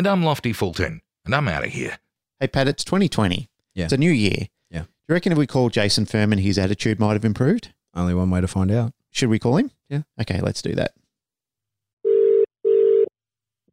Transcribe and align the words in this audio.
And 0.00 0.06
I'm 0.06 0.22
Lofty 0.22 0.54
Fulton, 0.54 1.02
and 1.26 1.34
I'm 1.34 1.46
out 1.46 1.62
of 1.62 1.72
here. 1.72 1.98
Hey, 2.38 2.46
Pat, 2.46 2.66
it's 2.66 2.84
2020. 2.84 3.50
Yeah. 3.74 3.84
It's 3.84 3.92
a 3.92 3.98
new 3.98 4.10
year. 4.10 4.48
Yeah. 4.70 4.84
Do 4.84 4.88
you 5.10 5.12
reckon 5.12 5.30
if 5.30 5.36
we 5.36 5.46
call 5.46 5.68
Jason 5.68 6.06
Furman, 6.06 6.38
his 6.38 6.56
attitude 6.56 6.98
might 6.98 7.12
have 7.12 7.24
improved? 7.26 7.74
Only 7.94 8.14
one 8.14 8.30
way 8.30 8.40
to 8.40 8.48
find 8.48 8.70
out. 8.70 8.94
Should 9.10 9.28
we 9.28 9.38
call 9.38 9.58
him? 9.58 9.70
Yeah. 9.90 10.04
Okay, 10.18 10.40
let's 10.40 10.62
do 10.62 10.74
that. 10.74 10.92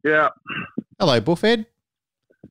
Yeah. 0.04 0.28
Hello, 1.00 1.18
Buffhead. 1.18 1.64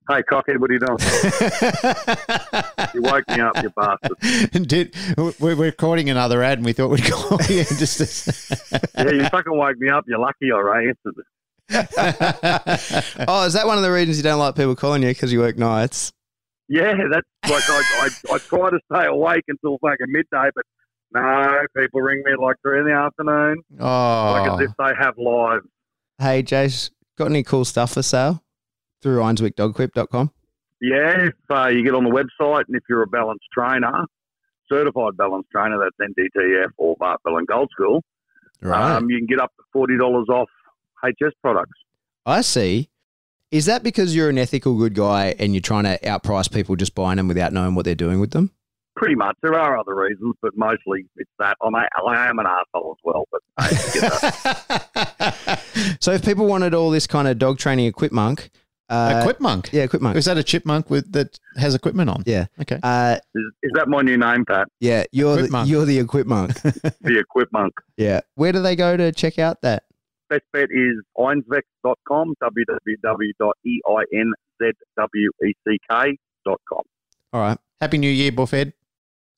Hey, 0.09 0.23
cockhead, 0.23 0.57
what 0.57 0.71
are 0.71 0.73
you 0.73 0.79
doing? 0.79 0.97
You 2.95 3.01
woke 3.03 3.27
me 3.29 3.41
up, 3.41 3.61
you 3.61 3.69
bastard. 3.75 4.67
Did, 4.67 4.95
we're 5.17 5.33
we're 5.39 5.53
recording 5.53 6.09
another 6.09 6.41
ad 6.41 6.57
and 6.57 6.65
we 6.65 6.73
thought 6.73 6.89
we'd 6.89 7.03
call 7.03 7.39
you 7.43 7.63
just 7.77 7.99
to, 7.99 8.87
Yeah, 8.97 9.11
you 9.11 9.29
fucking 9.29 9.55
woke 9.55 9.77
me 9.77 9.89
up. 9.89 10.05
You're 10.07 10.17
lucky 10.17 10.51
I 10.51 10.79
answered. 10.79 11.23
oh, 13.27 13.43
is 13.45 13.53
that 13.53 13.63
one 13.65 13.77
of 13.77 13.83
the 13.83 13.91
reasons 13.91 14.17
you 14.17 14.23
don't 14.23 14.39
like 14.39 14.55
people 14.55 14.75
calling 14.75 15.03
you 15.03 15.09
because 15.09 15.33
you 15.33 15.39
work 15.39 15.57
nights? 15.57 16.13
Yeah, 16.69 16.93
that's 17.11 17.27
like 17.49 17.63
I, 17.69 18.09
I, 18.31 18.35
I 18.35 18.37
try 18.39 18.69
to 18.69 18.79
stay 18.91 19.05
awake 19.05 19.43
until 19.47 19.77
fucking 19.79 20.07
midday, 20.09 20.49
but 20.55 20.65
no, 21.13 21.59
people 21.75 22.01
ring 22.01 22.21
me 22.25 22.33
like 22.39 22.55
three 22.61 22.79
in 22.79 22.85
the 22.85 22.93
afternoon, 22.93 23.63
like 23.79 24.47
as 24.49 24.59
oh, 24.59 24.63
if 24.63 24.71
they 24.77 24.93
have 24.99 25.17
lives. 25.17 25.65
Hey, 26.19 26.43
Jace, 26.43 26.89
got 27.17 27.25
any 27.27 27.43
cool 27.43 27.65
stuff 27.65 27.93
for 27.93 28.01
sale 28.01 28.43
through 29.01 29.19
IronswickDogQuip.com? 29.19 30.31
Yeah, 30.81 31.27
if 31.27 31.33
uh, 31.49 31.67
you 31.67 31.83
get 31.83 31.95
on 31.95 32.03
the 32.03 32.09
website 32.09 32.65
and 32.67 32.75
if 32.75 32.83
you're 32.89 33.03
a 33.03 33.07
balanced 33.07 33.45
trainer, 33.53 34.05
certified 34.69 35.17
balanced 35.17 35.49
trainer, 35.51 35.77
that's 35.79 36.11
NDTF 36.17 36.69
or 36.77 36.95
Bart 36.99 37.21
Bellon 37.25 37.45
Gold 37.45 37.69
School, 37.71 38.03
Right. 38.61 38.95
um, 38.95 39.09
you 39.09 39.17
can 39.19 39.27
get 39.27 39.39
up 39.39 39.51
to 39.57 39.63
forty 39.71 39.97
dollars 39.97 40.27
off 40.29 40.49
HS 41.03 41.33
products. 41.41 41.77
I 42.25 42.41
see. 42.41 42.89
Is 43.51 43.65
that 43.67 43.81
because 43.83 44.13
you're 44.15 44.29
an 44.29 44.37
ethical 44.37 44.77
good 44.77 44.93
guy 44.93 45.33
and 45.39 45.53
you're 45.53 45.61
trying 45.61 45.85
to 45.85 45.97
outprice 45.99 46.51
people 46.51 46.75
just 46.75 46.93
buying 46.95 47.15
them 47.17 47.27
without 47.29 47.53
knowing 47.53 47.75
what 47.75 47.85
they're 47.85 47.95
doing 47.95 48.19
with 48.19 48.31
them? 48.31 48.51
Pretty 48.97 49.15
much. 49.15 49.37
There 49.41 49.53
are 49.53 49.77
other 49.77 49.95
reasons, 49.95 50.35
but 50.41 50.57
mostly 50.57 51.05
it's 51.15 51.29
that. 51.39 51.55
I'm 51.61 51.73
a, 51.75 51.87
I 52.05 52.27
am 52.27 52.39
an 52.39 52.45
asshole 52.47 52.97
as 52.97 53.01
well, 53.03 53.25
but 53.31 53.41
hey, 53.63 53.75
you 53.95 54.01
get 54.01 54.11
that. 54.67 55.97
so 56.01 56.11
if 56.11 56.25
people 56.25 56.45
wanted 56.47 56.73
all 56.73 56.89
this 56.89 57.07
kind 57.07 57.27
of 57.27 57.37
dog 57.37 57.59
training 57.59 57.85
equipment, 57.85 58.49
uh, 58.89 59.19
a 59.21 59.23
Quipmunk. 59.23 59.69
yeah, 59.71 59.83
equipment. 59.83 60.15
Is 60.17 60.25
that 60.25 60.37
a 60.37 60.43
chipmunk 60.43 60.89
with 60.89 61.11
that 61.11 61.37
has 61.57 61.75
equipment 61.75 62.09
on? 62.09 62.23
Yeah. 62.25 62.45
Okay. 62.61 62.79
Uh, 62.81 63.17
is, 63.35 63.43
is 63.63 63.71
that 63.75 63.87
my 63.89 64.01
new 64.01 64.17
name, 64.17 64.45
Pat? 64.45 64.67
yeah, 64.79 65.03
you're 65.11 65.35
the, 65.35 65.43
Equipment. 65.43 65.67
you're 65.69 65.85
the 65.85 65.99
equipment. 65.99 66.53
The 66.63 67.23
Equipmonk. 67.23 67.71
yeah. 67.97 68.21
Where 68.35 68.51
do 68.53 68.61
they 68.61 68.75
go 68.77 68.95
to 68.97 69.11
check 69.11 69.39
out 69.39 69.61
that? 69.61 69.83
Best 70.29 70.43
bet 70.51 70.69
is 70.71 71.01
einzweck.com, 71.17 72.33
www.einzweck.com. 75.23 76.81
All 77.33 77.41
right. 77.41 77.57
Happy 77.81 77.97
New 77.97 78.09
Year, 78.09 78.31
Buffhead. 78.31 78.73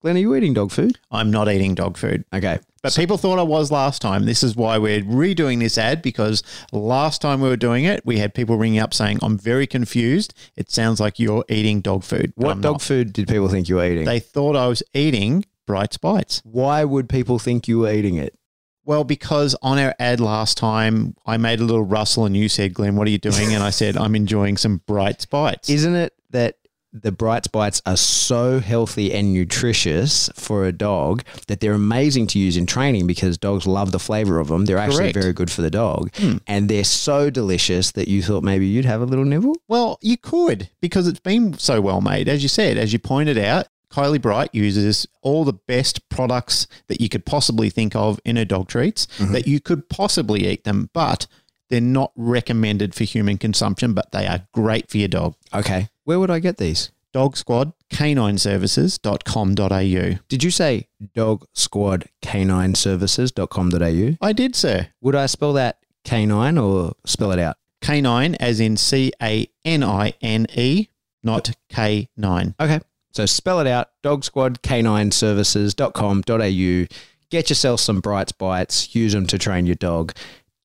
Glenn, 0.01 0.15
are 0.15 0.19
you 0.19 0.33
eating 0.33 0.53
dog 0.53 0.71
food? 0.71 0.97
I'm 1.11 1.29
not 1.29 1.49
eating 1.49 1.75
dog 1.75 1.97
food. 1.97 2.23
Okay. 2.33 2.59
But 2.81 2.95
people 2.95 3.17
thought 3.17 3.37
I 3.37 3.43
was 3.43 3.69
last 3.69 4.01
time. 4.01 4.25
This 4.25 4.43
is 4.43 4.55
why 4.55 4.77
we're 4.77 5.01
redoing 5.01 5.59
this 5.59 5.77
ad 5.77 6.01
because 6.01 6.41
last 6.71 7.21
time 7.21 7.41
we 7.41 7.49
were 7.49 7.57
doing 7.57 7.83
it, 7.83 8.05
we 8.05 8.17
had 8.19 8.33
people 8.33 8.55
ringing 8.57 8.79
up 8.79 8.93
saying, 8.93 9.19
I'm 9.21 9.37
very 9.37 9.67
confused. 9.67 10.33
It 10.55 10.71
sounds 10.71 11.01
like 11.01 11.19
you're 11.19 11.43
eating 11.49 11.81
dog 11.81 12.05
food. 12.05 12.31
but 12.37 12.45
What 12.45 12.51
I'm 12.53 12.61
dog 12.61 12.73
not." 12.75 12.81
food 12.81 13.11
did 13.11 13.27
people 13.27 13.49
think 13.49 13.67
you 13.67 13.75
were 13.75 13.85
eating? 13.85 14.05
They 14.05 14.21
thought 14.21 14.55
I 14.55 14.67
was 14.67 14.81
eating 14.93 15.43
Bright 15.67 15.99
Bites. 15.99 16.41
Why 16.45 16.85
would 16.85 17.09
people 17.09 17.37
think 17.37 17.67
you 17.67 17.79
were 17.79 17.91
eating 17.91 18.15
it? 18.15 18.38
Well, 18.85 19.03
because 19.03 19.55
on 19.61 19.77
our 19.77 19.93
ad 19.99 20.19
last 20.19 20.57
time, 20.57 21.15
I 21.25 21.37
made 21.37 21.59
a 21.59 21.63
little 21.63 21.83
rustle 21.83 22.25
and 22.25 22.35
you 22.35 22.49
said, 22.49 22.73
Glenn, 22.73 22.95
what 22.95 23.07
are 23.07 23.11
you 23.11 23.19
doing? 23.19 23.53
And 23.53 23.63
I 23.63 23.69
said, 23.69 23.95
I'm 23.95 24.15
enjoying 24.15 24.57
some 24.57 24.81
Bright 24.87 25.27
Bites. 25.29 25.69
Isn't 25.69 25.95
it 25.95 26.13
that 26.31 26.55
the 26.91 27.11
Brights 27.11 27.47
Bites 27.47 27.81
are 27.85 27.97
so 27.97 28.59
healthy 28.59 29.13
and 29.13 29.33
nutritious 29.33 30.29
for 30.35 30.65
a 30.65 30.71
dog 30.71 31.23
that 31.47 31.59
they're 31.59 31.73
amazing 31.73 32.27
to 32.27 32.39
use 32.39 32.57
in 32.57 32.65
training 32.65 33.05
because 33.05 33.37
dogs 33.37 33.67
love 33.67 33.91
the 33.91 33.99
flavor 33.99 34.39
of 34.39 34.47
them. 34.47 34.65
They're 34.65 34.77
actually 34.77 35.11
Correct. 35.11 35.15
very 35.15 35.33
good 35.33 35.51
for 35.51 35.61
the 35.61 35.69
dog. 35.69 36.09
Hmm. 36.15 36.37
And 36.47 36.67
they're 36.67 36.83
so 36.83 37.29
delicious 37.29 37.91
that 37.91 38.07
you 38.07 38.23
thought 38.23 38.43
maybe 38.43 38.65
you'd 38.65 38.85
have 38.85 39.01
a 39.01 39.05
little 39.05 39.25
nibble? 39.25 39.55
Well, 39.67 39.99
you 40.01 40.17
could 40.17 40.69
because 40.81 41.07
it's 41.07 41.19
been 41.19 41.57
so 41.57 41.79
well 41.79 42.01
made. 42.01 42.27
As 42.27 42.41
you 42.41 42.49
said, 42.49 42.77
as 42.77 42.91
you 42.91 42.99
pointed 42.99 43.37
out, 43.37 43.67
Kylie 43.91 44.21
Bright 44.21 44.53
uses 44.53 45.07
all 45.21 45.43
the 45.43 45.53
best 45.53 46.07
products 46.09 46.67
that 46.87 47.01
you 47.01 47.09
could 47.09 47.25
possibly 47.25 47.69
think 47.69 47.95
of 47.95 48.19
in 48.23 48.35
her 48.35 48.45
dog 48.45 48.67
treats 48.67 49.07
mm-hmm. 49.17 49.33
that 49.33 49.47
you 49.47 49.59
could 49.59 49.89
possibly 49.89 50.47
eat 50.47 50.63
them, 50.63 50.89
but 50.93 51.27
they're 51.69 51.81
not 51.81 52.11
recommended 52.15 52.95
for 52.95 53.03
human 53.03 53.37
consumption, 53.37 53.93
but 53.93 54.11
they 54.11 54.27
are 54.27 54.47
great 54.53 54.89
for 54.89 54.97
your 54.97 55.07
dog. 55.07 55.35
Okay. 55.53 55.89
Where 56.03 56.19
would 56.19 56.31
I 56.31 56.39
get 56.39 56.57
these? 56.57 56.91
Dog 57.11 57.37
Squad, 57.37 57.73
canineservices.com.au. 57.91 60.19
Did 60.27 60.43
you 60.43 60.51
say 60.51 60.87
dog 61.15 61.43
squad 61.53 62.05
canine 62.21 62.75
services.com.au? 62.75 64.17
I 64.21 64.33
did, 64.33 64.55
sir. 64.55 64.89
Would 65.01 65.15
I 65.15 65.25
spell 65.25 65.53
that 65.53 65.79
canine 66.03 66.59
or 66.59 66.93
spell 67.05 67.31
it 67.31 67.39
out? 67.39 67.55
Canine 67.81 68.35
as 68.35 68.59
in 68.59 68.77
C 68.77 69.11
A 69.21 69.47
N 69.65 69.83
I 69.83 70.13
N 70.21 70.45
E, 70.53 70.89
not 71.23 71.51
K9. 71.71 72.53
Okay. 72.59 72.79
So 73.11 73.25
spell 73.25 73.59
it 73.59 73.67
out 73.67 73.89
dog 74.03 74.23
squad 74.23 74.61
canine 74.61 75.11
services.com.au. 75.11 76.85
Get 77.31 77.49
yourself 77.49 77.79
some 77.79 77.99
Brights 77.99 78.31
Bites, 78.31 78.95
use 78.95 79.13
them 79.13 79.27
to 79.27 79.37
train 79.37 79.65
your 79.65 79.75
dog. 79.75 80.13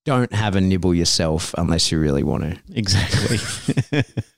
Don't 0.04 0.32
have 0.32 0.56
a 0.56 0.60
nibble 0.60 0.94
yourself 0.94 1.54
unless 1.56 1.90
you 1.90 1.98
really 1.98 2.22
want 2.22 2.44
to. 2.44 2.58
Exactly. 2.74 4.02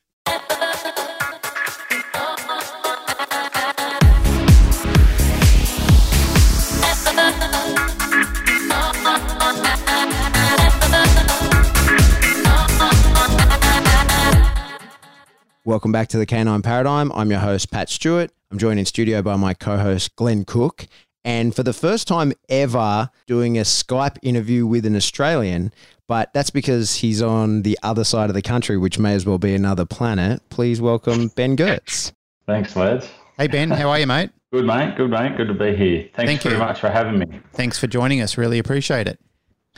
Welcome 15.67 15.91
back 15.91 16.07
to 16.11 16.17
the 16.17 16.27
Canine 16.27 16.63
Paradigm. 16.63 17.11
I'm 17.11 17.29
your 17.29 17.41
host, 17.41 17.73
Pat 17.73 17.89
Stewart. 17.89 18.31
I'm 18.53 18.59
joined 18.59 18.79
in 18.79 18.87
studio 18.87 19.21
by 19.21 19.35
my 19.35 19.53
co 19.53 19.79
host, 19.79 20.15
Glenn 20.15 20.45
Cook. 20.45 20.87
And 21.25 21.57
for 21.57 21.65
the 21.65 21.73
first 21.73 22.07
time 22.07 22.33
ever, 22.49 23.11
doing 23.27 23.59
a 23.59 23.63
Skype 23.63 24.17
interview 24.23 24.65
with 24.65 24.87
an 24.87 24.95
Australian, 24.95 25.73
but 26.07 26.33
that's 26.33 26.51
because 26.51 26.95
he's 26.95 27.21
on 27.21 27.63
the 27.63 27.77
other 27.83 28.05
side 28.05 28.31
of 28.31 28.35
the 28.35 28.43
country, 28.43 28.77
which 28.77 29.01
may 29.01 29.15
as 29.15 29.27
well 29.27 29.39
be 29.39 29.57
another 29.57 29.85
planet. 29.85 30.41
Please 30.51 30.81
welcome 30.81 31.33
Ben 31.35 31.57
Geurts. 31.57 32.13
Thanks, 32.47 32.77
lads. 32.77 33.11
hey, 33.37 33.49
Ben, 33.49 33.69
how 33.73 33.89
are 33.89 33.99
you, 33.99 34.07
mate? 34.07 34.31
Good, 34.53 34.67
mate. 34.67 34.95
Good, 34.97 35.11
mate. 35.11 35.37
Good 35.37 35.49
to 35.49 35.55
be 35.55 35.75
here. 35.75 36.09
Thanks 36.15 36.31
Thank 36.31 36.43
very 36.43 36.55
you. 36.55 36.61
much 36.61 36.79
for 36.79 36.91
having 36.91 37.19
me. 37.19 37.41
Thanks 37.55 37.77
for 37.77 37.89
joining 37.89 38.21
us. 38.21 38.39
Really 38.39 38.61
appreciate 38.61 39.09
it. 39.09 39.19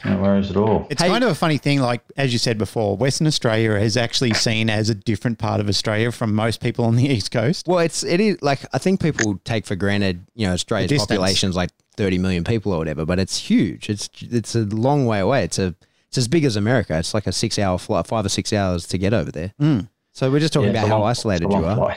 No 0.05 0.17
worries 0.19 0.51
at 0.51 0.57
all. 0.57 0.87
It's 0.91 1.03
Hey- 1.03 1.09
kind 1.09 1.25
of 1.25 1.31
a 1.31 1.35
funny 1.35 1.59
thing, 1.59 1.81
like 1.81 2.03
as 2.17 2.33
you 2.33 2.39
said 2.39 2.57
before, 2.59 2.97
Western 2.97 3.27
Australia 3.27 3.73
is 3.73 3.97
actually 3.97 4.33
seen 4.35 4.71
as 4.71 4.89
a 4.91 4.95
different 4.95 5.39
part 5.39 5.61
of 5.61 5.69
Australia 5.69 6.13
from 6.13 6.35
most 6.35 6.61
people 6.61 6.85
on 6.85 6.97
the 6.97 7.05
East 7.15 7.31
Coast. 7.31 7.67
Well, 7.67 7.81
it's 7.81 8.05
it 8.05 8.21
is 8.21 8.39
like 8.43 8.61
I 8.73 8.79
think 8.79 9.01
people 9.01 9.41
take 9.45 9.67
for 9.67 9.75
granted, 9.77 10.25
you 10.35 10.47
know, 10.47 10.53
Australia's 10.53 10.89
The 10.89 10.95
distance. 10.97 11.09
population's 11.19 11.57
like 11.57 11.71
30 11.97 12.19
million 12.19 12.45
people 12.45 12.73
or 12.73 12.79
whatever, 12.79 13.05
but 13.05 13.19
it's 13.19 13.37
huge. 13.39 13.91
It's 13.91 14.09
it's 14.21 14.55
a 14.55 14.61
long 14.67 15.07
way 15.07 15.19
away. 15.21 15.43
It's 15.45 15.59
a 15.59 15.75
it's 16.09 16.17
as 16.19 16.29
big 16.29 16.45
as 16.45 16.57
America. 16.57 16.97
It's 16.99 17.13
like 17.13 17.27
a 17.27 17.33
six 17.33 17.59
hour 17.59 17.77
flight, 17.79 18.07
five 18.07 18.25
or 18.25 18.29
six 18.31 18.53
hours 18.53 18.87
to 18.89 18.99
get 18.99 19.13
over 19.13 19.31
there. 19.33 19.53
Mm. 19.61 19.89
So 20.15 20.31
we're 20.31 20.41
just 20.41 20.53
talking 20.53 20.73
Yeah, 20.73 20.85
about 20.85 20.87
a 20.87 20.89
how 20.91 20.99
long- 21.01 21.11
isolated 21.11 21.51
you 21.53 21.65
are. 21.65 21.97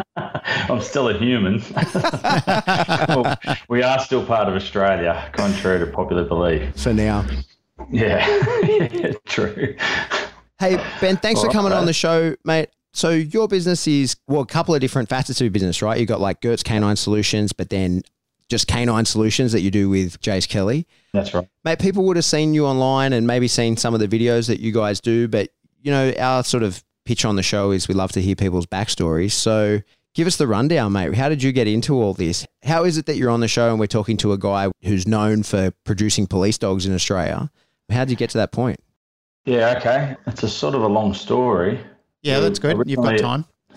I'm 0.44 0.80
still 0.80 1.08
a 1.08 1.18
human. 1.18 1.62
Well, 3.08 3.38
we 3.68 3.82
are 3.82 3.98
still 3.98 4.24
part 4.24 4.48
of 4.48 4.54
Australia, 4.54 5.30
contrary 5.32 5.78
to 5.80 5.86
popular 5.86 6.24
belief. 6.24 6.76
For 6.76 6.92
now. 6.92 7.26
Yeah, 7.90 8.26
yeah 8.62 9.12
true. 9.26 9.76
Hey 10.58 10.76
Ben, 11.00 11.16
thanks 11.16 11.40
for 11.40 11.48
coming 11.50 11.72
right. 11.72 11.78
on 11.78 11.86
the 11.86 11.92
show, 11.92 12.36
mate. 12.44 12.68
So 12.92 13.10
your 13.10 13.48
business 13.48 13.86
is 13.86 14.16
well, 14.28 14.42
a 14.42 14.46
couple 14.46 14.74
of 14.74 14.80
different 14.80 15.08
facets 15.08 15.40
of 15.40 15.46
your 15.46 15.50
business, 15.50 15.82
right? 15.82 15.98
You've 15.98 16.08
got 16.08 16.20
like 16.20 16.40
Geurts 16.40 16.62
Canine 16.64 16.96
Solutions, 16.96 17.52
but 17.52 17.70
then 17.70 18.02
just 18.48 18.66
canine 18.66 19.04
solutions 19.04 19.52
that 19.52 19.60
you 19.60 19.70
do 19.70 19.88
with 19.88 20.20
Jace 20.20 20.48
Kelly. 20.48 20.86
That's 21.12 21.32
right. 21.32 21.48
Mate, 21.64 21.78
people 21.78 22.04
would 22.06 22.16
have 22.16 22.24
seen 22.24 22.52
you 22.52 22.66
online 22.66 23.12
and 23.12 23.26
maybe 23.26 23.48
seen 23.48 23.76
some 23.76 23.94
of 23.94 24.00
the 24.00 24.08
videos 24.08 24.48
that 24.48 24.60
you 24.60 24.72
guys 24.72 25.00
do, 25.00 25.28
but 25.28 25.50
you 25.82 25.90
know, 25.90 26.12
our 26.18 26.44
sort 26.44 26.62
of 26.62 26.82
pitch 27.04 27.24
on 27.24 27.36
the 27.36 27.42
show 27.42 27.70
is 27.70 27.88
we 27.88 27.94
love 27.94 28.12
to 28.12 28.20
hear 28.20 28.36
people's 28.36 28.66
backstories. 28.66 29.32
So 29.32 29.80
give 30.14 30.26
us 30.26 30.36
the 30.36 30.46
rundown, 30.46 30.92
mate. 30.92 31.14
How 31.14 31.28
did 31.28 31.42
you 31.42 31.52
get 31.52 31.66
into 31.66 32.00
all 32.00 32.14
this? 32.14 32.46
How 32.64 32.84
is 32.84 32.98
it 32.98 33.06
that 33.06 33.16
you're 33.16 33.30
on 33.30 33.40
the 33.40 33.48
show 33.48 33.70
and 33.70 33.78
we're 33.80 33.86
talking 33.86 34.16
to 34.18 34.32
a 34.32 34.38
guy 34.38 34.70
who's 34.82 35.06
known 35.06 35.42
for 35.42 35.72
producing 35.84 36.26
police 36.26 36.58
dogs 36.58 36.86
in 36.86 36.94
Australia? 36.94 37.50
How 37.90 38.04
did 38.04 38.10
you 38.10 38.16
get 38.16 38.30
to 38.30 38.38
that 38.38 38.52
point? 38.52 38.80
Yeah, 39.44 39.74
okay. 39.78 40.16
It's 40.26 40.42
a 40.42 40.48
sort 40.48 40.74
of 40.74 40.82
a 40.82 40.88
long 40.88 41.14
story. 41.14 41.80
Yeah, 42.22 42.40
that's 42.40 42.58
good. 42.58 42.82
You've 42.86 43.02
got 43.02 43.18
time. 43.18 43.44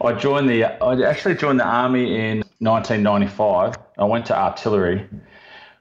I 0.00 0.12
joined 0.18 0.48
the. 0.48 0.64
I 0.64 1.02
actually 1.08 1.34
joined 1.34 1.60
the 1.60 1.64
army 1.64 2.14
in 2.14 2.38
1995. 2.58 3.74
I 3.98 4.04
went 4.04 4.26
to 4.26 4.38
artillery, 4.38 5.08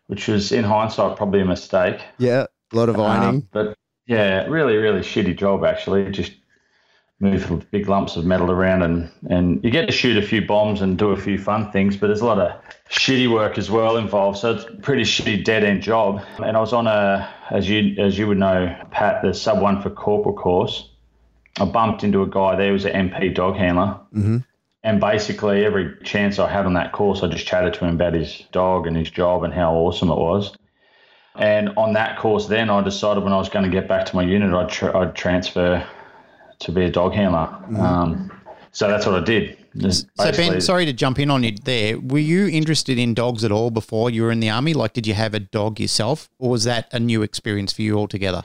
which 0.07 0.27
was 0.27 0.51
in 0.51 0.63
hindsight 0.63 1.17
probably 1.17 1.41
a 1.41 1.45
mistake. 1.45 2.01
Yeah, 2.17 2.45
a 2.71 2.75
lot 2.75 2.89
of 2.89 2.99
ironing. 2.99 3.41
Um, 3.41 3.47
but 3.51 3.75
yeah, 4.07 4.45
really, 4.47 4.77
really 4.77 5.01
shitty 5.01 5.37
job 5.37 5.63
actually. 5.63 6.09
Just 6.11 6.33
move 7.21 7.69
big 7.71 7.87
lumps 7.87 8.15
of 8.15 8.25
metal 8.25 8.49
around 8.49 8.81
and, 8.81 9.09
and 9.29 9.63
you 9.63 9.69
get 9.69 9.85
to 9.85 9.91
shoot 9.91 10.17
a 10.17 10.25
few 10.25 10.45
bombs 10.45 10.81
and 10.81 10.97
do 10.97 11.11
a 11.11 11.17
few 11.17 11.37
fun 11.37 11.71
things, 11.71 11.95
but 11.95 12.07
there's 12.07 12.21
a 12.21 12.25
lot 12.25 12.39
of 12.39 12.59
shitty 12.89 13.31
work 13.31 13.57
as 13.57 13.69
well 13.69 13.97
involved. 13.97 14.39
So 14.39 14.55
it's 14.55 14.65
a 14.65 14.71
pretty 14.77 15.03
shitty 15.03 15.43
dead 15.43 15.63
end 15.63 15.83
job. 15.83 16.21
And 16.43 16.57
I 16.57 16.59
was 16.59 16.73
on 16.73 16.87
a, 16.87 17.31
as 17.49 17.69
you 17.69 17.95
as 18.01 18.17
you 18.17 18.27
would 18.27 18.39
know, 18.39 18.75
Pat, 18.91 19.21
the 19.21 19.33
sub 19.33 19.61
one 19.61 19.81
for 19.81 19.89
corporal 19.89 20.35
course. 20.35 20.89
I 21.59 21.65
bumped 21.65 22.03
into 22.03 22.23
a 22.23 22.27
guy 22.27 22.55
there 22.55 22.67
who 22.67 22.73
was 22.73 22.85
an 22.85 23.09
MP 23.09 23.33
dog 23.33 23.55
handler. 23.55 23.99
Mm-hmm. 24.13 24.37
And 24.83 24.99
basically, 24.99 25.63
every 25.63 25.95
chance 26.03 26.39
I 26.39 26.49
had 26.49 26.65
on 26.65 26.73
that 26.73 26.91
course, 26.91 27.21
I 27.21 27.27
just 27.27 27.45
chatted 27.45 27.75
to 27.75 27.85
him 27.85 27.95
about 27.95 28.13
his 28.15 28.43
dog 28.51 28.87
and 28.87 28.97
his 28.97 29.11
job 29.11 29.43
and 29.43 29.53
how 29.53 29.75
awesome 29.75 30.09
it 30.09 30.17
was. 30.17 30.55
And 31.35 31.69
on 31.77 31.93
that 31.93 32.17
course, 32.17 32.47
then 32.47 32.69
I 32.69 32.81
decided 32.81 33.23
when 33.23 33.31
I 33.31 33.37
was 33.37 33.47
going 33.47 33.63
to 33.63 33.71
get 33.71 33.87
back 33.87 34.07
to 34.07 34.15
my 34.15 34.23
unit, 34.23 34.53
I'd, 34.53 34.95
I'd 34.95 35.15
transfer 35.15 35.87
to 36.61 36.71
be 36.71 36.85
a 36.85 36.89
dog 36.89 37.13
handler. 37.13 37.47
Mm-hmm. 37.47 37.79
Um, 37.79 38.31
so 38.71 38.87
that's 38.87 39.05
what 39.05 39.15
I 39.15 39.23
did. 39.23 39.57
So 39.89 40.31
Ben, 40.33 40.59
sorry 40.59 40.85
to 40.85 40.93
jump 40.93 41.17
in 41.17 41.29
on 41.29 41.43
you 41.43 41.53
there. 41.63 41.97
Were 41.97 42.19
you 42.19 42.47
interested 42.47 42.97
in 42.97 43.13
dogs 43.13 43.45
at 43.45 43.51
all 43.51 43.71
before 43.71 44.09
you 44.09 44.23
were 44.23 44.31
in 44.31 44.41
the 44.41 44.49
army? 44.49 44.73
Like, 44.73 44.93
did 44.93 45.07
you 45.07 45.13
have 45.13 45.33
a 45.33 45.39
dog 45.39 45.79
yourself, 45.79 46.29
or 46.39 46.49
was 46.49 46.65
that 46.65 46.89
a 46.93 46.99
new 46.99 47.21
experience 47.21 47.71
for 47.71 47.81
you 47.81 47.97
altogether? 47.97 48.43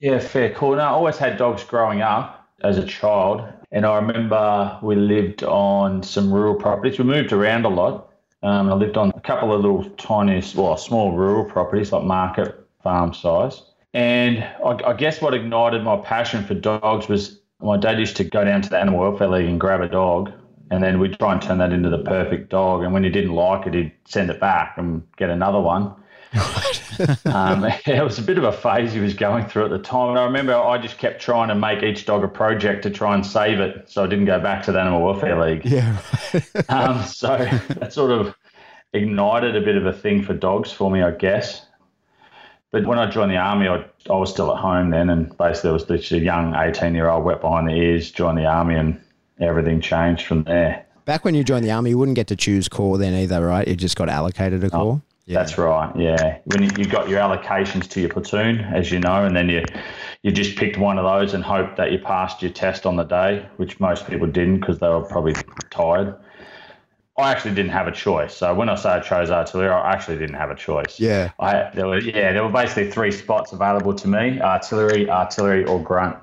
Yeah, 0.00 0.18
fair 0.18 0.52
call. 0.52 0.76
No, 0.76 0.82
I 0.82 0.88
always 0.88 1.16
had 1.16 1.38
dogs 1.38 1.64
growing 1.64 2.02
up 2.02 2.46
as 2.62 2.76
a 2.76 2.86
child, 2.86 3.42
and 3.72 3.86
I 3.86 3.96
remember 3.96 4.78
we 4.82 4.96
lived 4.96 5.42
on 5.44 6.02
some 6.02 6.30
rural 6.30 6.54
properties. 6.54 6.98
We 6.98 7.04
moved 7.04 7.32
around 7.32 7.64
a 7.64 7.70
lot. 7.70 8.12
Um, 8.42 8.70
I 8.70 8.74
lived 8.74 8.98
on 8.98 9.12
a 9.16 9.20
couple 9.20 9.54
of 9.54 9.62
little 9.62 9.84
tiny, 9.96 10.42
well, 10.54 10.76
small 10.76 11.12
rural 11.12 11.46
properties 11.46 11.90
like 11.90 12.04
market 12.04 12.54
farm 12.82 13.14
size. 13.14 13.62
And 13.94 14.44
I, 14.44 14.78
I 14.86 14.92
guess 14.92 15.22
what 15.22 15.32
ignited 15.32 15.82
my 15.82 15.96
passion 15.96 16.44
for 16.44 16.52
dogs 16.52 17.08
was 17.08 17.40
my 17.60 17.76
dad 17.76 17.98
used 17.98 18.16
to 18.16 18.24
go 18.24 18.44
down 18.44 18.62
to 18.62 18.68
the 18.68 18.78
animal 18.78 19.00
welfare 19.00 19.28
league 19.28 19.48
and 19.48 19.60
grab 19.60 19.80
a 19.80 19.88
dog, 19.88 20.32
and 20.70 20.82
then 20.82 20.98
we'd 20.98 21.18
try 21.18 21.32
and 21.32 21.42
turn 21.42 21.58
that 21.58 21.72
into 21.72 21.88
the 21.88 21.98
perfect 21.98 22.50
dog. 22.50 22.82
And 22.82 22.92
when 22.92 23.04
he 23.04 23.10
didn't 23.10 23.32
like 23.32 23.66
it, 23.66 23.74
he'd 23.74 23.92
send 24.04 24.30
it 24.30 24.40
back 24.40 24.76
and 24.76 25.02
get 25.16 25.30
another 25.30 25.60
one. 25.60 25.94
um, 27.26 27.64
it 27.86 28.02
was 28.02 28.18
a 28.18 28.22
bit 28.22 28.36
of 28.36 28.44
a 28.44 28.52
phase 28.52 28.92
he 28.92 29.00
was 29.00 29.14
going 29.14 29.46
through 29.46 29.64
at 29.64 29.70
the 29.70 29.78
time. 29.78 30.10
And 30.10 30.18
I 30.18 30.24
remember 30.24 30.54
I 30.54 30.78
just 30.78 30.98
kept 30.98 31.20
trying 31.20 31.48
to 31.48 31.54
make 31.54 31.82
each 31.82 32.04
dog 32.04 32.24
a 32.24 32.28
project 32.28 32.82
to 32.82 32.90
try 32.90 33.14
and 33.14 33.24
save 33.24 33.60
it 33.60 33.88
so 33.88 34.04
I 34.04 34.06
didn't 34.06 34.26
go 34.26 34.40
back 34.40 34.62
to 34.64 34.72
the 34.72 34.80
Animal 34.80 35.02
Welfare 35.02 35.40
League. 35.40 35.64
Yeah. 35.64 35.98
um, 36.68 37.02
so 37.04 37.38
that 37.68 37.92
sort 37.92 38.10
of 38.10 38.34
ignited 38.92 39.56
a 39.56 39.60
bit 39.60 39.76
of 39.76 39.86
a 39.86 39.92
thing 39.92 40.22
for 40.22 40.34
dogs 40.34 40.72
for 40.72 40.90
me, 40.90 41.02
I 41.02 41.12
guess. 41.12 41.65
But 42.76 42.84
when 42.84 42.98
I 42.98 43.08
joined 43.08 43.32
the 43.32 43.38
army, 43.38 43.68
I, 43.68 43.86
I 44.10 44.16
was 44.16 44.28
still 44.28 44.54
at 44.54 44.60
home 44.60 44.90
then, 44.90 45.08
and 45.08 45.34
basically 45.38 45.70
I 45.70 45.72
was 45.72 45.84
just 45.84 46.12
a 46.12 46.18
young 46.18 46.54
18 46.54 46.94
year 46.94 47.08
old 47.08 47.24
wet 47.24 47.40
behind 47.40 47.70
the 47.70 47.72
ears, 47.72 48.10
joined 48.10 48.36
the 48.36 48.44
army, 48.44 48.74
and 48.74 49.00
everything 49.40 49.80
changed 49.80 50.26
from 50.26 50.42
there. 50.42 50.84
Back 51.06 51.24
when 51.24 51.34
you 51.34 51.42
joined 51.42 51.64
the 51.64 51.70
army, 51.70 51.88
you 51.88 51.96
wouldn't 51.96 52.16
get 52.16 52.26
to 52.26 52.36
choose 52.36 52.68
corps 52.68 52.98
then 52.98 53.14
either, 53.14 53.46
right? 53.46 53.66
You 53.66 53.76
just 53.76 53.96
got 53.96 54.10
allocated 54.10 54.62
a 54.62 54.66
oh, 54.66 54.68
corps. 54.68 55.00
Oh, 55.00 55.02
yeah. 55.24 55.38
That's 55.38 55.56
right. 55.56 55.90
Yeah, 55.96 56.40
when 56.44 56.64
you, 56.64 56.70
you 56.76 56.84
got 56.84 57.08
your 57.08 57.18
allocations 57.18 57.88
to 57.88 58.00
your 58.00 58.10
platoon, 58.10 58.60
as 58.60 58.92
you 58.92 59.00
know, 59.00 59.24
and 59.24 59.34
then 59.34 59.48
you 59.48 59.64
you 60.22 60.30
just 60.30 60.58
picked 60.58 60.76
one 60.76 60.98
of 60.98 61.04
those 61.04 61.32
and 61.32 61.42
hoped 61.42 61.78
that 61.78 61.92
you 61.92 61.98
passed 61.98 62.42
your 62.42 62.50
test 62.50 62.84
on 62.84 62.96
the 62.96 63.04
day, 63.04 63.48
which 63.56 63.80
most 63.80 64.06
people 64.06 64.26
didn't 64.26 64.60
because 64.60 64.80
they 64.80 64.88
were 64.88 65.00
probably 65.00 65.34
tired. 65.70 66.14
I 67.18 67.30
actually 67.30 67.54
didn't 67.54 67.72
have 67.72 67.86
a 67.86 67.92
choice. 67.92 68.34
So 68.34 68.54
when 68.54 68.68
I 68.68 68.74
say 68.74 68.90
I 68.90 69.00
chose 69.00 69.30
artillery, 69.30 69.70
I 69.70 69.92
actually 69.92 70.18
didn't 70.18 70.36
have 70.36 70.50
a 70.50 70.54
choice. 70.54 71.00
Yeah. 71.00 71.30
I 71.38 71.70
there 71.74 71.86
were 71.86 72.00
yeah 72.00 72.32
there 72.32 72.44
were 72.44 72.52
basically 72.52 72.90
three 72.90 73.10
spots 73.10 73.52
available 73.52 73.94
to 73.94 74.08
me: 74.08 74.40
artillery, 74.40 75.08
artillery, 75.08 75.64
or 75.64 75.82
grunt. 75.82 76.16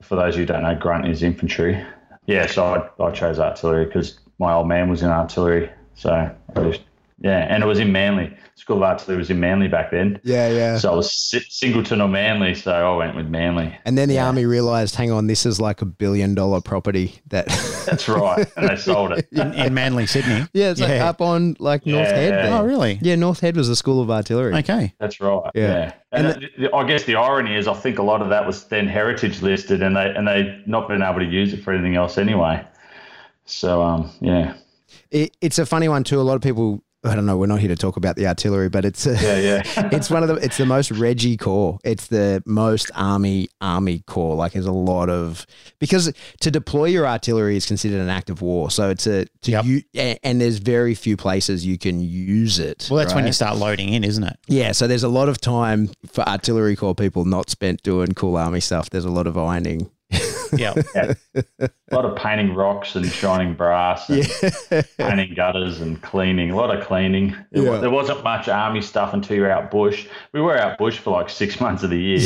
For 0.00 0.16
those 0.16 0.36
who 0.36 0.46
don't 0.46 0.62
know, 0.62 0.74
grunt 0.74 1.08
is 1.08 1.22
infantry. 1.22 1.84
Yeah, 2.26 2.46
so 2.46 2.64
I, 2.64 3.04
I 3.04 3.10
chose 3.10 3.38
artillery 3.38 3.86
because 3.86 4.20
my 4.38 4.52
old 4.52 4.68
man 4.68 4.88
was 4.88 5.02
in 5.02 5.10
artillery. 5.10 5.70
So 5.94 6.10
I 6.10 6.62
just 6.62 6.82
yeah, 7.20 7.46
and 7.48 7.62
it 7.62 7.66
was 7.66 7.78
in 7.78 7.92
Manly. 7.92 8.34
School 8.60 8.76
of 8.76 8.82
Artillery 8.82 9.16
was 9.16 9.30
in 9.30 9.40
Manly 9.40 9.68
back 9.68 9.90
then. 9.90 10.20
Yeah, 10.22 10.48
yeah. 10.50 10.76
So 10.76 10.92
I 10.92 10.94
was 10.94 11.10
Singleton 11.10 12.02
or 12.02 12.08
Manly, 12.08 12.54
so 12.54 12.72
I 12.72 12.94
went 12.94 13.16
with 13.16 13.26
Manly. 13.26 13.74
And 13.86 13.96
then 13.96 14.10
the 14.10 14.16
yeah. 14.16 14.26
army 14.26 14.44
realised, 14.44 14.96
hang 14.96 15.10
on, 15.10 15.28
this 15.28 15.46
is 15.46 15.58
like 15.58 15.80
a 15.80 15.86
billion 15.86 16.34
dollar 16.34 16.60
property. 16.60 17.20
That 17.28 17.46
that's 17.86 18.06
right, 18.06 18.46
and 18.58 18.68
they 18.68 18.76
sold 18.76 19.12
it 19.12 19.26
in, 19.32 19.54
in 19.54 19.72
Manly, 19.72 20.06
Sydney. 20.06 20.46
Yeah, 20.52 20.72
it's 20.72 20.80
yeah. 20.80 20.88
like 20.88 21.00
up 21.00 21.20
on 21.22 21.56
like 21.58 21.86
North 21.86 22.08
yeah. 22.08 22.14
Head. 22.14 22.32
There. 22.32 22.52
Oh, 22.52 22.64
really? 22.64 22.98
Yeah, 23.00 23.14
North 23.14 23.40
Head 23.40 23.56
was 23.56 23.68
the 23.68 23.76
School 23.76 24.02
of 24.02 24.10
Artillery. 24.10 24.54
Okay, 24.56 24.92
that's 24.98 25.20
right. 25.20 25.50
Yeah, 25.54 25.94
and, 26.12 26.26
and 26.26 26.50
the, 26.58 26.74
I 26.74 26.86
guess 26.86 27.04
the 27.04 27.16
irony 27.16 27.56
is, 27.56 27.66
I 27.66 27.74
think 27.74 27.98
a 27.98 28.02
lot 28.02 28.20
of 28.20 28.28
that 28.28 28.46
was 28.46 28.64
then 28.64 28.86
heritage 28.86 29.40
listed, 29.40 29.82
and 29.82 29.96
they 29.96 30.10
and 30.14 30.28
they 30.28 30.62
not 30.66 30.86
been 30.86 31.02
able 31.02 31.20
to 31.20 31.24
use 31.24 31.54
it 31.54 31.62
for 31.64 31.72
anything 31.72 31.96
else 31.96 32.18
anyway. 32.18 32.62
So 33.46 33.82
um, 33.82 34.10
yeah. 34.20 34.54
It, 35.10 35.36
it's 35.40 35.58
a 35.58 35.64
funny 35.64 35.88
one 35.88 36.04
too. 36.04 36.20
A 36.20 36.22
lot 36.22 36.34
of 36.34 36.42
people 36.42 36.82
I 37.02 37.14
don't 37.14 37.24
know. 37.24 37.38
We're 37.38 37.46
not 37.46 37.60
here 37.60 37.68
to 37.68 37.76
talk 37.76 37.96
about 37.96 38.16
the 38.16 38.26
artillery, 38.26 38.68
but 38.68 38.84
it's 38.84 39.06
a, 39.06 39.12
yeah, 39.14 39.38
yeah. 39.38 39.88
it's 39.92 40.10
one 40.10 40.22
of 40.22 40.28
the 40.28 40.34
it's 40.34 40.58
the 40.58 40.66
most 40.66 40.90
Reggie 40.90 41.38
corps. 41.38 41.78
It's 41.82 42.08
the 42.08 42.42
most 42.44 42.90
army 42.94 43.48
army 43.60 44.00
corps. 44.00 44.36
Like 44.36 44.52
there's 44.52 44.66
a 44.66 44.72
lot 44.72 45.08
of 45.08 45.46
because 45.78 46.12
to 46.40 46.50
deploy 46.50 46.86
your 46.86 47.06
artillery 47.06 47.56
is 47.56 47.64
considered 47.64 48.00
an 48.00 48.10
act 48.10 48.28
of 48.28 48.42
war. 48.42 48.70
So 48.70 48.90
it's 48.90 49.06
a 49.06 49.24
to 49.42 49.50
yep. 49.50 49.64
you, 49.64 49.82
and 49.94 50.40
there's 50.40 50.58
very 50.58 50.94
few 50.94 51.16
places 51.16 51.64
you 51.64 51.78
can 51.78 52.00
use 52.00 52.58
it. 52.58 52.88
Well, 52.90 52.98
that's 52.98 53.12
right? 53.12 53.20
when 53.20 53.26
you 53.26 53.32
start 53.32 53.56
loading 53.56 53.94
in, 53.94 54.04
isn't 54.04 54.24
it? 54.24 54.38
Yeah. 54.46 54.72
So 54.72 54.86
there's 54.86 55.04
a 55.04 55.08
lot 55.08 55.30
of 55.30 55.40
time 55.40 55.90
for 56.06 56.28
artillery 56.28 56.76
corps 56.76 56.94
people 56.94 57.24
not 57.24 57.48
spent 57.48 57.82
doing 57.82 58.12
cool 58.12 58.36
army 58.36 58.60
stuff. 58.60 58.90
There's 58.90 59.06
a 59.06 59.10
lot 59.10 59.26
of 59.26 59.38
ironing 59.38 59.90
yeah. 60.52 60.74
yeah. 60.94 61.14
A 61.58 61.94
lot 61.94 62.04
of 62.04 62.16
painting 62.16 62.54
rocks 62.54 62.94
and 62.94 63.06
shining 63.06 63.54
brass 63.54 64.08
and 64.08 64.28
yeah. 64.70 64.82
painting 64.98 65.34
gutters 65.34 65.80
and 65.80 66.00
cleaning. 66.02 66.50
A 66.50 66.56
lot 66.56 66.74
of 66.74 66.86
cleaning. 66.86 67.36
There, 67.52 67.64
yeah. 67.64 67.78
there 67.78 67.90
wasn't 67.90 68.22
much 68.24 68.48
army 68.48 68.82
stuff 68.82 69.12
until 69.12 69.36
you 69.36 69.42
were 69.42 69.50
out 69.50 69.70
bush. 69.70 70.06
We 70.32 70.40
were 70.40 70.56
out 70.56 70.78
bush 70.78 70.98
for 70.98 71.10
like 71.10 71.28
six 71.28 71.60
months 71.60 71.82
of 71.82 71.90
the 71.90 71.98
year. 71.98 72.18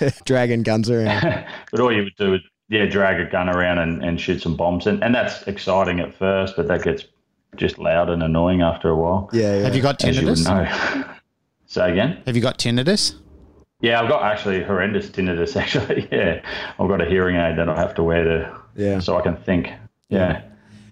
Yeah. 0.00 0.10
Dragging 0.24 0.62
guns 0.62 0.90
around. 0.90 1.46
but 1.70 1.80
all 1.80 1.92
you 1.92 2.04
would 2.04 2.16
do 2.16 2.34
is, 2.34 2.40
yeah, 2.68 2.86
drag 2.86 3.20
a 3.20 3.30
gun 3.30 3.48
around 3.48 3.78
and, 3.78 4.04
and 4.04 4.20
shoot 4.20 4.42
some 4.42 4.56
bombs. 4.56 4.86
And, 4.86 5.02
and 5.02 5.14
that's 5.14 5.42
exciting 5.46 6.00
at 6.00 6.14
first, 6.16 6.56
but 6.56 6.66
that 6.68 6.82
gets 6.82 7.04
just 7.56 7.78
loud 7.78 8.10
and 8.10 8.22
annoying 8.22 8.62
after 8.62 8.88
a 8.88 8.96
while. 8.96 9.30
Yeah. 9.32 9.56
yeah. 9.56 9.62
Have 9.62 9.76
you 9.76 9.82
got 9.82 9.98
tinnitus? 9.98 10.46
You 10.48 11.04
Say 11.66 11.92
again? 11.92 12.22
Have 12.26 12.36
you 12.36 12.42
got 12.42 12.58
tinnitus? 12.58 13.14
Yeah, 13.80 14.00
I've 14.00 14.08
got 14.08 14.22
actually 14.22 14.62
horrendous 14.62 15.08
tinnitus. 15.08 15.56
Actually, 15.60 16.08
yeah, 16.10 16.40
I've 16.78 16.88
got 16.88 17.00
a 17.00 17.04
hearing 17.04 17.36
aid 17.36 17.58
that 17.58 17.68
I 17.68 17.76
have 17.76 17.94
to 17.96 18.02
wear 18.02 18.24
to, 18.24 18.60
yeah, 18.74 19.00
so 19.00 19.16
I 19.16 19.22
can 19.22 19.36
think. 19.36 19.70
Yeah. 20.08 20.42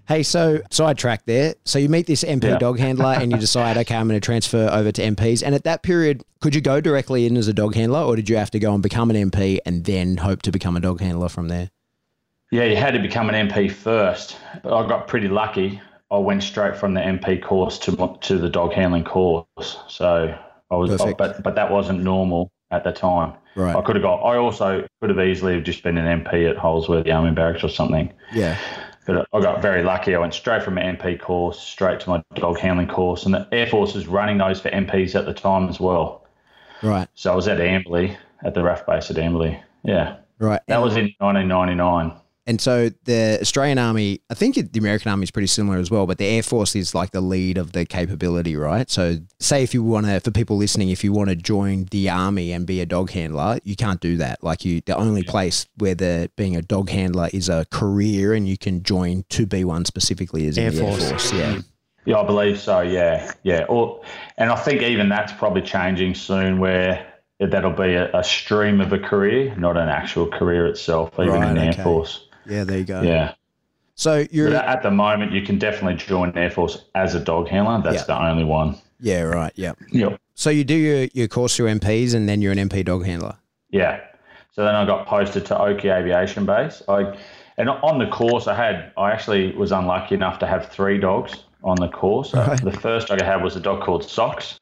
Hey, 0.07 0.23
so 0.23 0.61
sidetrack 0.71 1.25
there. 1.25 1.55
So 1.65 1.79
you 1.79 1.89
meet 1.89 2.07
this 2.07 2.25
MP 2.25 2.45
yeah. 2.45 2.59
dog 2.59 2.79
handler 2.79 3.15
and 3.15 3.33
you 3.33 3.39
decide, 3.39 3.79
okay, 3.79 3.97
I'm 3.97 4.07
going 4.07 4.21
to 4.21 4.25
transfer 4.25 4.69
over 4.71 4.93
to 4.93 5.03
MPs. 5.03 5.43
And 5.43 5.55
at 5.55 5.65
that 5.65 5.83
period, 5.83 6.23
could 6.43 6.55
you 6.55 6.61
go 6.61 6.79
directly 6.83 7.25
in 7.25 7.39
as 7.39 7.49
a 7.49 7.55
dog 7.55 7.75
handler, 7.75 8.01
or 8.01 8.15
did 8.15 8.29
you 8.29 8.37
have 8.37 8.51
to 8.51 8.59
go 8.59 8.75
and 8.75 8.83
become 8.83 9.09
an 9.11 9.31
MP 9.31 9.61
and 9.65 9.85
then 9.85 10.19
hope 10.19 10.43
to 10.43 10.53
become 10.53 10.77
a 10.77 10.81
dog 10.81 11.01
handler 11.01 11.31
from 11.31 11.49
there? 11.49 11.71
Yeah, 12.51 12.65
you 12.65 12.77
had 12.77 12.93
to 12.93 13.01
become 13.01 13.31
an 13.31 13.49
MP 13.49 13.73
first. 13.73 14.37
But 14.63 14.75
I 14.75 14.87
got 14.87 15.09
pretty 15.09 15.29
lucky. 15.29 15.81
I 16.11 16.19
went 16.19 16.43
straight 16.43 16.77
from 16.77 16.93
the 16.93 17.01
MP 17.01 17.43
course 17.43 17.79
to 17.81 18.19
to 18.21 18.37
the 18.37 18.51
dog 18.51 18.75
handling 18.75 19.05
course. 19.05 19.79
So 19.89 20.39
I 20.71 20.77
was, 20.77 21.01
but 21.17 21.43
but 21.43 21.55
that 21.55 21.71
wasn't 21.73 22.03
normal 22.03 22.53
at 22.75 22.85
the 22.85 22.93
time. 22.93 23.33
Right. 23.57 23.77
I 23.77 23.83
could 23.83 23.97
have 23.97 24.03
got. 24.03 24.23
I 24.23 24.37
also 24.37 24.87
could 25.01 25.11
have 25.11 25.21
easily 25.21 25.55
have 25.55 25.65
just 25.65 25.83
been 25.83 25.97
an 25.97 26.23
MP 26.23 26.51
at 26.51 26.57
Holsworthy 26.57 27.15
Army 27.15 27.31
Barracks 27.31 27.63
or 27.63 27.69
something. 27.69 28.13
Yeah. 28.33 28.59
But 29.07 29.29
I 29.33 29.41
got 29.41 29.61
very 29.61 29.83
lucky. 29.83 30.15
I 30.15 30.19
went 30.19 30.35
straight 30.35 30.63
from 30.63 30.79
an 30.79 30.97
MP 30.97 31.21
course 31.21 31.61
straight 31.61 32.01
to 32.01 32.09
my 32.09 32.23
dog 32.35 32.59
handling 32.59 32.89
course, 32.89 33.25
and 33.25 33.35
the 33.35 33.47
Air 33.53 33.67
Force 33.67 33.95
was 33.95 34.07
running 34.07 34.39
those 34.39 34.61
for 34.61 34.71
MPs 34.71 35.15
at 35.15 35.27
the 35.27 35.35
time 35.35 35.69
as 35.69 35.79
well. 35.79 36.27
Right. 36.83 37.09
So 37.15 37.33
I 37.33 37.37
was 37.37 37.47
at 37.49 37.59
Amberley 37.59 38.17
at 38.45 38.55
the 38.55 38.61
RAAF 38.61 38.87
base 38.87 39.11
at 39.11 39.17
Amberley. 39.17 39.61
Yeah. 39.83 40.17
Right. 40.39 40.61
That 40.67 40.83
was 40.83 40.97
in 40.97 41.15
1999. 41.19 42.13
And 42.47 42.61
so 42.61 42.91
the 43.05 43.39
Australian 43.41 43.79
Army, 43.79 44.21
I 44.29 44.35
think 44.35 44.57
the 44.57 44.79
American 44.79 45.11
Army 45.11 45.25
is 45.25 45.31
pretty 45.31 45.47
similar 45.47 45.79
as 45.79 45.91
well, 45.91 46.07
but 46.07 46.19
the 46.19 46.27
Air 46.27 46.43
Force 46.43 46.77
is 46.77 46.95
like 46.95 47.13
the 47.13 47.23
lead 47.23 47.57
of 47.57 47.73
the 47.73 47.87
capability, 47.87 48.55
right? 48.55 48.91
So, 48.91 49.17
say 49.41 49.63
if 49.63 49.73
you 49.73 49.83
want 49.83 50.07
to, 50.07 50.21
for 50.21 50.31
people 50.31 50.59
listening, 50.59 50.91
if 50.91 51.03
you 51.03 51.13
want 51.13 51.31
to 51.31 51.37
join 51.37 51.87
the 51.91 52.11
Army 52.11 52.53
and 52.53 52.67
be 52.67 52.83
a 52.83 52.87
dog 52.87 53.11
handler, 53.13 53.59
you 53.65 53.77
can't 53.77 54.01
do 54.01 54.19
that. 54.19 54.45
Like 54.45 54.65
you, 54.65 54.83
the 54.83 54.95
only 54.95 55.23
place 55.23 55.67
where 55.79 55.95
the 55.95 56.31
being 56.37 56.55
a 56.55 56.61
dog 56.61 56.91
handler 56.91 57.31
is 57.33 57.49
a 57.49 57.65
career, 57.71 58.35
and 58.35 58.47
you 58.47 58.59
can 58.59 58.83
join 58.83 59.25
to 59.31 59.47
be 59.47 59.65
one 59.65 59.87
specifically 59.87 60.47
is 60.47 60.59
Air, 60.59 60.71
Force. 60.71 61.03
Air 61.03 61.11
Force. 61.11 61.33
Yeah. 61.33 61.61
Yeah, 62.07 62.19
I 62.19 62.27
believe 62.27 62.61
so. 62.61 62.83
Yeah, 62.83 63.33
yeah. 63.45 63.65
Or, 63.71 64.03
and 64.37 64.51
I 64.51 64.57
think 64.57 64.83
even 64.83 65.09
that's 65.09 65.33
probably 65.33 65.63
changing 65.63 66.15
soon, 66.15 66.59
where 66.59 67.11
that'll 67.41 67.73
be 67.73 67.95
a, 67.95 68.15
a 68.15 68.23
stream 68.23 68.83
of 68.83 68.93
a 68.93 68.99
career, 68.99 69.57
not 69.57 69.79
an 69.79 69.89
actual 69.89 70.27
career 70.27 70.67
itself, 70.67 71.15
even 71.19 71.31
right, 71.31 71.49
in 71.49 71.55
the 71.55 71.69
okay. 71.69 71.79
Air 71.79 71.85
Force. 71.85 72.29
Yeah, 72.47 72.65
there 72.65 72.79
you 72.79 72.85
go. 72.85 73.03
Yeah. 73.03 73.35
So 73.95 74.27
you're 74.31 74.51
but 74.51 74.65
at 74.65 74.83
the 74.83 74.91
moment 74.91 75.33
you 75.33 75.43
can 75.43 75.59
definitely 75.59 75.95
join 75.95 76.37
Air 76.37 76.51
Force 76.51 76.85
as 76.95 77.15
a 77.15 77.21
dog 77.21 77.49
handler. 77.49 77.81
That's 77.83 77.99
yep. 77.99 78.07
the 78.07 78.23
only 78.23 78.45
one. 78.45 78.77
Yeah, 79.01 79.23
right. 79.23 79.53
Yeah. 79.55 79.73
Yep. 79.93 80.21
So 80.35 80.51
you 80.51 80.65
do 80.65 80.75
your, 80.75 81.09
your 81.13 81.29
course 81.29 81.57
through 81.57 81.69
MPs 81.69 82.15
and 82.15 82.29
then 82.29 82.43
you're 82.43 82.53
an 82.53 82.59
MP 82.59 82.85
dog 82.85 83.05
handler. 83.05 83.37
Yeah. 83.71 84.01
So 84.51 84.65
then 84.65 84.75
I 84.75 84.85
got 84.85 85.07
posted 85.07 85.47
to 85.47 85.59
Oakey 85.59 85.89
Aviation 85.89 86.45
Base. 86.45 86.83
I 86.89 87.17
and 87.57 87.69
on 87.69 87.99
the 87.99 88.07
course 88.07 88.49
I 88.49 88.55
had 88.55 88.93
I 88.97 89.13
actually 89.13 89.53
was 89.53 89.71
unlucky 89.71 90.17
enough 90.17 90.39
to 90.41 90.47
have 90.47 90.71
three 90.71 90.99
dogs 90.99 91.45
on 91.63 91.77
the 91.77 91.89
course. 91.89 92.35
Right. 92.35 92.61
The 92.61 92.73
first 92.73 93.09
dog 93.09 93.23
I 93.23 93.25
had 93.25 93.43
was 93.43 93.55
a 93.55 93.61
dog 93.61 93.83
called 93.83 94.05
Socks. 94.05 94.59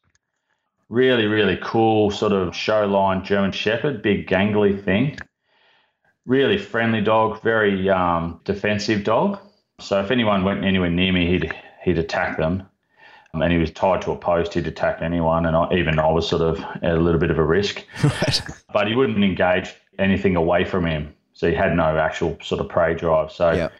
Really, 0.90 1.24
really 1.24 1.58
cool 1.62 2.10
sort 2.10 2.32
of 2.32 2.54
show 2.54 2.84
line 2.84 3.24
German 3.24 3.50
Shepherd, 3.52 4.02
big 4.02 4.28
gangly 4.28 4.82
thing 4.84 5.16
really 6.26 6.58
friendly 6.58 7.00
dog, 7.00 7.42
very 7.42 7.88
um, 7.90 8.40
defensive 8.44 9.04
dog. 9.04 9.38
So 9.80 10.00
if 10.00 10.10
anyone 10.10 10.44
went 10.44 10.64
anywhere 10.64 10.90
near 10.90 11.12
me, 11.12 11.26
he'd 11.26 11.52
he'd 11.84 11.98
attack 11.98 12.36
them. 12.36 12.66
Um, 13.34 13.42
and 13.42 13.52
he 13.52 13.58
was 13.58 13.70
tied 13.70 14.02
to 14.02 14.12
a 14.12 14.16
post. 14.16 14.54
He'd 14.54 14.66
attack 14.66 15.00
anyone, 15.00 15.46
and 15.46 15.56
I, 15.56 15.72
even 15.74 15.98
I 15.98 16.10
was 16.10 16.28
sort 16.28 16.42
of 16.42 16.60
at 16.60 16.94
a 16.94 17.00
little 17.00 17.20
bit 17.20 17.30
of 17.30 17.38
a 17.38 17.44
risk. 17.44 17.84
Right. 18.04 18.40
But 18.72 18.88
he 18.88 18.94
wouldn't 18.94 19.22
engage 19.24 19.74
anything 19.98 20.36
away 20.36 20.64
from 20.64 20.86
him, 20.86 21.14
so 21.32 21.48
he 21.48 21.54
had 21.54 21.74
no 21.76 21.98
actual 21.98 22.38
sort 22.42 22.60
of 22.60 22.68
prey 22.68 22.94
drive. 22.94 23.32
So 23.32 23.52
yep. 23.52 23.72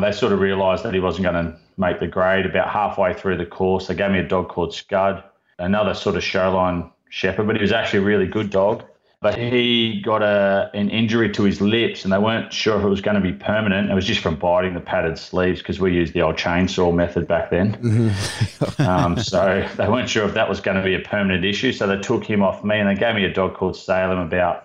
they 0.00 0.12
sort 0.12 0.32
of 0.32 0.40
realised 0.40 0.82
that 0.84 0.94
he 0.94 1.00
wasn't 1.00 1.24
going 1.24 1.46
to 1.46 1.56
make 1.76 2.00
the 2.00 2.06
grade. 2.06 2.46
About 2.46 2.68
halfway 2.68 3.14
through 3.14 3.36
the 3.36 3.46
course, 3.46 3.86
they 3.86 3.94
gave 3.94 4.10
me 4.10 4.18
a 4.18 4.26
dog 4.26 4.48
called 4.48 4.74
Scud, 4.74 5.22
another 5.58 5.94
sort 5.94 6.16
of 6.16 6.22
showline 6.22 6.90
shepherd, 7.10 7.46
but 7.46 7.56
he 7.56 7.62
was 7.62 7.72
actually 7.72 8.00
a 8.00 8.02
really 8.02 8.26
good 8.26 8.50
dog 8.50 8.84
but 9.20 9.36
he 9.36 10.00
got 10.00 10.22
a 10.22 10.70
an 10.72 10.88
injury 10.88 11.30
to 11.30 11.42
his 11.42 11.60
lips, 11.60 12.04
and 12.04 12.12
they 12.12 12.18
weren't 12.18 12.52
sure 12.52 12.78
if 12.78 12.84
it 12.84 12.88
was 12.88 13.02
going 13.02 13.16
to 13.16 13.20
be 13.20 13.32
permanent. 13.32 13.90
It 13.90 13.94
was 13.94 14.06
just 14.06 14.20
from 14.20 14.36
biting 14.36 14.72
the 14.72 14.80
padded 14.80 15.18
sleeves 15.18 15.60
because 15.60 15.78
we 15.78 15.92
used 15.92 16.14
the 16.14 16.22
old 16.22 16.36
chainsaw 16.36 16.94
method 16.94 17.28
back 17.28 17.50
then. 17.50 17.76
Mm-hmm. 17.76 18.82
um, 18.88 19.18
so 19.18 19.68
they 19.76 19.88
weren't 19.88 20.08
sure 20.08 20.26
if 20.26 20.34
that 20.34 20.48
was 20.48 20.60
going 20.60 20.78
to 20.78 20.82
be 20.82 20.94
a 20.94 21.00
permanent 21.00 21.44
issue. 21.44 21.72
So 21.72 21.86
they 21.86 21.98
took 21.98 22.24
him 22.24 22.42
off 22.42 22.64
me, 22.64 22.78
and 22.78 22.88
they 22.88 22.94
gave 22.94 23.14
me 23.14 23.24
a 23.24 23.32
dog 23.32 23.54
called 23.54 23.76
Salem 23.76 24.18
about 24.18 24.64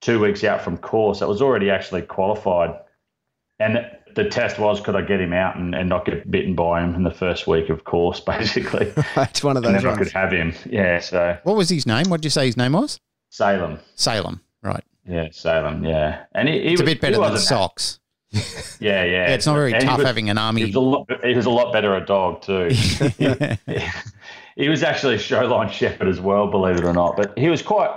two 0.00 0.18
weeks 0.18 0.44
out 0.44 0.62
from 0.62 0.78
course. 0.78 1.20
It 1.20 1.28
was 1.28 1.42
already 1.42 1.68
actually 1.68 2.02
qualified, 2.02 2.74
and 3.58 3.86
the 4.16 4.24
test 4.24 4.58
was 4.58 4.80
could 4.80 4.96
I 4.96 5.02
get 5.02 5.20
him 5.20 5.34
out 5.34 5.56
and, 5.56 5.74
and 5.74 5.90
not 5.90 6.06
get 6.06 6.28
bitten 6.30 6.54
by 6.54 6.82
him 6.82 6.94
in 6.94 7.02
the 7.02 7.10
first 7.10 7.46
week 7.46 7.68
of 7.68 7.84
course, 7.84 8.18
basically. 8.38 8.92
It's 9.16 9.44
one 9.44 9.58
of 9.58 9.62
those. 9.62 9.74
And 9.74 9.84
then 9.84 9.92
I 9.92 9.96
could 9.96 10.12
have 10.12 10.32
him. 10.32 10.54
Yeah. 10.64 11.00
So 11.00 11.38
what 11.42 11.56
was 11.56 11.68
his 11.68 11.86
name? 11.86 12.08
What 12.08 12.22
did 12.22 12.24
you 12.24 12.30
say 12.30 12.46
his 12.46 12.56
name 12.56 12.72
was? 12.72 12.98
Salem. 13.30 13.78
Salem, 13.94 14.40
right. 14.62 14.84
Yeah, 15.08 15.28
Salem, 15.30 15.84
yeah. 15.84 16.24
And 16.32 16.48
he, 16.48 16.60
he 16.60 16.60
it's 16.60 16.72
was, 16.72 16.80
a 16.82 16.84
bit 16.84 17.00
better 17.00 17.18
than 17.18 17.32
the 17.32 17.38
socks. 17.38 18.00
yeah, 18.30 18.42
yeah. 18.80 19.04
yeah. 19.04 19.30
It's 19.30 19.46
not 19.46 19.54
very 19.54 19.72
and 19.72 19.82
tough 19.82 19.98
was, 19.98 20.06
having 20.06 20.28
an 20.30 20.36
army. 20.36 20.60
He 20.60 20.66
was, 20.66 20.74
a 20.74 20.80
lot, 20.80 21.24
he 21.24 21.34
was 21.34 21.46
a 21.46 21.50
lot 21.50 21.72
better 21.72 21.94
a 21.96 22.04
dog 22.04 22.42
too. 22.42 22.68
he, 22.68 23.58
he 24.56 24.68
was 24.68 24.82
actually 24.82 25.14
a 25.14 25.18
showline 25.18 25.70
shepherd 25.70 26.08
as 26.08 26.20
well, 26.20 26.48
believe 26.48 26.76
it 26.76 26.84
or 26.84 26.92
not. 26.92 27.16
But 27.16 27.36
he 27.38 27.48
was 27.48 27.62
quite. 27.62 27.90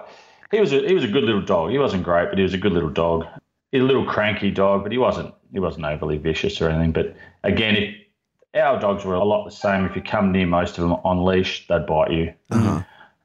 He 0.51 0.59
was 0.59 0.71
a 0.71 0.87
he 0.87 0.93
was 0.93 1.03
a 1.03 1.07
good 1.07 1.23
little 1.23 1.41
dog. 1.41 1.71
He 1.71 1.79
wasn't 1.79 2.03
great, 2.03 2.29
but 2.29 2.37
he 2.37 2.43
was 2.43 2.53
a 2.53 2.59
good 2.59 2.73
little 2.73 2.89
dog. 2.89 3.25
He 3.71 3.79
was 3.79 3.85
a 3.85 3.87
little 3.87 4.05
cranky 4.05 4.51
dog, 4.51 4.83
but 4.83 4.91
he 4.91 4.99
wasn't 4.99 5.33
he 5.51 5.59
wasn't 5.59 5.85
overly 5.85 6.17
vicious 6.17 6.61
or 6.61 6.69
anything. 6.69 6.91
But 6.91 7.15
again, 7.43 7.75
if 7.75 7.95
our 8.55 8.79
dogs 8.79 9.03
were 9.03 9.15
a 9.15 9.23
lot 9.23 9.45
the 9.45 9.51
same. 9.51 9.85
If 9.85 9.95
you 9.95 10.01
come 10.01 10.31
near 10.31 10.45
most 10.45 10.77
of 10.77 10.83
them 10.83 10.93
on 11.03 11.25
leash, 11.25 11.67
they'd 11.67 11.85
bite 11.85 12.11
you. 12.11 12.33
Uh-huh. 12.51 12.83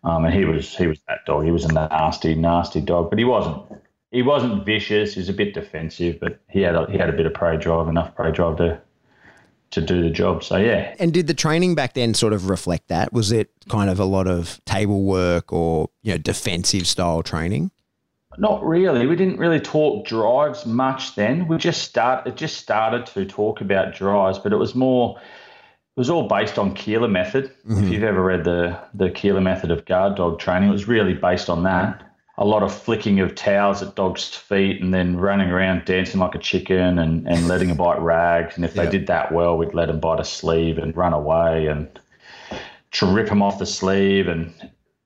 Um, 0.09 0.25
and 0.25 0.35
he 0.35 0.45
was 0.45 0.75
he 0.75 0.87
was 0.87 0.99
that 1.09 1.27
dog. 1.27 1.45
He 1.45 1.51
was 1.51 1.65
a 1.65 1.73
nasty, 1.73 2.35
nasty 2.35 2.81
dog, 2.81 3.11
but 3.11 3.19
he 3.19 3.25
wasn't 3.25 3.63
he 4.11 4.23
wasn't 4.23 4.65
vicious. 4.65 5.15
He 5.15 5.21
was 5.21 5.29
a 5.29 5.35
bit 5.35 5.53
defensive, 5.53 6.19
but 6.19 6.41
he 6.49 6.63
had 6.63 6.75
a, 6.75 6.91
he 6.91 6.97
had 6.97 7.11
a 7.11 7.13
bit 7.13 7.27
of 7.27 7.35
prey 7.35 7.59
drive, 7.59 7.89
enough 7.89 8.15
prey 8.15 8.33
drive 8.33 8.57
to 8.57 8.81
to 9.73 9.81
do 9.83 10.03
the 10.03 10.09
job. 10.09 10.43
So 10.43 10.57
yeah. 10.57 10.95
And 10.99 11.13
did 11.13 11.27
the 11.27 11.35
training 11.35 11.75
back 11.75 11.93
then 11.93 12.15
sort 12.15 12.33
of 12.33 12.49
reflect 12.49 12.89
that? 12.89 13.13
Was 13.13 13.33
it 13.33 13.51
kind 13.69 13.91
of 13.91 14.01
a 14.01 14.07
lot 14.07 14.27
of 14.27 14.65
table 14.65 15.03
work 15.03 15.53
or 15.53 15.91
you 16.03 16.13
know 16.13 16.19
defensive 16.19 16.87
style 16.87 17.23
training? 17.23 17.71
Not 18.39 18.65
really. 18.65 19.07
We 19.07 19.17
didn't 19.17 19.39
really 19.39 19.61
talk 19.61 20.07
drives 20.07 20.65
much 20.65 21.17
then. 21.17 21.49
We 21.49 21.59
just 21.59 21.83
start 21.83 22.27
it 22.27 22.37
just 22.37 22.57
started 22.57 23.05
to 23.07 23.27
talk 23.27 23.61
about 23.61 23.95
drives, 23.95 24.39
but 24.39 24.55
it 24.55 24.57
was 24.57 24.75
more 24.75 25.21
was 25.99 26.09
all 26.09 26.29
based 26.29 26.59
on 26.59 26.77
Koehler 26.77 27.11
method. 27.11 27.51
Mm-hmm. 27.69 27.85
If 27.85 27.91
you've 27.91 28.05
ever 28.05 28.23
read 28.23 28.45
the 28.45 28.79
the 28.95 29.11
Koehler 29.11 29.43
method 29.43 29.73
of 29.73 29.85
guard 29.85 30.15
dog 30.15 30.39
training, 30.39 30.69
it 30.69 30.73
was 30.73 30.87
really 30.87 31.13
based 31.13 31.51
on 31.51 31.65
that. 31.65 32.05
A 32.39 32.45
lot 32.45 32.63
of 32.63 32.73
flicking 32.73 33.19
of 33.19 33.35
towels 33.35 33.83
at 33.83 33.97
dogs' 33.97 34.29
feet 34.29 34.81
and 34.81 34.95
then 34.95 35.17
running 35.17 35.51
around 35.51 35.85
dancing 35.87 36.21
like 36.21 36.37
a 36.37 36.39
chicken 36.39 37.01
and, 37.01 37.27
and 37.27 37.49
letting 37.49 37.67
them 37.67 37.77
bite 37.77 38.01
rags. 38.01 38.55
And 38.55 38.65
if 38.65 38.75
they 38.75 38.89
did 38.89 39.09
that 39.09 39.33
well, 39.33 39.59
we'd 39.59 39.75
let 39.75 39.87
them 39.87 39.99
bite 39.99 40.21
a 40.21 40.25
sleeve 40.25 40.79
and 40.79 40.97
run 40.97 41.13
away 41.13 41.67
and 41.67 41.89
to 42.93 43.07
rip 43.07 43.29
them 43.29 43.43
off 43.43 43.59
the 43.59 43.67
sleeve. 43.67 44.29
And 44.29 44.55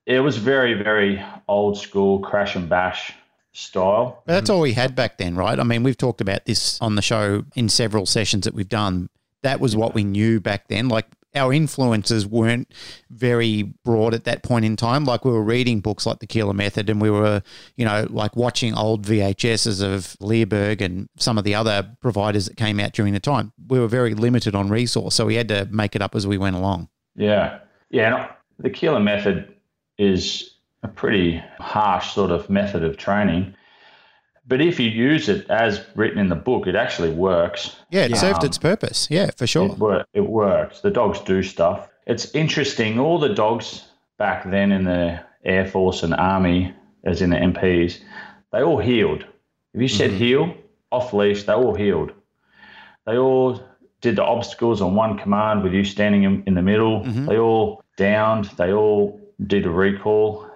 it 0.05 0.21
was 0.21 0.37
very, 0.37 0.75
very 0.75 1.25
old 1.49 1.79
school 1.79 2.19
crash 2.19 2.55
and 2.55 2.69
bash 2.69 3.15
style. 3.55 4.23
But 4.27 4.35
that's 4.35 4.51
all 4.51 4.61
we 4.61 4.75
had 4.75 4.95
back 4.95 5.17
then, 5.17 5.35
right? 5.35 5.59
I 5.59 5.63
mean, 5.63 5.85
we've 5.85 5.97
talked 5.97 6.21
about 6.21 6.45
this 6.45 6.79
on 6.83 6.97
the 6.97 7.03
show 7.03 7.47
in 7.57 7.71
several 7.71 8.05
sessions 8.05 8.45
that 8.45 8.53
we've 8.53 8.69
done 8.69 9.09
that 9.43 9.61
was 9.61 9.77
what 9.77 9.95
we 9.95 10.05
knew 10.05 10.41
back 10.41 10.69
then. 10.69 10.89
Like 10.89 11.07
our 11.35 11.53
influences 11.53 12.27
weren't 12.27 12.73
very 13.11 13.63
broad 13.63 14.15
at 14.15 14.25
that 14.25 14.43
point 14.43 14.65
in 14.65 14.77
time. 14.77 15.05
Like 15.05 15.25
we 15.25 15.31
were 15.31 15.43
reading 15.43 15.81
books 15.81 16.05
like 16.07 16.19
the 16.19 16.27
Koehler 16.27 16.55
Method, 16.55 16.91
and 16.91 17.01
we 17.01 17.11
were, 17.11 17.43
you 17.77 17.85
know, 17.85 18.07
like 18.11 18.37
watching 18.37 18.75
old 18.75 19.07
VHSs 19.07 19.83
of 19.83 20.17
Leerburg 20.21 20.81
and 20.81 21.09
some 21.19 21.39
of 21.39 21.45
the 21.45 21.55
other 21.55 21.89
providers 22.01 22.47
that 22.47 22.57
came 22.57 22.79
out 22.79 22.93
during 22.93 23.13
the 23.13 23.21
time. 23.21 23.53
We 23.69 23.79
were 23.79 23.89
very 23.89 24.15
limited 24.15 24.55
on 24.55 24.69
resource, 24.69 25.15
so 25.15 25.27
we 25.27 25.37
had 25.37 25.49
to 25.49 25.67
make 25.71 25.97
it 25.97 26.03
up 26.03 26.15
as 26.15 26.27
we 26.27 26.39
went 26.39 26.57
along. 26.57 26.89
Yeah, 27.17 27.61
yeah. 27.91 28.33
the 28.59 28.71
Koehler 28.71 29.03
Method 29.03 29.55
is 29.99 30.55
a 30.83 30.89
pretty 30.89 31.43
harsh 31.59 32.13
sort 32.13 32.31
of 32.31 32.51
method 32.51 32.83
of 32.85 32.97
training. 32.97 33.55
But 34.47 34.61
if 34.61 34.81
you 34.81 34.91
use 34.91 35.29
it 35.29 35.49
as 35.51 35.85
written 35.95 36.19
in 36.19 36.29
the 36.29 36.35
book, 36.35 36.67
it 36.67 36.75
actually 36.75 37.13
works. 37.13 37.77
Yeah, 37.91 38.05
it 38.05 38.13
um, 38.13 38.19
served 38.19 38.45
its 38.45 38.59
purpose. 38.59 39.09
Yeah, 39.11 39.31
for 39.37 39.47
sure. 39.47 39.67
It, 39.67 39.79
wor- 39.79 40.05
it 40.15 40.29
works. 40.29 40.81
The 40.81 40.91
dogs 40.91 41.21
do 41.21 41.43
stuff. 41.43 41.89
It's 42.07 42.35
interesting. 42.35 42.99
All 42.99 43.19
the 43.19 43.35
dogs 43.35 43.85
back 44.19 44.51
then 44.51 44.73
in 44.73 44.85
the 44.85 45.21
Air 45.45 45.67
Force 45.67 46.03
and 46.03 46.15
Army, 46.15 46.75
as 47.05 47.23
in 47.23 47.31
the 47.31 47.37
MPs, 47.37 48.01
they 48.53 48.63
all 48.63 48.79
heeled. 48.79 49.25
If 49.75 49.81
you 49.81 49.89
said 49.89 50.11
mm-hmm. 50.11 50.19
heel, 50.19 50.55
off 50.91 51.13
leash, 51.13 51.45
they 51.45 51.53
all 51.53 51.75
heeled. 51.75 52.13
They 53.07 53.17
all 53.17 53.63
did 54.01 54.17
the 54.17 54.25
obstacles 54.25 54.83
on 54.83 54.95
one 54.95 55.19
command 55.19 55.63
with 55.63 55.73
you 55.73 55.85
standing 55.85 56.25
in, 56.25 56.43
in 56.47 56.55
the 56.55 56.63
middle. 56.63 57.01
Mm-hmm. 57.01 57.27
They 57.27 57.39
all 57.39 57.83
downed. 57.97 58.47
They 58.57 58.73
all 58.73 59.21
did 59.47 59.67
a 59.67 59.71
recall. 59.71 60.49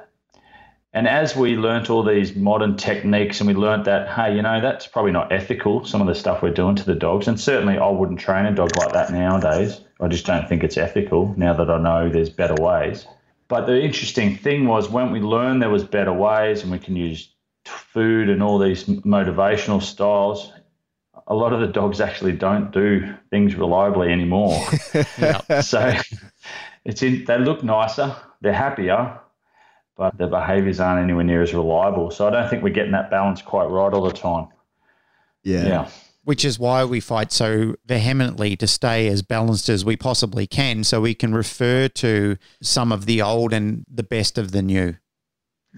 And 0.97 1.07
as 1.07 1.37
we 1.37 1.57
learnt 1.57 1.91
all 1.91 2.03
these 2.03 2.35
modern 2.35 2.79
techniques 2.79 3.39
and 3.39 3.47
we 3.47 3.53
learnt 3.53 3.85
that, 3.85 4.09
hey, 4.09 4.35
you 4.35 4.41
know, 4.41 4.63
that's 4.63 4.87
probably 4.87 5.13
not 5.13 5.31
ethical, 5.31 5.85
some 5.85 6.01
of 6.01 6.07
the 6.07 6.15
stuff 6.15 6.41
we're 6.41 6.55
doing 6.55 6.75
to 6.77 6.87
the 6.87 6.95
dogs. 6.95 7.29
And 7.29 7.39
certainly 7.39 7.77
I 7.77 7.91
wouldn't 7.91 8.19
train 8.19 8.47
a 8.47 8.55
dog 8.55 8.75
like 8.79 8.95
that 8.95 9.13
nowadays. 9.13 9.79
I 10.01 10.09
just 10.09 10.25
don't 10.25 10.49
think 10.49 10.65
it's 10.65 10.79
ethical 10.79 11.35
now 11.37 11.53
that 11.53 11.69
I 11.69 11.77
know 11.77 12.09
there's 12.09 12.31
better 12.31 12.55
ways. 12.55 13.07
But 13.47 13.67
the 13.67 13.79
interesting 13.79 14.39
thing 14.39 14.67
was 14.67 14.89
when 14.89 15.13
we 15.13 15.21
learned 15.21 15.61
there 15.61 15.69
was 15.69 15.85
better 15.85 16.15
ways 16.15 16.63
and 16.63 16.73
we 16.73 16.79
can 16.79 16.97
use 16.97 17.29
food 17.67 18.31
and 18.31 18.43
all 18.43 18.59
these 18.59 18.85
motivational 18.85 19.83
styles, 19.83 20.51
a 21.27 21.35
lot 21.35 21.53
of 21.53 21.61
the 21.61 21.67
dogs 21.67 22.01
actually 22.01 22.33
don't 22.33 22.71
do 22.71 23.15
things 23.29 23.55
reliably 23.55 24.11
anymore. 24.11 24.65
So 25.61 25.93
it's 26.87 27.03
in, 27.03 27.27
they 27.27 27.37
look 27.37 27.63
nicer, 27.63 28.17
they're 28.41 28.55
happier, 28.55 29.21
but 29.97 30.17
the 30.19 30.27
behaviours 30.27 30.79
aren't 30.79 31.03
anywhere 31.03 31.25
near 31.25 31.43
as 31.43 31.55
reliable. 31.55 32.11
So 32.11 32.27
I 32.27 32.31
don't 32.31 32.49
think 32.49 32.63
we're 32.63 32.71
getting 32.71 32.93
that 32.93 33.11
balance 33.11 33.43
quite 33.43 33.67
right 33.67 33.93
all 33.93 34.05
the 34.05 34.13
time. 34.13 34.49
Yeah. 35.43 35.67
Yeah. 35.67 35.89
Which 36.25 36.45
is 36.45 36.59
why 36.59 36.85
we 36.85 37.01
fight 37.01 37.31
so 37.31 37.77
vehemently 37.87 38.57
to 38.57 38.67
stay 38.67 39.07
as 39.07 39.23
balanced 39.23 39.69
as 39.69 39.85
we 39.85 39.97
possibly 39.97 40.47
can 40.47 40.83
so 40.83 41.01
we 41.01 41.15
can 41.15 41.33
refer 41.33 41.89
to 41.89 42.37
some 42.61 42.91
of 42.91 43.07
the 43.07 43.23
old 43.23 43.53
and 43.53 43.87
the 43.89 44.03
best 44.03 44.37
of 44.37 44.51
the 44.51 44.61
new. 44.61 44.97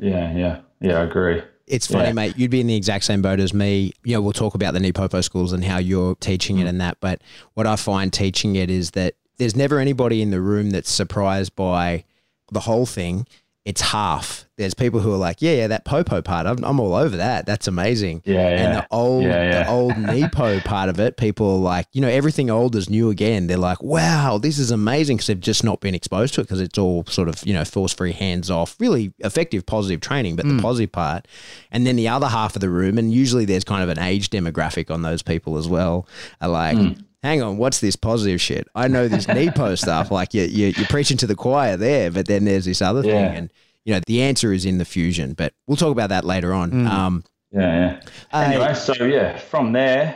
Yeah, 0.00 0.34
yeah. 0.34 0.60
Yeah, 0.80 1.00
I 1.00 1.04
agree. 1.04 1.42
It's 1.66 1.87
funny, 1.87 2.06
Yeah. 2.06 2.12
mate. 2.12 2.38
You'd 2.38 2.50
be 2.50 2.60
in 2.60 2.66
the 2.66 2.76
exact 2.76 3.04
same 3.04 3.20
boat 3.20 3.40
as 3.40 3.52
me. 3.52 3.92
You 4.04 4.14
know, 4.14 4.22
we'll 4.22 4.32
talk 4.32 4.54
about 4.54 4.72
the 4.72 4.80
NePoPo 4.80 5.22
schools 5.22 5.52
and 5.52 5.62
how 5.64 5.78
you're 5.78 6.14
teaching 6.14 6.58
it 6.58 6.64
mm. 6.64 6.68
and 6.68 6.80
that. 6.80 6.96
But 7.00 7.20
what 7.54 7.66
I 7.66 7.76
find 7.76 8.10
teaching 8.10 8.56
it 8.56 8.70
is 8.70 8.92
that 8.92 9.14
there's 9.37 9.54
never 9.54 9.78
anybody 9.78 10.22
in 10.22 10.30
the 10.30 10.40
room 10.40 10.70
that's 10.70 10.90
surprised 10.90 11.54
by 11.54 12.04
the 12.50 12.60
whole 12.60 12.87
thing. 12.87 13.26
It's 13.68 13.82
half. 13.82 14.46
There's 14.56 14.72
people 14.72 15.00
who 15.00 15.12
are 15.12 15.18
like, 15.18 15.42
yeah, 15.42 15.52
yeah, 15.52 15.66
that 15.66 15.84
popo 15.84 16.22
part, 16.22 16.46
I'm, 16.46 16.64
I'm 16.64 16.80
all 16.80 16.94
over 16.94 17.18
that. 17.18 17.44
That's 17.44 17.68
amazing. 17.68 18.22
Yeah, 18.25 18.48
And 18.48 18.76
the 18.78 18.87
old, 18.90 19.25
Yeah, 19.25 19.42
yeah. 19.42 19.62
the 19.64 19.70
old 19.70 19.98
Nepo 19.98 20.60
part 20.60 20.88
of 20.88 20.98
it, 20.98 21.18
people 21.18 21.56
are 21.56 21.58
like, 21.58 21.87
you 21.92 22.00
know, 22.00 22.08
everything 22.08 22.48
old 22.48 22.75
is 22.76 22.88
new 22.88 23.10
again. 23.10 23.46
They're 23.46 23.58
like, 23.58 23.82
wow, 23.82 24.38
this 24.38 24.58
is 24.58 24.70
amazing 24.70 25.18
because 25.18 25.26
they've 25.26 25.38
just 25.38 25.64
not 25.64 25.80
been 25.80 25.94
exposed 25.94 26.32
to 26.34 26.40
it 26.40 26.44
because 26.44 26.62
it's 26.62 26.78
all 26.78 27.04
sort 27.08 27.28
of, 27.28 27.46
you 27.46 27.52
know, 27.52 27.62
force 27.62 27.92
free, 27.92 28.12
hands 28.12 28.50
off, 28.50 28.75
really 28.80 29.12
effective, 29.18 29.66
positive 29.66 30.00
training, 30.00 30.37
but 30.37 30.46
the 30.46 30.54
hmm. 30.54 30.60
positive 30.60 30.90
part. 30.90 31.28
And 31.70 31.87
then 31.87 31.96
the 31.96 32.08
other 32.08 32.28
half 32.28 32.56
of 32.56 32.62
the 32.62 32.70
room, 32.70 32.96
and 32.96 33.12
usually 33.12 33.44
there's 33.44 33.64
kind 33.64 33.82
of 33.82 33.90
an 33.90 33.98
age 34.02 34.30
demographic 34.30 34.90
on 34.90 35.02
those 35.02 35.20
people 35.20 35.58
as 35.58 35.68
well, 35.68 36.08
are 36.40 36.48
like, 36.48 36.78
hmm. 36.78 36.92
Hang 37.22 37.42
on, 37.42 37.56
what's 37.58 37.80
this 37.80 37.96
positive 37.96 38.40
shit? 38.40 38.68
I 38.75 38.87
know 38.88 39.08
this 39.08 39.26
Nepo 39.28 39.75
stuff. 39.75 40.10
Like 40.10 40.34
you, 40.34 40.42
you, 40.44 40.68
you're 40.76 40.87
preaching 40.87 41.16
to 41.18 41.26
the 41.26 41.34
choir 41.34 41.76
there, 41.76 42.10
but 42.10 42.26
then 42.26 42.44
there's 42.44 42.64
this 42.64 42.80
other 42.80 43.02
Yeah. 43.04 43.12
thing. 43.28 43.37
And, 43.37 43.52
you 43.84 43.94
know, 43.94 44.00
the 44.06 44.22
answer 44.22 44.52
is 44.52 44.64
in 44.64 44.78
the 44.78 44.84
fusion, 44.84 45.32
but 45.34 45.52
we'll 45.66 45.76
talk 45.76 45.92
about 45.92 46.10
that 46.10 46.25
later 46.25 46.52
on. 46.52 46.87
Um, 46.87 47.25
Yeah, 47.50 47.60
yeah. 47.60 48.00
uh, 48.32 48.40
Anyway, 48.42 48.75
so 48.75 48.92
yeah, 49.04 49.38
from 49.38 49.72
there, 49.72 50.14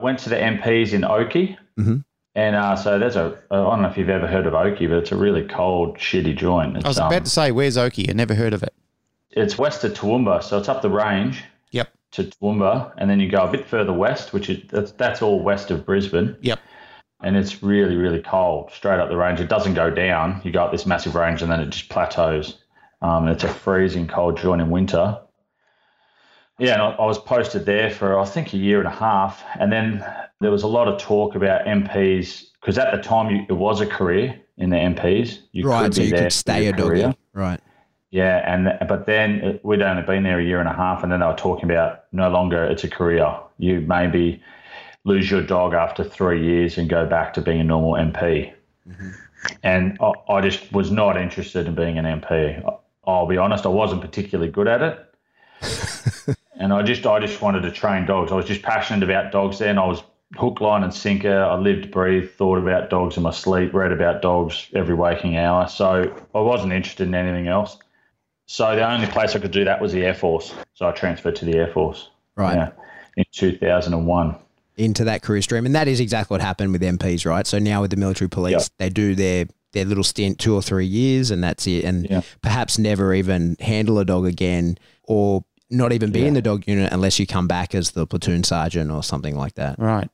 went 0.00 0.18
to 0.20 0.28
the 0.28 0.36
MPs 0.36 0.92
in 0.92 1.04
Oakey. 1.04 1.56
Mhm. 1.78 2.04
And 2.34 2.54
uh, 2.54 2.76
so 2.76 2.98
there's 2.98 3.16
a, 3.16 3.36
I 3.50 3.56
don't 3.56 3.80
know 3.80 3.88
if 3.88 3.96
you've 3.96 4.10
ever 4.10 4.26
heard 4.26 4.46
of 4.46 4.52
Oakey, 4.54 4.86
but 4.86 4.98
it's 4.98 5.10
a 5.10 5.16
really 5.16 5.42
cold, 5.42 5.96
shitty 5.96 6.36
joint. 6.36 6.76
It's, 6.76 6.84
I 6.84 6.88
was 6.88 6.98
um, 6.98 7.06
about 7.06 7.24
to 7.24 7.30
say, 7.30 7.50
where's 7.50 7.78
Oakey? 7.78 8.10
I 8.10 8.12
never 8.12 8.34
heard 8.34 8.52
of 8.52 8.62
it. 8.62 8.74
it's 9.30 9.56
west 9.58 9.82
of 9.84 9.94
Toowoomba, 9.94 10.42
so 10.42 10.58
it's 10.58 10.68
up 10.68 10.82
the 10.82 10.90
range 10.90 11.36
Yep. 11.38 11.44
To 12.16 12.24
Toowoomba, 12.24 12.92
and 12.98 13.08
then 13.08 13.20
you 13.20 13.28
go 13.30 13.42
a 13.44 13.50
bit 13.50 13.64
further 13.66 13.92
west, 13.92 14.32
which 14.32 14.50
is 14.50 14.62
that's, 14.68 14.92
that's 14.92 15.22
all 15.22 15.40
west 15.42 15.70
of 15.70 15.86
Brisbane, 15.86 16.36
Yep. 16.40 16.58
and 17.22 17.36
it's 17.36 17.62
really, 17.62 17.96
really 17.96 18.20
cold 18.22 18.70
straight 18.72 18.98
up 19.00 19.08
the 19.08 19.16
range. 19.16 19.40
It 19.40 19.48
doesn't 19.48 19.74
go 19.74 19.90
down. 19.90 20.40
You 20.44 20.50
go 20.52 20.64
up 20.64 20.72
this 20.72 20.86
massive 20.86 21.14
range, 21.14 21.42
and 21.42 21.50
then 21.50 21.60
it 21.60 21.70
just 21.70 21.88
plateaus. 21.88 22.58
Um, 23.02 23.26
and 23.26 23.34
it's 23.34 23.44
a 23.44 23.48
freezing 23.48 24.06
cold 24.08 24.38
joint 24.38 24.60
in 24.60 24.70
winter. 24.70 25.18
Yeah, 26.58 26.72
and 26.74 26.82
I, 26.82 26.90
I 26.92 27.04
was 27.06 27.18
posted 27.18 27.66
there 27.66 27.90
for 27.90 28.18
I 28.18 28.24
think 28.24 28.54
a 28.54 28.56
year 28.56 28.78
and 28.78 28.88
a 28.88 28.90
half, 28.90 29.44
and 29.60 29.70
then 29.70 30.04
there 30.40 30.50
was 30.50 30.62
a 30.62 30.66
lot 30.66 30.88
of 30.88 30.98
talk 30.98 31.34
about 31.34 31.66
MPs 31.66 32.44
because 32.60 32.78
at 32.78 32.94
the 32.96 33.02
time 33.02 33.34
you, 33.34 33.44
it 33.48 33.52
was 33.52 33.80
a 33.80 33.86
career 33.86 34.40
in 34.56 34.70
the 34.70 34.76
MPs. 34.76 35.40
You 35.52 35.68
right. 35.68 35.84
could 35.84 35.94
So 35.94 36.02
you 36.02 36.10
there 36.10 36.22
could 36.24 36.32
stay 36.32 36.66
a 36.68 36.72
doggy. 36.72 36.82
career. 36.82 37.14
Right. 37.34 37.60
Yeah, 38.10 38.42
and 38.50 38.88
but 38.88 39.06
then 39.06 39.42
uh, 39.44 39.58
we'd 39.62 39.82
only 39.82 40.02
been 40.02 40.22
there 40.22 40.38
a 40.38 40.44
year 40.44 40.60
and 40.60 40.68
a 40.68 40.72
half, 40.72 41.02
and 41.02 41.10
then 41.10 41.20
they 41.20 41.26
were 41.26 41.34
talking 41.34 41.64
about 41.70 42.04
no 42.12 42.30
longer 42.30 42.64
it's 42.64 42.84
a 42.84 42.88
career. 42.88 43.36
You 43.58 43.80
maybe 43.80 44.42
lose 45.04 45.30
your 45.30 45.42
dog 45.42 45.74
after 45.74 46.04
three 46.04 46.44
years 46.44 46.78
and 46.78 46.88
go 46.88 47.06
back 47.06 47.34
to 47.34 47.40
being 47.40 47.60
a 47.60 47.64
normal 47.64 47.92
MP. 47.92 48.52
Mm-hmm. 48.88 49.08
And 49.62 49.98
I, 50.00 50.12
I 50.28 50.40
just 50.40 50.72
was 50.72 50.90
not 50.90 51.16
interested 51.16 51.66
in 51.66 51.74
being 51.74 51.98
an 51.98 52.04
MP. 52.04 52.64
I- 52.64 52.76
I'll 53.06 53.26
be 53.26 53.36
honest, 53.36 53.64
I 53.64 53.68
wasn't 53.68 54.00
particularly 54.00 54.50
good 54.50 54.66
at 54.66 54.82
it. 54.82 56.36
and 56.58 56.72
I 56.72 56.82
just 56.82 57.06
I 57.06 57.20
just 57.20 57.40
wanted 57.40 57.62
to 57.62 57.70
train 57.70 58.04
dogs. 58.04 58.32
I 58.32 58.34
was 58.34 58.46
just 58.46 58.62
passionate 58.62 59.04
about 59.04 59.30
dogs 59.30 59.58
then. 59.58 59.78
I 59.78 59.86
was 59.86 60.02
hook, 60.34 60.60
line, 60.60 60.82
and 60.82 60.92
sinker. 60.92 61.42
I 61.44 61.56
lived, 61.56 61.92
breathed, 61.92 62.32
thought 62.32 62.58
about 62.58 62.90
dogs 62.90 63.16
in 63.16 63.22
my 63.22 63.30
sleep, 63.30 63.72
read 63.72 63.92
about 63.92 64.22
dogs 64.22 64.68
every 64.74 64.94
waking 64.94 65.36
hour. 65.36 65.68
So 65.68 66.12
I 66.34 66.40
wasn't 66.40 66.72
interested 66.72 67.06
in 67.06 67.14
anything 67.14 67.46
else. 67.46 67.78
So 68.46 68.74
the 68.76 68.88
only 68.88 69.06
place 69.08 69.34
I 69.34 69.38
could 69.40 69.50
do 69.50 69.64
that 69.64 69.80
was 69.80 69.92
the 69.92 70.04
Air 70.04 70.14
Force. 70.14 70.54
So 70.74 70.86
I 70.88 70.92
transferred 70.92 71.36
to 71.36 71.44
the 71.44 71.54
Air 71.56 71.66
Force. 71.72 72.08
Right. 72.36 72.54
Yeah, 72.56 72.70
in 73.16 73.24
2001. 73.32 74.36
Into 74.76 75.04
that 75.04 75.22
career 75.22 75.42
stream. 75.42 75.66
And 75.66 75.74
that 75.74 75.88
is 75.88 76.00
exactly 76.00 76.34
what 76.34 76.40
happened 76.42 76.72
with 76.72 76.82
MPs, 76.82 77.24
right? 77.26 77.46
So 77.46 77.58
now 77.58 77.80
with 77.80 77.90
the 77.90 77.96
military 77.96 78.28
police, 78.28 78.52
Yeah. 78.52 78.66
they 78.78 78.88
do 78.90 79.14
their 79.14 79.46
their 79.72 79.84
little 79.84 80.04
stint 80.04 80.38
two 80.38 80.54
or 80.54 80.62
three 80.62 80.86
years 80.86 81.30
and 81.30 81.44
that's 81.44 81.66
it. 81.66 81.84
And 81.84 82.08
Yeah. 82.08 82.22
perhaps 82.40 82.78
never 82.78 83.12
even 83.12 83.56
handle 83.60 83.98
a 83.98 84.06
dog 84.06 84.24
again 84.24 84.78
or 85.02 85.44
not 85.68 85.92
even 85.92 86.10
be 86.12 86.20
Yeah. 86.20 86.26
in 86.28 86.34
the 86.34 86.40
dog 86.40 86.64
unit 86.66 86.90
unless 86.92 87.18
you 87.18 87.26
come 87.26 87.46
back 87.46 87.74
as 87.74 87.90
the 87.90 88.06
platoon 88.06 88.42
sergeant 88.42 88.90
or 88.90 89.02
something 89.02 89.36
like 89.36 89.54
that. 89.56 89.78
Right. 89.78 90.08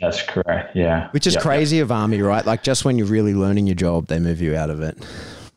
That's 0.00 0.20
correct. 0.20 0.76
Yeah. 0.76 1.08
Which 1.12 1.26
is 1.26 1.34
Yeah. 1.34 1.40
crazy 1.40 1.80
of 1.80 1.90
army, 1.90 2.20
right? 2.20 2.44
Like 2.44 2.62
just 2.62 2.84
when 2.84 2.98
you're 2.98 3.06
really 3.06 3.32
learning 3.32 3.66
your 3.68 3.76
job, 3.76 4.08
they 4.08 4.18
move 4.18 4.42
you 4.42 4.54
out 4.54 4.68
of 4.68 4.82
it. 4.82 4.98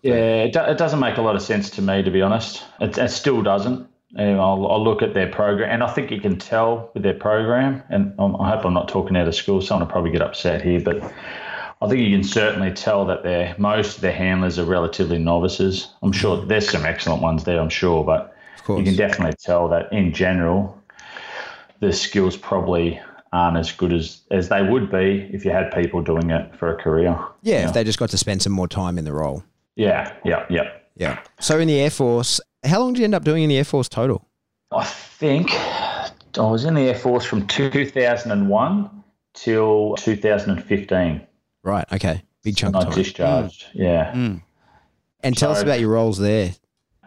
Yeah, 0.01 0.43
it, 0.43 0.53
do, 0.53 0.61
it 0.61 0.77
doesn't 0.77 0.99
make 0.99 1.17
a 1.17 1.21
lot 1.21 1.35
of 1.35 1.41
sense 1.41 1.69
to 1.71 1.81
me, 1.81 2.03
to 2.03 2.11
be 2.11 2.21
honest. 2.21 2.63
It, 2.79 2.97
it 2.97 3.09
still 3.11 3.41
doesn't. 3.41 3.87
And 4.15 4.39
I'll, 4.39 4.65
I'll 4.67 4.83
look 4.83 5.03
at 5.03 5.13
their 5.13 5.29
program, 5.29 5.69
and 5.69 5.83
I 5.83 5.93
think 5.93 6.09
you 6.09 6.19
can 6.19 6.39
tell 6.39 6.89
with 6.93 7.03
their 7.03 7.13
program. 7.13 7.83
And 7.89 8.13
I'm, 8.17 8.35
I 8.37 8.49
hope 8.49 8.65
I'm 8.65 8.73
not 8.73 8.87
talking 8.87 9.15
out 9.15 9.27
of 9.27 9.35
school. 9.35 9.61
Someone 9.61 9.85
will 9.85 9.91
probably 9.91 10.11
get 10.11 10.21
upset 10.21 10.63
here, 10.63 10.79
but 10.79 11.03
I 11.81 11.87
think 11.87 12.01
you 12.01 12.15
can 12.15 12.23
certainly 12.23 12.71
tell 12.71 13.05
that 13.05 13.23
they're, 13.23 13.55
most 13.57 13.97
of 13.97 14.01
their 14.01 14.13
handlers 14.13 14.57
are 14.57 14.65
relatively 14.65 15.19
novices. 15.19 15.93
I'm 16.01 16.11
sure 16.11 16.43
there's 16.43 16.69
some 16.69 16.85
excellent 16.85 17.21
ones 17.21 17.43
there, 17.43 17.59
I'm 17.59 17.69
sure, 17.69 18.03
but 18.03 18.35
you 18.67 18.83
can 18.83 18.95
definitely 18.95 19.35
tell 19.39 19.67
that 19.69 19.91
in 19.93 20.13
general, 20.13 20.81
the 21.79 21.93
skills 21.93 22.35
probably 22.35 22.99
aren't 23.31 23.57
as 23.57 23.71
good 23.71 23.93
as, 23.93 24.21
as 24.31 24.49
they 24.49 24.63
would 24.63 24.91
be 24.91 25.29
if 25.31 25.45
you 25.45 25.51
had 25.51 25.71
people 25.71 26.01
doing 26.01 26.31
it 26.31 26.55
for 26.55 26.73
a 26.73 26.81
career. 26.81 27.17
yeah, 27.43 27.67
if 27.67 27.73
they 27.73 27.83
just 27.83 27.99
got 27.99 28.09
to 28.09 28.17
spend 28.17 28.41
some 28.41 28.53
more 28.53 28.67
time 28.67 28.97
in 28.97 29.05
the 29.05 29.13
role. 29.13 29.43
Yeah, 29.79 30.13
yeah, 30.25 30.45
yeah. 30.49 30.71
Yeah. 30.95 31.19
So 31.39 31.57
in 31.57 31.69
the 31.69 31.79
Air 31.79 31.89
Force, 31.89 32.41
how 32.65 32.81
long 32.81 32.91
did 32.91 32.99
you 32.99 33.05
end 33.05 33.15
up 33.15 33.23
doing 33.23 33.43
in 33.43 33.49
the 33.49 33.57
Air 33.57 33.63
Force 33.63 33.87
total? 33.87 34.27
I 34.73 34.83
think 34.83 35.51
I 35.53 36.11
was 36.37 36.65
in 36.65 36.73
the 36.73 36.81
Air 36.81 36.95
Force 36.95 37.23
from 37.23 37.47
2001 37.47 39.03
till 39.33 39.95
2015. 39.95 41.21
Right. 41.63 41.85
Okay. 41.93 42.21
Big 42.43 42.57
chunk 42.57 42.75
I 42.75 42.79
of 42.79 42.85
time. 42.87 42.93
discharged. 42.93 43.67
Mm. 43.67 43.69
Yeah. 43.75 44.11
Mm. 44.11 44.41
And 45.23 45.37
tell 45.37 45.51
us 45.51 45.61
about 45.61 45.79
your 45.79 45.91
roles 45.91 46.17
there. 46.17 46.51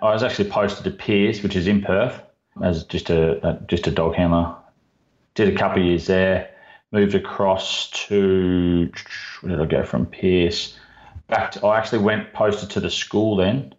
I 0.01 0.15
was 0.15 0.23
actually 0.23 0.49
posted 0.49 0.85
to 0.85 0.91
Pearce, 0.93 1.43
which 1.43 1.55
is 1.55 1.67
in 1.67 1.83
Perth, 1.83 2.23
as 2.63 2.85
just 2.85 3.11
a, 3.11 3.47
a 3.47 3.61
just 3.69 3.87
a 3.87 3.91
dog 3.91 4.15
handler. 4.15 4.57
Did 5.35 5.55
a 5.55 5.59
couple 5.59 5.83
of 5.83 5.87
years 5.89 6.07
there. 6.07 6.51
Moved 6.91 7.15
across 7.15 7.91
to 8.07 8.91
where 9.43 9.57
did 9.57 9.61
I 9.61 9.67
go 9.67 9.85
from 9.85 10.07
Pearce? 10.07 10.79
Back 11.33 11.65
I 11.65 11.79
actually 11.79 12.05
went 12.05 12.33
posted 12.33 12.71
to 12.71 12.81
the 12.81 12.91
school 12.91 13.37
then 13.37 13.75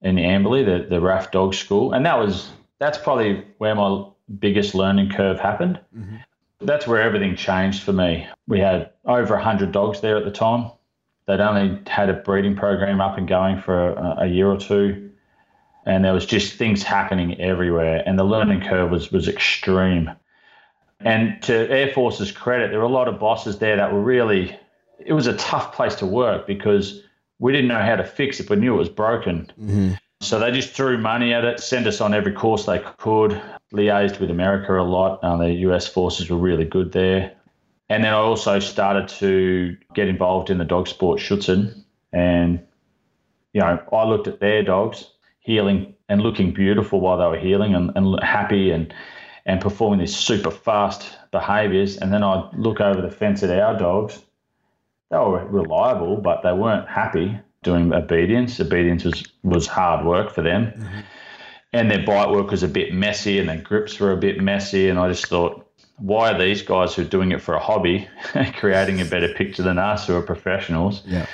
in 0.00 0.14
the 0.14 0.22
Amberley, 0.22 0.64
the 0.64 0.86
the 0.88 1.00
RAAF 1.00 1.30
dog 1.30 1.54
school, 1.54 1.92
and 1.92 2.06
that 2.06 2.18
was 2.18 2.50
that's 2.78 2.98
probably 2.98 3.44
where 3.58 3.74
my 3.74 4.04
biggest 4.38 4.74
learning 4.74 5.10
curve 5.10 5.40
happened. 5.40 5.80
Mm-hmm. 5.96 6.16
That's 6.60 6.86
where 6.86 7.02
everything 7.02 7.36
changed 7.36 7.82
for 7.82 7.92
me. 7.92 8.26
We 8.46 8.60
had 8.60 8.90
over 9.04 9.36
hundred 9.36 9.72
dogs 9.72 10.00
there 10.00 10.16
at 10.16 10.24
the 10.24 10.30
time. 10.30 10.70
They'd 11.26 11.40
only 11.40 11.80
had 11.86 12.08
a 12.08 12.14
breeding 12.14 12.56
program 12.56 13.00
up 13.00 13.18
and 13.18 13.28
going 13.28 13.60
for 13.60 13.90
a, 13.90 14.20
a 14.20 14.26
year 14.26 14.48
or 14.50 14.56
two 14.56 15.08
and 15.88 16.04
there 16.04 16.12
was 16.12 16.26
just 16.26 16.54
things 16.54 16.82
happening 16.82 17.40
everywhere 17.40 18.02
and 18.06 18.18
the 18.18 18.24
learning 18.24 18.60
curve 18.60 18.90
was 18.90 19.10
was 19.10 19.26
extreme 19.26 20.10
and 21.00 21.42
to 21.42 21.54
air 21.70 21.90
force's 21.92 22.30
credit 22.30 22.70
there 22.70 22.78
were 22.78 22.84
a 22.84 22.88
lot 22.88 23.08
of 23.08 23.18
bosses 23.18 23.58
there 23.58 23.76
that 23.76 23.92
were 23.92 24.02
really 24.02 24.56
it 25.04 25.12
was 25.12 25.26
a 25.26 25.36
tough 25.36 25.74
place 25.74 25.94
to 25.96 26.06
work 26.06 26.46
because 26.46 27.02
we 27.38 27.52
didn't 27.52 27.68
know 27.68 27.82
how 27.82 27.96
to 27.96 28.04
fix 28.04 28.40
it 28.40 28.48
but 28.48 28.58
knew 28.58 28.74
it 28.74 28.78
was 28.78 28.88
broken 28.88 29.50
so 30.20 30.38
they 30.38 30.50
just 30.50 30.70
threw 30.70 30.98
money 30.98 31.32
at 31.32 31.44
it 31.44 31.60
sent 31.60 31.86
us 31.86 32.00
on 32.00 32.14
every 32.14 32.32
course 32.32 32.66
they 32.66 32.78
could 32.98 33.40
liaised 33.72 34.20
with 34.20 34.30
america 34.30 34.78
a 34.78 34.82
lot 34.82 35.20
uh, 35.22 35.36
the 35.36 35.52
us 35.52 35.86
forces 35.86 36.28
were 36.28 36.36
really 36.38 36.64
good 36.64 36.92
there 36.92 37.32
and 37.88 38.04
then 38.04 38.12
i 38.12 38.16
also 38.16 38.58
started 38.58 39.08
to 39.08 39.76
get 39.94 40.08
involved 40.08 40.50
in 40.50 40.58
the 40.58 40.64
dog 40.64 40.88
sport 40.88 41.20
Schutzhund 41.20 41.84
and 42.12 42.60
you 43.52 43.60
know, 43.60 43.82
I 43.92 44.04
looked 44.04 44.28
at 44.28 44.40
their 44.40 44.62
dogs 44.62 45.10
heeling 45.40 45.94
and 46.08 46.20
looking 46.20 46.52
beautiful 46.52 47.00
while 47.00 47.18
they 47.18 47.26
were 47.26 47.38
heeling 47.38 47.74
and, 47.74 47.90
and 47.96 48.22
happy 48.22 48.70
and 48.70 48.92
and 49.46 49.60
performing 49.62 49.98
these 49.98 50.14
super 50.14 50.50
fast 50.50 51.08
behaviors. 51.30 51.96
And 51.96 52.12
then 52.12 52.22
I'd 52.22 52.50
look 52.54 52.80
over 52.80 53.00
the 53.00 53.10
fence 53.10 53.42
at 53.42 53.50
our 53.50 53.78
dogs. 53.78 54.22
They 55.10 55.16
were 55.16 55.44
reliable, 55.46 56.16
but 56.16 56.42
they 56.42 56.52
weren't 56.52 56.88
happy 56.88 57.38
doing 57.62 57.92
obedience. 57.92 58.60
Obedience 58.60 59.04
was, 59.04 59.24
was 59.42 59.66
hard 59.66 60.04
work 60.04 60.32
for 60.32 60.42
them. 60.42 60.66
Mm-hmm. 60.66 61.00
And 61.72 61.90
their 61.90 62.04
bite 62.04 62.30
work 62.30 62.50
was 62.50 62.62
a 62.62 62.68
bit 62.68 62.94
messy 62.94 63.38
and 63.38 63.48
their 63.48 63.60
grips 63.60 63.98
were 64.00 64.12
a 64.12 64.16
bit 64.16 64.40
messy. 64.40 64.88
And 64.88 64.98
I 64.98 65.08
just 65.08 65.26
thought, 65.26 65.66
why 65.96 66.32
are 66.32 66.38
these 66.38 66.62
guys 66.62 66.94
who 66.94 67.02
are 67.02 67.06
doing 67.06 67.32
it 67.32 67.42
for 67.42 67.54
a 67.54 67.60
hobby 67.60 68.08
creating 68.56 69.00
a 69.00 69.04
better 69.04 69.32
picture 69.34 69.62
than 69.62 69.78
us 69.78 70.06
who 70.06 70.14
are 70.14 70.22
professionals? 70.22 71.02
Yeah. 71.06 71.26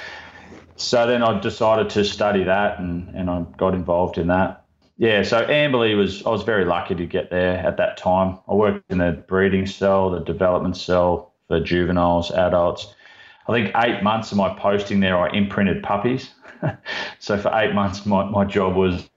So 0.76 1.06
then 1.06 1.22
I 1.22 1.38
decided 1.38 1.90
to 1.90 2.04
study 2.04 2.44
that 2.44 2.80
and, 2.80 3.14
and 3.14 3.30
I 3.30 3.44
got 3.56 3.74
involved 3.74 4.18
in 4.18 4.28
that. 4.28 4.64
Yeah, 4.96 5.24
so 5.24 5.44
Amberley 5.44 5.96
was 5.96 6.24
I 6.24 6.30
was 6.30 6.44
very 6.44 6.64
lucky 6.64 6.94
to 6.94 7.04
get 7.04 7.30
there 7.30 7.58
at 7.58 7.76
that 7.78 7.96
time. 7.96 8.38
I 8.48 8.54
worked 8.54 8.90
in 8.92 8.98
the 8.98 9.24
breeding 9.26 9.66
cell, 9.66 10.10
the 10.10 10.20
development 10.20 10.76
cell 10.76 11.32
for 11.48 11.58
juveniles, 11.58 12.30
adults. 12.30 12.94
I 13.46 13.52
think 13.52 13.72
eight 13.76 14.02
months 14.02 14.32
of 14.32 14.38
my 14.38 14.54
posting 14.58 15.00
there, 15.00 15.18
I 15.18 15.30
imprinted 15.30 15.82
puppies. 15.82 16.30
so 17.18 17.36
for 17.38 17.50
eight 17.54 17.74
months, 17.74 18.06
my, 18.06 18.24
my 18.24 18.44
job 18.44 18.74
was 18.74 19.08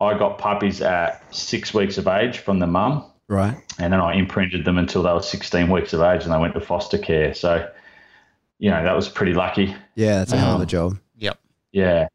I 0.00 0.16
got 0.18 0.38
puppies 0.38 0.82
at 0.82 1.22
six 1.34 1.72
weeks 1.72 1.96
of 1.98 2.06
age 2.06 2.38
from 2.38 2.58
the 2.58 2.66
mum. 2.66 3.04
Right. 3.28 3.56
And 3.78 3.92
then 3.92 4.00
I 4.00 4.14
imprinted 4.14 4.64
them 4.64 4.76
until 4.78 5.02
they 5.02 5.12
were 5.12 5.22
16 5.22 5.70
weeks 5.70 5.92
of 5.94 6.00
age 6.02 6.22
and 6.24 6.32
they 6.32 6.38
went 6.38 6.54
to 6.54 6.60
foster 6.60 6.98
care. 6.98 7.32
So, 7.34 7.68
you 8.58 8.70
know, 8.70 8.82
that 8.84 8.94
was 8.94 9.08
pretty 9.08 9.32
lucky. 9.32 9.74
Yeah, 9.94 10.18
that's 10.18 10.32
a 10.32 10.36
hell 10.36 10.54
of 10.56 10.60
a 10.60 10.62
Um, 10.62 10.68
job. 10.68 10.98
Yep. 11.16 11.38
Yeah. 11.72 12.08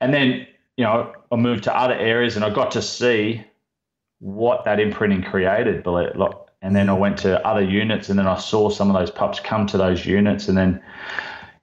And 0.00 0.12
then, 0.14 0.46
you 0.76 0.84
know, 0.84 1.12
I 1.30 1.36
moved 1.36 1.64
to 1.64 1.76
other 1.76 1.94
areas 1.94 2.34
and 2.36 2.44
I 2.44 2.50
got 2.50 2.70
to 2.72 2.82
see 2.82 3.44
what 4.20 4.64
that 4.64 4.80
imprinting 4.80 5.22
created. 5.22 5.82
but 5.82 5.94
it- 6.06 6.16
like, 6.16 6.32
And 6.60 6.74
then 6.74 6.88
I 6.88 6.92
went 6.92 7.18
to 7.18 7.44
other 7.46 7.62
units 7.62 8.08
and 8.08 8.18
then 8.18 8.26
I 8.26 8.38
saw 8.38 8.68
some 8.68 8.90
of 8.90 8.98
those 8.98 9.10
pups 9.10 9.38
come 9.40 9.66
to 9.68 9.78
those 9.78 10.04
units. 10.04 10.48
And 10.48 10.58
then, 10.58 10.82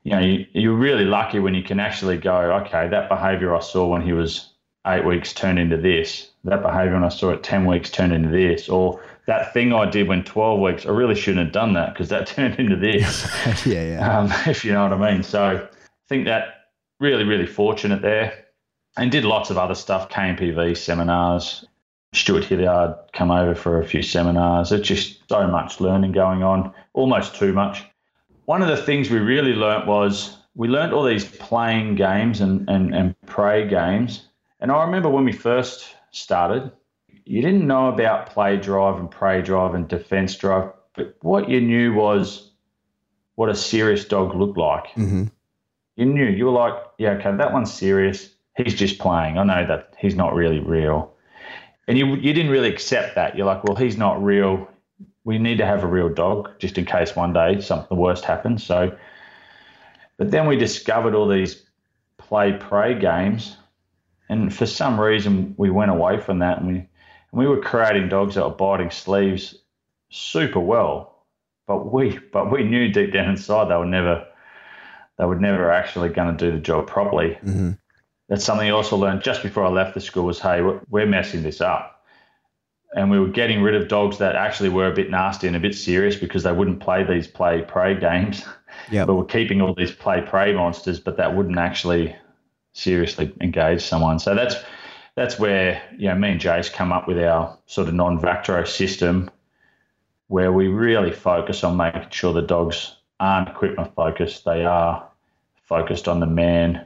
you 0.03 0.12
know, 0.12 0.19
you, 0.19 0.45
you're 0.53 0.73
really 0.73 1.03
lucky 1.03 1.39
when 1.39 1.53
you 1.53 1.63
can 1.63 1.79
actually 1.79 2.17
go, 2.17 2.53
okay, 2.63 2.88
that 2.88 3.10
behavior 3.10 3.53
I 3.53 3.60
saw 3.60 3.88
when 3.88 4.01
he 4.01 4.13
was 4.13 4.53
eight 4.88 5.05
weeks 5.05 5.34
turned 5.34 5.60
into 5.60 5.77
this. 5.77 6.31
That 6.45 6.62
behavior 6.62 6.93
when 6.93 7.03
I 7.03 7.10
saw 7.10 7.31
it 7.31 7.43
10 7.43 7.65
weeks 7.65 7.89
turned 7.89 8.13
into 8.13 8.29
this. 8.29 8.69
Or 8.69 9.03
that 9.27 9.53
thing 9.53 9.73
I 9.73 9.89
did 9.89 10.08
when 10.08 10.23
12 10.23 10.60
weeks, 10.62 10.86
I 10.86 10.89
really 10.89 11.15
shouldn't 11.15 11.45
have 11.45 11.53
done 11.53 11.73
that 11.73 11.93
because 11.93 12.10
that 12.10 12.27
turned 12.27 12.58
into 12.60 12.77
this 12.77 13.27
yeah, 13.65 13.84
yeah. 13.84 14.19
um, 14.19 14.31
if 14.49 14.63
you 14.63 14.71
know 14.71 14.88
what 14.88 14.93
I 14.93 15.12
mean. 15.12 15.23
So 15.23 15.43
I 15.43 16.08
think 16.08 16.25
that 16.25 16.67
really, 16.99 17.23
really 17.25 17.47
fortunate 17.47 18.01
there. 18.01 18.45
And 18.97 19.12
did 19.12 19.25
lots 19.25 19.49
of 19.49 19.58
other 19.58 19.75
stuff, 19.75 20.08
KNPV 20.08 20.77
seminars. 20.77 21.65
Stewart 22.15 22.45
Hilliard 22.45 22.95
come 23.13 23.32
over 23.32 23.56
for 23.56 23.80
a 23.80 23.88
few 23.88 24.01
seminars. 24.01 24.71
It's 24.71 24.88
just 24.88 25.28
so 25.30 25.47
much 25.47 25.80
learning 25.80 26.13
going 26.13 26.43
on, 26.43 26.73
almost 26.93 27.36
too 27.36 27.54
much. 27.54 27.84
One 28.45 28.62
of 28.62 28.67
the 28.67 28.78
things 28.78 29.10
we 29.10 29.19
really 29.19 29.54
learnt 29.54 29.88
was 29.88 30.38
we 30.56 30.67
learnt 30.67 30.93
all 30.93 31.04
these 31.04 31.25
playing 31.25 31.95
games 31.95 32.41
and, 32.41 32.69
and, 32.69 32.95
and 32.95 33.19
prey 33.25 33.67
games. 33.67 34.28
And 34.60 34.71
I 34.71 34.84
remember 34.86 35.10
when 35.10 35.25
we 35.25 35.34
first 35.34 35.86
started, 36.12 36.71
you 37.25 37.41
didn't 37.41 37.67
know 37.67 37.88
about 37.88 38.28
play 38.28 38.58
drive 38.58 38.99
and 38.99 39.10
prey 39.12 39.41
drive 39.41 39.73
and 39.73 39.88
defense 39.88 40.36
drive, 40.36 40.71
but 40.95 41.15
what 41.21 41.49
you 41.49 41.60
knew 41.60 41.93
was 41.93 42.51
what 43.36 43.49
a 43.49 43.56
serious 43.56 44.06
dog 44.06 44.36
looked 44.36 44.58
like. 44.58 44.88
hmm 44.91 45.25
You 45.97 46.06
knew, 46.06 46.25
you 46.25 46.45
were 46.45 46.51
like, 46.51 46.75
yeah, 46.97 47.12
okay, 47.12 47.36
that 47.36 47.51
one's 47.51 47.73
serious. 47.73 48.30
He's 48.56 48.75
just 48.75 48.99
playing. 48.99 49.38
I 49.38 49.43
know 49.43 49.67
that 49.67 49.93
he's 49.99 50.15
not 50.15 50.34
really 50.34 50.60
real. 50.60 51.14
And 51.88 51.98
you, 51.98 52.15
you 52.15 52.34
didn't 52.34 52.52
really 52.52 52.69
accept 52.69 53.15
that. 53.15 53.38
You're 53.38 53.45
like, 53.45 53.63
well, 53.63 53.76
he's 53.76 53.98
not 53.98 54.24
real. 54.24 54.67
We 55.24 55.38
need 55.38 55.58
to 55.60 55.65
have 55.65 55.84
a 55.84 55.88
real 55.88 56.10
dog 56.10 56.52
just 56.60 56.78
in 56.78 56.86
case 56.86 57.15
one 57.15 57.34
day 57.34 57.62
something 57.62 57.88
the 57.89 58.02
worst 58.02 58.26
happens. 58.26 58.63
So, 58.63 58.95
but 60.17 60.32
then 60.32 60.48
we 60.48 60.56
discovered 60.56 61.13
all 61.13 61.28
these 61.28 61.63
play 62.17 62.54
prey 62.54 62.98
games. 62.98 63.58
And 64.30 64.54
for 64.54 64.65
some 64.65 65.00
reason, 65.00 65.54
we 65.58 65.69
went 65.69 65.91
away 65.91 66.19
from 66.19 66.39
that 66.39 66.60
and 66.60 66.67
we, 66.67 66.74
and 66.76 66.88
we 67.32 67.48
were 67.48 67.62
creating 67.62 68.10
dogs 68.10 68.36
that 68.36 68.43
were 68.43 68.56
biting 68.56 68.89
sleeves 68.89 69.56
super 70.10 70.60
well. 70.60 71.26
But 71.67 71.91
we, 71.91 72.19
but 72.32 72.52
we 72.52 72.63
knew 72.63 72.91
deep 72.91 73.13
down 73.13 73.30
inside 73.30 73.69
they 73.69 73.76
were 73.76 73.86
never, 73.86 74.26
they 75.17 75.26
were 75.26 75.39
never 75.39 75.71
actually 75.71 76.10
going 76.10 76.36
to 76.36 76.45
do 76.45 76.56
the 76.56 76.62
job 76.62 76.88
properly. 76.88 77.34
hmm 77.43 77.71
That's 78.28 78.44
something 78.44 78.68
I 78.68 78.72
also 78.72 78.98
learned 78.98 79.22
just 79.22 79.44
before 79.44 79.66
I 79.66 79.70
left 79.70 79.94
the 79.94 80.02
school 80.02 80.26
was, 80.26 80.40
hey, 80.40 80.62
we're- 80.62 81.06
messing 81.06 81.44
this 81.44 81.62
up. 81.62 82.04
And 82.96 83.12
we 83.12 83.20
were 83.20 83.28
getting 83.28 83.62
rid 83.62 83.76
of 83.76 83.88
dogs 83.88 84.18
that 84.20 84.36
actually 84.36 84.70
were 84.70 84.88
a 84.88 84.94
bit 84.94 85.12
nasty 85.12 85.48
and 85.48 85.56
a 85.56 85.60
bit 85.60 85.76
serious 85.76 86.16
because 86.16 86.44
they 86.44 86.52
wouldn't 86.52 86.80
play 86.80 87.04
these 87.04 87.28
play 87.28 87.62
prey 87.62 88.00
games. 88.00 88.44
Yep. 88.92 89.08
But 89.08 89.16
we're 89.16 89.24
keeping 89.24 89.62
all 89.62 89.74
these 89.74 89.94
play 89.94 90.22
prey 90.22 90.54
monsters, 90.54 91.00
but 91.00 91.16
that 91.16 91.34
wouldn't 91.34 91.58
actually 91.58 92.14
seriously 92.74 93.34
engage 93.40 93.82
someone. 93.82 94.20
So 94.20 94.36
that's 94.36 94.56
that's 95.16 95.40
where 95.40 95.82
you 95.98 96.10
know 96.10 96.16
me 96.16 96.32
and 96.32 96.42
Jace 96.42 96.72
come 96.72 96.92
up 96.92 97.08
with 97.08 97.18
our 97.18 97.58
sort 97.66 97.88
of 97.88 97.94
non-Vactro 97.94 98.66
system, 98.66 99.32
where 100.28 100.52
we 100.52 100.68
really 100.68 101.12
focus 101.12 101.64
on 101.64 101.78
making 101.78 102.10
sure 102.10 102.34
the 102.34 102.42
dogs 102.42 102.96
aren't 103.20 103.50
equipment 103.50 103.96
focused; 103.96 104.44
they 104.46 104.66
are 104.66 105.08
focused 105.64 106.08
on 106.08 106.20
the 106.20 106.28
man, 106.28 106.86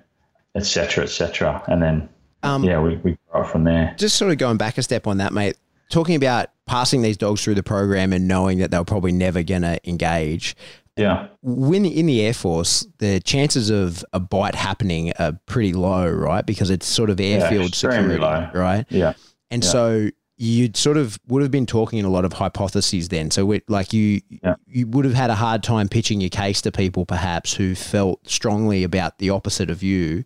etc., 0.56 1.04
etc. 1.04 1.64
And 1.68 1.82
then 1.82 2.10
Um, 2.44 2.64
yeah, 2.64 2.80
we 2.80 2.96
we 2.98 3.18
grow 3.32 3.44
from 3.44 3.64
there. 3.66 3.96
just 3.98 4.16
sort 4.16 4.32
of 4.32 4.38
going 4.38 4.58
back 4.58 4.78
a 4.78 4.84
step 4.84 5.08
on 5.08 5.18
that, 5.18 5.34
mate. 5.34 5.58
Talking 5.90 6.16
about 6.16 6.50
passing 6.68 7.02
these 7.02 7.18
dogs 7.18 7.44
through 7.44 7.56
the 7.56 7.64
program 7.64 8.14
and 8.14 8.28
knowing 8.28 8.60
that 8.60 8.70
they're 8.72 8.84
probably 8.84 9.12
never 9.12 9.42
going 9.44 9.64
to 9.64 9.80
engage. 9.90 10.56
Yeah, 10.96 11.28
When 11.42 11.86
in 11.86 12.06
the 12.08 12.22
Air 12.26 12.34
Force, 12.34 12.86
the 12.98 13.22
chances 13.22 13.70
of 13.70 14.04
a 14.14 14.20
bite 14.20 14.54
happening 14.54 15.14
are 15.18 15.32
pretty 15.46 15.72
low, 15.74 16.10
right? 16.10 16.46
Because 16.46 16.70
it's 16.70 16.86
sort 16.86 17.10
of 17.10 17.20
airfield 17.22 17.70
extremely 17.70 18.16
security, 18.16 18.22
low. 18.22 18.50
right? 18.54 18.86
yeah, 18.90 19.14
And 19.50 19.64
Yeah. 19.64 19.70
so 19.70 20.10
you'd 20.42 20.78
sort 20.78 20.96
of 20.96 21.20
would 21.28 21.42
have 21.42 21.52
been 21.52 21.66
talking 21.66 22.00
in 22.00 22.06
a 22.06 22.10
lot 22.10 22.24
of 22.24 22.32
hypotheses 22.34 23.10
then. 23.10 23.30
So 23.30 23.52
it, 23.52 23.70
like 23.70 23.92
you 23.94 24.22
Yeah. 24.44 24.56
you 24.68 24.88
would 24.88 25.04
have 25.06 25.14
had 25.14 25.30
a 25.30 25.36
hard 25.36 25.62
time 25.64 25.90
pitching 25.90 26.22
your 26.22 26.30
case 26.30 26.62
to 26.62 26.72
people 26.72 27.06
perhaps 27.06 27.54
who 27.54 27.76
felt 27.76 28.28
strongly 28.28 28.84
about 28.84 29.18
the 29.20 29.30
opposite 29.30 29.70
of 29.70 29.84
you. 29.84 30.24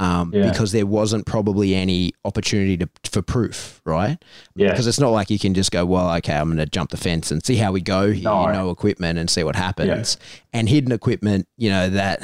Um, 0.00 0.32
Yeah. 0.34 0.50
because 0.50 0.72
there 0.72 0.86
wasn't 0.86 1.24
probably 1.24 1.72
any 1.76 2.12
opportunity 2.24 2.76
to, 2.78 2.88
for 3.08 3.22
proof, 3.22 3.80
right? 3.84 4.18
yeah. 4.56 4.68
Because 4.70 4.88
it's 4.88 4.98
not 4.98 5.10
like 5.10 5.30
you 5.30 5.38
can 5.38 5.54
just 5.54 5.70
go, 5.70 5.86
well, 5.86 6.12
okay, 6.16 6.34
I'm 6.34 6.48
going 6.48 6.58
to 6.58 6.66
jump 6.66 6.90
the 6.90 6.96
fence 6.96 7.30
and 7.30 7.46
see 7.46 7.54
how 7.54 7.70
we 7.70 7.80
go 7.80 8.10
here, 8.10 8.24
No. 8.24 8.48
you 8.48 8.52
know, 8.52 8.70
equipment 8.70 9.20
and 9.20 9.30
see 9.30 9.44
what 9.44 9.54
happens. 9.54 10.16
And 10.52 10.68
hidden 10.68 10.90
equipment, 10.90 11.46
you 11.56 11.70
know, 11.70 11.88
that 11.90 12.20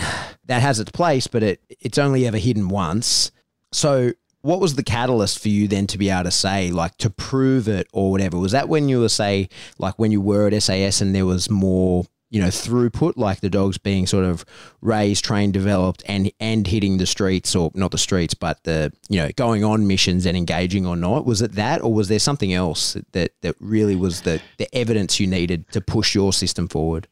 that 0.46 0.60
has 0.62 0.80
its 0.80 0.90
place, 0.90 1.26
but 1.28 1.42
it 1.44 1.60
it's 1.80 1.96
only 1.96 2.26
ever 2.26 2.38
hidden 2.38 2.68
once. 2.68 3.30
So 3.72 4.12
what 4.42 4.60
was 4.60 4.74
the 4.74 4.82
catalyst 4.82 5.38
for 5.38 5.48
you 5.48 5.68
then 5.68 5.86
to 5.88 5.98
be 5.98 6.08
able 6.08 6.24
to 6.24 6.30
say, 6.30 6.70
like, 6.70 6.96
to 6.98 7.10
prove 7.10 7.68
it 7.68 7.86
or 7.92 8.10
whatever? 8.10 8.38
Was 8.38 8.52
that 8.52 8.68
when 8.68 8.88
you 8.88 9.00
were, 9.00 9.08
say, 9.08 9.48
like 9.78 9.98
when 9.98 10.12
you 10.12 10.20
were 10.20 10.46
at 10.46 10.62
SAS 10.62 11.00
and 11.00 11.14
there 11.14 11.26
was 11.26 11.50
more, 11.50 12.06
you 12.30 12.40
know, 12.40 12.48
throughput, 12.48 13.14
like 13.16 13.40
the 13.40 13.50
dogs 13.50 13.76
being 13.76 14.06
sort 14.06 14.24
of 14.24 14.44
raised, 14.80 15.24
trained, 15.24 15.52
developed, 15.52 16.02
and 16.06 16.30
and 16.40 16.66
hitting 16.66 16.96
the 16.96 17.06
streets 17.06 17.54
or 17.54 17.70
not 17.74 17.90
the 17.90 17.98
streets, 17.98 18.34
but 18.34 18.62
the 18.64 18.92
you 19.08 19.20
know 19.20 19.30
going 19.36 19.64
on 19.64 19.86
missions 19.86 20.26
and 20.26 20.36
engaging 20.36 20.86
or 20.86 20.96
not? 20.96 21.26
Was 21.26 21.42
it 21.42 21.52
that, 21.52 21.82
or 21.82 21.92
was 21.92 22.08
there 22.08 22.20
something 22.20 22.52
else 22.52 22.96
that 23.12 23.32
that 23.42 23.56
really 23.58 23.96
was 23.96 24.22
the 24.22 24.40
the 24.58 24.72
evidence 24.74 25.18
you 25.18 25.26
needed 25.26 25.68
to 25.72 25.80
push 25.80 26.14
your 26.14 26.32
system 26.32 26.68
forward? 26.68 27.08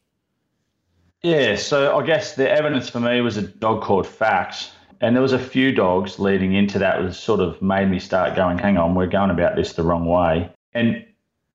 Yeah, 1.21 1.57
so 1.57 1.97
I 1.97 2.05
guess 2.05 2.35
the 2.35 2.49
evidence 2.49 2.89
for 2.89 3.01
me 3.01 3.19
was 3.19 3.35
a 3.35 3.41
dog 3.41 3.81
called 3.81 4.07
Fax. 4.07 4.71
And 5.01 5.15
there 5.15 5.21
was 5.21 5.33
a 5.33 5.39
few 5.39 5.71
dogs 5.71 6.19
leading 6.19 6.53
into 6.53 6.79
that 6.79 7.01
was 7.01 7.17
sort 7.17 7.39
of 7.39 7.61
made 7.61 7.89
me 7.89 7.99
start 7.99 8.35
going, 8.35 8.57
hang 8.57 8.77
on, 8.77 8.95
we're 8.95 9.07
going 9.07 9.29
about 9.29 9.55
this 9.55 9.73
the 9.73 9.83
wrong 9.83 10.05
way. 10.05 10.51
And 10.73 11.05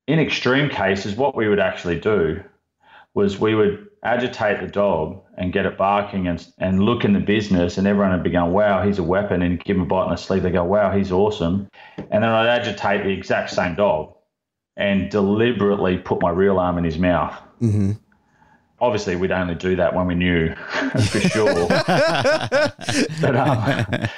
in 0.07 0.19
extreme 0.19 0.71
cases, 0.71 1.15
what 1.17 1.37
we 1.37 1.49
would 1.49 1.59
actually 1.59 2.01
do 2.01 2.43
was 3.13 3.39
we 3.39 3.55
would 3.55 3.89
agitate 4.03 4.61
the 4.61 4.67
dog 4.67 5.21
and 5.37 5.53
get 5.53 5.67
it 5.67 5.79
barking 5.79 6.27
and, 6.27 6.47
and 6.59 6.83
look 6.83 7.05
in 7.05 7.13
the 7.13 7.21
business 7.21 7.79
and 7.79 7.87
everyone 7.87 8.13
would 8.13 8.23
be 8.23 8.31
going, 8.31 8.53
wow, 8.53 8.85
he's 8.85 8.99
a 8.99 9.03
weapon 9.03 9.43
and 9.43 9.63
give 9.63 9.77
him 9.77 9.83
a 9.83 9.87
bite 9.87 10.05
in 10.05 10.11
the 10.11 10.17
sleeve. 10.17 10.43
They 10.43 10.51
go, 10.51 10.65
wow, 10.65 10.97
he's 10.97 11.13
awesome. 11.13 11.69
And 11.97 12.23
then 12.23 12.25
I'd 12.25 12.49
agitate 12.49 13.05
the 13.05 13.11
exact 13.11 13.51
same 13.51 13.75
dog 13.75 14.15
and 14.77 15.11
deliberately 15.11 15.99
put 15.99 16.21
my 16.21 16.31
real 16.31 16.59
arm 16.59 16.79
in 16.79 16.85
his 16.85 16.99
mouth 16.99 17.41
Mm-hmm. 17.65 17.93
Obviously 18.81 19.17
we'd 19.17 19.33
only 19.33 19.55
do 19.55 19.77
that 19.77 19.95
when 19.95 20.07
we 20.07 20.15
knew 20.15 20.55
for 21.11 21.21
sure. 21.21 21.69
but 21.69 23.37
um, 23.37 24.09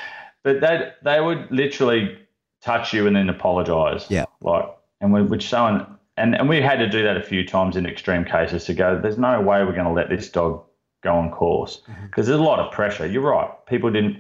but 0.43 0.61
they 0.61 0.93
they 1.03 1.21
would 1.21 1.51
literally 1.51 2.19
touch 2.63 2.93
you 2.93 3.07
and 3.07 3.17
then 3.17 3.29
apologise. 3.29 4.11
Yeah. 4.11 4.25
Like, 4.41 4.67
and 5.01 5.13
we 5.13 5.23
would 5.23 5.43
show 5.43 5.67
an, 5.67 5.87
and 6.17 6.35
and 6.35 6.49
we 6.49 6.61
had 6.61 6.79
to 6.79 6.89
do 6.89 7.03
that 7.03 7.17
a 7.17 7.23
few 7.23 7.47
times 7.47 7.77
in 7.77 7.87
extreme 7.87 8.25
cases 8.25 8.65
to 8.67 8.75
go. 8.75 8.99
There's 9.01 9.19
no 9.19 9.41
way 9.41 9.65
we're 9.65 9.73
going 9.73 9.87
to 9.87 9.93
let 9.93 10.09
this 10.09 10.31
dog 10.31 10.63
go 11.03 11.15
on 11.15 11.31
course 11.31 11.83
because 12.05 12.27
there's 12.27 12.41
a 12.41 12.43
lot 12.43 12.59
of 12.59 12.73
pressure. 12.73 13.07
You're 13.07 13.23
right. 13.23 13.51
People 13.67 13.91
didn't. 13.91 14.19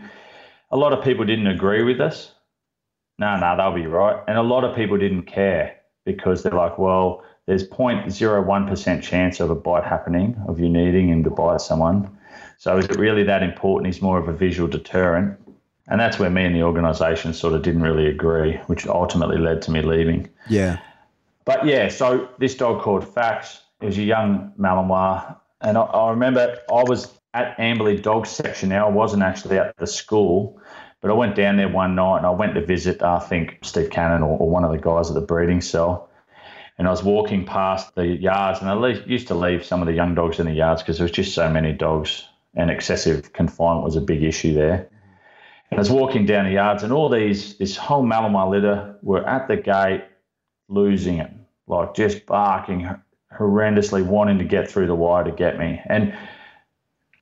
A 0.70 0.76
lot 0.76 0.92
of 0.92 1.04
people 1.04 1.24
didn't 1.24 1.46
agree 1.46 1.82
with 1.82 2.00
us. 2.00 2.32
No, 3.18 3.38
no, 3.38 3.56
they'll 3.56 3.72
be 3.72 3.86
right. 3.86 4.22
And 4.28 4.36
a 4.36 4.42
lot 4.42 4.64
of 4.64 4.76
people 4.76 4.98
didn't 4.98 5.22
care 5.22 5.76
because 6.04 6.42
they're 6.42 6.52
like, 6.52 6.78
well, 6.78 7.22
there's 7.46 7.66
0.01% 7.68 9.02
chance 9.02 9.40
of 9.40 9.50
a 9.50 9.54
bite 9.54 9.84
happening, 9.84 10.36
of 10.48 10.58
you 10.58 10.68
needing 10.68 11.08
him 11.08 11.24
to 11.24 11.30
bite 11.30 11.60
someone. 11.60 12.16
So 12.58 12.76
is 12.76 12.86
it 12.86 12.96
really 12.96 13.22
that 13.24 13.42
important? 13.42 13.92
He's 13.92 14.02
more 14.02 14.18
of 14.18 14.28
a 14.28 14.32
visual 14.32 14.68
deterrent. 14.68 15.38
And 15.88 16.00
that's 16.00 16.18
where 16.18 16.30
me 16.30 16.44
and 16.44 16.54
the 16.54 16.62
organisation 16.62 17.32
sort 17.32 17.54
of 17.54 17.62
didn't 17.62 17.82
really 17.82 18.08
agree, 18.08 18.56
which 18.66 18.86
ultimately 18.88 19.38
led 19.38 19.62
to 19.62 19.70
me 19.70 19.82
leaving. 19.82 20.28
Yeah. 20.48 20.80
But 21.44 21.64
yeah, 21.64 21.88
so 21.88 22.28
this 22.38 22.56
dog 22.56 22.82
called 22.82 23.06
Fax, 23.06 23.60
it 23.80 23.86
was 23.86 23.98
a 23.98 24.02
young 24.02 24.52
Malinois. 24.58 25.36
And 25.60 25.78
I, 25.78 25.82
I 25.82 26.10
remember 26.10 26.58
I 26.68 26.82
was 26.82 27.12
at 27.34 27.56
Amberley 27.58 28.02
Dog 28.02 28.26
Section 28.26 28.70
now. 28.70 28.88
I 28.88 28.90
wasn't 28.90 29.22
actually 29.22 29.58
at 29.58 29.76
the 29.76 29.86
school, 29.86 30.60
but 31.00 31.12
I 31.12 31.14
went 31.14 31.36
down 31.36 31.56
there 31.56 31.68
one 31.68 31.94
night 31.94 32.18
and 32.18 32.26
I 32.26 32.30
went 32.30 32.54
to 32.54 32.64
visit, 32.66 33.02
I 33.02 33.20
think, 33.20 33.58
Steve 33.62 33.90
Cannon 33.90 34.22
or, 34.22 34.36
or 34.38 34.50
one 34.50 34.64
of 34.64 34.72
the 34.72 34.78
guys 34.78 35.08
at 35.08 35.14
the 35.14 35.20
breeding 35.20 35.60
cell. 35.60 36.10
And 36.78 36.86
I 36.86 36.90
was 36.90 37.02
walking 37.02 37.46
past 37.46 37.94
the 37.94 38.06
yards, 38.06 38.60
and 38.60 38.68
I 38.68 38.74
le- 38.74 39.02
used 39.06 39.28
to 39.28 39.34
leave 39.34 39.64
some 39.64 39.80
of 39.80 39.86
the 39.86 39.94
young 39.94 40.14
dogs 40.14 40.38
in 40.38 40.46
the 40.46 40.52
yards 40.52 40.82
because 40.82 40.98
there 40.98 41.04
was 41.04 41.12
just 41.12 41.34
so 41.34 41.48
many 41.48 41.72
dogs, 41.72 42.28
and 42.54 42.70
excessive 42.70 43.32
confinement 43.32 43.84
was 43.84 43.96
a 43.96 44.00
big 44.00 44.22
issue 44.22 44.52
there. 44.52 44.88
And 45.70 45.78
I 45.78 45.80
was 45.80 45.90
walking 45.90 46.26
down 46.26 46.44
the 46.44 46.52
yards, 46.52 46.82
and 46.82 46.92
all 46.92 47.08
these, 47.08 47.56
this 47.58 47.76
whole 47.76 48.02
Malamute 48.02 48.50
litter 48.50 48.98
were 49.02 49.26
at 49.26 49.48
the 49.48 49.56
gate 49.56 50.04
losing 50.68 51.18
it, 51.18 51.30
like 51.66 51.94
just 51.94 52.26
barking 52.26 52.88
horrendously, 53.36 54.04
wanting 54.04 54.38
to 54.38 54.44
get 54.44 54.70
through 54.70 54.86
the 54.86 54.94
wire 54.94 55.24
to 55.24 55.32
get 55.32 55.58
me. 55.58 55.80
And 55.86 56.16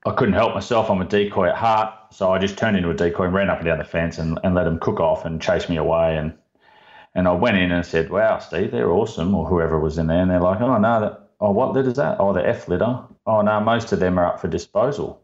I 0.07 0.13
couldn't 0.13 0.35
help 0.35 0.55
myself. 0.55 0.91
I'm 0.91 1.01
a 1.01 1.07
decoy 1.07 1.49
at 1.49 1.57
heart. 1.57 1.95
So 2.13 2.33
I 2.33 2.39
just 2.39 2.59
turned 2.59 2.77
into 2.77 2.91
a 2.91 2.95
decoy 2.95 3.25
and 3.25 3.35
ran 3.35 3.51
up 3.51 3.59
and 3.59 3.67
down 3.67 3.79
the 3.79 3.85
fence 3.85 4.19
and, 4.19 4.39
and 4.45 4.55
let 4.55 4.65
them 4.65 4.79
cook 4.79 5.01
off 5.01 5.25
and 5.25 5.41
chase 5.41 5.69
me 5.69 5.77
away. 5.77 6.17
And 6.17 6.35
and 7.15 7.29
I 7.29 7.33
went 7.33 7.57
in 7.57 7.71
and 7.71 7.85
said, 7.85 8.11
Wow, 8.11 8.39
Steve, 8.39 8.71
they're 8.71 8.91
awesome, 8.91 9.35
or 9.35 9.47
whoever 9.47 9.79
was 9.79 9.99
in 9.99 10.07
there. 10.07 10.21
And 10.21 10.31
they're 10.31 10.41
like, 10.41 10.61
Oh, 10.61 10.79
no, 10.79 11.01
that, 11.01 11.31
oh, 11.41 11.51
what 11.51 11.73
litter 11.73 11.91
is 11.91 11.97
that? 11.97 12.17
Oh, 12.21 12.33
the 12.33 12.47
F 12.47 12.69
litter. 12.69 13.01
Oh, 13.27 13.41
no, 13.43 13.61
most 13.61 13.93
of 13.93 14.01
them 14.01 14.19
are 14.19 14.27
up 14.27 14.41
for 14.41 14.49
disposal. 14.49 15.23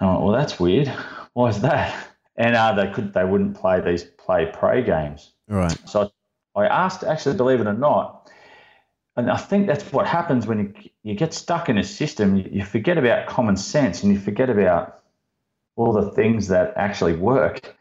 Oh, 0.00 0.24
well, 0.24 0.32
that's 0.32 0.58
weird. 0.58 0.88
Why 1.32 1.48
is 1.48 1.60
that? 1.62 2.08
And 2.36 2.56
uh, 2.56 2.74
they 2.74 2.90
could 2.90 3.12
they 3.12 3.24
wouldn't 3.24 3.56
play 3.56 3.80
these 3.80 4.04
play 4.04 4.50
prey 4.52 4.82
games. 4.82 5.32
Right. 5.48 5.76
So 5.86 6.10
I 6.56 6.66
asked, 6.66 7.04
actually, 7.04 7.36
believe 7.36 7.60
it 7.60 7.66
or 7.66 7.74
not, 7.74 8.30
and 9.16 9.30
I 9.30 9.36
think 9.36 9.66
that's 9.66 9.92
what 9.92 10.06
happens 10.06 10.46
when 10.46 10.58
you, 10.58 10.90
you 11.02 11.14
get 11.14 11.34
stuck 11.34 11.68
in 11.68 11.78
a 11.78 11.84
system. 11.84 12.36
You, 12.36 12.48
you 12.50 12.64
forget 12.64 12.96
about 12.96 13.26
common 13.26 13.56
sense 13.56 14.02
and 14.02 14.12
you 14.12 14.18
forget 14.18 14.48
about 14.48 15.02
all 15.76 15.92
the 15.92 16.10
things 16.12 16.48
that 16.48 16.72
actually 16.76 17.14
work. 17.14 17.74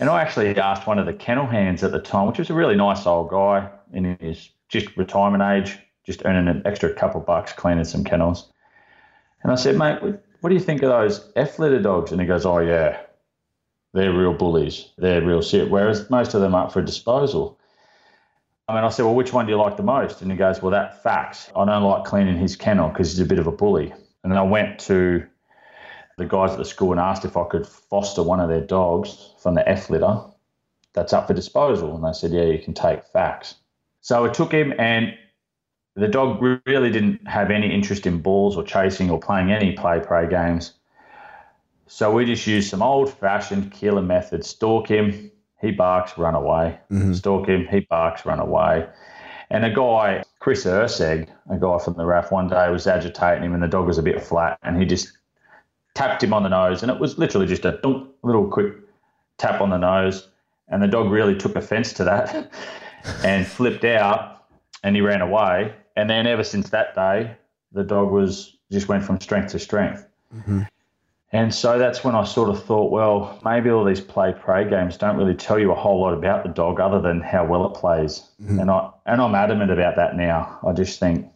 And 0.00 0.08
I 0.10 0.22
actually 0.22 0.56
asked 0.56 0.86
one 0.86 0.98
of 0.98 1.06
the 1.06 1.12
kennel 1.12 1.46
hands 1.46 1.84
at 1.84 1.92
the 1.92 2.00
time, 2.00 2.26
which 2.26 2.38
was 2.38 2.50
a 2.50 2.54
really 2.54 2.76
nice 2.76 3.06
old 3.06 3.30
guy 3.30 3.70
in 3.92 4.16
his 4.20 4.50
just 4.68 4.96
retirement 4.96 5.42
age, 5.42 5.78
just 6.04 6.24
earning 6.24 6.48
an 6.48 6.62
extra 6.64 6.92
couple 6.92 7.20
bucks 7.20 7.52
cleaning 7.52 7.84
some 7.84 8.04
kennels. 8.04 8.52
And 9.42 9.52
I 9.52 9.54
said, 9.54 9.76
mate, 9.76 10.00
what 10.40 10.48
do 10.48 10.54
you 10.54 10.60
think 10.60 10.82
of 10.82 10.90
those 10.90 11.30
F 11.36 11.58
litter 11.58 11.80
dogs? 11.80 12.12
And 12.12 12.20
he 12.20 12.26
goes, 12.26 12.44
oh, 12.44 12.58
yeah, 12.58 13.00
they're 13.92 14.12
real 14.12 14.34
bullies. 14.34 14.90
They're 14.98 15.22
real 15.22 15.42
shit. 15.42 15.70
Whereas 15.70 16.10
most 16.10 16.34
of 16.34 16.40
them 16.40 16.54
are 16.54 16.66
up 16.66 16.72
for 16.72 16.82
disposal. 16.82 17.58
I 18.66 18.74
mean, 18.74 18.84
I 18.84 18.88
said, 18.88 19.04
well, 19.04 19.14
which 19.14 19.32
one 19.32 19.46
do 19.46 19.52
you 19.52 19.58
like 19.58 19.76
the 19.76 19.82
most? 19.82 20.22
And 20.22 20.30
he 20.30 20.36
goes, 20.36 20.60
well, 20.60 20.70
that 20.72 21.02
fax. 21.02 21.50
I 21.54 21.64
don't 21.64 21.82
like 21.82 22.04
cleaning 22.04 22.36
his 22.36 22.56
kennel 22.56 22.88
because 22.88 23.12
he's 23.12 23.20
a 23.20 23.26
bit 23.26 23.38
of 23.38 23.46
a 23.46 23.52
bully. 23.52 23.92
And 24.22 24.32
then 24.32 24.38
I 24.38 24.42
went 24.42 24.78
to 24.80 25.26
the 26.16 26.24
guys 26.24 26.52
at 26.52 26.58
the 26.58 26.64
school 26.64 26.92
and 26.92 27.00
asked 27.00 27.24
if 27.24 27.36
I 27.36 27.44
could 27.44 27.66
foster 27.66 28.22
one 28.22 28.40
of 28.40 28.48
their 28.48 28.60
dogs 28.60 29.32
from 29.38 29.54
the 29.54 29.68
F 29.68 29.90
litter 29.90 30.20
that's 30.92 31.12
up 31.12 31.26
for 31.26 31.34
disposal. 31.34 31.94
And 31.94 32.04
they 32.04 32.12
said, 32.12 32.32
yeah, 32.32 32.44
you 32.44 32.58
can 32.58 32.74
take 32.74 33.04
fax. 33.04 33.56
So 34.00 34.24
I 34.24 34.28
took 34.28 34.52
him, 34.52 34.72
and 34.78 35.14
the 35.96 36.08
dog 36.08 36.40
really 36.66 36.90
didn't 36.90 37.26
have 37.26 37.50
any 37.50 37.72
interest 37.72 38.06
in 38.06 38.20
balls 38.20 38.56
or 38.56 38.64
chasing 38.64 39.10
or 39.10 39.18
playing 39.18 39.50
any 39.50 39.72
play 39.72 40.00
prey 40.00 40.28
games. 40.28 40.74
So 41.86 42.12
we 42.12 42.24
just 42.24 42.46
used 42.46 42.70
some 42.70 42.82
old 42.82 43.12
fashioned 43.12 43.72
Koehler 43.72 44.04
methods 44.04 44.48
stalk 44.48 44.88
him, 44.88 45.30
he 45.60 45.70
barks, 45.70 46.18
run 46.18 46.34
away. 46.34 46.78
Mm-hmm. 46.90 47.14
Stalk 47.14 47.48
him, 47.48 47.66
he 47.70 47.80
barks, 47.80 48.26
run 48.26 48.40
away. 48.40 48.86
And 49.50 49.64
a 49.64 49.70
guy, 49.70 50.24
Chris 50.40 50.64
Urseg, 50.64 51.28
a 51.50 51.56
guy 51.56 51.78
from 51.78 51.94
the 51.94 52.04
RAAF, 52.04 52.32
one 52.32 52.48
day 52.48 52.68
was 52.70 52.86
agitating 52.86 53.44
him 53.44 53.54
and 53.54 53.62
the 53.62 53.68
dog 53.68 53.86
was 53.86 53.98
a 53.98 54.02
bit 54.02 54.22
flat 54.22 54.58
and 54.62 54.78
he 54.78 54.84
just 54.84 55.12
tapped 55.94 56.22
him 56.22 56.32
on 56.32 56.42
the 56.42 56.48
nose. 56.48 56.82
And 56.82 56.90
it 56.90 56.98
was 56.98 57.18
literally 57.18 57.46
just 57.46 57.64
a 57.64 57.78
little 58.22 58.48
quick 58.48 58.74
tap 59.38 59.60
on 59.60 59.70
the 59.70 59.78
nose. 59.78 60.28
And 60.68 60.82
the 60.82 60.88
dog 60.88 61.10
really 61.10 61.36
took 61.36 61.56
offense 61.56 61.92
to 61.94 62.04
that 62.04 62.50
and 63.24 63.46
flipped 63.46 63.84
out 63.84 64.46
and 64.82 64.94
he 64.94 65.02
ran 65.02 65.20
away. 65.20 65.74
And 65.96 66.08
then 66.08 66.26
ever 66.26 66.44
since 66.44 66.70
that 66.70 66.94
day, 66.94 67.36
the 67.72 67.84
dog 67.84 68.10
was 68.10 68.56
just 68.70 68.88
went 68.88 69.04
from 69.04 69.20
strength 69.20 69.52
to 69.52 69.58
strength. 69.58 70.06
Mm-hmm. 70.34 70.62
And 71.32 71.52
so 71.52 71.78
that's 71.78 72.04
when 72.04 72.14
I 72.14 72.22
sort 72.22 72.48
of 72.48 72.62
thought, 72.62 72.92
well, 72.92 73.40
maybe 73.44 73.68
all 73.68 73.84
these 73.84 74.00
play 74.00 74.32
prey 74.32 74.68
games 74.68 74.96
don't 74.96 75.16
really 75.16 75.34
tell 75.34 75.58
you 75.58 75.72
a 75.72 75.74
whole 75.74 76.00
lot 76.00 76.14
about 76.14 76.44
the 76.44 76.48
dog 76.48 76.78
other 76.78 77.00
than 77.00 77.20
how 77.20 77.44
well 77.44 77.66
it 77.66 77.74
plays. 77.74 78.28
Mm-hmm. 78.40 78.60
And 78.60 78.70
I 78.70 78.90
and 79.06 79.20
I'm 79.20 79.34
adamant 79.34 79.72
about 79.72 79.96
that 79.96 80.16
now. 80.16 80.60
I 80.64 80.72
just 80.72 81.00
think 81.00 81.26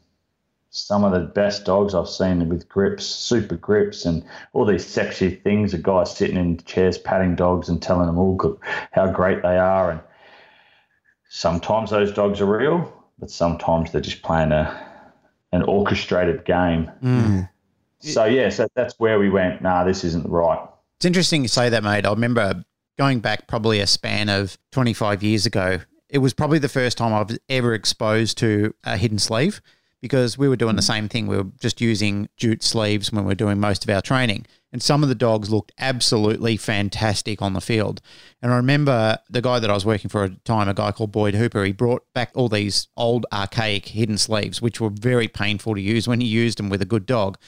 some 0.70 1.04
of 1.04 1.12
the 1.12 1.20
best 1.20 1.64
dogs 1.64 1.94
I've 1.94 2.08
seen 2.08 2.48
with 2.48 2.68
grips, 2.68 3.04
super 3.04 3.56
grips, 3.56 4.04
and 4.04 4.24
all 4.52 4.66
these 4.66 4.86
sexy 4.86 5.30
things. 5.30 5.72
A 5.72 5.78
guy 5.78 6.04
sitting 6.04 6.36
in 6.36 6.58
chairs 6.58 6.98
patting 6.98 7.36
dogs 7.36 7.68
and 7.68 7.80
telling 7.80 8.06
them 8.06 8.18
all 8.18 8.34
good, 8.34 8.58
how 8.92 9.10
great 9.10 9.42
they 9.42 9.56
are. 9.56 9.90
And 9.90 10.00
sometimes 11.30 11.90
those 11.90 12.12
dogs 12.12 12.40
are 12.40 12.46
real, 12.46 12.92
but 13.18 13.30
sometimes 13.30 13.92
they're 13.92 14.00
just 14.00 14.22
playing 14.22 14.52
a 14.52 14.86
an 15.52 15.62
orchestrated 15.62 16.44
game. 16.44 16.90
Mm. 17.02 17.48
So 18.00 18.26
yeah, 18.26 18.50
so 18.50 18.68
that's 18.74 18.94
where 18.98 19.18
we 19.18 19.30
went. 19.30 19.62
Nah, 19.62 19.84
this 19.84 20.04
isn't 20.04 20.28
right. 20.28 20.60
It's 20.98 21.06
interesting 21.06 21.42
you 21.42 21.48
say 21.48 21.68
that, 21.70 21.82
mate. 21.82 22.04
I 22.04 22.10
remember 22.10 22.64
going 22.98 23.20
back 23.20 23.46
probably 23.46 23.80
a 23.80 23.86
span 23.86 24.28
of 24.28 24.58
25 24.72 25.22
years 25.22 25.46
ago. 25.46 25.80
It 26.08 26.18
was 26.18 26.34
probably 26.34 26.58
the 26.58 26.68
first 26.68 26.98
time 26.98 27.12
I 27.12 27.22
was 27.22 27.38
ever 27.48 27.74
exposed 27.74 28.38
to 28.38 28.74
a 28.84 28.96
hidden 28.96 29.18
sleeve 29.18 29.62
because 30.00 30.38
we 30.38 30.48
were 30.48 30.56
doing 30.56 30.76
the 30.76 30.82
mm. 30.82 30.86
same 30.86 31.08
thing. 31.08 31.26
We 31.26 31.36
were 31.36 31.46
just 31.60 31.80
using 31.80 32.28
jute 32.36 32.62
sleeves 32.62 33.12
when 33.12 33.24
we 33.24 33.28
were 33.28 33.34
doing 33.34 33.58
most 33.58 33.84
of 33.84 33.90
our 33.90 34.02
training. 34.02 34.46
And 34.70 34.82
some 34.82 35.02
of 35.02 35.08
the 35.08 35.14
dogs 35.14 35.50
looked 35.50 35.72
absolutely 35.78 36.56
fantastic 36.58 37.40
on 37.40 37.54
the 37.54 37.60
field. 37.60 38.02
And 38.42 38.52
I 38.52 38.56
remember 38.56 39.18
the 39.30 39.40
guy 39.40 39.58
that 39.58 39.70
I 39.70 39.74
was 39.74 39.86
working 39.86 40.10
for 40.10 40.24
at 40.24 40.32
the 40.32 40.40
time, 40.40 40.68
a 40.68 40.74
guy 40.74 40.92
called 40.92 41.10
Boyd 41.10 41.34
Hooper, 41.34 41.64
he 41.64 41.72
brought 41.72 42.04
back 42.12 42.30
all 42.34 42.48
these 42.48 42.88
old 42.96 43.24
archaic 43.32 43.86
hidden 43.86 44.18
sleeves, 44.18 44.60
which 44.60 44.80
were 44.80 44.90
very 44.90 45.26
painful 45.26 45.74
to 45.74 45.80
use 45.80 46.06
when 46.06 46.20
you 46.20 46.28
used 46.28 46.58
them 46.58 46.68
with 46.68 46.82
a 46.82 46.86
good 46.86 47.06
dog. 47.06 47.38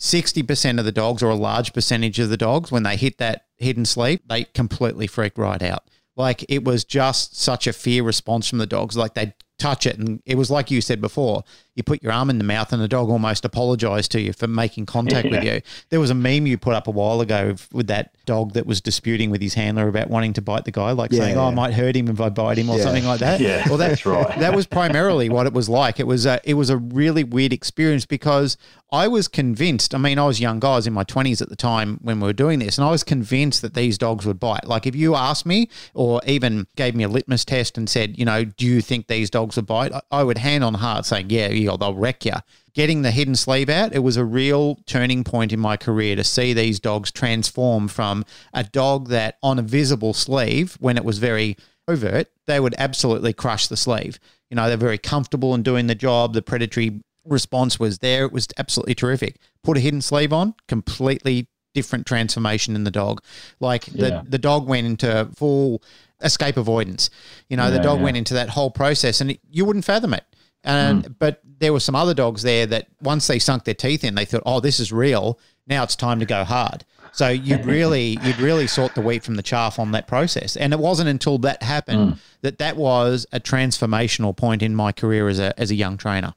60% 0.00 0.78
of 0.78 0.84
the 0.84 0.92
dogs, 0.92 1.22
or 1.22 1.30
a 1.30 1.34
large 1.34 1.72
percentage 1.72 2.18
of 2.18 2.28
the 2.28 2.36
dogs, 2.36 2.70
when 2.70 2.82
they 2.82 2.96
hit 2.96 3.18
that 3.18 3.46
hidden 3.56 3.84
sleeve, 3.84 4.20
they 4.26 4.44
completely 4.44 5.06
freaked 5.06 5.38
right 5.38 5.62
out. 5.62 5.84
Like 6.16 6.44
it 6.48 6.64
was 6.64 6.84
just 6.84 7.36
such 7.36 7.66
a 7.66 7.72
fear 7.72 8.02
response 8.02 8.48
from 8.48 8.58
the 8.58 8.66
dogs. 8.66 8.96
Like 8.96 9.14
they'd 9.14 9.34
touch 9.58 9.86
it. 9.86 9.98
And 9.98 10.22
it 10.24 10.36
was 10.36 10.50
like 10.50 10.70
you 10.70 10.80
said 10.80 11.00
before, 11.00 11.44
you 11.76 11.82
put 11.82 12.02
your 12.02 12.10
arm 12.10 12.30
in 12.30 12.38
the 12.38 12.44
mouth 12.44 12.72
and 12.72 12.82
the 12.82 12.88
dog 12.88 13.10
almost 13.10 13.44
apologized 13.44 14.10
to 14.12 14.20
you 14.20 14.32
for 14.32 14.48
making 14.48 14.86
contact 14.86 15.26
yeah. 15.26 15.30
with 15.30 15.44
you. 15.44 15.60
There 15.90 16.00
was 16.00 16.10
a 16.10 16.14
meme 16.14 16.46
you 16.46 16.56
put 16.56 16.74
up 16.74 16.88
a 16.88 16.90
while 16.90 17.20
ago 17.20 17.54
with 17.70 17.86
that 17.88 18.16
dog 18.24 18.54
that 18.54 18.66
was 18.66 18.80
disputing 18.80 19.30
with 19.30 19.42
his 19.42 19.54
handler 19.54 19.86
about 19.86 20.08
wanting 20.08 20.32
to 20.32 20.42
bite 20.42 20.64
the 20.64 20.72
guy, 20.72 20.92
like 20.92 21.12
yeah, 21.12 21.20
saying, 21.20 21.36
"Oh, 21.36 21.44
I 21.44 21.50
might 21.50 21.74
hurt 21.74 21.94
him 21.94 22.08
if 22.08 22.20
I 22.20 22.30
bite 22.30 22.58
him" 22.58 22.70
or 22.70 22.78
yeah. 22.78 22.82
something 22.82 23.04
like 23.04 23.20
that. 23.20 23.40
Yeah, 23.40 23.68
well, 23.68 23.76
that, 23.76 23.90
that's 23.90 24.06
right. 24.06 24.38
that 24.40 24.54
was 24.54 24.66
primarily 24.66 25.28
what 25.28 25.46
it 25.46 25.52
was 25.52 25.68
like. 25.68 26.00
It 26.00 26.06
was 26.06 26.24
a, 26.24 26.40
it 26.44 26.54
was 26.54 26.70
a 26.70 26.78
really 26.78 27.22
weird 27.22 27.52
experience 27.52 28.06
because 28.06 28.56
I 28.90 29.06
was 29.08 29.28
convinced. 29.28 29.94
I 29.94 29.98
mean, 29.98 30.18
I 30.18 30.26
was 30.26 30.40
young 30.40 30.60
guys 30.60 30.86
in 30.86 30.94
my 30.94 31.04
twenties 31.04 31.42
at 31.42 31.50
the 31.50 31.56
time 31.56 31.98
when 32.02 32.20
we 32.20 32.26
were 32.26 32.32
doing 32.32 32.58
this, 32.58 32.78
and 32.78 32.86
I 32.86 32.90
was 32.90 33.04
convinced 33.04 33.60
that 33.62 33.74
these 33.74 33.98
dogs 33.98 34.24
would 34.24 34.40
bite. 34.40 34.66
Like 34.66 34.86
if 34.86 34.96
you 34.96 35.14
asked 35.14 35.44
me, 35.44 35.68
or 35.92 36.22
even 36.26 36.66
gave 36.76 36.94
me 36.94 37.04
a 37.04 37.08
litmus 37.08 37.44
test 37.44 37.76
and 37.76 37.88
said, 37.88 38.18
you 38.18 38.24
know, 38.24 38.44
do 38.44 38.64
you 38.64 38.80
think 38.80 39.08
these 39.08 39.28
dogs 39.28 39.56
would 39.56 39.66
bite? 39.66 39.92
I 40.10 40.22
would 40.22 40.38
hand 40.38 40.64
on 40.64 40.74
heart 40.74 41.04
saying, 41.04 41.30
yeah, 41.30 41.48
yeah, 41.66 41.76
they'll 41.76 41.94
wreck 41.94 42.24
you. 42.24 42.34
Getting 42.74 43.02
the 43.02 43.10
hidden 43.10 43.34
sleeve 43.34 43.68
out, 43.68 43.94
it 43.94 44.00
was 44.00 44.16
a 44.16 44.24
real 44.24 44.76
turning 44.86 45.24
point 45.24 45.52
in 45.52 45.60
my 45.60 45.76
career 45.76 46.16
to 46.16 46.24
see 46.24 46.52
these 46.52 46.80
dogs 46.80 47.10
transform 47.10 47.88
from 47.88 48.24
a 48.52 48.64
dog 48.64 49.08
that 49.08 49.38
on 49.42 49.58
a 49.58 49.62
visible 49.62 50.14
sleeve, 50.14 50.76
when 50.80 50.96
it 50.96 51.04
was 51.04 51.18
very 51.18 51.56
overt, 51.88 52.28
they 52.46 52.60
would 52.60 52.74
absolutely 52.78 53.32
crush 53.32 53.66
the 53.68 53.76
sleeve. 53.76 54.18
You 54.50 54.56
know, 54.56 54.68
they're 54.68 54.76
very 54.76 54.98
comfortable 54.98 55.54
in 55.54 55.62
doing 55.62 55.86
the 55.86 55.94
job. 55.94 56.34
The 56.34 56.42
predatory 56.42 57.02
response 57.24 57.80
was 57.80 57.98
there. 57.98 58.24
It 58.24 58.32
was 58.32 58.48
absolutely 58.58 58.94
terrific. 58.94 59.38
Put 59.62 59.76
a 59.76 59.80
hidden 59.80 60.02
sleeve 60.02 60.32
on, 60.32 60.54
completely 60.68 61.48
different 61.74 62.06
transformation 62.06 62.74
in 62.74 62.84
the 62.84 62.90
dog. 62.90 63.22
Like 63.60 63.84
the, 63.86 64.08
yeah. 64.08 64.22
the 64.26 64.38
dog 64.38 64.66
went 64.66 64.86
into 64.86 65.28
full 65.36 65.82
escape 66.22 66.56
avoidance. 66.56 67.10
You 67.48 67.56
know, 67.56 67.64
yeah, 67.64 67.70
the 67.70 67.80
dog 67.80 67.98
yeah. 67.98 68.04
went 68.04 68.16
into 68.16 68.34
that 68.34 68.50
whole 68.50 68.70
process 68.70 69.20
and 69.20 69.38
you 69.50 69.64
wouldn't 69.64 69.84
fathom 69.84 70.14
it. 70.14 70.24
And 70.64 71.04
mm. 71.04 71.14
but 71.18 71.40
there 71.58 71.72
were 71.72 71.80
some 71.80 71.94
other 71.94 72.14
dogs 72.14 72.42
there 72.42 72.66
that 72.66 72.88
once 73.00 73.26
they 73.26 73.38
sunk 73.38 73.64
their 73.64 73.74
teeth 73.74 74.04
in, 74.04 74.14
they 74.14 74.24
thought, 74.24 74.42
"Oh, 74.46 74.60
this 74.60 74.80
is 74.80 74.92
real. 74.92 75.38
Now 75.66 75.82
it's 75.82 75.96
time 75.96 76.20
to 76.20 76.26
go 76.26 76.44
hard." 76.44 76.84
So 77.12 77.28
you'd 77.28 77.64
really 77.66 78.18
you'd 78.22 78.38
really 78.38 78.66
sort 78.66 78.94
the 78.94 79.00
wheat 79.00 79.24
from 79.24 79.36
the 79.36 79.42
chaff 79.42 79.78
on 79.78 79.92
that 79.92 80.06
process. 80.06 80.56
And 80.56 80.72
it 80.72 80.78
wasn't 80.78 81.08
until 81.08 81.38
that 81.38 81.62
happened 81.62 82.14
mm. 82.14 82.18
that 82.42 82.58
that 82.58 82.76
was 82.76 83.26
a 83.32 83.40
transformational 83.40 84.36
point 84.36 84.62
in 84.62 84.74
my 84.74 84.92
career 84.92 85.28
as 85.28 85.38
a 85.38 85.58
as 85.58 85.70
a 85.70 85.74
young 85.74 85.96
trainer. 85.96 86.34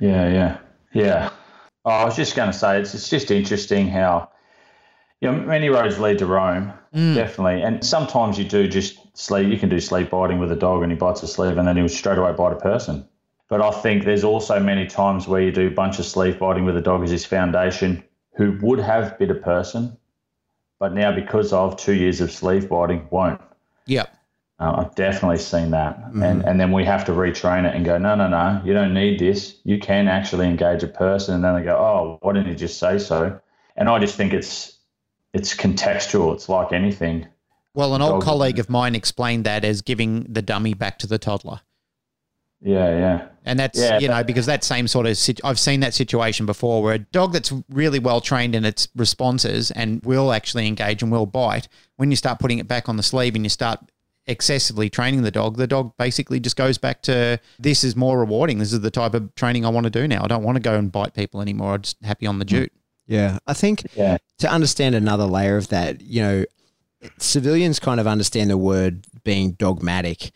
Yeah, 0.00 0.28
yeah, 0.28 0.58
yeah. 0.92 1.30
Oh, 1.84 1.90
I 1.90 2.04
was 2.04 2.16
just 2.16 2.34
going 2.34 2.50
to 2.50 2.56
say 2.56 2.80
it's 2.80 2.94
it's 2.94 3.08
just 3.08 3.30
interesting 3.30 3.88
how 3.88 4.30
you 5.20 5.30
know 5.30 5.38
many 5.38 5.68
roads 5.68 5.98
lead 5.98 6.18
to 6.18 6.26
Rome, 6.26 6.72
mm. 6.94 7.14
definitely, 7.14 7.62
and 7.62 7.84
sometimes 7.84 8.38
you 8.38 8.44
do 8.44 8.68
just 8.68 8.98
sleep. 9.16 9.48
You 9.48 9.58
can 9.58 9.68
do 9.68 9.80
sleep 9.80 10.10
biting 10.10 10.38
with 10.38 10.50
a 10.50 10.56
dog, 10.56 10.82
and 10.82 10.90
he 10.90 10.96
bites 10.96 11.22
a 11.22 11.28
sleeve, 11.28 11.58
and 11.58 11.68
then 11.68 11.76
he'll 11.76 11.88
straight 11.88 12.18
away 12.18 12.32
bite 12.32 12.52
a 12.52 12.56
person. 12.56 13.06
But 13.48 13.62
I 13.62 13.70
think 13.70 14.04
there's 14.04 14.24
also 14.24 14.58
many 14.58 14.86
times 14.86 15.28
where 15.28 15.40
you 15.40 15.52
do 15.52 15.68
a 15.68 15.70
bunch 15.70 15.98
of 15.98 16.04
sleeve 16.04 16.38
biting 16.38 16.64
with 16.64 16.76
a 16.76 16.80
dog 16.80 17.04
as 17.04 17.10
his 17.10 17.24
foundation, 17.24 18.02
who 18.34 18.58
would 18.60 18.80
have 18.80 19.18
bit 19.18 19.30
a 19.30 19.34
person, 19.34 19.96
but 20.78 20.92
now 20.92 21.14
because 21.14 21.52
of 21.52 21.76
two 21.76 21.94
years 21.94 22.20
of 22.20 22.30
sleeve 22.30 22.68
biting, 22.68 23.06
won't. 23.10 23.40
Yep. 23.86 24.12
Uh, 24.58 24.74
I've 24.78 24.94
definitely 24.94 25.38
seen 25.38 25.70
that. 25.72 26.12
Mm. 26.12 26.24
And, 26.24 26.44
and 26.44 26.60
then 26.60 26.72
we 26.72 26.84
have 26.84 27.04
to 27.06 27.12
retrain 27.12 27.68
it 27.68 27.74
and 27.74 27.84
go, 27.84 27.98
no, 27.98 28.14
no, 28.14 28.26
no, 28.28 28.60
you 28.64 28.72
don't 28.72 28.94
need 28.94 29.18
this. 29.18 29.56
You 29.64 29.78
can 29.78 30.08
actually 30.08 30.46
engage 30.46 30.82
a 30.82 30.88
person. 30.88 31.34
And 31.34 31.44
then 31.44 31.54
they 31.54 31.62
go, 31.62 31.76
oh, 31.76 32.18
why 32.22 32.32
didn't 32.32 32.48
you 32.48 32.54
just 32.54 32.78
say 32.78 32.98
so? 32.98 33.38
And 33.76 33.88
I 33.88 33.98
just 33.98 34.16
think 34.16 34.32
it's 34.32 34.78
it's 35.34 35.54
contextual. 35.54 36.34
It's 36.34 36.48
like 36.48 36.72
anything. 36.72 37.26
Well, 37.74 37.94
an 37.94 38.00
old 38.00 38.22
colleague 38.22 38.58
of 38.58 38.70
mine 38.70 38.94
explained 38.94 39.44
that 39.44 39.62
as 39.62 39.82
giving 39.82 40.24
the 40.32 40.40
dummy 40.40 40.72
back 40.72 40.98
to 41.00 41.06
the 41.06 41.18
toddler. 41.18 41.60
Yeah, 42.62 42.88
yeah. 42.98 43.28
And 43.46 43.58
that's, 43.60 43.78
yeah, 43.78 44.00
you 44.00 44.08
know, 44.08 44.24
because 44.24 44.46
that 44.46 44.64
same 44.64 44.88
sort 44.88 45.06
of, 45.06 45.16
I've 45.44 45.58
seen 45.58 45.80
that 45.80 45.94
situation 45.94 46.46
before 46.46 46.82
where 46.82 46.94
a 46.94 46.98
dog 46.98 47.32
that's 47.32 47.52
really 47.70 48.00
well 48.00 48.20
trained 48.20 48.56
in 48.56 48.64
its 48.64 48.88
responses 48.96 49.70
and 49.70 50.04
will 50.04 50.32
actually 50.32 50.66
engage 50.66 51.00
and 51.00 51.12
will 51.12 51.26
bite, 51.26 51.68
when 51.94 52.10
you 52.10 52.16
start 52.16 52.40
putting 52.40 52.58
it 52.58 52.66
back 52.66 52.88
on 52.88 52.96
the 52.96 53.04
sleeve 53.04 53.36
and 53.36 53.44
you 53.44 53.48
start 53.48 53.78
excessively 54.26 54.90
training 54.90 55.22
the 55.22 55.30
dog, 55.30 55.56
the 55.56 55.68
dog 55.68 55.96
basically 55.96 56.40
just 56.40 56.56
goes 56.56 56.76
back 56.76 57.02
to 57.02 57.38
this 57.60 57.84
is 57.84 57.94
more 57.94 58.18
rewarding. 58.18 58.58
This 58.58 58.72
is 58.72 58.80
the 58.80 58.90
type 58.90 59.14
of 59.14 59.32
training 59.36 59.64
I 59.64 59.68
want 59.68 59.84
to 59.84 59.90
do 59.90 60.08
now. 60.08 60.24
I 60.24 60.26
don't 60.26 60.42
want 60.42 60.56
to 60.56 60.60
go 60.60 60.74
and 60.74 60.90
bite 60.90 61.14
people 61.14 61.40
anymore. 61.40 61.74
I'm 61.74 61.82
just 61.82 62.02
happy 62.02 62.26
on 62.26 62.40
the 62.40 62.44
mm. 62.44 62.48
jute. 62.48 62.72
Yeah. 63.06 63.38
I 63.46 63.54
think 63.54 63.86
yeah. 63.94 64.18
to 64.38 64.50
understand 64.50 64.96
another 64.96 65.24
layer 65.24 65.56
of 65.56 65.68
that, 65.68 66.00
you 66.00 66.20
know, 66.20 66.44
civilians 67.18 67.78
kind 67.78 68.00
of 68.00 68.08
understand 68.08 68.50
the 68.50 68.58
word 68.58 69.06
being 69.22 69.52
dogmatic, 69.52 70.32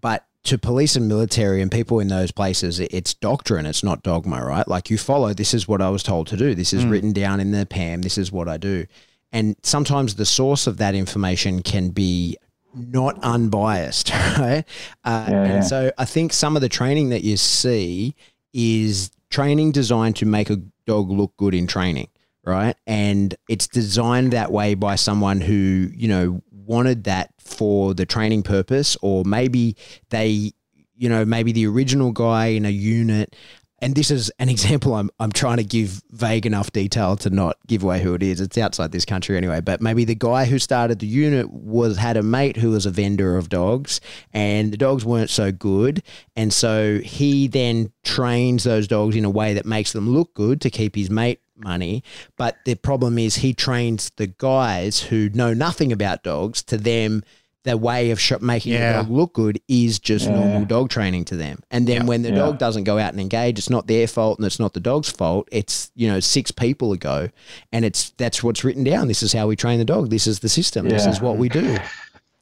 but 0.00 0.24
to 0.44 0.58
police 0.58 0.96
and 0.96 1.06
military 1.08 1.62
and 1.62 1.70
people 1.70 2.00
in 2.00 2.08
those 2.08 2.32
places, 2.32 2.80
it's 2.80 3.14
doctrine, 3.14 3.64
it's 3.64 3.84
not 3.84 4.02
dogma, 4.02 4.44
right? 4.44 4.66
Like 4.66 4.90
you 4.90 4.98
follow, 4.98 5.32
this 5.32 5.54
is 5.54 5.68
what 5.68 5.80
I 5.80 5.88
was 5.88 6.02
told 6.02 6.26
to 6.28 6.36
do. 6.36 6.54
This 6.54 6.72
is 6.72 6.84
mm. 6.84 6.90
written 6.90 7.12
down 7.12 7.38
in 7.38 7.52
the 7.52 7.64
PAM. 7.64 8.02
This 8.02 8.18
is 8.18 8.32
what 8.32 8.48
I 8.48 8.56
do. 8.56 8.86
And 9.30 9.56
sometimes 9.62 10.16
the 10.16 10.26
source 10.26 10.66
of 10.66 10.78
that 10.78 10.94
information 10.94 11.62
can 11.62 11.90
be 11.90 12.36
not 12.74 13.18
unbiased, 13.22 14.10
right? 14.38 14.64
Uh, 15.04 15.26
yeah, 15.28 15.42
and 15.42 15.48
yeah. 15.48 15.60
so 15.60 15.92
I 15.96 16.04
think 16.04 16.32
some 16.32 16.56
of 16.56 16.62
the 16.62 16.68
training 16.68 17.10
that 17.10 17.22
you 17.22 17.36
see 17.36 18.14
is 18.52 19.10
training 19.30 19.72
designed 19.72 20.16
to 20.16 20.26
make 20.26 20.50
a 20.50 20.56
dog 20.86 21.10
look 21.10 21.36
good 21.36 21.54
in 21.54 21.66
training, 21.66 22.08
right? 22.44 22.76
And 22.86 23.34
it's 23.48 23.68
designed 23.68 24.32
that 24.32 24.50
way 24.50 24.74
by 24.74 24.96
someone 24.96 25.40
who, 25.40 25.90
you 25.94 26.08
know, 26.08 26.42
wanted 26.50 27.04
that 27.04 27.31
for 27.44 27.94
the 27.94 28.06
training 28.06 28.42
purpose, 28.42 28.96
or 29.02 29.24
maybe 29.24 29.76
they, 30.10 30.52
you 30.96 31.08
know, 31.08 31.24
maybe 31.24 31.52
the 31.52 31.66
original 31.66 32.12
guy 32.12 32.46
in 32.46 32.64
a 32.64 32.70
unit 32.70 33.34
and 33.82 33.96
this 33.96 34.12
is 34.12 34.30
an 34.38 34.48
example 34.48 34.94
I'm, 34.94 35.10
I'm 35.20 35.32
trying 35.32 35.58
to 35.58 35.64
give 35.64 36.00
vague 36.10 36.46
enough 36.46 36.72
detail 36.72 37.16
to 37.16 37.30
not 37.30 37.58
give 37.66 37.82
away 37.82 38.00
who 38.00 38.14
it 38.14 38.22
is. 38.22 38.40
It's 38.40 38.56
outside 38.56 38.92
this 38.92 39.04
country 39.04 39.36
anyway, 39.36 39.60
but 39.60 39.82
maybe 39.82 40.04
the 40.04 40.14
guy 40.14 40.46
who 40.46 40.58
started 40.58 41.00
the 41.00 41.06
unit 41.06 41.50
was 41.50 41.98
had 41.98 42.16
a 42.16 42.22
mate 42.22 42.56
who 42.56 42.70
was 42.70 42.86
a 42.86 42.90
vendor 42.90 43.36
of 43.36 43.48
dogs 43.48 44.00
and 44.32 44.72
the 44.72 44.76
dogs 44.76 45.04
weren't 45.04 45.30
so 45.30 45.52
good. 45.52 46.02
And 46.36 46.52
so 46.52 47.00
he 47.00 47.48
then 47.48 47.92
trains 48.04 48.64
those 48.64 48.86
dogs 48.86 49.16
in 49.16 49.24
a 49.24 49.30
way 49.30 49.52
that 49.54 49.66
makes 49.66 49.92
them 49.92 50.08
look 50.08 50.32
good 50.32 50.60
to 50.62 50.70
keep 50.70 50.94
his 50.94 51.10
mate 51.10 51.40
money. 51.62 52.02
But 52.36 52.56
the 52.64 52.74
problem 52.74 53.18
is 53.18 53.36
he 53.36 53.54
trains 53.54 54.10
the 54.16 54.26
guys 54.26 55.00
who 55.00 55.28
know 55.30 55.54
nothing 55.54 55.92
about 55.92 56.22
dogs 56.22 56.62
to 56.64 56.76
them– 56.76 57.22
the 57.64 57.76
way 57.76 58.10
of 58.10 58.20
sh- 58.20 58.32
making 58.40 58.72
yeah. 58.72 58.92
the 58.92 59.02
dog 59.02 59.10
look 59.10 59.32
good 59.34 59.60
is 59.68 59.98
just 59.98 60.26
yeah. 60.26 60.34
normal 60.34 60.64
dog 60.64 60.90
training 60.90 61.24
to 61.26 61.36
them. 61.36 61.62
And 61.70 61.86
then 61.86 62.02
yeah. 62.02 62.06
when 62.06 62.22
the 62.22 62.32
dog 62.32 62.58
doesn't 62.58 62.84
go 62.84 62.98
out 62.98 63.12
and 63.12 63.20
engage, 63.20 63.58
it's 63.58 63.70
not 63.70 63.86
their 63.86 64.06
fault 64.06 64.38
and 64.38 64.46
it's 64.46 64.58
not 64.58 64.72
the 64.72 64.80
dog's 64.80 65.10
fault. 65.10 65.48
It's 65.52 65.90
you 65.94 66.08
know 66.08 66.20
six 66.20 66.50
people 66.50 66.92
ago, 66.92 67.28
and 67.72 67.84
it's 67.84 68.10
that's 68.10 68.42
what's 68.42 68.64
written 68.64 68.84
down. 68.84 69.08
This 69.08 69.22
is 69.22 69.32
how 69.32 69.46
we 69.46 69.56
train 69.56 69.78
the 69.78 69.84
dog. 69.84 70.10
This 70.10 70.26
is 70.26 70.40
the 70.40 70.48
system. 70.48 70.88
This 70.88 71.06
is 71.06 71.20
what 71.20 71.36
we 71.36 71.48
do. 71.48 71.78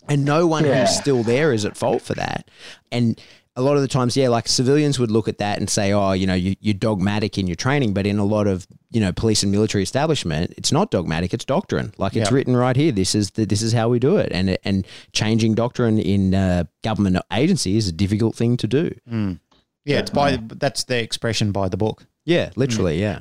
And 0.08 0.24
no 0.24 0.46
one 0.46 0.64
who's 0.64 0.96
still 0.96 1.22
there 1.22 1.52
is 1.52 1.64
at 1.64 1.76
fault 1.76 2.02
for 2.02 2.14
that. 2.14 2.50
And 2.90 3.20
a 3.56 3.62
lot 3.62 3.76
of 3.76 3.82
the 3.82 3.88
times, 3.88 4.16
yeah, 4.16 4.28
like 4.28 4.46
civilians 4.46 4.98
would 4.98 5.10
look 5.10 5.28
at 5.28 5.38
that 5.38 5.58
and 5.58 5.68
say, 5.68 5.92
oh, 5.92 6.12
you 6.12 6.26
know, 6.26 6.34
you, 6.34 6.54
are 6.68 6.72
dogmatic 6.72 7.36
in 7.36 7.46
your 7.46 7.56
training. 7.56 7.92
But 7.92 8.06
in 8.06 8.18
a 8.18 8.24
lot 8.24 8.46
of, 8.46 8.66
you 8.90 9.00
know, 9.00 9.12
police 9.12 9.42
and 9.42 9.50
military 9.50 9.82
establishment, 9.82 10.54
it's 10.56 10.70
not 10.70 10.90
dogmatic, 10.90 11.34
it's 11.34 11.44
doctrine. 11.44 11.92
Like 11.98 12.14
it's 12.14 12.26
yep. 12.26 12.32
written 12.32 12.56
right 12.56 12.76
here. 12.76 12.92
This 12.92 13.14
is 13.14 13.32
the, 13.32 13.44
this 13.44 13.60
is 13.60 13.72
how 13.72 13.88
we 13.88 13.98
do 13.98 14.16
it. 14.16 14.30
And, 14.32 14.56
and 14.64 14.86
changing 15.12 15.54
doctrine 15.54 15.98
in 15.98 16.34
uh, 16.34 16.64
government 16.84 17.18
agency 17.32 17.76
is 17.76 17.88
a 17.88 17.92
difficult 17.92 18.36
thing 18.36 18.56
to 18.58 18.68
do. 18.68 18.94
Mm. 19.10 19.40
Yeah, 19.84 19.98
it's 19.98 20.10
by, 20.10 20.36
that's 20.36 20.84
the 20.84 21.02
expression 21.02 21.50
by 21.50 21.68
the 21.68 21.76
book. 21.76 22.06
Yeah, 22.24 22.50
literally, 22.54 22.98
mm. 22.98 23.00
yeah. 23.00 23.20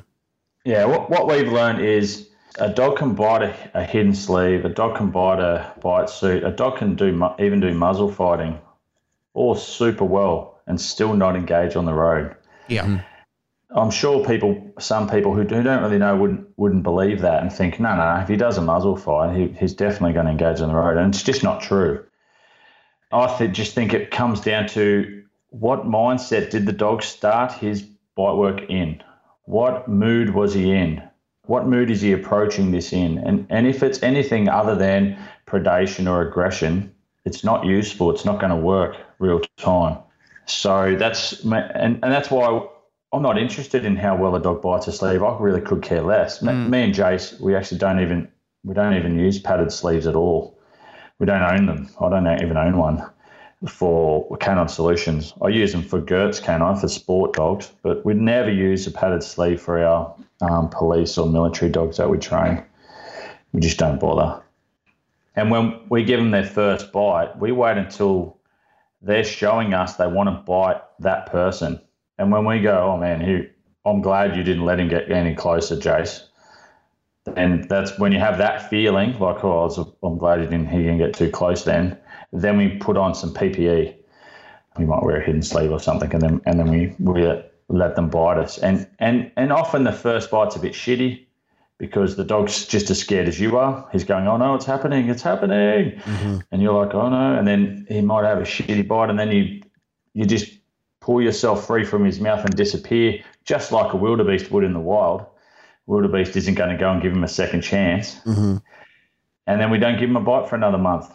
Yeah, 0.64 0.84
what, 0.84 1.10
what 1.10 1.26
we've 1.26 1.50
learned 1.50 1.80
is 1.80 2.28
a 2.58 2.68
dog 2.68 2.98
can 2.98 3.14
bite 3.14 3.42
a, 3.42 3.70
a, 3.74 3.82
hidden 3.82 4.14
sleeve, 4.14 4.64
a 4.64 4.68
dog 4.68 4.96
can 4.96 5.10
bite 5.10 5.40
a 5.40 5.72
bite 5.80 6.10
suit, 6.10 6.44
a 6.44 6.50
dog 6.50 6.76
can 6.76 6.94
do 6.94 7.28
even 7.38 7.60
do 7.60 7.72
muzzle 7.72 8.12
fighting 8.12 8.58
all 9.34 9.54
super 9.54 10.04
well 10.04 10.60
and 10.66 10.80
still 10.80 11.14
not 11.14 11.36
engage 11.36 11.76
on 11.76 11.84
the 11.84 11.94
road. 11.94 12.34
Yeah. 12.68 12.84
Mm. 12.84 13.04
I'm 13.72 13.90
sure 13.90 14.24
people, 14.24 14.72
some 14.80 15.08
people 15.08 15.34
who 15.34 15.44
do, 15.44 15.62
don't 15.62 15.82
really 15.82 15.98
know, 15.98 16.16
wouldn't 16.16 16.48
wouldn't 16.56 16.82
believe 16.82 17.20
that 17.20 17.42
and 17.42 17.52
think, 17.52 17.78
no, 17.78 17.94
no, 17.94 18.20
if 18.20 18.28
he 18.28 18.36
does 18.36 18.58
a 18.58 18.62
muzzle 18.62 18.96
fight, 18.96 19.36
he, 19.36 19.48
he's 19.48 19.74
definitely 19.74 20.12
going 20.12 20.26
to 20.26 20.32
engage 20.32 20.60
on 20.60 20.68
the 20.68 20.74
road, 20.74 20.96
and 20.96 21.14
it's 21.14 21.22
just 21.22 21.44
not 21.44 21.60
true. 21.60 22.04
I 23.12 23.36
th- 23.38 23.52
just 23.52 23.74
think 23.74 23.94
it 23.94 24.10
comes 24.10 24.40
down 24.40 24.66
to 24.68 25.22
what 25.50 25.86
mindset 25.86 26.50
did 26.50 26.66
the 26.66 26.72
dog 26.72 27.02
start 27.02 27.52
his 27.52 27.82
bite 28.16 28.34
work 28.34 28.60
in? 28.68 29.02
What 29.44 29.88
mood 29.88 30.30
was 30.34 30.52
he 30.54 30.72
in? 30.72 31.02
What 31.46 31.66
mood 31.66 31.90
is 31.90 32.00
he 32.00 32.12
approaching 32.12 32.72
this 32.72 32.92
in? 32.92 33.18
And 33.18 33.46
and 33.50 33.68
if 33.68 33.84
it's 33.84 34.02
anything 34.02 34.48
other 34.48 34.74
than 34.74 35.16
predation 35.46 36.08
or 36.10 36.22
aggression, 36.22 36.92
it's 37.24 37.44
not 37.44 37.64
useful. 37.64 38.10
It's 38.10 38.24
not 38.24 38.40
going 38.40 38.50
to 38.50 38.56
work 38.56 38.96
real 39.20 39.40
time. 39.56 39.98
So 40.46 40.96
that's 40.96 41.44
and, 41.44 42.00
and 42.02 42.02
that's 42.02 42.30
why 42.30 42.66
I'm 43.12 43.22
not 43.22 43.38
interested 43.38 43.84
in 43.84 43.94
how 43.94 44.16
well 44.16 44.34
a 44.34 44.40
dog 44.40 44.62
bites 44.62 44.88
a 44.88 44.92
sleeve. 44.92 45.22
I 45.22 45.38
really 45.38 45.60
could 45.60 45.82
care 45.82 46.02
less. 46.02 46.40
Mm. 46.40 46.68
Me 46.68 46.82
and 46.82 46.94
Jace, 46.94 47.38
we 47.40 47.54
actually 47.54 47.78
don't 47.78 48.00
even 48.00 48.28
we 48.64 48.74
don't 48.74 48.94
even 48.94 49.18
use 49.18 49.38
padded 49.38 49.70
sleeves 49.70 50.06
at 50.06 50.16
all. 50.16 50.58
We 51.18 51.26
don't 51.26 51.42
own 51.42 51.66
them. 51.66 51.88
I 52.00 52.08
don't 52.08 52.42
even 52.42 52.56
own 52.56 52.76
one 52.78 53.04
for 53.68 54.36
canine 54.38 54.68
solutions. 54.68 55.34
I 55.42 55.48
use 55.48 55.72
them 55.72 55.82
for 55.82 56.00
Geurts 56.00 56.42
canine 56.42 56.76
for 56.76 56.88
sport 56.88 57.34
dogs, 57.34 57.70
but 57.82 58.04
we 58.06 58.14
never 58.14 58.50
use 58.50 58.86
a 58.86 58.90
padded 58.90 59.22
sleeve 59.22 59.60
for 59.60 59.84
our 59.84 60.14
um, 60.40 60.70
police 60.70 61.18
or 61.18 61.26
military 61.26 61.70
dogs 61.70 61.98
that 61.98 62.08
we 62.08 62.18
train. 62.18 62.64
We 63.52 63.60
just 63.60 63.78
don't 63.78 64.00
bother. 64.00 64.42
And 65.36 65.50
when 65.50 65.80
we 65.90 66.04
give 66.04 66.20
them 66.20 66.30
their 66.30 66.44
first 66.44 66.90
bite, 66.92 67.38
we 67.38 67.52
wait 67.52 67.76
until 67.76 68.39
they're 69.02 69.24
showing 69.24 69.74
us 69.74 69.96
they 69.96 70.06
want 70.06 70.28
to 70.28 70.42
bite 70.44 70.82
that 71.00 71.26
person. 71.26 71.80
And 72.18 72.30
when 72.30 72.44
we 72.44 72.60
go, 72.60 72.92
oh 72.92 72.96
man, 72.98 73.20
he, 73.20 73.48
I'm 73.84 74.02
glad 74.02 74.36
you 74.36 74.42
didn't 74.42 74.64
let 74.64 74.78
him 74.78 74.88
get 74.88 75.10
any 75.10 75.34
closer, 75.34 75.76
Jace. 75.76 76.26
And 77.36 77.68
that's 77.68 77.98
when 77.98 78.12
you 78.12 78.18
have 78.18 78.38
that 78.38 78.68
feeling, 78.68 79.18
like, 79.18 79.44
oh, 79.44 79.60
I 79.60 79.64
was, 79.64 79.78
I'm 80.02 80.18
glad 80.18 80.40
he 80.40 80.46
didn't, 80.46 80.68
he 80.68 80.78
didn't 80.78 80.98
get 80.98 81.14
too 81.14 81.30
close 81.30 81.64
then. 81.64 81.96
Then 82.32 82.56
we 82.56 82.76
put 82.78 82.96
on 82.96 83.14
some 83.14 83.32
PPE. 83.32 83.94
We 84.78 84.84
might 84.84 85.02
wear 85.02 85.16
a 85.16 85.24
hidden 85.24 85.42
sleeve 85.42 85.70
or 85.70 85.80
something, 85.80 86.12
and 86.12 86.22
then 86.22 86.40
and 86.46 86.58
then 86.58 86.70
we, 86.70 86.94
we 86.98 87.26
let 87.68 87.96
them 87.96 88.08
bite 88.08 88.38
us. 88.38 88.56
And 88.58 88.88
and 89.00 89.30
and 89.36 89.52
often 89.52 89.84
the 89.84 89.92
first 89.92 90.30
bite's 90.30 90.56
a 90.56 90.60
bit 90.60 90.72
shitty 90.72 91.26
because 91.80 92.14
the 92.14 92.24
dog's 92.24 92.66
just 92.66 92.90
as 92.90 92.98
scared 93.00 93.26
as 93.26 93.40
you 93.40 93.56
are. 93.56 93.88
He's 93.90 94.04
going, 94.04 94.28
"Oh 94.28 94.36
no, 94.36 94.54
it's 94.54 94.66
happening! 94.66 95.08
It's 95.08 95.22
happening!" 95.22 95.98
Mm-hmm. 95.98 96.38
And 96.52 96.62
you're 96.62 96.74
like, 96.74 96.94
"Oh 96.94 97.08
no!" 97.08 97.36
And 97.36 97.48
then 97.48 97.86
he 97.88 98.02
might 98.02 98.24
have 98.24 98.38
a 98.38 98.42
shitty 98.42 98.86
bite, 98.86 99.08
and 99.08 99.18
then 99.18 99.32
you 99.32 99.62
you 100.12 100.26
just 100.26 100.52
pull 101.00 101.22
yourself 101.22 101.66
free 101.66 101.84
from 101.84 102.04
his 102.04 102.20
mouth 102.20 102.44
and 102.44 102.54
disappear, 102.54 103.24
just 103.44 103.72
like 103.72 103.94
a 103.94 103.96
wildebeest 103.96 104.50
would 104.50 104.62
in 104.62 104.74
the 104.74 104.80
wild. 104.80 105.24
Wildebeest 105.86 106.36
isn't 106.36 106.54
going 106.54 106.70
to 106.70 106.76
go 106.76 106.92
and 106.92 107.00
give 107.02 107.12
him 107.12 107.24
a 107.24 107.28
second 107.28 107.62
chance, 107.62 108.16
mm-hmm. 108.26 108.58
and 109.46 109.60
then 109.60 109.70
we 109.70 109.78
don't 109.78 109.98
give 109.98 110.10
him 110.10 110.16
a 110.16 110.20
bite 110.20 110.48
for 110.48 110.56
another 110.56 110.78
month, 110.78 111.10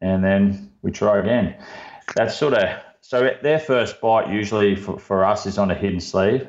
and 0.00 0.24
then 0.24 0.70
we 0.82 0.92
try 0.92 1.18
again. 1.18 1.56
That's 2.14 2.36
sort 2.36 2.54
of 2.54 2.80
so. 3.00 3.34
Their 3.42 3.58
first 3.58 4.00
bite 4.00 4.30
usually 4.30 4.76
for, 4.76 4.96
for 4.98 5.24
us 5.24 5.44
is 5.44 5.58
on 5.58 5.72
a 5.72 5.74
hidden 5.74 6.00
sleeve, 6.00 6.46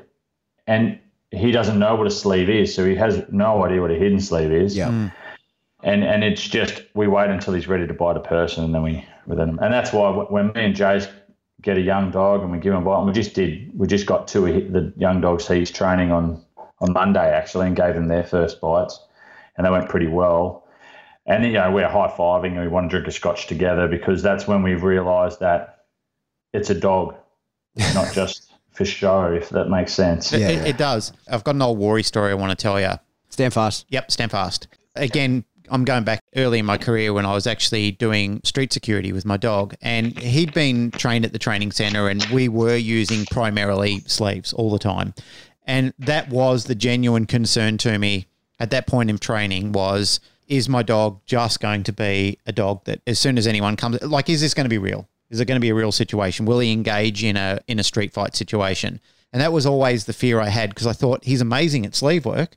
and 0.68 1.00
he 1.34 1.52
doesn't 1.52 1.80
know 1.80 1.96
what 1.96 2.08
a 2.08 2.12
sleeve 2.12 2.50
is, 2.50 2.74
so 2.74 2.86
he 2.86 2.96
has 2.96 3.24
no 3.32 3.64
idea 3.66 3.82
what 3.82 3.92
a 3.92 3.96
hidden 3.96 4.20
sleeve 4.20 4.52
is. 4.52 4.76
Yeah. 4.76 4.90
Mm. 4.90 5.14
And 5.84 6.04
and 6.04 6.24
it's 6.24 6.42
just 6.42 6.84
we 6.94 7.08
wait 7.08 7.30
until 7.30 7.54
he's 7.54 7.68
ready 7.68 7.88
to 7.88 7.94
bite 7.94 8.16
a 8.16 8.22
person, 8.22 8.64
and 8.64 8.74
then 8.74 8.84
we 8.84 9.06
within 9.26 9.50
him. 9.50 9.60
And 9.60 9.74
that's 9.74 9.92
why 9.92 10.12
when 10.12 10.48
me 10.54 10.66
and 10.66 10.76
Jace 10.76 11.12
get 11.62 11.78
a 11.78 11.82
young 11.82 12.12
dog 12.12 12.42
and 12.42 12.52
we 12.52 12.60
give 12.60 12.74
him 12.74 12.82
a 12.82 12.86
bite, 12.86 13.00
and 13.00 13.08
we 13.08 13.14
just 13.14 13.34
did 13.34 13.78
we 13.78 13.88
just 13.88 14.06
got 14.06 14.28
two 14.28 14.46
of 14.46 14.72
the 14.72 14.94
young 14.96 15.20
dogs 15.20 15.48
he's 15.48 15.72
training 15.72 16.12
on 16.12 16.42
on 16.80 16.94
Monday 16.94 17.30
actually, 17.34 17.68
and 17.68 17.76
gave 17.76 17.96
them 17.96 18.08
their 18.08 18.24
first 18.24 18.62
bites, 18.62 19.00
and 19.58 19.66
they 19.66 19.72
went 19.72 19.90
pretty 19.90 20.08
well. 20.08 20.66
And 21.26 21.44
you 21.44 21.54
know 21.54 21.72
we're 21.72 21.90
high 21.90 22.14
fiving 22.16 22.52
and 22.52 22.62
we 22.62 22.68
want 22.68 22.90
to 22.90 22.90
drink 22.90 23.08
a 23.08 23.12
scotch 23.12 23.48
together 23.48 23.88
because 23.88 24.22
that's 24.22 24.48
when 24.48 24.64
we 24.64 24.76
realised 24.76 25.40
that 25.42 25.86
it's 26.54 26.70
a 26.70 26.76
dog, 26.76 27.16
not 27.94 28.14
just 28.14 28.53
for 28.74 28.86
show, 28.86 29.28
if 29.28 29.50
that 29.50 29.70
makes 29.70 29.94
sense. 29.94 30.32
Yeah, 30.32 30.50
it, 30.50 30.68
it, 30.70 30.78
does. 30.78 31.14
I've 31.28 31.44
got 31.44 31.56
an 31.56 31.62
old 31.62 31.78
worry 31.78 32.04
story 32.04 32.32
I 32.32 32.36
want 32.36 32.58
to 32.58 32.62
tell 32.62 32.80
you. 32.80 32.92
Stand 33.30 33.54
fast. 33.54 33.86
Yep, 33.90 34.12
stand 34.12 34.32
fast. 34.32 34.68
Again, 34.96 35.44
I'm 35.70 35.86
going 35.86 36.04
back 36.04 36.20
early 36.36 36.60
in 36.60 36.66
my 36.66 36.78
career 36.78 37.14
when 37.14 37.26
I 37.26 37.34
was 37.34 37.48
actually 37.48 37.92
doing 37.92 38.42
street 38.44 38.74
security 38.74 39.12
with 39.12 39.26
my 39.26 39.38
dog, 39.38 39.76
and 39.82 40.18
he'd 40.20 40.54
been 40.54 40.92
trained 40.92 41.26
at 41.26 41.34
the 41.34 41.40
training 41.40 41.72
center, 41.72 42.10
and 42.10 42.24
we 42.26 42.48
were 42.50 42.76
using 42.76 43.26
primarily 43.26 44.02
sleeves 44.02 44.54
all 44.54 44.70
the 44.70 44.80
time. 44.80 45.14
And 45.66 45.94
that 46.00 46.30
was 46.30 46.66
the 46.66 46.76
genuine 46.76 47.26
concern 47.26 47.78
to 47.80 47.98
me 47.98 48.28
at 48.60 48.70
that 48.72 48.88
point 48.88 49.10
in 49.10 49.18
training 49.18 49.72
was 49.72 50.20
is 50.48 50.68
my 50.68 50.84
dog 50.84 51.22
just 51.26 51.60
going 51.62 51.84
to 51.84 51.94
be 51.94 52.38
a 52.46 52.52
dog 52.52 52.84
that 52.86 53.02
as 53.08 53.18
soon 53.18 53.38
as 53.38 53.48
anyone 53.48 53.76
comes, 53.76 54.02
like, 54.04 54.30
is 54.30 54.42
this 54.42 54.54
going 54.54 54.66
to 54.66 54.70
be 54.70 54.78
real? 54.78 55.08
Is 55.34 55.40
it 55.40 55.46
going 55.46 55.56
to 55.56 55.62
be 55.62 55.70
a 55.70 55.76
real 55.76 55.92
situation? 55.92 56.46
Will 56.46 56.60
he 56.60 56.72
engage 56.72 57.24
in 57.24 57.38
a 57.38 57.60
in 57.68 57.80
a 57.80 57.84
street 57.84 58.14
fight 58.14 58.36
situation? 58.36 59.00
And 59.34 59.42
that 59.42 59.52
was 59.52 59.66
always 59.66 60.06
the 60.06 60.14
fear 60.14 60.40
I 60.40 60.50
had 60.50 60.70
because 60.70 60.86
I 60.86 60.94
thought 60.94 61.26
he's 61.26 61.42
amazing 61.42 61.88
at 61.88 61.96
sleeve 61.96 62.24
work. 62.24 62.56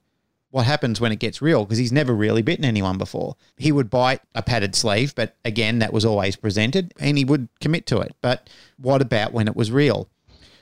What 0.50 0.66
happens 0.66 1.00
when 1.00 1.10
it 1.10 1.18
gets 1.18 1.40
real? 1.40 1.64
Because 1.64 1.78
he's 1.78 1.90
never 1.90 2.14
really 2.14 2.42
bitten 2.42 2.66
anyone 2.66 2.98
before. 2.98 3.36
He 3.56 3.72
would 3.72 3.88
bite 3.88 4.20
a 4.34 4.42
padded 4.42 4.74
sleeve, 4.74 5.14
but 5.14 5.36
again, 5.42 5.78
that 5.78 5.92
was 5.92 6.04
always 6.04 6.36
presented 6.36 6.92
and 7.00 7.16
he 7.16 7.24
would 7.24 7.48
commit 7.62 7.86
to 7.86 8.00
it. 8.00 8.14
But 8.20 8.50
what 8.76 9.00
about 9.00 9.32
when 9.32 9.48
it 9.48 9.56
was 9.56 9.72
real? 9.72 10.10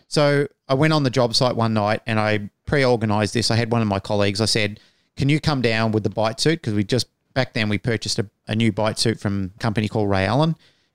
So 0.07 0.47
I 0.69 0.75
went 0.75 0.93
on 0.93 1.03
the 1.03 1.11
job 1.11 1.35
site 1.35 1.57
one 1.57 1.75
night 1.75 2.01
and 2.07 2.21
I 2.21 2.49
pre 2.65 2.85
organized 2.85 3.35
this. 3.35 3.51
I 3.51 3.57
had 3.57 3.73
one 3.73 3.83
of 3.83 3.89
my 3.89 3.99
colleagues, 3.99 4.41
I 4.41 4.47
said, 4.47 4.79
Can 5.17 5.29
you 5.29 5.41
come 5.41 5.63
down 5.63 5.91
with 5.91 6.05
the 6.05 6.11
bite 6.11 6.39
suit? 6.39 6.61
Because 6.61 6.75
we 6.75 6.85
just, 6.85 7.09
back 7.35 7.55
then, 7.55 7.69
we 7.69 7.79
purchased 7.79 8.21
a, 8.21 8.31
a 8.47 8.55
new 8.55 8.71
bite 8.71 9.01
suit 9.01 9.19
from 9.19 9.51
a 9.57 9.59
company 9.59 9.89
called 9.89 10.09
Ray 10.09 10.27
Allen. 10.27 10.55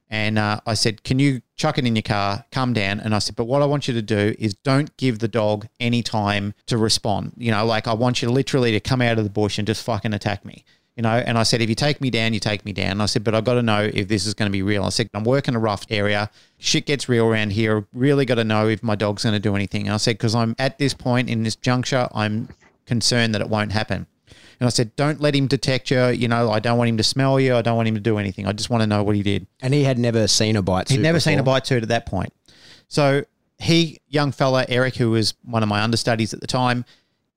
And 0.10 0.40
uh, 0.40 0.60
I 0.66 0.74
said, 0.74 1.04
Can 1.04 1.20
you 1.20 1.42
chuck 1.56 1.78
it 1.78 1.86
in 1.86 1.96
your 1.96 2.04
car, 2.04 2.46
come 2.52 2.74
down? 2.74 3.00
And 3.00 3.14
I 3.14 3.20
said, 3.20 3.36
But 3.36 3.46
what 3.46 3.62
I 3.62 3.66
want 3.66 3.88
you 3.88 3.94
to 3.94 4.02
do 4.02 4.36
is 4.40 4.56
don't 4.64 4.96
give 4.98 5.20
the 5.20 5.28
dog 5.28 5.68
any 5.80 6.02
time 6.02 6.54
to 6.66 6.78
respond. 6.78 7.34
You 7.38 7.52
know, 7.52 7.66
like 7.66 7.88
I 7.88 7.94
want 7.94 8.22
you 8.22 8.30
literally 8.30 8.72
to 8.72 8.80
come 8.80 9.02
out 9.02 9.18
of 9.18 9.24
the 9.24 9.30
bush 9.30 9.58
and 9.58 9.68
just 9.68 9.84
fucking 9.84 10.14
attack 10.14 10.46
me. 10.46 10.66
You 10.96 11.04
know, 11.04 11.12
and 11.12 11.38
I 11.38 11.44
said, 11.44 11.62
if 11.62 11.70
you 11.70 11.76
take 11.76 12.02
me 12.02 12.10
down, 12.10 12.34
you 12.34 12.42
take 12.42 12.66
me 12.66 12.74
down. 12.74 12.92
And 12.92 13.02
I 13.02 13.06
said, 13.06 13.24
but 13.24 13.34
I've 13.34 13.46
got 13.46 13.54
to 13.54 13.62
know 13.62 13.90
if 13.94 14.10
this 14.10 14.26
is 14.26 14.34
going 14.34 14.50
to 14.50 14.52
be 14.52 14.64
real. 14.64 14.84
I 14.84 14.90
said, 14.90 15.10
I'm 15.14 15.24
working 15.24 15.56
a 15.56 15.60
rough 15.60 15.86
area. 15.90 16.30
Shit 16.58 16.86
gets 16.86 17.08
real 17.08 17.26
around 17.26 17.54
here. 17.54 17.88
Really 17.94 18.26
got 18.26 18.36
to 18.36 18.44
know 18.44 18.68
if 18.68 18.84
my 18.84 18.96
dog's 18.96 19.24
going 19.24 19.32
to 19.32 19.40
do 19.40 19.56
anything. 19.56 19.84
And 19.84 19.94
I 19.94 19.98
said, 19.98 20.16
because 20.16 20.36
I'm 20.36 20.56
at 20.60 20.78
this 20.78 20.94
point 20.94 21.30
in 21.30 21.44
this 21.44 21.56
juncture, 21.56 22.10
I'm 22.14 22.50
concerned 22.86 23.34
that 23.34 23.40
it 23.40 23.48
won't 23.48 23.72
happen. 23.72 24.08
And 24.60 24.68
I 24.68 24.70
said, 24.70 24.96
don't 24.96 25.22
let 25.22 25.36
him 25.36 25.48
detect 25.48 25.90
you. 25.90 26.08
You 26.08 26.28
know, 26.28 26.52
I 26.52 26.60
don't 26.60 26.78
want 26.78 26.90
him 26.90 26.98
to 26.98 27.04
smell 27.04 27.40
you. 27.40 27.56
I 27.56 27.62
don't 27.62 27.78
want 27.78 27.88
him 27.88 27.96
to 27.96 28.02
do 28.02 28.18
anything. 28.18 28.46
I 28.46 28.52
just 28.52 28.70
want 28.70 28.82
to 28.82 28.88
know 28.88 29.04
what 29.04 29.16
he 29.16 29.24
did. 29.24 29.48
And 29.62 29.74
he 29.74 29.84
had 29.84 29.98
never 29.98 30.28
seen 30.28 30.56
a 30.56 30.62
bite 30.62 30.90
suit. 30.90 30.96
He'd 30.96 31.02
never 31.02 31.18
before. 31.18 31.32
seen 31.32 31.40
a 31.40 31.44
bite 31.44 31.66
suit 31.66 31.82
at 31.82 31.90
that 31.90 32.06
point. 32.06 32.34
So 32.90 33.24
he, 33.58 34.02
young 34.10 34.32
fella, 34.32 34.66
Eric, 34.68 34.96
who 34.96 35.12
was 35.12 35.34
one 35.44 35.64
of 35.64 35.70
my 35.70 35.82
understudies 35.82 36.34
at 36.34 36.42
the 36.42 36.48
time, 36.48 36.84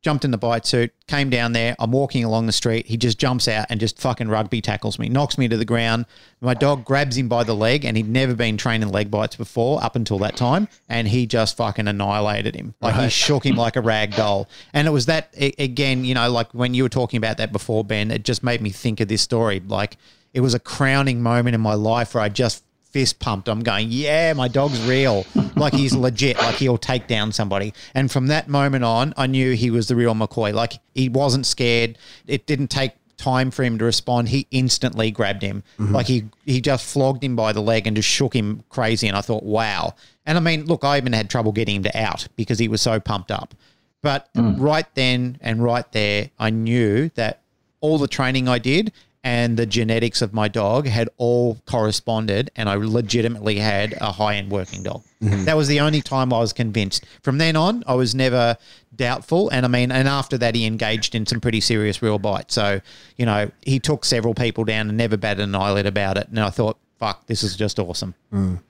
jumped 0.03 0.25
in 0.25 0.33
the 0.33 0.39
bite 0.39 0.67
suit, 0.67 0.93
came 1.07 1.31
down 1.31 1.53
there. 1.53 1.77
I'm 1.79 1.93
walking 1.93 2.25
along 2.25 2.47
the 2.47 2.53
street. 2.53 2.87
He 2.87 2.97
just 2.97 3.19
jumps 3.19 3.47
out 3.47 3.67
and 3.71 3.79
just 3.79 4.01
fucking 4.01 4.29
rugby 4.29 4.61
tackles 4.61 4.99
me, 4.99 5.09
knocks 5.09 5.39
me 5.39 5.49
to 5.49 5.57
the 5.57 5.65
ground. 5.65 6.07
My 6.41 6.55
dog 6.55 6.85
grabs 6.85 7.17
him 7.17 7.29
by 7.29 7.45
the 7.45 7.55
leg, 7.55 7.85
and 7.85 7.97
he'd 7.97 8.09
never 8.09 8.35
been 8.35 8.57
trained 8.57 8.83
in 8.83 8.91
leg 8.91 9.11
bites 9.11 9.37
before 9.37 9.83
up 9.83 9.97
until 9.97 10.19
that 10.19 10.37
time. 10.37 10.69
And 10.89 11.07
he 11.09 11.27
just 11.27 11.57
fucking 11.57 11.87
annihilated 11.87 12.55
him. 12.57 12.75
Like 12.81 12.97
he 12.97 13.09
shook 13.09 13.47
him 13.47 13.57
like 13.57 13.77
a 13.77 13.81
rag 13.93 14.15
doll. 14.17 14.49
And 14.75 14.89
it 14.89 14.91
was 14.91 15.07
that, 15.07 15.33
again, 15.59 16.05
you 16.05 16.15
know, 16.15 16.31
like 16.31 16.53
when 16.53 16.75
you 16.75 16.83
were 16.83 16.89
talking 16.89 17.19
about 17.19 17.39
that 17.39 17.53
before, 17.53 17.85
Ben, 17.85 18.11
it 18.11 18.25
just 18.25 18.43
made 18.43 18.61
me 18.61 18.71
think 18.71 19.01
of 19.01 19.09
this 19.09 19.23
story. 19.23 19.61
Like 19.61 19.97
it 20.35 20.41
was 20.41 20.55
a 20.55 20.61
crowning 20.61 21.23
moment 21.23 21.55
in 21.55 21.61
my 21.61 21.75
life 21.75 22.15
where 22.15 22.25
I 22.25 22.29
just 22.29 22.65
fist 22.93 23.19
pumped. 23.19 23.49
I'm 23.49 23.61
going, 23.61 23.89
yeah, 23.91 24.33
my 24.35 24.49
dog's 24.49 24.81
real. 24.87 25.27
Like 25.57 25.73
he's 25.73 25.95
legit. 25.95 26.39
Like 26.39 26.57
he'll 26.57 26.79
take 26.79 27.07
down 27.07 27.33
somebody. 27.33 27.75
And 27.95 28.11
from 28.11 28.29
that 28.29 28.49
moment 28.49 28.85
on, 28.85 29.15
I 29.17 29.27
knew 29.27 29.53
he 29.53 29.71
was 29.71 29.89
the 29.89 29.97
real 29.97 30.15
McCoy. 30.15 30.53
Like 30.53 30.75
he 30.95 31.09
wasn't 31.09 31.47
scared. 31.47 31.99
It 32.27 32.47
didn't 32.47 32.69
take 32.69 32.93
time 33.17 33.51
for 33.51 33.63
him 33.63 33.79
to 33.79 33.85
respond. 33.85 34.29
He 34.29 34.47
instantly 34.51 35.11
grabbed 35.11 35.43
him. 35.43 35.63
Mm-hmm. 35.79 35.95
Like 35.95 36.07
he 36.07 36.25
he 36.45 36.61
just 36.61 36.85
flogged 36.85 37.25
him 37.25 37.37
by 37.37 37.53
the 37.53 37.63
leg 37.63 37.87
and 37.87 37.97
just 37.97 38.09
shook 38.09 38.35
him 38.35 38.65
crazy. 38.69 39.09
And 39.09 39.17
I 39.17 39.21
thought, 39.21 39.43
wow. 39.43 39.95
And 40.27 40.37
I 40.37 40.41
mean, 40.41 40.67
look, 40.67 40.85
I 40.85 40.99
even 40.99 41.13
had 41.13 41.31
trouble 41.31 41.53
getting 41.53 41.77
him 41.77 41.83
to 41.85 41.99
out 41.99 42.29
because 42.37 42.59
he 42.59 42.69
was 42.69 42.83
so 42.83 43.01
pumped 43.01 43.31
up. 43.31 43.55
But 44.03 44.33
mm. 44.35 44.57
right 44.59 44.93
then 44.95 45.39
and 45.41 45.63
right 45.63 45.91
there, 45.93 46.31
I 46.39 46.51
knew 46.51 47.09
that 47.15 47.41
all 47.81 47.99
the 47.99 48.09
training 48.09 48.49
I 48.49 48.59
did 48.59 48.93
and 49.25 49.57
the 49.57 49.67
genetics 49.67 50.21
of 50.21 50.35
my 50.35 50.49
dog 50.49 50.87
had 50.87 51.09
all 51.17 51.59
corresponded, 51.67 52.51
and 52.57 52.69
I 52.69 52.75
legitimately 52.75 53.59
had 53.59 53.95
a 54.01 54.13
high 54.13 54.37
end 54.37 54.51
working 54.51 54.83
dog. 54.83 55.03
Mm-hmm. 55.23 55.45
That 55.45 55.57
was 55.57 55.69
the 55.69 55.79
only 55.81 56.01
time 56.03 56.33
I 56.33 56.41
was 56.41 56.53
convinced. 56.53 57.07
From 57.23 57.39
then 57.39 57.55
on, 57.55 57.85
I 57.87 57.95
was 57.95 58.15
never 58.15 58.57
doubtful. 58.97 59.49
And 59.51 59.65
I 59.65 59.69
mean, 59.69 59.93
and 59.93 60.09
after 60.09 60.37
that, 60.39 60.55
he 60.57 60.67
engaged 60.67 61.15
in 61.15 61.27
some 61.27 61.41
pretty 61.41 61.61
serious 61.61 62.03
real 62.03 62.19
bites. 62.19 62.55
So, 62.55 62.81
you 63.17 63.25
know, 63.25 63.51
he 63.63 63.79
took 63.79 64.05
several 64.05 64.35
people 64.35 64.65
down 64.65 64.89
and 64.89 64.99
never 64.99 65.17
batted 65.17 65.45
an 65.45 65.55
eyelid 65.55 65.87
about 65.87 66.19
it. 66.19 66.29
And 66.29 66.41
I 66.41 66.51
thought, 66.51 66.77
fuck, 66.99 67.27
this 67.27 67.45
is 67.45 67.57
just 67.57 67.79
awesome. 67.79 68.15
Mm. 68.33 68.61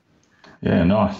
Yeah, 0.61 0.83
nice. 0.83 1.15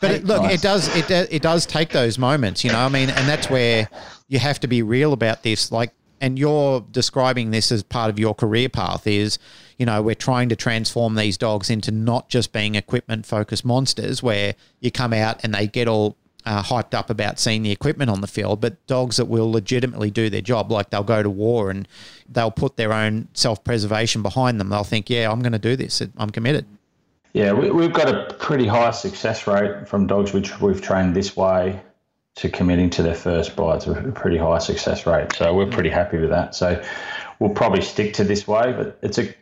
But 0.00 0.10
it, 0.12 0.24
look, 0.24 0.42
Nice. 0.42 0.54
it 0.54 0.62
does 0.62 0.96
it 0.96 1.10
it 1.10 1.42
does 1.42 1.66
take 1.66 1.90
those 1.90 2.18
moments, 2.18 2.64
you 2.64 2.72
know. 2.72 2.78
I 2.78 2.88
mean, 2.88 3.10
and 3.10 3.28
that's 3.28 3.50
where 3.50 3.86
you 4.28 4.38
have 4.38 4.58
to 4.60 4.66
be 4.66 4.82
real 4.82 5.12
about 5.12 5.42
this. 5.42 5.70
Like, 5.70 5.92
and 6.20 6.38
you're 6.38 6.80
describing 6.90 7.50
this 7.50 7.72
as 7.72 7.82
part 7.82 8.10
of 8.10 8.18
your 8.18 8.34
career 8.34 8.68
path. 8.68 9.06
Is 9.06 9.38
you 9.78 9.86
know 9.86 10.02
we're 10.02 10.14
trying 10.14 10.48
to 10.50 10.56
transform 10.56 11.14
these 11.14 11.36
dogs 11.36 11.70
into 11.70 11.90
not 11.90 12.28
just 12.28 12.52
being 12.52 12.74
equipment 12.74 13.26
focused 13.26 13.64
monsters, 13.64 14.22
where 14.22 14.54
you 14.80 14.90
come 14.90 15.12
out 15.12 15.42
and 15.44 15.54
they 15.54 15.66
get 15.66 15.88
all 15.88 16.16
uh, 16.44 16.62
hyped 16.62 16.94
up 16.94 17.10
about 17.10 17.38
seeing 17.38 17.62
the 17.62 17.70
equipment 17.70 18.10
on 18.10 18.20
the 18.20 18.26
field, 18.26 18.60
but 18.60 18.84
dogs 18.86 19.16
that 19.16 19.26
will 19.26 19.50
legitimately 19.50 20.10
do 20.10 20.30
their 20.30 20.40
job. 20.40 20.70
Like 20.70 20.90
they'll 20.90 21.02
go 21.02 21.22
to 21.22 21.30
war 21.30 21.70
and 21.70 21.86
they'll 22.28 22.50
put 22.50 22.76
their 22.76 22.92
own 22.92 23.28
self 23.34 23.62
preservation 23.64 24.22
behind 24.22 24.60
them. 24.60 24.68
They'll 24.68 24.84
think, 24.84 25.10
yeah, 25.10 25.30
I'm 25.30 25.40
going 25.40 25.52
to 25.52 25.58
do 25.58 25.76
this. 25.76 26.02
I'm 26.16 26.30
committed. 26.30 26.66
Yeah, 27.32 27.52
we, 27.52 27.70
we've 27.70 27.92
got 27.92 28.08
a 28.08 28.34
pretty 28.34 28.66
high 28.66 28.90
success 28.90 29.46
rate 29.46 29.88
from 29.88 30.06
dogs 30.06 30.32
which 30.32 30.60
we've 30.60 30.82
trained 30.82 31.14
this 31.14 31.36
way 31.36 31.80
to 32.36 32.48
committing 32.48 32.90
to 32.90 33.02
their 33.02 33.14
first 33.14 33.56
bites. 33.56 33.86
A 33.86 33.94
pretty 34.14 34.38
high 34.38 34.58
success 34.58 35.06
rate, 35.06 35.32
so 35.34 35.54
we're 35.54 35.66
pretty 35.66 35.90
happy 35.90 36.18
with 36.18 36.30
that. 36.30 36.54
So 36.54 36.82
we'll 37.38 37.50
probably 37.50 37.82
stick 37.82 38.14
to 38.14 38.24
this 38.24 38.46
way, 38.46 38.72
but 38.72 38.98
it's 39.02 39.18
a 39.18 39.34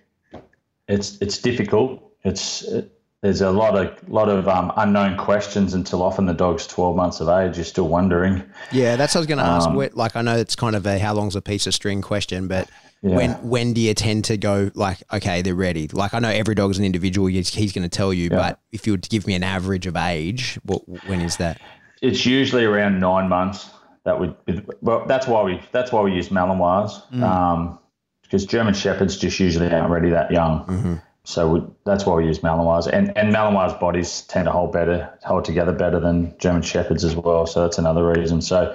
it's 0.89 1.19
it's 1.21 1.39
difficult. 1.39 2.03
It's 2.25 2.63
it, 2.63 2.93
there's 3.23 3.41
a 3.41 3.51
lot 3.51 3.77
of 3.77 4.09
lot 4.09 4.29
of 4.29 4.47
um, 4.49 4.73
unknown 4.77 5.17
questions 5.17 5.75
until 5.75 6.03
often 6.03 6.27
the 6.27 6.35
dog's 6.35 6.67
12 6.67 6.97
months 6.97 7.21
of 7.21 7.29
age. 7.29 7.57
You're 7.57 7.65
still 7.65 7.89
wondering. 7.89 8.43
Yeah, 8.71 8.97
that's 8.97 9.15
what 9.15 9.19
I 9.19 9.23
was 9.23 9.27
going 9.27 9.39
to 9.39 9.45
ask. 9.45 9.69
Um, 9.69 9.75
Where, 9.75 9.91
like, 9.93 10.15
I 10.15 10.23
know 10.23 10.37
it's 10.37 10.55
kind 10.55 10.77
of 10.77 10.87
a 10.87 10.99
how 10.99 11.15
long's 11.15 11.35
a 11.35 11.43
piece 11.43 11.67
of 11.67 11.75
string 11.75 12.01
question, 12.01 12.47
but 12.47 12.71
Yeah. 13.03 13.17
when 13.17 13.31
when 13.49 13.73
do 13.75 13.81
you 13.81 13.93
tend 13.95 14.25
to 14.27 14.37
go 14.37 14.71
like, 14.75 15.03
okay, 15.13 15.43
they're 15.43 15.55
ready? 15.55 15.89
Like, 15.89 16.15
I 16.15 16.21
know 16.21 16.31
every 16.31 16.55
dog's 16.55 16.79
an 16.79 16.85
individual. 16.85 17.27
He's, 17.27 17.53
he's 17.53 17.73
going 17.73 17.83
to 17.83 17.89
tell 17.89 18.15
you, 18.15 18.31
but 18.31 18.61
if 18.71 18.87
you 18.87 18.93
were 18.93 18.99
to 18.99 19.09
give 19.09 19.27
me 19.27 19.35
an 19.35 19.43
average 19.43 19.87
of 19.87 19.97
age, 19.97 20.59
what 20.63 20.83
when 21.09 21.21
is 21.21 21.37
that? 21.39 21.61
It's 22.03 22.25
usually 22.25 22.65
around 22.65 23.01
nine 23.01 23.29
months. 23.29 23.71
That 24.05 24.21
would 24.21 24.43
be, 24.47 24.63
well, 24.81 25.05
that's 25.07 25.27
why 25.27 25.43
we 25.43 25.61
that's 25.73 25.93
why 25.93 26.01
we 26.01 26.15
use 26.15 26.31
Malinois, 26.31 27.13
um, 27.23 27.79
because 28.23 28.47
German 28.47 28.73
shepherds 28.75 29.19
just 29.19 29.39
usually 29.39 29.71
aren't 29.71 29.91
ready 29.91 30.11
that 30.11 30.31
young. 30.31 31.01
So 31.25 31.49
we, 31.49 31.63
that's 31.85 32.07
why 32.07 32.15
we 32.15 32.25
use 32.25 32.39
Malinois, 32.39 32.87
and 32.87 33.17
and 33.19 33.35
Malinois 33.35 33.79
bodies 33.79 34.23
tend 34.23 34.47
to 34.47 34.51
hold 34.51 34.73
better, 34.73 35.13
hold 35.25 35.45
together 35.45 35.73
better 35.73 36.01
than 36.01 36.35
German 36.39 36.63
shepherds 36.63 37.05
as 37.05 37.15
well. 37.15 37.47
So 37.47 37.63
that's 37.63 37.77
another 37.77 38.07
reason. 38.07 38.41
So 38.41 38.75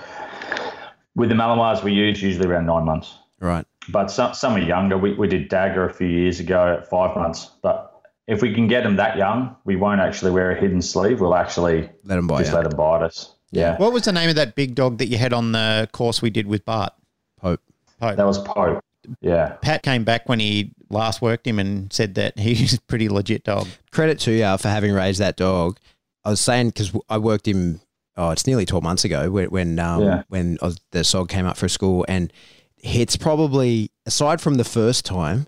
with 1.15 1.30
the 1.30 1.36
Malinois, 1.36 1.84
we 1.84 1.93
use 1.93 2.21
usually 2.21 2.47
around 2.47 2.67
nine 2.67 2.86
months. 2.86 3.15
Right. 3.39 3.65
But 3.89 4.11
some 4.11 4.36
some 4.36 4.53
are 4.53 4.59
younger. 4.59 4.99
We 4.99 5.13
we 5.15 5.28
did 5.28 5.49
Dagger 5.49 5.86
a 5.86 5.93
few 5.93 6.07
years 6.07 6.39
ago 6.39 6.78
at 6.78 6.89
five 6.89 7.15
months. 7.15 7.49
But 7.63 7.93
if 8.28 8.41
we 8.41 8.53
can 8.53 8.67
get 8.67 8.84
them 8.84 8.95
that 8.97 9.17
young, 9.17 9.55
we 9.65 9.76
won't 9.76 9.99
actually 10.01 10.32
wear 10.32 10.51
a 10.51 10.59
hidden 10.59 10.82
sleeve. 10.82 11.19
We'll 11.19 11.36
actually 11.36 11.89
Let 12.03 12.15
them 12.15 12.28
bite 12.28 12.39
just 12.39 12.51
you. 12.51 12.57
let 12.57 12.69
them 12.69 12.78
bite 12.78 13.01
us. 13.03 13.34
Yeah. 13.51 13.78
What 13.78 13.93
was 13.93 14.03
the 14.03 14.11
name 14.13 14.30
of 14.30 14.36
that 14.36 14.55
big 14.55 14.76
dog 14.76 14.97
that 14.99 15.07
you 15.07 15.17
had 15.17 15.34
on 15.34 15.51
the 15.51 15.88
course 15.91 16.21
we 16.21 16.30
did 16.30 16.47
with 16.47 16.65
Bart? 16.65 16.93
Pope. 17.39 17.61
Pope. 17.99 18.15
That 18.17 18.26
was 18.26 18.39
Pope. 18.39 18.84
Yeah. 19.21 19.57
Pat 19.61 19.84
came 19.84 20.03
back 20.05 20.28
when 20.30 20.39
he 20.39 20.71
last 20.89 21.21
worked 21.21 21.45
him 21.45 21.59
and 21.59 21.91
said 21.91 22.15
that 22.15 22.39
he's 22.39 22.74
a 22.78 22.82
pretty 22.84 23.09
legit 23.09 23.43
dog. 23.43 23.67
Credit 23.91 24.17
to 24.19 24.32
you 24.32 24.57
for 24.57 24.69
having 24.69 24.93
raised 24.93 25.19
that 25.19 25.36
dog. 25.36 25.78
I 26.24 26.30
was 26.30 26.39
saying 26.39 26.69
because 26.69 26.95
I 27.09 27.17
worked 27.17 27.47
him. 27.47 27.82
Oh, 28.15 28.30
it's 28.30 28.47
nearly 28.47 28.65
twelve 28.65 28.84
months 28.84 29.03
ago 29.03 29.30
when 29.32 29.49
when 29.49 29.80
um, 29.80 30.03
Yeah. 30.03 30.24
when 30.30 30.57
I 30.61 30.65
was, 30.67 30.80
the 30.91 30.99
sog 30.99 31.28
came 31.30 31.45
up 31.45 31.57
for 31.57 31.67
school, 31.67 32.05
and 32.07 32.32
it's 32.78 33.17
probably 33.17 33.91
aside 34.05 34.39
from 34.39 34.55
the 34.55 34.63
first 34.63 35.03
time, 35.03 35.47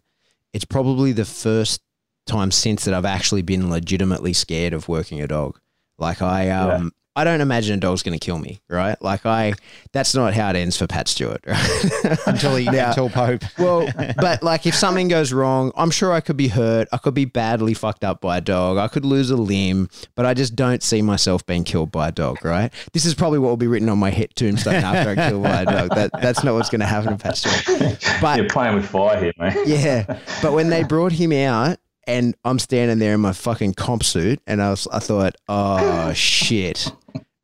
it's 0.52 0.66
probably 0.66 1.12
the 1.14 1.26
first 1.26 1.82
time 2.26 2.52
since 2.52 2.86
that 2.86 2.94
I've 2.94 3.06
actually 3.06 3.42
been 3.42 3.70
legitimately 3.70 4.34
scared 4.34 4.74
of 4.74 4.88
working 4.88 5.22
a 5.22 5.28
dog. 5.28 5.60
Like 5.98 6.22
I 6.22 6.50
um 6.50 6.92
I 7.18 7.24
don't 7.24 7.40
imagine 7.40 7.76
a 7.76 7.80
dog's 7.80 8.04
going 8.04 8.20
to 8.20 8.24
kill 8.26 8.38
me, 8.40 8.60
right? 8.68 9.02
Like 9.02 9.26
I 9.26 9.54
that's 9.94 10.14
not 10.14 10.34
how 10.34 10.50
it 10.50 10.58
ends 10.58 10.76
for 10.76 10.86
Pat 10.86 11.08
Stewart. 11.08 11.42
Right? 12.04 12.18
Until 12.28 12.56
he 12.58 12.66
Now- 12.66 12.90
until 12.90 13.10
Pope. 13.10 13.44
well, 13.58 13.88
but 14.18 14.44
like 14.44 14.66
if 14.68 14.76
something 14.76 15.08
goes 15.08 15.32
wrong, 15.32 15.72
I'm 15.78 15.90
sure 15.92 16.12
I 16.12 16.20
could 16.20 16.36
be 16.36 16.50
hurt. 16.50 16.88
I 16.92 16.98
could 16.98 17.14
be 17.14 17.24
badly 17.26 17.74
fucked 17.74 18.04
up 18.04 18.20
by 18.22 18.38
a 18.38 18.42
dog. 18.42 18.78
I 18.78 18.88
could 18.90 19.06
lose 19.06 19.32
a 19.32 19.38
limb, 19.38 19.88
but 20.16 20.26
I 20.26 20.34
just 20.34 20.56
don't 20.58 20.84
see 20.84 21.02
myself 21.02 21.46
being 21.46 21.64
killed 21.64 21.92
by 21.92 22.10
a 22.10 22.12
dog, 22.12 22.44
right? 22.44 22.72
This 22.94 23.06
is 23.06 23.14
probably 23.16 23.40
what 23.40 23.48
will 23.48 23.58
be 23.58 23.68
written 23.68 23.88
on 23.90 23.98
my 23.98 24.12
hit 24.12 24.36
tombstone 24.36 24.76
after 24.76 25.12
I 25.12 25.30
kill 25.30 25.42
by 25.42 25.62
a 25.62 25.66
dog. 25.66 25.90
That 25.96 26.12
that's 26.22 26.44
not 26.44 26.54
what's 26.56 26.70
going 26.70 26.82
to 26.82 26.86
happen 26.86 27.18
to 27.18 27.24
Pat 27.24 27.38
Stewart. 27.38 27.98
But 28.22 28.38
You're 28.38 28.50
playing 28.50 28.76
with 28.76 28.88
fire 28.90 29.20
here, 29.22 29.34
mate. 29.38 29.66
yeah, 29.68 30.20
but 30.42 30.52
when 30.54 30.70
they 30.70 30.84
brought 30.84 31.14
him 31.14 31.32
out 31.32 31.78
and 32.08 32.36
I'm 32.46 32.60
standing 32.60 33.00
there 33.00 33.14
in 33.14 33.22
my 33.22 33.34
fucking 33.34 33.74
comp 33.76 34.04
suit, 34.04 34.40
and 34.48 34.62
I 34.62 34.70
was, 34.72 34.88
I 34.92 35.00
thought, 35.00 35.36
oh 35.48 36.14
shit. 36.16 36.92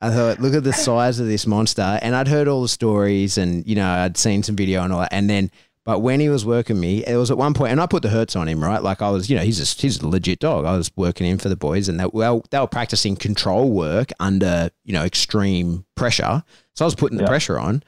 I 0.03 0.09
thought, 0.09 0.39
look 0.39 0.55
at 0.55 0.63
the 0.63 0.73
size 0.73 1.19
of 1.19 1.27
this 1.27 1.45
monster, 1.45 1.99
and 2.01 2.15
I'd 2.15 2.27
heard 2.27 2.47
all 2.47 2.63
the 2.63 2.67
stories, 2.67 3.37
and 3.37 3.65
you 3.67 3.75
know, 3.75 3.87
I'd 3.87 4.17
seen 4.17 4.41
some 4.43 4.55
video 4.55 4.81
and 4.83 4.91
all 4.91 4.99
that, 5.01 5.13
and 5.13 5.29
then, 5.29 5.51
But 5.85 5.99
when 5.99 6.19
he 6.19 6.29
was 6.29 6.43
working 6.45 6.79
me, 6.79 7.03
it 7.05 7.17
was 7.17 7.29
at 7.31 7.37
one 7.37 7.53
point, 7.53 7.71
and 7.71 7.81
I 7.81 7.85
put 7.87 8.01
the 8.03 8.09
hurts 8.09 8.35
on 8.35 8.47
him, 8.47 8.63
right? 8.63 8.81
Like 8.81 9.01
I 9.01 9.09
was, 9.09 9.29
you 9.29 9.35
know, 9.35 9.43
he's 9.43 9.59
a, 9.59 9.81
he's 9.81 9.99
a 9.99 10.07
legit 10.07 10.39
dog. 10.39 10.65
I 10.65 10.75
was 10.77 10.91
working 10.95 11.25
him 11.27 11.37
for 11.39 11.49
the 11.49 11.55
boys, 11.55 11.87
and 11.89 11.99
they, 11.99 12.05
well, 12.05 12.43
they 12.51 12.59
were 12.59 12.67
practicing 12.67 13.15
control 13.15 13.69
work 13.71 14.11
under, 14.19 14.69
you 14.85 14.93
know, 14.93 15.03
extreme 15.03 15.85
pressure. 15.95 16.43
So 16.75 16.85
I 16.85 16.87
was 16.87 16.95
putting 16.95 17.17
the 17.17 17.23
Yeah. 17.23 17.29
pressure 17.29 17.59
on. 17.59 17.83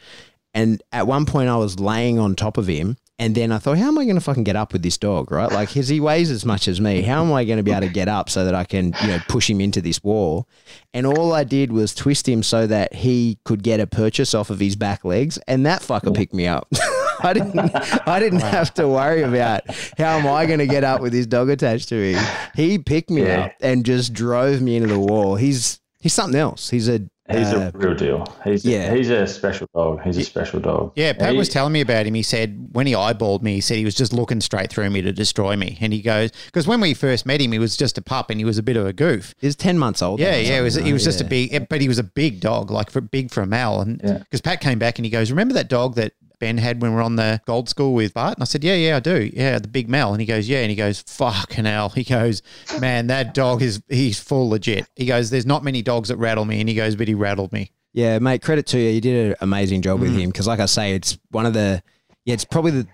And 0.56 0.84
at 0.92 1.08
one 1.08 1.26
point, 1.26 1.50
I 1.50 1.58
was 1.58 1.80
laying 1.80 2.20
on 2.20 2.36
top 2.36 2.58
of 2.58 2.68
him. 2.68 2.98
And 3.20 3.36
then 3.36 3.52
I 3.52 3.60
thought, 3.60 3.78
how 3.78 3.88
am 3.90 3.98
I 4.00 4.06
going 4.06 4.16
to 4.16 4.22
fucking 4.22 4.44
get 4.44 4.56
up 4.56 4.74
with 4.74 4.82
this 4.82 4.98
dog, 4.98 5.32
right? 5.32 5.52
Like, 5.52 5.70
his, 5.70 5.88
he 5.88 6.00
weighs 6.00 6.32
as 6.32 6.46
much 6.46 6.68
as 6.68 6.82
me. 6.82 7.04
How 7.04 7.24
am 7.24 7.32
I 7.32 7.46
going 7.46 7.58
to 7.58 7.64
be 7.64 7.72
able 7.72 7.88
to 7.88 7.94
get 7.94 8.08
up 8.08 8.28
so 8.28 8.44
that 8.44 8.56
I 8.56 8.64
can, 8.64 8.94
you 9.02 9.08
know, 9.08 9.20
push 9.28 9.48
him 9.50 9.62
into 9.62 9.82
this 9.82 10.04
wall? 10.04 10.48
And 10.96 11.06
all 11.06 11.32
I 11.32 11.44
did 11.44 11.72
was 11.72 11.94
twist 11.94 12.28
him 12.28 12.42
so 12.42 12.66
that 12.66 12.94
he 12.96 13.38
could 13.46 13.62
get 13.62 13.80
a 13.80 13.86
purchase 13.86 14.34
off 14.34 14.50
of 14.50 14.60
his 14.60 14.76
back 14.76 15.06
legs, 15.06 15.38
and 15.48 15.64
that 15.68 15.82
fucker 15.82 16.14
picked 16.14 16.34
me 16.34 16.48
up. 16.48 16.68
I 17.24 17.34
didn't, 17.34 17.60
I 18.08 18.20
didn't 18.20 18.42
have 18.42 18.74
to 18.74 18.88
worry 18.90 19.22
about 19.22 19.62
how 19.98 20.18
am 20.18 20.26
I 20.28 20.48
going 20.48 20.60
to 20.60 20.68
get 20.68 20.84
up 20.84 21.00
with 21.00 21.14
this 21.14 21.28
dog 21.28 21.50
attached 21.50 21.90
to 21.90 21.96
me. 21.96 22.20
He 22.56 22.80
picked 22.80 23.12
me 23.12 23.24
Yeah. 23.28 23.46
up 23.46 23.52
and 23.62 23.86
just 23.86 24.14
drove 24.14 24.60
me 24.60 24.76
into 24.76 24.88
the 24.90 25.00
wall. 25.00 25.36
He's 25.36 25.80
he's 26.02 26.14
something 26.14 26.38
else. 26.38 26.72
He's 26.72 26.90
a 26.90 27.02
He's 27.32 27.54
uh, 27.54 27.72
a 27.74 27.78
real 27.78 27.94
deal. 27.96 28.26
He's 28.44 28.66
yeah. 28.66 28.94
he's 28.94 29.10
a 29.10 29.26
special 29.26 29.68
dog. 29.74 30.02
He's 30.04 30.18
a 30.18 30.24
special 30.24 30.60
dog. 30.60 30.92
Yeah, 30.98 31.14
Pat 31.14 31.32
He- 31.32 31.38
was 31.38 31.48
telling 31.48 31.72
me 31.72 31.80
about 31.80 32.06
him. 32.06 32.14
He 32.16 32.22
said 32.24 32.68
when 32.74 32.86
he 32.86 32.92
eyeballed 32.94 33.42
me, 33.42 33.54
he 33.56 33.62
said 33.62 33.78
he 33.78 33.86
was 33.86 33.96
just 33.96 34.12
looking 34.12 34.42
straight 34.42 34.70
through 34.70 34.90
me 34.90 35.02
to 35.02 35.14
destroy 35.14 35.56
me. 35.56 35.78
And 35.80 35.94
he 35.94 36.02
goes, 36.02 36.32
because 36.48 36.68
when 36.68 36.82
we 36.82 36.94
first 36.94 37.26
met 37.26 37.40
him, 37.40 37.54
he 37.54 37.60
was 37.60 37.78
just 37.78 37.98
a 37.98 38.02
pup 38.02 38.30
and 38.30 38.42
he 38.42 38.46
was 38.46 38.58
a 38.58 38.64
bit 38.64 38.76
of 38.76 38.86
a 38.86 38.92
goof. 38.92 39.34
he's 39.40 39.56
ten 39.56 39.78
months 39.80 40.02
old. 40.02 40.20
Yeah, 40.20 40.36
yeah, 40.36 40.60
it 40.60 40.62
was 40.64 40.74
something, 40.74 40.86
he 40.88 40.92
was 40.92 41.04
right? 41.04 41.12
just 41.14 41.22
a 41.22 41.24
big, 41.24 41.70
but 41.70 41.80
he 41.80 41.88
was 41.88 41.98
a 42.00 42.04
big 42.04 42.42
dog, 42.42 42.70
like 42.70 42.90
for 42.90 43.00
big 43.00 43.32
for 43.32 43.42
a 43.42 43.48
male. 43.48 43.80
And 43.80 44.02
Yeah. 44.04 44.18
because 44.18 44.42
Pat 44.42 44.60
came 44.60 44.78
back 44.78 45.00
and 45.00 45.06
he 45.06 45.10
goes, 45.10 45.32
remember 45.32 45.54
that 45.54 45.70
dog 45.70 45.96
that 45.96 46.12
Ben 46.44 46.58
had 46.58 46.82
when 46.82 46.92
we 46.92 46.96
were 46.98 47.02
on 47.02 47.16
the 47.16 47.40
gold 47.46 47.70
school 47.70 47.94
with 47.94 48.14
Bart? 48.14 48.36
And 48.36 48.42
I 48.42 48.46
said, 48.46 48.64
yeah, 48.66 48.76
yeah, 48.76 48.98
I 48.98 49.00
do. 49.00 49.32
Yeah, 49.34 49.60
the 49.60 49.68
big 49.70 49.88
Mel. 49.88 50.12
And 50.12 50.20
he 50.20 50.26
goes, 50.26 50.50
yeah. 50.50 50.60
And 50.60 50.70
he 50.70 50.76
goes, 50.76 51.02
fucking 51.08 51.64
hell. 51.64 51.88
He 51.90 52.04
goes, 52.04 52.42
man, 52.82 53.08
that 53.08 53.34
dog 53.34 53.62
is 53.62 53.82
he's 53.88 54.20
full 54.20 54.50
legit. 54.50 54.86
He 54.96 55.06
goes, 55.06 55.30
there's 55.30 55.46
not 55.46 55.64
many 55.64 55.82
dogs 55.82 56.10
that 56.10 56.18
rattle 56.18 56.44
me. 56.44 56.60
And 56.60 56.68
he 56.68 56.76
goes, 56.76 56.96
but 56.98 57.08
he 57.08 57.14
rattled 57.14 57.54
me. 57.54 57.72
Yeah, 57.94 58.20
mate, 58.20 58.42
credit 58.42 58.66
to 58.68 58.78
you. 58.80 58.90
You 58.90 59.02
did 59.02 59.28
an 59.30 59.36
amazing 59.40 59.82
job 59.84 60.00
Mm. 60.00 60.02
with 60.02 60.18
him 60.18 60.30
because, 60.32 60.48
like 60.48 60.60
I 60.60 60.66
say, 60.66 60.96
it's 60.96 61.18
one 61.32 61.46
of 61.46 61.54
the, 61.54 61.82
yeah, 62.26 62.34
it's 62.34 62.44
probably 62.46 62.72
the, 62.72 62.88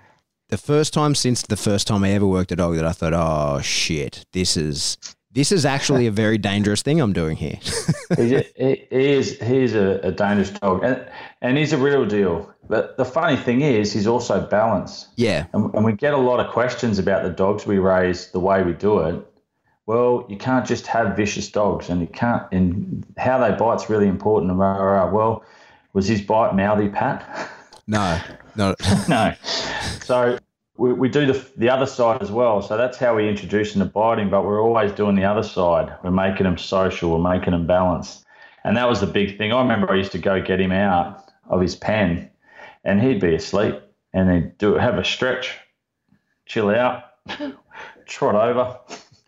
the 0.50 0.58
first 0.58 0.94
time 0.94 1.16
since 1.16 1.42
the 1.42 1.58
first 1.58 1.88
time 1.88 2.04
I 2.04 2.12
ever 2.12 2.28
worked 2.28 2.52
a 2.52 2.56
dog 2.56 2.76
that 2.76 2.86
I 2.86 2.92
thought, 2.92 3.14
oh 3.14 3.62
shit, 3.62 4.26
this 4.34 4.56
is 4.58 4.98
this 5.32 5.52
is 5.52 5.66
actually 5.66 6.08
a 6.08 6.12
very 6.12 6.38
dangerous 6.38 6.82
thing 6.82 7.00
I'm 7.00 7.14
doing 7.14 7.38
here. 7.38 7.60
he's 8.18 8.32
he 8.56 8.86
he 8.90 9.12
is 9.12 9.40
he 9.40 9.58
is 9.58 9.76
a, 9.76 10.00
a 10.04 10.12
dangerous 10.12 10.50
dog, 10.52 10.84
and 10.84 11.08
and 11.42 11.58
he's 11.58 11.74
a 11.74 11.78
real 11.78 12.06
deal. 12.06 12.52
But 12.68 12.98
the 12.98 13.06
funny 13.06 13.36
thing 13.36 13.62
is, 13.62 13.92
he's 13.92 14.06
also 14.06 14.46
balanced. 14.46 15.08
yeah, 15.16 15.48
And, 15.54 15.74
and 15.74 15.84
we 15.84 15.94
get 15.94 16.14
a 16.14 16.18
lot 16.18 16.40
of 16.40 16.52
questions 16.52 17.00
about 17.00 17.24
the 17.24 17.32
dogs 17.32 17.66
we 17.66 17.80
raise, 17.80 18.30
the 18.32 18.40
way 18.40 18.62
we 18.62 18.74
do 18.74 19.00
it. 19.00 19.26
Well, 19.88 20.28
you 20.30 20.38
can't 20.38 20.68
just 20.68 20.86
have 20.86 21.16
vicious 21.18 21.50
dogs, 21.50 21.90
and 21.90 22.00
you 22.00 22.08
can't. 22.08 22.44
And 22.52 23.06
how 23.18 23.40
they 23.40 23.56
bite's 23.56 23.90
really 23.90 24.08
important. 24.08 24.52
And 24.52 24.60
rah, 24.60 24.76
rah, 24.76 25.06
rah. 25.06 25.12
Well, 25.12 25.44
was 25.94 26.08
his 26.08 26.22
bite 26.22 26.54
mouthy, 26.54 26.90
Pat? 26.90 27.50
no, 27.88 28.20
no, 28.56 28.76
no. 29.10 29.34
So 30.04 30.38
we, 30.80 30.94
we 30.94 31.10
do 31.10 31.26
the 31.26 31.46
the 31.58 31.70
other 31.70 31.86
side 31.86 32.22
as 32.22 32.32
well. 32.32 32.62
So 32.62 32.78
that's 32.78 32.98
how 32.98 33.16
we 33.16 33.28
introduce 33.30 33.74
them 33.74 33.82
abiding. 33.82 34.30
But 34.30 34.46
we're 34.46 34.62
always 34.62 34.92
doing 34.94 35.16
the 35.16 35.26
other 35.26 35.44
side. 35.44 35.94
We're 36.04 36.12
making 36.12 36.46
them 36.46 36.58
social. 36.58 37.12
We're 37.12 37.32
making 37.38 37.52
them 37.52 37.68
balanced. 37.68 38.26
And 38.64 38.76
that 38.78 38.90
was 38.90 39.00
the 39.00 39.08
big 39.08 39.38
thing. 39.38 39.54
I 39.54 39.62
remember 39.62 39.92
I 39.92 39.96
used 39.98 40.12
to 40.14 40.18
go 40.18 40.42
get 40.42 40.60
him 40.60 40.72
out 40.72 41.24
of 41.50 41.62
his 41.62 41.76
pen, 41.76 42.30
and 42.84 43.02
he'd 43.02 43.22
be 43.22 43.34
asleep, 43.36 43.76
and 44.14 44.30
he'd 44.32 44.58
do 44.58 44.74
have 44.76 44.98
a 44.98 45.04
stretch, 45.04 45.58
chill 46.46 46.70
out, 46.70 47.04
trot 48.06 48.36
over. 48.36 48.78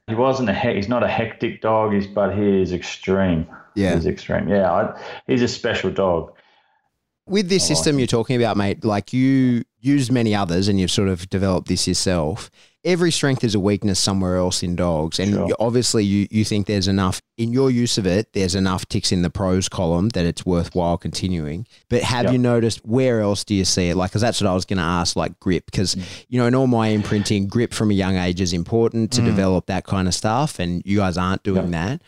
He 0.08 0.16
wasn't 0.16 0.49
a 0.49 0.54
he- 0.54 0.76
he's 0.76 0.89
not 0.89 1.04
a 1.04 1.08
hectic 1.08 1.62
dog, 1.62 1.93
he's, 1.93 2.08
but 2.08 2.36
he 2.36 2.62
is 2.62 2.74
extreme. 2.74 3.47
yeah. 3.76 3.95
He's 3.95 4.06
extreme. 4.06 4.49
Yeah, 4.49 4.72
I, 4.72 5.02
he's 5.28 5.41
a 5.41 5.47
special 5.47 5.89
dog. 5.91 6.34
With 7.28 7.49
this 7.49 7.63
I 7.63 7.69
like 7.69 7.78
system 7.78 7.97
you're 7.99 8.07
talking 8.07 8.36
about, 8.36 8.57
mate, 8.57 8.84
like 8.84 9.13
you 9.13 9.63
use 9.80 10.11
many 10.11 10.36
others 10.36 10.67
and 10.67 10.80
you've 10.80 10.91
sort 10.91 11.09
of 11.09 11.30
developed 11.30 11.67
this 11.67 11.88
yourself. 11.88 12.49
Every 12.84 13.11
strength 13.11 13.43
is 13.43 13.53
a 13.53 13.59
weakness 13.59 13.99
somewhere 13.99 14.38
else 14.38 14.63
in 14.63 14.76
dogs. 14.76 15.19
And 15.19 15.34
Sure. 15.34 15.47
you- 15.47 15.55
obviously, 15.59 16.03
you, 16.03 16.28
you 16.32 16.43
think 16.43 16.65
there's 16.65 16.88
enough 16.88 17.22
in 17.38 17.51
your 17.53 17.69
use 17.69 17.99
of 17.99 18.07
it, 18.07 18.34
there's 18.34 18.55
enough 18.55 18.88
ticks 18.88 19.11
in 19.11 19.22
the 19.22 19.30
pros 19.30 19.69
column 19.69 20.09
that 20.09 20.26
it's 20.26 20.45
worthwhile 20.47 20.97
continuing. 20.97 21.67
But 21.89 22.01
have 22.01 22.26
Yep. 22.26 22.34
you 22.34 22.39
noticed 22.39 22.80
where 22.84 23.22
else 23.22 23.43
do 23.43 23.53
you 23.53 23.65
see 23.65 23.89
it? 23.89 23.95
Like, 23.95 24.09
because 24.11 24.22
that's 24.22 24.41
what 24.41 24.49
I 24.49 24.53
was 24.55 24.65
going 24.65 24.78
to 24.78 24.84
ask, 24.84 25.15
like 25.15 25.39
grip. 25.39 25.65
Because, 25.65 25.93
mm. 25.93 26.03
you 26.28 26.39
know, 26.39 26.47
in 26.47 26.55
all 26.55 26.67
my 26.67 26.88
imprinting, 26.88 27.47
grip 27.47 27.72
from 27.74 27.91
a 27.91 27.93
young 27.95 28.17
age 28.17 28.41
is 28.41 28.51
important 28.51 29.11
to 29.13 29.22
mm. 29.22 29.26
develop 29.26 29.67
that 29.67 29.86
kind 29.86 30.07
of 30.07 30.15
stuff. 30.15 30.57
And 30.59 30.82
you 30.84 30.97
guys 30.97 31.17
aren't 31.17 31.43
doing 31.43 31.72
Yep. 31.72 31.72
that. 31.72 32.01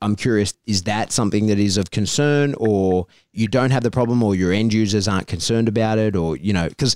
I'm 0.00 0.14
curious, 0.14 0.54
is 0.66 0.84
that 0.84 1.12
something 1.12 1.46
that 1.48 1.58
is 1.58 1.76
of 1.76 1.90
concern 1.90 2.54
or 2.58 3.06
you 3.32 3.48
don't 3.48 3.70
have 3.70 3.82
the 3.82 3.90
problem 3.90 4.22
or 4.22 4.34
your 4.34 4.52
end 4.52 4.72
users 4.72 5.08
aren't 5.08 5.26
concerned 5.26 5.68
about 5.68 5.98
it 5.98 6.14
or, 6.14 6.36
you 6.36 6.52
know, 6.52 6.68
because 6.68 6.94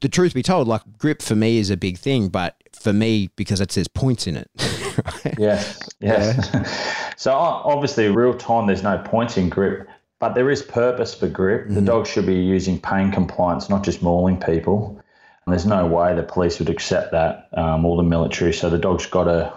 the 0.00 0.08
truth 0.08 0.34
be 0.34 0.42
told, 0.42 0.68
like 0.68 0.82
grip 0.98 1.20
for 1.20 1.34
me 1.34 1.58
is 1.58 1.70
a 1.70 1.76
big 1.76 1.98
thing, 1.98 2.28
but 2.28 2.56
for 2.72 2.92
me, 2.92 3.30
because 3.36 3.60
it 3.60 3.72
says 3.72 3.88
points 3.88 4.26
in 4.26 4.36
it. 4.36 4.50
right? 5.24 5.34
Yes, 5.38 5.88
yes. 6.00 7.12
so 7.16 7.32
obviously, 7.32 8.08
real 8.08 8.34
time, 8.34 8.66
there's 8.66 8.82
no 8.82 8.98
points 8.98 9.36
in 9.36 9.48
grip, 9.48 9.88
but 10.20 10.34
there 10.34 10.50
is 10.50 10.62
purpose 10.62 11.14
for 11.14 11.28
grip. 11.28 11.68
The 11.68 11.80
dog 11.80 12.06
should 12.06 12.26
be 12.26 12.34
using 12.34 12.80
pain 12.80 13.10
compliance, 13.10 13.68
not 13.68 13.84
just 13.84 14.02
mauling 14.02 14.38
people. 14.38 15.00
And 15.44 15.52
there's 15.52 15.66
no 15.66 15.86
way 15.86 16.14
the 16.14 16.22
police 16.22 16.58
would 16.58 16.70
accept 16.70 17.12
that, 17.12 17.48
um, 17.54 17.84
or 17.84 17.96
the 17.96 18.02
military. 18.02 18.52
So 18.52 18.70
the 18.70 18.78
dog's 18.78 19.06
got 19.06 19.24
to, 19.24 19.52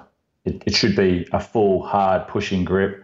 it, 0.48 0.64
it 0.66 0.76
should 0.76 0.96
be 0.96 1.28
a 1.32 1.40
full, 1.40 1.84
hard 1.86 2.28
pushing 2.28 2.64
grip 2.64 3.04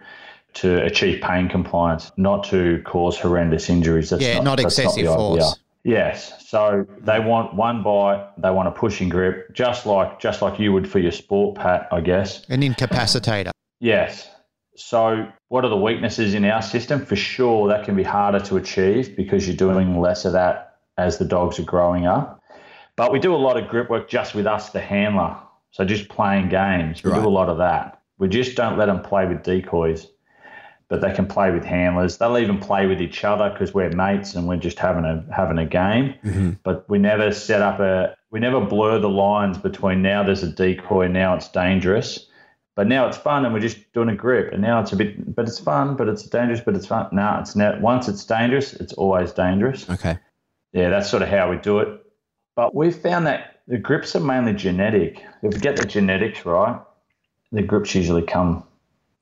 to 0.54 0.82
achieve 0.84 1.20
pain 1.22 1.48
compliance, 1.48 2.12
not 2.16 2.44
to 2.44 2.80
cause 2.84 3.18
horrendous 3.18 3.68
injuries. 3.68 4.10
That's 4.10 4.22
Yeah, 4.22 4.40
not 4.40 4.58
that's 4.58 4.78
excessive 4.78 5.06
idea. 5.06 5.16
force. 5.16 5.58
Yes. 5.82 6.48
So 6.48 6.86
they 7.00 7.20
want 7.20 7.54
one 7.54 7.82
bite, 7.82 8.26
they 8.38 8.50
want 8.50 8.68
a 8.68 8.70
pushing 8.70 9.08
grip, 9.08 9.52
just 9.52 9.84
like 9.84 10.18
just 10.20 10.40
like 10.40 10.58
you 10.58 10.72
would 10.72 10.88
for 10.88 10.98
your 10.98 11.12
sport, 11.12 11.56
Pat, 11.56 11.88
I 11.92 12.00
guess. 12.00 12.44
An 12.48 12.62
incapacitator. 12.62 13.50
Yes. 13.80 14.30
So, 14.76 15.28
what 15.50 15.64
are 15.64 15.68
the 15.68 15.76
weaknesses 15.76 16.34
in 16.34 16.44
our 16.44 16.62
system? 16.62 17.04
For 17.04 17.14
sure, 17.14 17.68
that 17.68 17.84
can 17.84 17.94
be 17.94 18.02
harder 18.02 18.40
to 18.40 18.56
achieve 18.56 19.14
because 19.16 19.46
you're 19.46 19.56
doing 19.56 20.00
less 20.00 20.24
of 20.24 20.32
that 20.32 20.78
as 20.98 21.18
the 21.18 21.24
dogs 21.24 21.60
are 21.60 21.64
growing 21.64 22.06
up. 22.06 22.40
But 22.96 23.12
we 23.12 23.18
do 23.20 23.34
a 23.34 23.36
lot 23.36 23.56
of 23.56 23.68
grip 23.68 23.88
work 23.90 24.08
just 24.08 24.34
with 24.34 24.46
us, 24.46 24.70
the 24.70 24.80
handler. 24.80 25.36
So, 25.74 25.84
just 25.84 26.08
playing 26.08 26.50
games. 26.50 27.02
We 27.02 27.10
Right. 27.10 27.20
do 27.20 27.26
a 27.26 27.28
lot 27.28 27.48
of 27.48 27.58
that. 27.58 28.00
We 28.18 28.28
just 28.28 28.56
don't 28.56 28.78
let 28.78 28.86
them 28.86 29.02
play 29.02 29.26
with 29.26 29.42
decoys, 29.42 30.06
but 30.88 31.00
they 31.00 31.10
can 31.12 31.26
play 31.26 31.50
with 31.50 31.64
handlers. 31.64 32.16
They'll 32.16 32.38
even 32.38 32.58
play 32.58 32.86
with 32.86 33.00
each 33.00 33.24
other 33.24 33.50
because 33.50 33.74
we're 33.74 33.90
mates 33.90 34.36
and 34.36 34.46
we're 34.46 34.56
just 34.56 34.78
having 34.78 35.04
a 35.04 35.24
having 35.34 35.58
a 35.58 35.64
game. 35.66 36.14
Mhm. 36.24 36.58
But 36.62 36.88
we 36.88 36.98
never 36.98 37.32
set 37.32 37.60
up 37.60 37.80
a 37.80 38.14
we 38.30 38.38
never 38.38 38.60
blur 38.60 39.00
the 39.00 39.08
lines 39.08 39.58
between 39.58 40.00
now 40.00 40.22
there's 40.22 40.44
a 40.44 40.52
decoy, 40.52 41.08
now 41.08 41.34
it's 41.34 41.48
dangerous. 41.48 42.28
But 42.76 42.86
now 42.86 43.08
it's 43.08 43.16
fun 43.16 43.44
and 43.44 43.52
we're 43.52 43.58
just 43.60 43.92
doing 43.94 44.08
a 44.08 44.14
grip. 44.14 44.52
And 44.52 44.62
now 44.62 44.78
it's 44.80 44.92
a 44.92 44.96
bit, 44.96 45.34
but 45.34 45.48
it's 45.48 45.58
fun, 45.58 45.96
but 45.96 46.08
it's 46.08 46.22
dangerous, 46.22 46.60
but 46.60 46.76
it's 46.76 46.86
fun. 46.86 47.08
No, 47.10 47.36
it's 47.40 47.56
not. 47.56 47.80
Once 47.80 48.06
it's 48.08 48.24
dangerous, 48.24 48.74
it's 48.74 48.92
always 48.92 49.32
dangerous. 49.32 49.90
Okay. 49.90 50.18
Yeah, 50.72 50.90
that's 50.90 51.10
sort 51.10 51.22
of 51.24 51.28
how 51.28 51.50
we 51.50 51.56
do 51.56 51.80
it. 51.80 51.88
But 52.54 52.76
we've 52.76 52.94
found 52.94 53.26
that 53.26 53.53
the 53.66 53.78
grips 53.78 54.14
are 54.14 54.20
mainly 54.20 54.52
genetic. 54.52 55.22
If 55.42 55.54
we 55.54 55.60
get 55.60 55.76
the 55.76 55.86
genetics 55.86 56.44
right, 56.44 56.80
the 57.52 57.62
grips 57.62 57.94
usually 57.94 58.22
come 58.22 58.64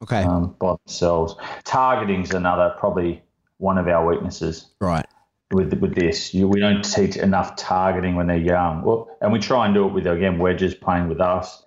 Okay. 0.03 0.23
um, 0.25 0.57
by 0.59 0.75
themselves. 0.85 1.37
Targeting's 1.65 2.35
another, 2.35 2.75
probably 2.79 3.23
one 3.59 3.79
of 3.79 3.87
our 3.87 4.05
weaknesses 4.05 4.69
right. 4.81 5.07
with 5.53 5.73
with 5.75 5.95
this. 5.95 6.35
You, 6.35 6.49
we 6.49 6.59
don't 6.59 6.83
teach 6.83 7.17
enough 7.17 7.55
targeting 7.55 8.17
when 8.17 8.27
they're 8.27 8.37
young. 8.37 8.83
Well, 8.83 9.17
and 9.21 9.33
we 9.33 9.39
try 9.39 9.65
and 9.67 9.75
do 9.75 9.87
it 9.87 9.93
with 9.93 10.07
again 10.07 10.39
wedges 10.39 10.75
playing 10.75 11.09
with 11.09 11.21
us, 11.21 11.65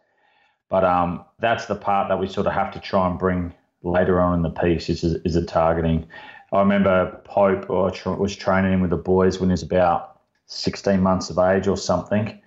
but 0.69 0.83
um, 0.83 1.23
that's 1.39 1.67
the 1.67 1.75
part 1.75 2.09
that 2.09 2.19
we 2.19 2.27
sort 2.27 2.47
of 2.47 2.53
have 2.53 2.73
to 2.73 2.79
try 2.79 3.09
and 3.09 3.17
bring 3.17 3.53
later 3.83 4.19
on 4.19 4.33
in 4.33 4.41
the 4.41 4.49
piece 4.49 4.89
is 4.89 5.03
is 5.03 5.35
the 5.35 5.45
targeting. 5.45 6.05
I 6.51 6.59
remember 6.59 7.21
Pope 7.23 7.69
or 7.69 7.91
was 8.17 8.35
training 8.35 8.73
him 8.73 8.81
with 8.81 8.89
the 8.89 8.97
boys 8.97 9.39
when 9.39 9.49
he 9.49 9.53
was 9.53 9.63
about 9.63 10.19
16 10.47 11.01
months 11.01 11.29
of 11.29 11.37
age 11.37 11.67
or 11.67 11.77
something, 11.77 12.39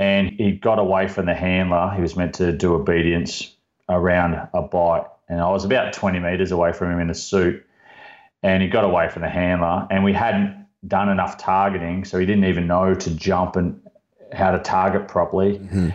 and 0.00 0.30
he 0.30 0.52
got 0.52 0.78
away 0.80 1.06
from 1.06 1.26
the 1.26 1.34
handler. 1.34 1.92
He 1.94 2.00
was 2.02 2.16
meant 2.16 2.34
to 2.36 2.50
do 2.52 2.74
obedience 2.74 3.54
around 3.88 4.34
a 4.54 4.62
bite, 4.62 5.04
and 5.28 5.40
I 5.40 5.50
was 5.50 5.64
about 5.64 5.92
20 5.92 6.18
meters 6.18 6.50
away 6.50 6.72
from 6.72 6.90
him 6.90 6.98
in 6.98 7.10
a 7.10 7.14
suit. 7.14 7.64
And 8.42 8.62
he 8.62 8.68
got 8.70 8.84
away 8.84 9.08
from 9.10 9.20
the 9.22 9.28
handler. 9.28 9.86
And 9.90 10.02
we 10.02 10.14
hadn't 10.14 10.66
done 10.88 11.10
enough 11.10 11.36
targeting 11.36 12.06
so 12.06 12.18
he 12.18 12.24
didn't 12.24 12.46
even 12.46 12.66
know 12.66 12.94
to 12.94 13.10
jump 13.14 13.54
and 13.54 13.78
how 14.32 14.50
to 14.52 14.58
target 14.58 15.08
properly. 15.08 15.58
Mhm. 15.58 15.94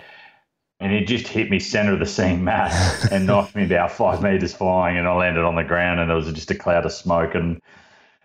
and 0.79 0.91
he 0.93 1.03
just 1.05 1.27
hit 1.27 1.49
me 1.49 1.57
center 1.59 1.93
of 1.93 1.99
the 1.99 2.05
scene 2.05 2.43
mat 2.43 2.71
and 3.11 3.25
knocked 3.27 3.55
me 3.55 3.63
about 3.65 3.91
five 3.91 4.21
meters 4.21 4.53
flying. 4.53 4.97
And 4.97 5.07
i 5.07 5.15
landed 5.15 5.43
on 5.43 5.55
the 5.55 5.63
ground 5.63 5.99
and 5.99 6.07
there 6.09 6.17
was 6.17 6.31
just 6.33 6.51
a 6.51 6.55
cloud 6.55 6.85
of 6.85 6.91
smoke. 6.91 7.33
And 7.33 7.55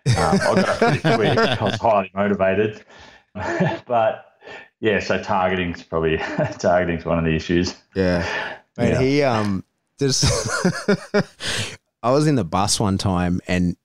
um, 0.05 0.15
i 0.15 0.37
got 0.37 0.69
up 0.69 0.77
pretty 0.77 0.99
quick. 1.15 1.37
I 1.39 1.63
was 1.63 1.79
highly 1.79 2.11
motivated. 2.13 2.83
But 3.87 4.25
yeah, 4.81 4.99
so 4.99 5.21
targeting's 5.23 5.81
probably 5.83 6.17
targeting's 6.59 7.05
one 7.05 7.17
of 7.19 7.23
the 7.25 7.33
issues. 7.35 7.75
Yeah. 7.95 8.25
Mate, 8.77 8.89
Yeah. 8.89 8.99
he 9.01 9.23
um 9.23 9.63
just 9.99 10.25
I 12.03 12.11
was 12.11 12.27
in 12.27 12.35
the 12.35 12.43
bus 12.43 12.79
one 12.79 12.97
time 12.97 13.39
and 13.47 13.77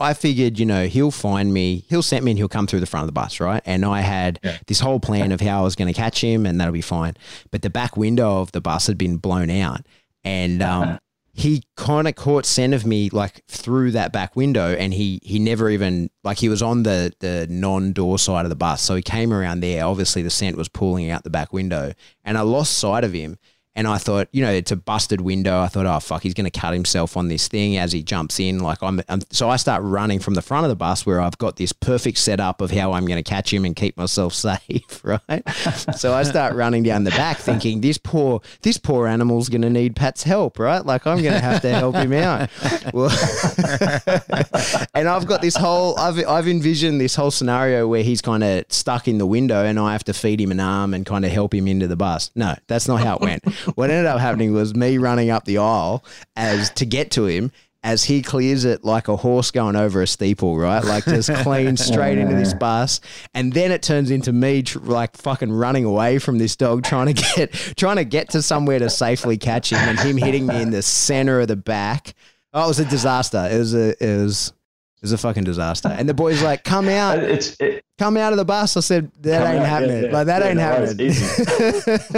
I 0.00 0.14
figured, 0.14 0.58
you 0.60 0.64
know, 0.64 0.86
he'll 0.86 1.10
find 1.10 1.52
me, 1.52 1.84
he'll 1.88 2.02
send 2.02 2.24
me 2.24 2.30
and 2.30 2.38
he'll 2.38 2.48
come 2.48 2.66
through 2.68 2.78
the 2.80 2.86
front 2.86 3.02
of 3.02 3.08
the 3.08 3.12
bus, 3.20 3.40
right? 3.40 3.62
And 3.66 3.84
I 3.84 4.00
had 4.00 4.38
Yeah. 4.44 4.56
this 4.66 4.78
whole 4.80 5.00
plan 5.00 5.32
of 5.32 5.40
how 5.40 5.60
I 5.60 5.62
was 5.64 5.74
going 5.74 5.92
to 5.92 5.98
catch 5.98 6.22
him 6.22 6.46
and 6.46 6.60
that'll 6.60 6.72
be 6.72 6.80
fine. 6.80 7.14
But 7.50 7.62
the 7.62 7.70
back 7.70 7.96
window 7.96 8.40
of 8.40 8.52
the 8.52 8.60
bus 8.60 8.86
had 8.86 8.96
been 8.96 9.16
blown 9.18 9.50
out 9.50 9.82
and 10.24 10.62
um 10.62 10.98
he 11.38 11.62
kind 11.76 12.08
of 12.08 12.16
caught 12.16 12.44
scent 12.44 12.74
of 12.74 12.84
me 12.84 13.10
like 13.10 13.42
through 13.46 13.92
that 13.92 14.12
back 14.12 14.34
window 14.34 14.74
and 14.74 14.92
he 14.92 15.20
he 15.22 15.38
never 15.38 15.70
even 15.70 16.10
like 16.24 16.36
he 16.38 16.48
was 16.48 16.62
on 16.62 16.82
the 16.82 17.12
the 17.20 17.46
non-door 17.48 18.18
side 18.18 18.44
of 18.44 18.48
the 18.48 18.56
bus. 18.56 18.82
So 18.82 18.96
he 18.96 19.02
came 19.02 19.32
around 19.32 19.60
there. 19.60 19.84
Obviously 19.84 20.22
the 20.22 20.30
scent 20.30 20.56
was 20.56 20.68
pulling 20.68 21.10
out 21.10 21.22
the 21.22 21.30
back 21.30 21.52
window 21.52 21.92
and 22.24 22.36
i 22.36 22.40
lost 22.40 22.76
sight 22.76 23.04
of 23.04 23.12
him 23.12 23.38
and 23.78 23.86
I 23.86 23.96
thought, 23.96 24.26
you 24.32 24.42
know, 24.42 24.50
it's 24.50 24.72
a 24.72 24.76
busted 24.76 25.20
window. 25.20 25.60
I 25.60 25.68
thought, 25.68 25.86
oh 25.86 26.00
fuck, 26.00 26.24
he's 26.24 26.34
going 26.34 26.50
to 26.50 26.60
cut 26.60 26.74
himself 26.74 27.16
on 27.16 27.28
this 27.28 27.46
thing 27.46 27.76
as 27.76 27.92
he 27.92 28.02
jumps 28.02 28.40
in. 28.40 28.58
Like 28.58 28.82
I'm, 28.82 29.00
I'm, 29.08 29.20
so 29.30 29.48
I 29.48 29.54
start 29.54 29.84
running 29.84 30.18
from 30.18 30.34
the 30.34 30.42
front 30.42 30.64
of 30.64 30.68
the 30.68 30.74
bus 30.74 31.06
where 31.06 31.20
I've 31.20 31.38
got 31.38 31.58
this 31.58 31.70
perfect 31.72 32.18
setup 32.18 32.60
of 32.60 32.72
how 32.72 32.92
I'm 32.92 33.06
going 33.06 33.22
to 33.22 33.30
catch 33.30 33.54
him 33.54 33.64
and 33.64 33.76
keep 33.76 33.96
myself 33.96 34.34
safe, 34.34 35.00
right? 35.04 35.48
so 35.96 36.12
I 36.12 36.24
start 36.24 36.56
running 36.56 36.82
down 36.82 37.04
the 37.04 37.12
back, 37.12 37.36
thinking 37.36 37.80
this 37.80 37.98
poor, 37.98 38.40
this 38.62 38.78
poor 38.78 39.06
animal's 39.06 39.48
going 39.48 39.62
to 39.62 39.70
need 39.70 39.94
Pat's 39.94 40.24
help, 40.24 40.58
right? 40.58 40.84
Like 40.84 41.06
I'm 41.06 41.22
going 41.22 41.34
to 41.34 41.40
have 41.40 41.62
to 41.62 41.70
help 41.70 41.94
him 41.94 42.12
out. 42.14 42.50
Well, 42.92 43.10
and 44.92 45.08
I've 45.08 45.28
got 45.28 45.40
this 45.40 45.54
whole, 45.54 45.96
I've, 46.00 46.18
I've 46.26 46.48
envisioned 46.48 47.00
this 47.00 47.14
whole 47.14 47.30
scenario 47.30 47.86
where 47.86 48.02
he's 48.02 48.22
kind 48.22 48.42
of 48.42 48.64
stuck 48.70 49.06
in 49.06 49.18
the 49.18 49.26
window 49.26 49.64
and 49.64 49.78
I 49.78 49.92
have 49.92 50.02
to 50.04 50.12
feed 50.12 50.40
him 50.40 50.50
an 50.50 50.58
arm 50.58 50.94
and 50.94 51.06
kind 51.06 51.24
of 51.24 51.30
help 51.30 51.54
him 51.54 51.68
into 51.68 51.86
the 51.86 51.94
bus. 51.96 52.32
No, 52.34 52.56
that's 52.66 52.88
not 52.88 53.02
how 53.02 53.14
it 53.14 53.20
went. 53.20 53.44
What 53.74 53.90
ended 53.90 54.06
up 54.06 54.20
happening 54.20 54.52
was 54.52 54.74
me 54.74 54.98
running 54.98 55.30
up 55.30 55.44
the 55.44 55.58
aisle 55.58 56.04
as 56.36 56.70
to 56.70 56.86
get 56.86 57.10
to 57.12 57.26
him 57.26 57.52
as 57.84 58.04
he 58.04 58.22
clears 58.22 58.64
it 58.64 58.84
like 58.84 59.08
a 59.08 59.16
horse 59.16 59.50
going 59.50 59.76
over 59.76 60.02
a 60.02 60.06
steeple, 60.06 60.58
right? 60.58 60.84
Like 60.84 61.04
just 61.04 61.32
clean 61.36 61.76
straight 61.76 62.18
into 62.18 62.34
this 62.34 62.52
bus, 62.54 63.00
and 63.34 63.52
then 63.52 63.70
it 63.70 63.82
turns 63.82 64.10
into 64.10 64.32
me 64.32 64.62
tr- 64.62 64.80
like 64.80 65.16
fucking 65.16 65.52
running 65.52 65.84
away 65.84 66.18
from 66.18 66.38
this 66.38 66.56
dog, 66.56 66.82
trying 66.84 67.14
to 67.14 67.36
get 67.36 67.52
trying 67.76 67.96
to 67.96 68.04
get 68.04 68.30
to 68.30 68.42
somewhere 68.42 68.78
to 68.78 68.90
safely 68.90 69.38
catch 69.38 69.72
him, 69.72 69.78
and 69.78 69.98
him 69.98 70.16
hitting 70.16 70.46
me 70.46 70.60
in 70.60 70.70
the 70.70 70.82
center 70.82 71.40
of 71.40 71.48
the 71.48 71.56
back. 71.56 72.14
Oh, 72.52 72.64
it 72.64 72.68
was 72.68 72.80
a 72.80 72.84
disaster. 72.84 73.48
It 73.50 73.58
was 73.58 73.74
a 73.74 74.04
it 74.04 74.22
was 74.22 74.52
it 74.98 75.02
was 75.02 75.12
a 75.12 75.18
fucking 75.18 75.44
disaster. 75.44 75.88
And 75.88 76.08
the 76.08 76.14
boy's 76.14 76.42
like, 76.42 76.64
"Come 76.64 76.88
out, 76.88 77.18
It's 77.20 77.56
it, 77.60 77.84
come 77.98 78.16
out 78.16 78.32
of 78.32 78.36
the 78.36 78.44
bus." 78.44 78.76
I 78.76 78.80
said, 78.80 79.10
"That 79.20 79.54
ain't 79.54 79.62
out, 79.62 79.68
happening. 79.68 80.04
yeah. 80.04 80.10
Like 80.12 80.26
that 80.26 80.42
Yeah, 80.42 80.48
ain't 80.48 80.56
no, 80.56 80.62
happening." 80.64 81.12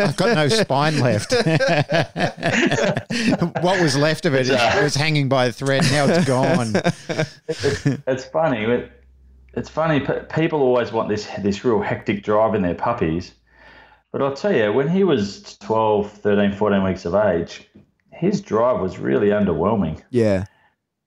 I've 0.09 0.17
got 0.17 0.35
no 0.35 0.49
spine 0.49 0.99
left. 1.01 1.33
what 3.63 3.81
was 3.81 3.97
left 3.97 4.27
of 4.27 4.35
it 4.35 4.51
uh, 4.51 4.81
was 4.83 4.95
hanging 4.95 5.29
by 5.29 5.47
a 5.47 5.53
thread. 5.53 5.83
Now 5.91 6.07
it's 6.09 6.27
gone. 6.27 6.73
it's 8.07 8.25
funny. 8.27 8.65
It, 8.65 8.93
it's 9.55 9.69
funny. 9.69 10.07
People 10.33 10.61
always 10.63 10.93
want 10.93 11.09
this 11.09 11.29
this 11.41 11.65
real 11.65 11.81
hectic 11.81 12.23
drive 12.23 12.55
in 12.55 12.63
their 12.63 12.75
puppies, 12.75 13.33
but 14.13 14.23
I'll 14.23 14.35
tell 14.35 14.55
you, 14.55 14.73
when 14.73 14.89
he 14.89 15.05
was 15.05 15.57
12, 15.59 16.11
13, 16.11 16.53
14 16.53 16.83
weeks 16.85 17.05
of 17.05 17.15
age, 17.15 17.69
his 18.13 18.41
drive 18.41 18.81
was 18.81 18.99
really 18.99 19.29
underwhelming. 19.29 20.03
yeah. 20.11 20.45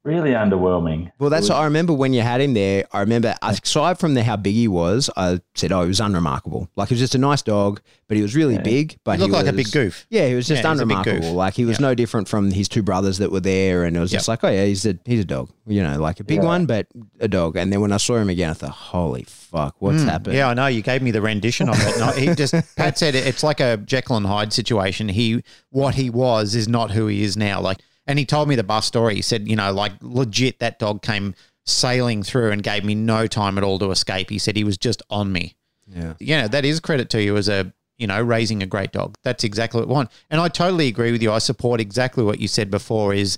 Really 0.04 0.32
underwhelming. 0.32 1.12
Well, 1.18 1.30
that's 1.30 1.48
It 1.48 1.54
what 1.54 1.60
I 1.60 1.64
remember 1.64 1.94
when 1.94 2.14
you 2.14 2.20
had 2.22 2.42
him 2.42 2.54
there. 2.54 2.84
I 2.92 3.00
remember, 3.00 3.36
aside 3.42 3.98
from 4.00 4.16
the 4.16 4.24
how 4.24 4.36
big 4.36 4.54
he 4.54 4.68
was, 4.68 5.10
I 5.16 5.40
said, 5.56 5.72
"Oh, 5.72 5.84
he 5.84 5.88
was 5.88 6.02
unremarkable. 6.02 6.68
Like 6.76 6.90
he 6.90 6.96
was 6.96 7.00
just 7.00 7.16
a 7.16 7.18
nice 7.18 7.42
dog, 7.42 7.80
but 8.10 8.18
he 8.18 8.22
was 8.24 8.36
really 8.36 8.58
big. 8.58 8.98
But 9.06 9.16
He 9.16 9.22
looked 9.22 9.34
like 9.34 9.48
a 9.48 9.54
big 9.54 9.72
goof. 9.72 10.06
Yeah, 10.10 10.28
he 10.28 10.36
was 10.36 10.46
just 10.46 10.62
Yeah, 10.62 10.68
he 10.68 10.72
was 10.74 10.82
unremarkable. 10.82 11.32
Like 11.34 11.54
he 11.54 11.64
was 11.64 11.80
no 11.80 11.96
different 11.96 12.28
from 12.28 12.52
his 12.52 12.68
two 12.68 12.84
brothers 12.84 13.20
that 13.20 13.32
were 13.32 13.40
there, 13.40 13.86
and 13.86 13.96
it 13.96 14.00
was 14.02 14.12
just 14.12 14.28
like, 14.28 14.44
oh 14.44 14.50
yeah, 14.50 14.66
he's 14.66 14.86
a 14.86 15.00
he's 15.06 15.22
a 15.22 15.26
dog. 15.26 15.50
You 15.66 15.82
know, 15.84 15.98
like 15.98 16.20
a 16.20 16.26
big 16.26 16.40
Yeah. 16.40 16.48
one, 16.48 16.66
but 16.66 16.88
a 17.22 17.30
dog. 17.30 17.56
And 17.56 17.72
then 17.72 17.80
when 17.80 17.94
I 17.94 17.98
saw 17.98 18.18
him 18.18 18.28
again, 18.30 18.50
I 18.50 18.54
thought, 18.54 18.72
holy 18.72 19.24
fuck, 19.24 19.78
what's 19.80 20.04
happened? 20.04 20.34
Hmm. 20.34 20.38
Yeah, 20.40 20.50
I 20.50 20.54
know. 20.54 20.68
You 20.68 20.82
gave 20.82 21.02
me 21.02 21.12
the 21.12 21.22
rendition 21.22 21.70
of 21.70 21.76
it. 21.80 21.98
No, 21.98 22.08
he 22.12 22.36
just 22.36 22.54
Pat 22.76 22.98
said 22.98 23.16
it, 23.16 23.26
it's 23.26 23.42
like 23.44 23.62
a 23.62 23.78
Jekyll 23.78 24.18
and 24.18 24.26
Hyde 24.26 24.52
situation. 24.52 25.08
He 25.08 25.46
what 25.70 25.96
he 25.96 26.10
was 26.10 26.56
is 26.56 26.68
not 26.68 26.92
who 26.92 27.08
he 27.08 27.24
is 27.24 27.38
now. 27.38 27.62
Like, 27.62 27.78
and 28.08 28.20
he 28.20 28.26
told 28.26 28.48
me 28.50 28.56
the 28.56 28.64
bus 28.64 28.86
story. 28.86 29.16
He 29.16 29.22
said, 29.22 29.48
you 29.48 29.56
know, 29.56 29.72
like 29.72 29.94
legit, 30.02 30.60
that 30.60 30.80
dog 30.80 31.02
came 31.02 31.36
sailing 31.66 32.24
through 32.24 32.52
and 32.52 32.62
gave 32.62 32.84
me 32.84 32.96
no 32.96 33.28
time 33.28 33.58
at 33.58 33.64
all 33.64 33.80
to 33.80 33.92
escape. 33.92 34.30
He 34.30 34.38
said 34.38 34.56
he 34.56 34.64
was 34.64 34.78
just 34.78 35.02
on 35.10 35.32
me. 35.32 35.56
Yeah. 35.88 36.14
You 36.20 36.38
know, 36.38 36.48
that 36.48 36.66
is 36.66 36.80
credit 36.80 37.10
to 37.12 37.22
you 37.22 37.38
as 37.38 37.48
a 37.48 37.74
you 37.98 38.08
know 38.08 38.22
raising 38.22 38.64
a 38.64 38.66
great 38.66 38.92
dog. 38.92 39.16
That's 39.24 39.44
exactly 39.44 39.80
what 39.80 39.88
we 39.88 39.94
want. 39.94 40.12
And 40.30 40.42
I 40.42 40.48
totally 40.48 40.88
agree 40.88 41.12
with 41.12 41.22
you. 41.22 41.32
I 41.32 41.40
support 41.40 41.80
exactly 41.80 42.24
what 42.24 42.40
you 42.40 42.48
said 42.48 42.70
before. 42.72 43.14
Is 43.14 43.38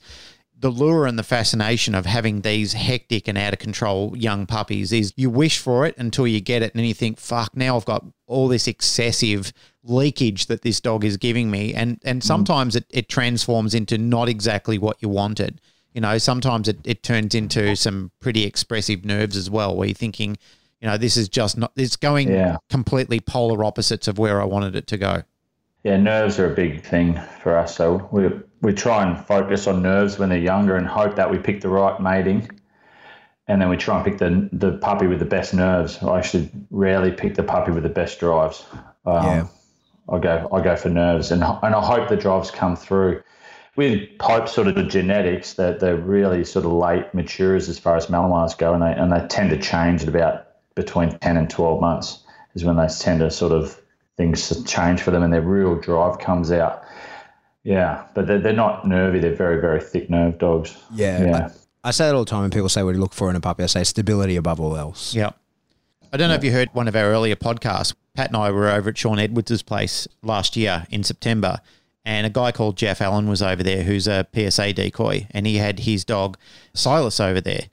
the 0.57 0.69
lure 0.69 1.05
and 1.05 1.19
the 1.19 1.23
fascination 1.23 1.93
of 1.93 2.05
having 2.05 2.41
these 2.41 2.73
hectic 2.73 3.27
and 3.27 3.37
out 3.37 3.53
of 3.53 3.59
control 3.59 4.15
young 4.15 4.45
puppies 4.45 4.91
is 4.91 5.13
you 5.17 5.29
wish 5.29 5.59
for 5.59 5.85
it 5.85 5.95
until 5.97 6.25
you 6.25 6.39
get 6.39 6.61
it 6.61 6.73
and 6.73 6.79
then 6.79 6.85
you 6.85 6.93
think 6.93 7.19
fuck 7.19 7.55
now 7.55 7.75
I've 7.75 7.85
got 7.85 8.05
all 8.27 8.47
this 8.47 8.67
excessive 8.67 9.53
leakage 9.83 10.47
that 10.47 10.61
this 10.63 10.79
dog 10.81 11.03
is 11.03 11.17
giving 11.17 11.51
me 11.51 11.73
and 11.73 11.99
and 12.03 12.21
mm. 12.21 12.25
sometimes 12.25 12.75
it, 12.75 12.85
it 12.89 13.07
transforms 13.09 13.75
into 13.75 13.97
not 13.97 14.27
exactly 14.27 14.77
what 14.77 14.97
you 14.99 15.09
wanted 15.09 15.61
you 15.93 16.01
know 16.01 16.17
sometimes 16.17 16.67
it, 16.67 16.77
it 16.83 17.03
turns 17.03 17.35
into 17.35 17.75
some 17.75 18.11
pretty 18.19 18.43
expressive 18.43 19.05
nerves 19.05 19.37
as 19.37 19.49
well 19.49 19.75
where 19.75 19.87
you're 19.87 19.93
thinking 19.95 20.37
you 20.81 20.87
know 20.87 20.97
this 20.97 21.17
is 21.17 21.29
just 21.29 21.57
not 21.57 21.71
it's 21.75 21.95
going 21.95 22.29
Yeah. 22.29 22.57
completely 22.69 23.19
polar 23.19 23.63
opposites 23.63 24.07
of 24.07 24.17
where 24.17 24.41
I 24.41 24.45
wanted 24.45 24.75
it 24.75 24.87
to 24.87 24.97
go 24.97 25.23
Yeah, 25.83 25.97
nerves 25.97 26.39
are 26.39 26.51
a 26.51 26.55
big 26.55 26.83
thing 26.83 27.19
for 27.43 27.55
us. 27.55 27.75
So 27.75 28.09
we 28.11 28.29
we 28.61 28.73
try 28.73 29.05
and 29.05 29.23
focus 29.27 29.67
on 29.67 29.83
nerves 29.83 30.17
when 30.17 30.29
they're 30.29 30.39
younger 30.39 30.75
and 30.77 30.87
hope 30.87 31.15
that 31.15 31.29
we 31.29 31.37
pick 31.37 31.61
the 31.61 31.69
right 31.69 31.99
mating. 31.99 32.49
And 33.47 33.61
then 33.61 33.69
we 33.69 33.77
try 33.77 33.95
and 33.97 34.05
pick 34.05 34.17
the 34.17 34.49
the 34.51 34.77
puppy 34.77 35.07
with 35.07 35.19
the 35.19 35.25
best 35.25 35.53
nerves. 35.53 36.01
I 36.01 36.17
actually 36.17 36.49
rarely 36.71 37.11
pick 37.11 37.35
the 37.35 37.43
puppy 37.43 37.71
with 37.71 37.83
the 37.83 37.89
best 37.89 38.19
drives. 38.19 38.65
Um, 39.05 39.25
Yeah. 39.25 39.47
I 40.07 40.19
go 40.19 40.47
I 40.51 40.61
go 40.61 40.75
for 40.75 40.89
nerves, 40.89 41.31
and 41.31 41.43
and 41.43 41.75
I 41.75 41.81
hope 41.81 42.09
the 42.09 42.17
drives 42.17 42.51
come 42.51 42.75
through. 42.75 43.21
With 43.75 44.07
Pope 44.19 44.47
sort 44.47 44.67
of 44.67 44.75
the 44.75 44.83
genetics, 44.83 45.55
that 45.55 45.81
they're 45.81 45.97
really 45.97 46.45
sort 46.45 46.65
of 46.65 46.71
late 46.71 47.13
matures 47.13 47.67
as 47.67 47.77
far 47.77 47.97
as 47.97 48.05
Malinois 48.07 48.57
go, 48.57 48.73
and 48.73 48.81
they 48.81 48.93
and 48.93 49.11
they 49.11 49.27
tend 49.27 49.49
to 49.49 49.57
change 49.57 50.03
at 50.03 50.09
about 50.09 50.47
between 50.75 51.17
ten 51.19 51.37
and 51.37 51.49
twelve 51.49 51.81
months 51.81 52.23
is 52.55 52.63
when 52.63 52.77
they 52.77 52.87
tend 52.87 53.19
to 53.19 53.29
sort 53.29 53.51
of 53.51 53.79
things 54.17 54.63
change 54.63 55.01
for 55.01 55.11
them 55.11 55.23
and 55.23 55.33
their 55.33 55.41
real 55.41 55.75
drive 55.75 56.19
comes 56.19 56.51
out. 56.51 56.83
Yeah, 57.63 58.05
but 58.13 58.27
they're, 58.27 58.39
they're 58.39 58.53
not 58.53 58.87
nervy. 58.87 59.19
They're 59.19 59.35
very, 59.35 59.59
very 59.59 59.81
thick 59.81 60.09
nerve 60.09 60.37
dogs. 60.37 60.77
Yeah. 60.93 61.23
Yeah. 61.23 61.45
I 61.47 61.49
say 61.91 62.05
that 62.07 62.15
all 62.15 62.25
the 62.25 62.29
time 62.29 62.41
when 62.41 62.51
people 62.51 62.69
say, 62.69 62.83
what 62.83 62.91
do 62.91 62.97
you 62.97 63.01
look 63.01 63.13
for 63.13 63.29
in 63.29 63.35
a 63.35 63.41
puppy? 63.41 63.63
I 63.63 63.67
say 63.67 63.83
stability 63.83 64.35
above 64.35 64.59
all 64.59 64.75
else. 64.77 65.13
Yeah. 65.13 65.31
I 66.13 66.17
don't 66.17 66.29
know 66.29 66.35
if 66.35 66.43
you 66.43 66.51
heard 66.51 66.69
one 66.73 66.87
of 66.87 66.95
our 66.95 67.05
earlier 67.05 67.35
podcasts. 67.35 67.93
Pat 68.13 68.27
and 68.27 68.37
I 68.37 68.49
were 68.51 68.69
over 68.69 68.89
at 68.89 68.97
Sean 68.97 69.19
Edwards' 69.19 69.61
place 69.61 70.07
last 70.21 70.55
year 70.55 70.85
in 70.89 71.03
September, 71.03 71.59
and 72.05 72.25
a 72.25 72.29
guy 72.29 72.51
called 72.53 72.77
Jeff 72.77 73.01
Allen 73.01 73.27
was 73.27 73.41
over 73.41 73.61
there 73.63 73.83
who's 73.83 74.07
a 74.07 74.25
PSA 74.33 74.73
decoy, 74.73 75.27
and 75.31 75.45
he 75.45 75.57
had 75.57 75.79
his 75.79 76.05
dog 76.05 76.37
Silas 76.73 77.19
over 77.19 77.41
there. 77.41 77.63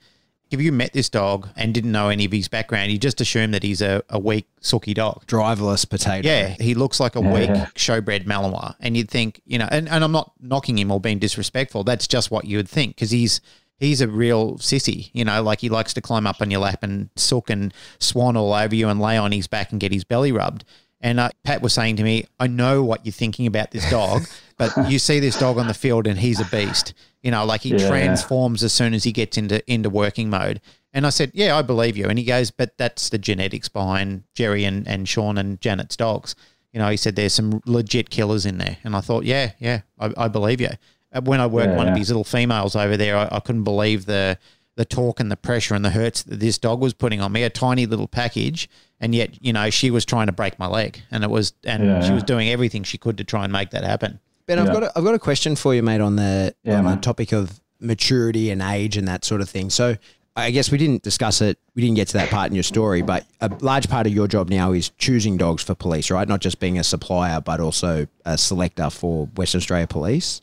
If 0.51 0.61
you 0.61 0.71
met 0.71 0.93
this 0.93 1.09
dog 1.09 1.49
and 1.55 1.73
didn't 1.73 1.91
know 1.93 2.09
any 2.09 2.25
of 2.25 2.31
his 2.31 2.47
background, 2.47 2.91
you 2.91 2.99
just 2.99 3.19
assume 3.21 3.51
that 3.51 3.63
he's 3.63 3.81
a, 3.81 4.03
a 4.09 4.19
weak, 4.19 4.45
sooky 4.59 4.93
dog. 4.93 5.25
Driverless 5.25 5.89
potato. 5.89 6.27
Yeah, 6.27 6.49
he 6.59 6.75
looks 6.75 6.99
like 6.99 7.15
a 7.15 7.21
weak 7.21 7.49
Yeah. 7.49 7.67
showbred 7.75 8.25
Malinois, 8.25 8.75
and 8.79 8.95
you'd 8.97 9.09
think, 9.09 9.41
you 9.47 9.57
know, 9.57 9.67
and, 9.71 9.87
and 9.89 10.03
I'm 10.03 10.11
not 10.11 10.31
knocking 10.41 10.77
him 10.77 10.91
or 10.91 10.99
being 10.99 11.17
disrespectful. 11.19 11.83
That's 11.85 12.07
just 12.07 12.29
what 12.29 12.45
you 12.45 12.57
would 12.57 12.69
think 12.69 12.95
because 12.95 13.09
he's 13.11 13.39
he's 13.79 14.01
a 14.01 14.07
real 14.07 14.55
sissy, 14.57 15.09
you 15.13 15.25
know, 15.25 15.41
like 15.43 15.61
he 15.61 15.69
likes 15.69 15.93
to 15.95 16.01
climb 16.01 16.25
up 16.27 16.41
on 16.41 16.51
your 16.51 16.61
lap 16.61 16.83
and 16.83 17.09
sook 17.15 17.49
and 17.49 17.73
swan 17.99 18.37
all 18.37 18.53
over 18.53 18.73
you 18.75 18.87
and 18.89 18.99
lay 19.01 19.17
on 19.17 19.31
his 19.31 19.47
back 19.47 19.71
and 19.71 19.79
get 19.81 19.91
his 19.91 20.03
belly 20.03 20.31
rubbed. 20.31 20.63
And 21.01 21.19
uh, 21.19 21.31
Pat 21.43 21.61
was 21.61 21.73
saying 21.73 21.97
to 21.97 22.03
me, 22.03 22.27
I 22.39 22.47
know 22.47 22.81
what 22.81 23.05
you're 23.05 23.11
thinking 23.11 23.45
about 23.45 23.71
this 23.71 23.89
dog, 23.89 24.23
but 24.57 24.71
you 24.89 24.99
see 24.99 25.19
this 25.19 25.37
dog 25.37 25.57
on 25.57 25.67
the 25.67 25.73
field 25.73 26.07
and 26.07 26.17
he's 26.17 26.39
a 26.39 26.45
beast. 26.45 26.93
You 27.21 27.31
know, 27.31 27.43
like 27.43 27.61
he 27.61 27.71
Yeah. 27.71 27.87
transforms 27.89 28.63
as 28.63 28.71
soon 28.71 28.93
as 28.93 29.03
he 29.03 29.11
gets 29.11 29.37
into 29.37 29.61
into 29.71 29.89
working 29.89 30.29
mode. 30.29 30.61
And 30.93 31.05
I 31.05 31.09
said, 31.09 31.31
Yeah, 31.33 31.57
I 31.57 31.61
believe 31.61 31.97
you. 31.97 32.07
And 32.07 32.17
he 32.17 32.23
goes, 32.23 32.51
But 32.51 32.77
that's 32.77 33.09
the 33.09 33.17
genetics 33.17 33.67
behind 33.67 34.23
Jerry 34.33 34.63
and, 34.63 34.87
and 34.87 35.07
Sean 35.09 35.37
and 35.37 35.59
Janet's 35.59 35.97
dogs. 35.97 36.35
You 36.71 36.79
know, 36.79 36.89
he 36.89 36.97
said 36.97 37.15
there's 37.17 37.33
some 37.33 37.61
legit 37.65 38.09
killers 38.09 38.45
in 38.45 38.57
there. 38.57 38.77
And 38.85 38.95
I 38.95 39.01
thought, 39.01 39.25
Yeah, 39.25 39.51
yeah, 39.59 39.81
I, 39.99 40.13
I 40.15 40.27
believe 40.29 40.61
you. 40.61 40.69
Uh, 41.13 41.21
When 41.21 41.39
I 41.39 41.47
worked 41.47 41.71
Yeah, 41.71 41.77
one 41.77 41.87
of 41.87 41.95
these 41.95 42.09
little 42.09 42.23
females 42.23 42.75
over 42.75 42.97
there, 42.97 43.17
I, 43.17 43.27
I 43.31 43.39
couldn't 43.39 43.63
believe 43.63 44.05
the 44.05 44.37
the 44.75 44.85
talk 44.85 45.19
and 45.19 45.29
the 45.31 45.37
pressure 45.37 45.75
and 45.75 45.85
the 45.85 45.91
hurts 45.91 46.23
that 46.23 46.39
this 46.39 46.57
dog 46.57 46.81
was 46.81 46.95
putting 46.95 47.21
on 47.21 47.31
me. 47.31 47.43
A 47.43 47.49
tiny 47.49 47.85
little 47.85 48.07
package, 48.07 48.67
and 48.99 49.13
yet 49.13 49.29
you 49.43 49.53
know 49.53 49.69
she 49.69 49.91
was 49.91 50.03
trying 50.05 50.25
to 50.27 50.33
break 50.33 50.57
my 50.57 50.67
leg, 50.67 51.01
and 51.11 51.23
it 51.23 51.29
was 51.29 51.53
and 51.63 51.83
Yeah, 51.83 52.01
she 52.01 52.07
yeah. 52.09 52.13
was 52.15 52.23
doing 52.23 52.49
everything 52.49 52.83
she 52.83 52.97
could 52.97 53.17
to 53.17 53.23
try 53.23 53.43
and 53.43 53.53
make 53.53 53.69
that 53.71 53.83
happen. 53.83 54.19
Ben, 54.47 54.59
I've 54.59 54.73
got 54.73 54.83
a, 54.83 54.91
I've 54.97 55.03
got 55.03 55.13
a 55.13 55.19
question 55.19 55.55
for 55.55 55.73
you, 55.75 55.83
mate, 55.83 56.01
on 56.01 56.15
the 56.15 56.55
Yeah, 56.63 56.79
on 56.79 56.85
the 56.85 56.97
topic 56.97 57.31
of 57.31 57.61
maturity 57.79 58.49
and 58.49 58.61
age 58.61 58.97
and 58.97 59.07
that 59.07 59.23
sort 59.25 59.41
of 59.41 59.49
thing. 59.49 59.69
So 59.69 59.95
I 60.35 60.49
guess 60.49 60.71
we 60.71 60.77
didn't 60.79 61.03
discuss 61.03 61.41
it. 61.41 61.59
We 61.75 61.81
didn't 61.83 61.95
get 61.95 62.07
to 62.09 62.13
that 62.13 62.29
part 62.29 62.49
in 62.49 62.55
your 62.55 62.63
story, 62.63 63.03
but 63.03 63.25
a 63.39 63.51
large 63.61 63.87
part 63.87 64.07
of 64.07 64.13
your 64.13 64.27
job 64.27 64.49
now 64.49 64.71
is 64.71 64.89
choosing 64.97 65.37
dogs 65.37 65.61
for 65.61 65.75
police, 65.75 66.09
right? 66.09 66.27
Not 66.27 66.39
just 66.39 66.59
being 66.59 66.79
a 66.79 66.83
supplier, 66.83 67.39
but 67.39 67.59
also 67.59 68.07
a 68.25 68.37
selector 68.37 68.89
for 68.89 69.27
Western 69.35 69.59
Australia 69.59 69.85
Police. 69.85 70.41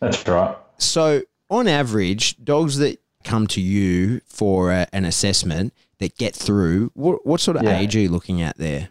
That's 0.00 0.26
right. 0.28 0.56
So, 0.78 1.22
on 1.50 1.66
average, 1.66 2.42
dogs 2.44 2.78
that 2.78 3.00
come 3.24 3.46
to 3.48 3.60
you 3.60 4.20
for 4.26 4.70
a, 4.72 4.86
an 4.92 5.04
assessment 5.04 5.72
that 5.98 6.16
get 6.16 6.34
through, 6.34 6.90
what, 6.94 7.26
what 7.26 7.40
sort 7.40 7.56
of 7.56 7.64
Yeah. 7.64 7.78
age 7.78 7.96
are 7.96 8.00
you 8.00 8.08
looking 8.08 8.40
at 8.40 8.56
there? 8.58 8.88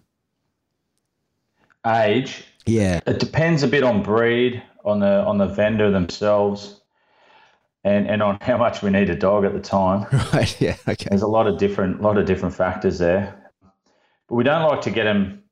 Age. 1.85 2.43
Yeah. 2.65 2.99
It 3.07 3.19
depends 3.19 3.63
a 3.63 3.67
bit 3.67 3.83
on 3.83 4.03
breed, 4.03 4.61
on 4.83 4.99
the 4.99 5.23
on 5.23 5.37
the 5.37 5.47
vendor 5.47 5.89
themselves, 5.89 6.81
and 7.85 8.07
and 8.09 8.21
on 8.21 8.37
how 8.41 8.57
much 8.57 8.81
we 8.81 8.89
need 8.89 9.09
a 9.09 9.15
dog 9.15 9.45
at 9.45 9.53
the 9.53 9.61
time. 9.61 10.05
Right. 10.33 10.59
Yeah. 10.59 10.75
Okay. 10.87 11.07
There's 11.09 11.21
a 11.21 11.27
lot 11.27 11.47
of 11.47 11.57
different 11.57 12.01
lot 12.01 12.17
of 12.17 12.25
different 12.25 12.55
factors 12.55 12.97
there, 12.99 13.51
but 14.27 14.35
we 14.35 14.43
don't 14.43 14.63
like 14.63 14.81
to 14.81 14.91
get 14.91 15.05
them 15.05 15.43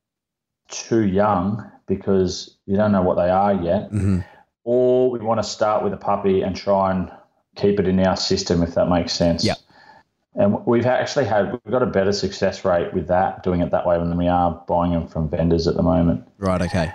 too 0.67 1.05
young 1.05 1.71
because 1.87 2.57
you 2.65 2.75
don't 2.75 2.91
know 2.91 3.01
what 3.03 3.15
they 3.15 3.29
are 3.29 3.53
yet. 3.53 3.89
hmm 3.89 4.19
Or 4.65 5.09
we 5.11 5.19
want 5.19 5.39
to 5.39 5.47
start 5.47 5.83
with 5.83 5.93
a 5.93 5.97
puppy 5.97 6.41
and 6.41 6.55
try 6.55 6.91
and 6.91 7.11
keep 7.55 7.79
it 7.79 7.87
in 7.87 7.99
our 8.05 8.17
system, 8.17 8.61
if 8.63 8.73
that 8.73 8.89
makes 8.89 9.13
sense. 9.13 9.45
Yeah. 9.45 9.53
And 10.33 10.65
we've 10.65 10.85
actually 10.85 11.25
had 11.25 11.51
we've 11.51 11.71
got 11.71 11.83
a 11.83 11.85
better 11.85 12.11
success 12.11 12.65
rate 12.65 12.93
with 12.93 13.07
that 13.07 13.43
doing 13.43 13.61
it 13.61 13.71
that 13.71 13.87
way 13.87 13.97
than 13.97 14.17
we 14.17 14.27
are 14.27 14.61
buying 14.67 14.91
them 14.91 15.07
from 15.07 15.29
vendors 15.29 15.67
at 15.67 15.75
the 15.75 15.83
moment. 15.83 16.27
Right. 16.39 16.61
Okay. 16.61 16.91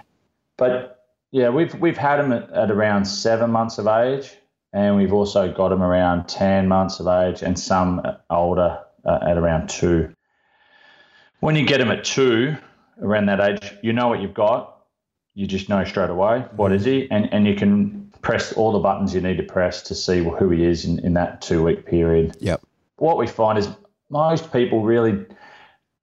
But 0.58 1.02
yeah, 1.30 1.48
we've 1.48 1.74
we've 1.76 1.96
had 1.96 2.16
them 2.16 2.32
at, 2.32 2.50
at 2.50 2.70
around 2.70 3.06
seven 3.06 3.50
months 3.50 3.78
of 3.78 3.86
age, 3.86 4.36
and 4.74 4.96
we've 4.96 5.12
also 5.12 5.50
got 5.50 5.70
them 5.70 5.82
around 5.82 6.26
ten 6.28 6.68
months 6.68 7.00
of 7.00 7.06
age, 7.06 7.42
and 7.42 7.58
some 7.58 8.02
older 8.28 8.80
uh, 9.06 9.18
at 9.22 9.38
around 9.38 9.68
two. 9.68 10.12
When 11.38 11.56
you 11.56 11.64
get 11.64 11.78
them 11.78 11.90
at 11.90 12.04
two, 12.04 12.56
around 13.00 13.26
that 13.26 13.40
age, 13.40 13.72
you 13.82 13.94
know 13.94 14.08
what 14.08 14.20
you've 14.20 14.34
got. 14.34 14.69
You 15.40 15.46
just 15.46 15.70
know 15.70 15.82
straight 15.84 16.10
away 16.10 16.44
what 16.56 16.70
is 16.70 16.84
he, 16.84 17.02
mm-hmm. 17.02 17.14
and 17.14 17.32
and 17.32 17.46
you 17.46 17.54
can 17.54 18.12
press 18.20 18.52
all 18.52 18.72
the 18.72 18.78
buttons 18.78 19.14
you 19.14 19.22
need 19.22 19.38
to 19.38 19.42
press 19.42 19.82
to 19.84 19.94
see 19.94 20.22
who 20.22 20.50
he 20.50 20.64
is 20.64 20.84
in, 20.84 20.98
in 20.98 21.14
that 21.14 21.40
two 21.40 21.62
week 21.62 21.86
period 21.86 22.36
Yep. 22.40 22.60
what 22.96 23.16
we 23.16 23.26
find 23.26 23.58
is 23.58 23.66
most 24.10 24.52
people 24.52 24.82
really 24.82 25.24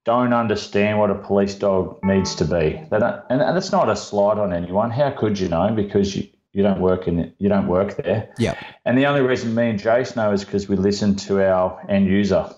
don't 0.05 0.33
understand 0.33 0.97
what 0.97 1.11
a 1.11 1.15
police 1.15 1.53
dog 1.53 1.99
needs 2.01 2.33
to 2.35 2.45
be. 2.45 2.81
They 2.89 2.97
don't, 2.97 3.21
and 3.29 3.41
that's 3.41 3.73
not 3.73 3.89
a 3.89 3.95
slight 3.95 4.37
on 4.37 4.53
anyone. 4.53 4.89
How 4.89 5.11
could 5.11 5.37
you 5.37 5.49
know? 5.49 5.69
Because 5.75 6.15
you, 6.15 6.29
you 6.53 6.63
don't 6.63 6.79
work 6.79 7.09
in 7.09 7.19
it, 7.19 7.35
you 7.37 7.49
don't 7.49 7.67
work 7.67 7.97
there. 7.97 8.33
Yep. 8.39 8.57
And 8.85 8.97
the 8.97 9.05
only 9.05 9.21
reason 9.21 9.53
me 9.53 9.69
and 9.69 9.79
Jace 9.79 10.15
know 10.15 10.31
is 10.31 10.45
because 10.45 10.69
we 10.69 10.77
listen 10.77 11.15
to 11.27 11.45
our 11.45 11.85
end 11.89 12.07
user 12.07 12.49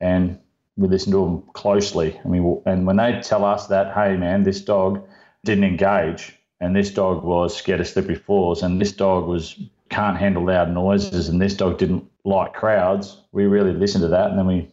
and 0.00 0.38
we 0.76 0.86
listen 0.86 1.10
to 1.12 1.24
them 1.24 1.42
closely. 1.54 2.20
And 2.22 2.30
we 2.30 2.60
and 2.66 2.86
when 2.86 2.96
they 2.96 3.20
tell 3.22 3.44
us 3.44 3.66
that, 3.68 3.94
hey 3.94 4.16
man, 4.16 4.44
this 4.44 4.60
dog 4.60 5.02
didn't 5.44 5.64
engage, 5.64 6.36
and 6.60 6.74
this 6.74 6.90
dog 6.90 7.22
was 7.22 7.56
scared 7.56 7.80
of 7.80 7.88
slippery 7.88 8.16
floors, 8.16 8.62
and 8.62 8.80
this 8.80 8.92
dog 8.92 9.26
was 9.26 9.58
can't 9.90 10.18
handle 10.18 10.44
loud 10.44 10.72
noises, 10.72 11.28
and 11.28 11.40
this 11.40 11.54
dog 11.54 11.78
didn't 11.78 12.04
like 12.24 12.52
crowds, 12.52 13.22
we 13.32 13.46
really 13.46 13.72
listen 13.72 14.00
to 14.02 14.08
that, 14.08 14.30
and 14.30 14.38
then 14.38 14.46
we 14.46 14.70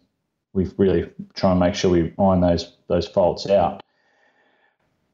we 0.54 0.70
really 0.78 1.10
try 1.34 1.52
and 1.52 1.60
make 1.60 1.76
sure 1.76 1.92
we 1.92 2.14
iron 2.20 2.42
those 2.42 2.76
those 2.88 3.08
faults 3.08 3.48
out. 3.50 3.82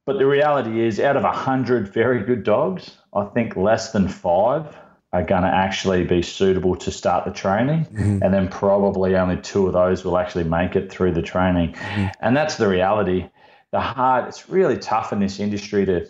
But 0.06 0.18
the 0.18 0.26
reality 0.26 0.82
is, 0.82 1.00
out 1.00 1.18
of 1.18 1.24
a 1.24 1.32
hundred 1.32 1.94
very 1.94 2.24
good 2.24 2.44
dogs, 2.44 2.98
I 3.14 3.26
think 3.26 3.56
less 3.56 3.92
than 3.92 4.08
five 4.08 4.76
are 5.14 5.24
going 5.24 5.44
to 5.44 5.50
actually 5.50 6.06
be 6.06 6.22
suitable 6.22 6.76
to 6.78 6.92
start 6.92 7.26
the 7.26 7.32
training, 7.32 7.86
mm-hmm. 7.86 8.24
and 8.24 8.34
then 8.34 8.48
probably 8.48 9.16
only 9.16 9.38
two 9.38 9.68
of 9.68 9.74
those 9.74 10.04
will 10.06 10.18
actually 10.18 10.46
make 10.46 10.76
it 10.76 10.92
through 10.92 11.14
the 11.14 11.22
training, 11.22 11.74
mm-hmm. 11.74 12.08
and 12.22 12.36
that's 12.36 12.56
the 12.56 12.68
reality. 12.68 13.30
The 13.72 13.80
hard, 13.80 14.28
it's 14.28 14.50
really 14.50 14.78
tough 14.78 15.14
in 15.14 15.20
this 15.20 15.40
industry 15.40 15.86
to 15.86 16.08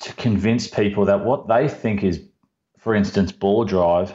to 0.00 0.12
convince 0.14 0.66
people 0.66 1.04
that 1.04 1.24
what 1.24 1.46
they 1.46 1.68
think 1.68 2.02
is, 2.02 2.20
for 2.76 2.92
instance, 2.92 3.30
ball 3.30 3.64
drive, 3.64 4.12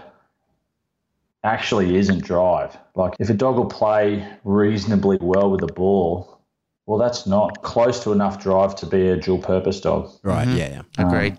actually 1.46 1.96
isn't 1.96 2.24
drive. 2.24 2.78
Like 2.96 3.14
if 3.20 3.30
a 3.30 3.34
dog 3.34 3.56
will 3.56 3.66
play 3.68 4.28
reasonably 4.44 5.18
well 5.22 5.50
with 5.50 5.62
the 5.62 5.68
ball, 5.68 6.42
well, 6.86 6.98
that's 6.98 7.26
not 7.26 7.62
close 7.64 8.04
to 8.04 8.12
enough 8.12 8.42
drive 8.42 8.76
to 8.78 8.86
be 8.86 9.08
a 9.08 9.16
dual 9.18 9.38
purpose 9.38 9.80
dog. 9.80 10.10
Right. 10.24 10.48
Mhm. 10.48 10.58
Yeah. 10.58 10.82
Yeah. 10.98 11.08
Agreed. 11.08 11.38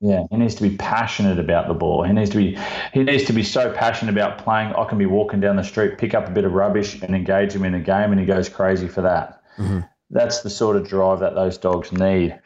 Yeah, 0.00 0.24
he 0.30 0.36
needs 0.36 0.54
to 0.56 0.62
be 0.62 0.76
passionate 0.76 1.38
about 1.38 1.68
the 1.68 1.74
ball. 1.74 2.02
He 2.02 2.12
needs 2.12 2.30
to 2.30 2.36
be 2.36 2.58
he 2.92 3.02
needs 3.02 3.24
to 3.24 3.32
be 3.32 3.42
so 3.42 3.72
passionate 3.72 4.12
about 4.12 4.38
playing. 4.38 4.74
I 4.74 4.84
can 4.84 4.98
be 4.98 5.06
walking 5.06 5.40
down 5.40 5.56
the 5.56 5.64
street, 5.64 5.96
pick 5.96 6.12
up 6.12 6.28
a 6.28 6.30
bit 6.30 6.44
of 6.44 6.52
rubbish, 6.52 7.00
and 7.02 7.14
engage 7.14 7.52
him 7.52 7.64
in 7.64 7.74
a 7.74 7.80
game, 7.80 8.10
and 8.10 8.20
he 8.20 8.26
goes 8.26 8.48
crazy 8.48 8.88
for 8.88 9.00
that. 9.02 9.40
Mhm. 9.58 9.88
That's 10.10 10.42
the 10.42 10.50
sort 10.50 10.76
of 10.76 10.88
drive 10.88 11.20
that 11.20 11.34
those 11.34 11.58
dogs 11.58 11.92
need. 11.92 12.38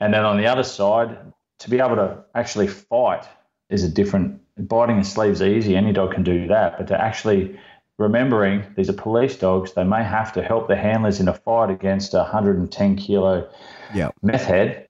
And 0.00 0.12
then 0.12 0.24
on 0.24 0.36
the 0.36 0.46
other 0.46 0.62
side, 0.62 1.16
to 1.60 1.70
be 1.70 1.80
able 1.80 1.96
to 1.96 2.24
actually 2.34 2.66
fight 2.68 3.26
is 3.70 3.82
a 3.84 3.88
different. 3.88 4.40
Biting 4.58 4.98
a 4.98 5.04
sleeve's 5.04 5.42
easy; 5.42 5.76
any 5.76 5.92
dog 5.92 6.12
can 6.14 6.22
do 6.22 6.48
that. 6.48 6.78
But 6.78 6.86
to 6.88 6.98
actually 6.98 7.58
remembering 7.98 8.64
these 8.74 8.88
are 8.88 8.94
police 8.94 9.36
dogs, 9.36 9.74
they 9.74 9.84
may 9.84 10.02
have 10.02 10.32
to 10.32 10.42
help 10.42 10.66
the 10.68 10.76
handlers 10.76 11.20
in 11.20 11.28
a 11.28 11.34
fight 11.34 11.68
against 11.70 12.14
a 12.14 12.18
110 12.18 12.96
kilo 12.96 13.48
Yep. 13.94 14.14
meth 14.22 14.44
head. 14.44 14.88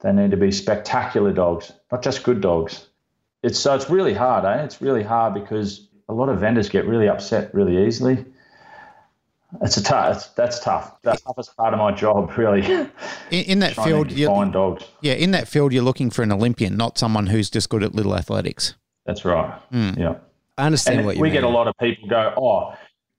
They 0.00 0.12
need 0.12 0.30
to 0.30 0.38
be 0.38 0.50
spectacular 0.52 1.32
dogs, 1.32 1.72
not 1.92 2.02
just 2.02 2.24
good 2.24 2.40
dogs. 2.40 2.86
It's 3.42 3.58
so 3.58 3.74
it's 3.74 3.90
really 3.90 4.14
hard, 4.14 4.44
eh? 4.46 4.62
It's 4.64 4.80
really 4.80 5.02
hard 5.02 5.34
because 5.34 5.86
a 6.08 6.14
lot 6.14 6.30
of 6.30 6.40
vendors 6.40 6.70
get 6.70 6.86
really 6.86 7.08
upset 7.08 7.54
really 7.54 7.86
easily. 7.86 8.24
It's 9.62 9.76
a 9.76 9.82
tough. 9.82 10.16
It's, 10.16 10.28
that's 10.28 10.60
tough. 10.60 11.00
That's 11.02 11.20
the 11.22 11.26
toughest 11.28 11.56
part 11.56 11.72
of 11.74 11.78
my 11.78 11.92
job, 11.92 12.36
really. 12.36 12.64
In, 12.70 12.90
in 13.30 13.58
that 13.60 13.74
field, 13.74 14.10
you 14.12 14.26
find 14.26 14.52
dogs. 14.52 14.84
yeah, 15.00 15.14
in 15.14 15.30
that 15.32 15.48
field, 15.48 15.72
you're 15.72 15.82
looking 15.84 16.10
for 16.10 16.22
an 16.22 16.32
Olympian, 16.32 16.76
not 16.76 16.98
someone 16.98 17.26
who's 17.28 17.50
just 17.50 17.68
good 17.68 17.82
at 17.82 17.94
little 17.94 18.16
athletics. 18.16 18.74
That's 19.06 19.24
right. 19.24 19.60
Mm. 19.72 19.98
Yeah. 19.98 20.14
I 20.56 20.66
understand 20.66 20.98
And 20.98 21.06
what 21.06 21.16
you 21.16 21.22
we 21.22 21.28
mean. 21.28 21.34
get 21.34 21.44
a 21.44 21.48
lot 21.48 21.66
of 21.68 21.74
people 21.78 22.08
go, 22.08 22.32
oh, 22.36 22.74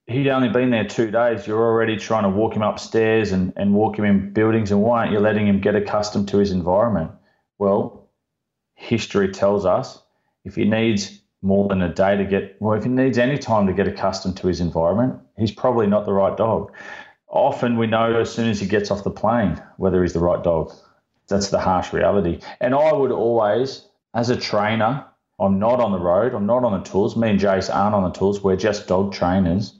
he'd 0.07 0.27
only 0.29 0.49
been 0.49 0.69
there 0.71 0.85
two 0.85 1.11
days. 1.11 1.45
You're 1.45 1.61
already 1.63 1.97
trying 1.97 2.23
to 2.23 2.29
walk 2.29 2.55
him 2.55 2.61
upstairs 2.61 3.31
and, 3.31 3.51
and 3.55 3.73
walk 3.73 3.97
him 3.99 4.05
in 4.05 4.33
buildings, 4.33 4.71
and 4.71 4.81
why 4.81 4.99
aren't 5.01 5.11
you 5.11 5.19
letting 5.19 5.47
him 5.47 5.59
get 5.59 5.75
accustomed 5.75 6.27
to 6.29 6.37
his 6.37 6.51
environment? 6.51 7.11
Well, 7.59 8.09
history 8.73 9.31
tells 9.31 9.65
us 9.65 10.01
if 10.43 10.55
he 10.55 10.65
needs 10.65 11.21
more 11.45 11.67
than 11.67 11.81
a 11.83 11.93
day 11.93 12.17
to 12.17 12.25
get, 12.25 12.57
well, 12.59 12.77
if 12.77 12.83
he 12.83 12.89
needs 12.89 13.19
any 13.19 13.37
time 13.37 13.67
to 13.67 13.73
get 13.73 13.87
accustomed 13.87 14.35
to 14.37 14.47
his 14.47 14.59
environment, 14.59 15.21
he's 15.37 15.51
probably 15.51 15.85
not 15.85 16.05
the 16.05 16.13
right 16.13 16.35
dog. 16.35 16.71
Often 17.29 17.77
we 17.77 17.85
know 17.85 18.19
as 18.19 18.33
soon 18.33 18.49
as 18.49 18.59
he 18.59 18.65
gets 18.65 18.89
off 18.89 19.03
the 19.03 19.11
plane 19.11 19.61
whether 19.77 20.01
he's 20.01 20.13
the 20.13 20.19
right 20.19 20.43
dog. 20.43 20.73
That's 21.27 21.49
the 21.49 21.59
harsh 21.59 21.93
reality. 21.93 22.39
And 22.59 22.73
I 22.73 22.91
would 22.91 23.11
always, 23.11 23.87
as 24.13 24.29
a 24.29 24.35
trainer, 24.35 25.05
I'm 25.39 25.59
not 25.59 25.79
on 25.79 25.91
the 25.91 25.99
road. 25.99 26.33
I'm 26.33 26.45
not 26.45 26.63
on 26.63 26.79
the 26.79 26.89
tools. 26.89 27.15
Me 27.15 27.29
and 27.29 27.39
Jace 27.39 27.73
aren't 27.73 27.95
on 27.95 28.03
the 28.03 28.17
tools. 28.17 28.41
We're 28.41 28.55
just 28.55 28.87
dog 28.87 29.13
trainers. 29.13 29.79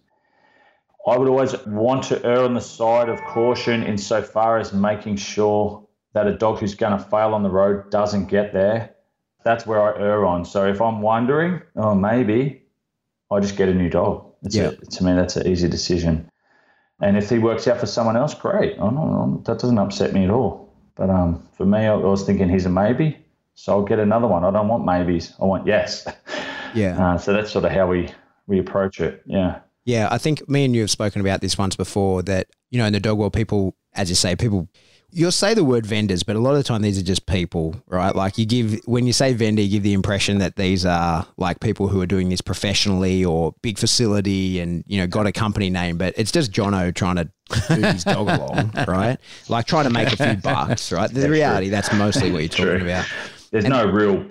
I 1.08 1.18
would 1.18 1.28
always 1.28 1.56
want 1.66 2.04
to 2.06 2.24
err 2.26 2.44
on 2.44 2.54
the 2.56 2.62
side 2.62 3.10
of 3.10 3.22
caution 3.24 3.84
insofar 3.84 4.58
as 4.58 4.74
making 4.74 5.18
sure 5.18 5.88
that 6.14 6.28
a 6.28 6.38
dog 6.38 6.60
who's 6.60 6.76
going 6.76 6.98
to 6.98 7.04
fail 7.04 7.34
on 7.34 7.44
the 7.44 7.50
road 7.50 7.90
doesn't 7.92 8.28
get 8.28 8.54
there. 8.54 8.95
That's 9.46 9.66
where 9.66 9.82
I 9.82 9.98
err 10.00 10.26
on. 10.26 10.44
So 10.44 10.68
if 10.68 10.82
I'm 10.82 11.02
wondering, 11.02 11.62
oh, 11.78 11.96
maybe 11.96 12.64
I 13.32 13.40
just 13.40 13.56
get 13.56 13.70
a 13.70 13.74
new 13.74 13.90
dog. 13.90 14.26
It's 14.44 14.56
Yeah. 14.56 14.70
a, 14.70 14.76
to 14.76 15.04
me, 15.04 15.14
that's 15.14 15.38
an 15.38 15.48
easy 15.48 15.70
decision. 15.70 16.30
And 17.02 17.16
if 17.16 17.30
he 17.30 17.40
works 17.40 17.68
out 17.68 17.80
for 17.80 17.86
someone 17.86 18.18
else, 18.18 18.34
great. 18.34 18.74
I 18.74 18.78
don't, 18.90 19.44
that 19.46 19.60
doesn't 19.60 19.78
upset 19.78 20.14
me 20.14 20.24
at 20.26 20.30
all. 20.30 20.74
But 20.96 21.10
um, 21.10 21.48
for 21.58 21.66
me, 21.66 21.80
I 21.80 21.94
was 21.96 22.24
thinking 22.24 22.50
he's 22.50 22.66
a 22.66 22.70
maybe, 22.70 23.18
so 23.54 23.74
I'll 23.74 23.84
get 23.84 24.00
another 24.00 24.28
one. 24.28 24.44
I 24.46 24.52
don't 24.52 24.68
want 24.68 24.86
maybes. 24.86 25.34
I 25.42 25.46
want 25.46 25.68
yes. 25.68 26.08
yeah. 26.74 26.98
Uh, 27.14 27.18
so 27.18 27.34
that's 27.34 27.52
sort 27.52 27.66
of 27.66 27.72
how 27.72 27.88
we 27.88 28.10
we 28.48 28.60
approach 28.60 29.00
it. 29.00 29.22
Yeah. 29.26 29.60
Yeah, 29.84 30.08
I 30.10 30.18
think 30.18 30.48
me 30.50 30.66
and 30.66 30.74
you 30.74 30.82
have 30.82 30.90
spoken 30.90 31.22
about 31.22 31.42
this 31.42 31.58
once 31.58 31.76
before 31.76 32.24
that, 32.24 32.48
you 32.72 32.80
know, 32.80 32.86
in 32.86 32.94
the 32.94 33.00
dog 33.00 33.18
world, 33.20 33.34
people, 33.34 33.76
as 33.94 34.10
you 34.10 34.16
say, 34.16 34.36
people, 34.36 34.68
you'll 35.16 35.32
say 35.32 35.54
the 35.54 35.64
word 35.64 35.86
vendors, 35.86 36.24
but 36.24 36.36
a 36.36 36.40
lot 36.40 36.52
of 36.52 36.58
the 36.58 36.64
time 36.64 36.82
these 36.82 37.00
are 37.00 37.04
just 37.04 37.26
people, 37.26 37.74
right? 37.88 38.14
Like 38.14 38.38
you 38.38 38.46
give, 38.46 38.82
when 38.86 39.08
you 39.08 39.14
say 39.14 39.32
vendor, 39.34 39.62
you 39.62 39.70
give 39.70 39.84
the 39.84 39.94
impression 39.94 40.40
that 40.40 40.58
these 40.58 40.86
are 40.86 41.26
like 41.38 41.62
people 41.62 41.88
who 41.88 42.02
are 42.02 42.06
doing 42.06 42.28
this 42.30 42.42
professionally 42.42 43.24
or 43.24 43.54
big 43.62 43.78
facility 43.78 44.60
and, 44.60 44.84
you 44.88 45.00
know, 45.00 45.08
got 45.08 45.26
a 45.26 45.32
company 45.32 45.70
name, 45.70 45.98
but 45.98 46.14
it's 46.18 46.32
just 46.34 46.52
Jono 46.52 46.94
trying 46.94 47.16
to 47.16 47.30
move 47.70 47.94
his 47.94 48.04
dog 48.04 48.28
along, 48.40 48.72
right? 48.88 49.18
Like 49.48 49.66
trying 49.68 49.86
to 49.86 49.90
make 49.90 50.12
a 50.12 50.18
few 50.18 50.36
bucks, 50.42 50.92
right? 50.92 51.10
The 51.10 51.30
reality, 51.30 51.70
that's 51.70 51.94
mostly 51.94 52.32
what 52.32 52.40
you're 52.42 52.50
talking 52.50 52.66
True. 52.80 52.82
about. 52.90 53.06
There's 53.52 53.66
no 53.66 53.86
real. 53.86 54.26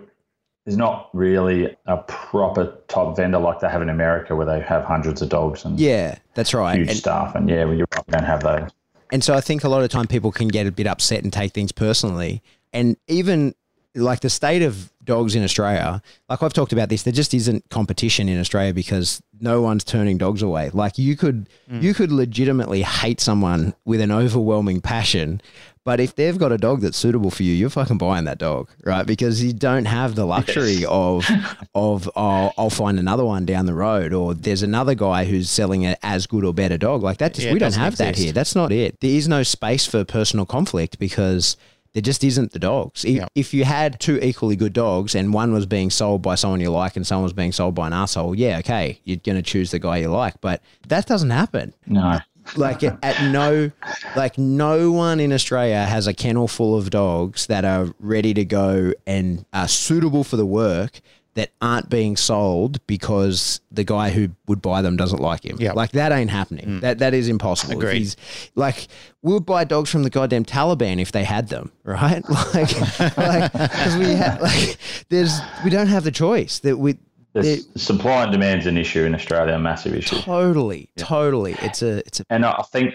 There's 0.67 0.77
not 0.79 1.11
really 1.13 1.77
a 1.87 1.99
proper 1.99 2.75
top 2.89 3.17
vendor 3.17 3.39
like 3.39 3.61
they 3.61 3.69
have 3.69 3.83
in 3.83 3.91
America, 3.91 4.35
where 4.35 4.47
they 4.47 4.61
have 4.61 4.83
hundreds 4.85 5.21
of 5.21 5.29
dogs 5.29 5.65
and 5.67 5.79
Yeah, 5.79 6.17
that's 6.35 6.55
right. 6.55 6.77
huge 6.77 6.89
And- 6.89 6.97
staff. 6.99 7.35
And 7.35 7.49
yeah, 7.49 7.65
well, 7.65 7.75
you're 7.75 7.87
right, 7.95 8.07
don't 8.07 8.25
have 8.25 8.43
those. 8.43 8.71
And 9.13 9.23
so 9.23 9.35
I 9.35 9.41
think 9.41 9.65
a 9.65 9.69
lot 9.69 9.83
of 9.83 9.91
time 9.91 10.07
people 10.07 10.33
can 10.33 10.49
get 10.49 10.67
a 10.67 10.73
bit 10.73 10.87
upset 10.87 11.23
and 11.23 11.33
take 11.33 11.53
things 11.53 11.73
personally. 11.73 12.43
And 12.73 12.97
even 13.07 13.55
like 13.95 14.21
the 14.21 14.31
state 14.31 14.63
of 14.63 14.91
dogs 15.05 15.35
in 15.35 15.43
Australia, 15.43 16.03
like 16.29 16.43
I've 16.43 16.53
talked 16.53 16.73
about 16.73 16.89
this, 16.89 17.03
there 17.03 17.13
just 17.13 17.35
isn't 17.35 17.69
competition 17.71 18.29
in 18.29 18.39
Australia 18.39 18.73
because 18.73 19.23
no 19.41 19.61
one's 19.63 19.85
turning 19.85 20.19
dogs 20.19 20.43
away. 20.43 20.71
Like 20.73 20.99
you 20.99 21.17
could 21.17 21.49
mm. 21.71 21.83
you 21.83 21.95
could 21.95 22.13
legitimately 22.13 22.83
hate 22.83 23.21
someone 23.21 23.75
with 23.85 24.01
an 24.01 24.11
overwhelming 24.11 24.81
passion, 24.81 25.41
but 25.85 26.01
if 26.01 26.15
they've 26.15 26.39
got 26.39 26.51
a 26.51 26.57
dog 26.57 26.81
that's 26.81 26.97
suitable 26.97 27.31
for 27.31 27.43
you, 27.43 27.53
you're 27.53 27.69
fucking 27.69 27.99
buying 27.99 28.25
that 28.25 28.39
dog, 28.39 28.71
right? 28.85 29.07
Because 29.07 29.45
you 29.45 29.53
don't 29.53 29.85
have 29.85 30.15
the 30.15 30.25
luxury 30.25 30.85
of 30.87 31.29
of 31.75 32.11
oh, 32.17 32.53
I'll 32.57 32.71
find 32.71 32.99
another 32.99 33.25
one 33.25 33.45
down 33.45 33.67
the 33.67 33.75
road, 33.75 34.15
or 34.15 34.33
there's 34.33 34.63
another 34.63 34.95
guy 34.95 35.27
who's 35.27 35.51
selling 35.51 35.85
an 35.85 35.97
as 36.03 36.27
good 36.27 36.43
or 36.43 36.55
better 36.55 36.79
dog. 36.79 37.03
Like 37.03 37.19
that, 37.19 37.35
just, 37.35 37.47
yeah, 37.47 37.53
we 37.53 37.59
don't 37.59 37.75
have 37.75 37.93
exist. 37.95 37.99
that 37.99 38.17
here. 38.17 38.33
That's 38.33 38.55
not 38.55 38.73
it. 38.73 38.99
There 39.01 39.11
is 39.11 39.29
no 39.29 39.43
space 39.43 39.85
for 39.85 40.05
personal 40.05 40.47
conflict 40.47 40.99
because 40.99 41.59
there 41.95 42.03
just 42.03 42.25
isn't 42.25 42.53
the 42.53 42.59
dogs. 42.59 43.05
If, 43.05 43.29
if 43.35 43.55
you 43.55 43.65
had 43.65 44.01
two 44.01 44.19
equally 44.21 44.57
good 44.57 44.73
dogs 44.73 45.15
and 45.15 45.33
one 45.33 45.53
was 45.53 45.65
being 45.65 45.91
sold 45.91 46.23
by 46.23 46.35
someone 46.35 46.61
you 46.61 46.71
like 46.71 46.97
and 46.97 47.07
someone 47.07 47.23
was 47.23 47.33
being 47.33 47.53
sold 47.53 47.77
by 47.77 47.87
an 47.87 47.93
asshole, 47.93 48.35
yeah, 48.35 48.59
okay, 48.59 49.01
you're 49.05 49.19
going 49.19 49.37
to 49.37 49.43
choose 49.43 49.71
the 49.71 49.79
guy 49.79 49.99
you 49.99 50.09
like. 50.09 50.41
But 50.41 50.61
that 50.89 51.07
doesn't 51.07 51.31
happen. 51.31 51.73
No. 51.87 52.19
Like 52.57 52.83
at 52.83 53.33
no, 53.33 53.71
like 54.17 54.37
no 54.37 54.93
one 54.93 55.19
in 55.19 55.33
Australia 55.33 55.83
has 55.87 56.07
a 56.07 56.13
kennel 56.13 56.47
full 56.47 56.77
of 56.77 56.91
dogs 56.91 57.47
that 57.47 57.65
are 57.65 57.95
ready 57.99 58.35
to 58.35 58.45
go 58.45 58.93
and 59.07 59.47
are 59.55 59.69
suitable 59.69 60.25
for 60.25 60.37
the 60.37 60.45
work 60.45 61.01
that 61.35 61.51
aren't 61.61 61.91
being 61.91 62.17
sold 62.17 62.85
because 62.87 63.61
the 63.71 63.85
guy 63.85 64.11
who 64.11 64.31
would 64.47 64.63
buy 64.63 64.83
them 64.83 64.97
doesn't 64.97 65.21
like 65.21 65.45
him. 65.45 65.57
Yeah. 65.61 65.73
Like 65.73 65.93
that 65.93 66.13
ain't 66.13 66.31
happening. 66.31 66.67
Mm. 66.67 66.81
That 66.81 66.99
that 66.99 67.15
is 67.15 67.29
impossible. 67.29 67.75
Agreed. 67.75 68.15
like 68.55 68.87
we 69.23 69.33
would 69.33 69.47
buy 69.47 69.65
dogs 69.65 69.91
from 69.91 70.05
the 70.05 70.11
goddamn 70.11 70.45
Taliban 70.45 71.01
if 71.01 71.13
they 71.13 71.25
had 71.25 71.49
them, 71.49 71.73
right? 71.85 72.23
Like, 72.55 73.17
like 73.17 73.53
because 73.53 73.97
we 73.97 74.07
have 74.07 74.41
like 74.41 74.77
there's 75.09 75.41
we 75.65 75.71
don't 75.71 75.87
have 75.89 76.05
the 76.05 76.13
choice 76.13 76.61
that 76.61 76.77
we. 76.77 76.99
The 77.33 77.65
supply 77.77 78.23
and 78.23 78.33
demand's 78.33 78.67
an 78.67 78.79
issue 78.79 79.03
in 79.03 79.13
Australia, 79.13 79.55
a 79.55 79.59
massive 79.59 79.93
issue. 79.93 80.21
Totally, 80.21 80.89
yeah. 80.95 81.05
totally. 81.05 81.57
It's 81.63 81.83
a, 81.83 81.99
it's 81.99 82.21
a. 82.21 82.25
And 82.31 82.47
I 82.47 82.63
think 82.71 82.95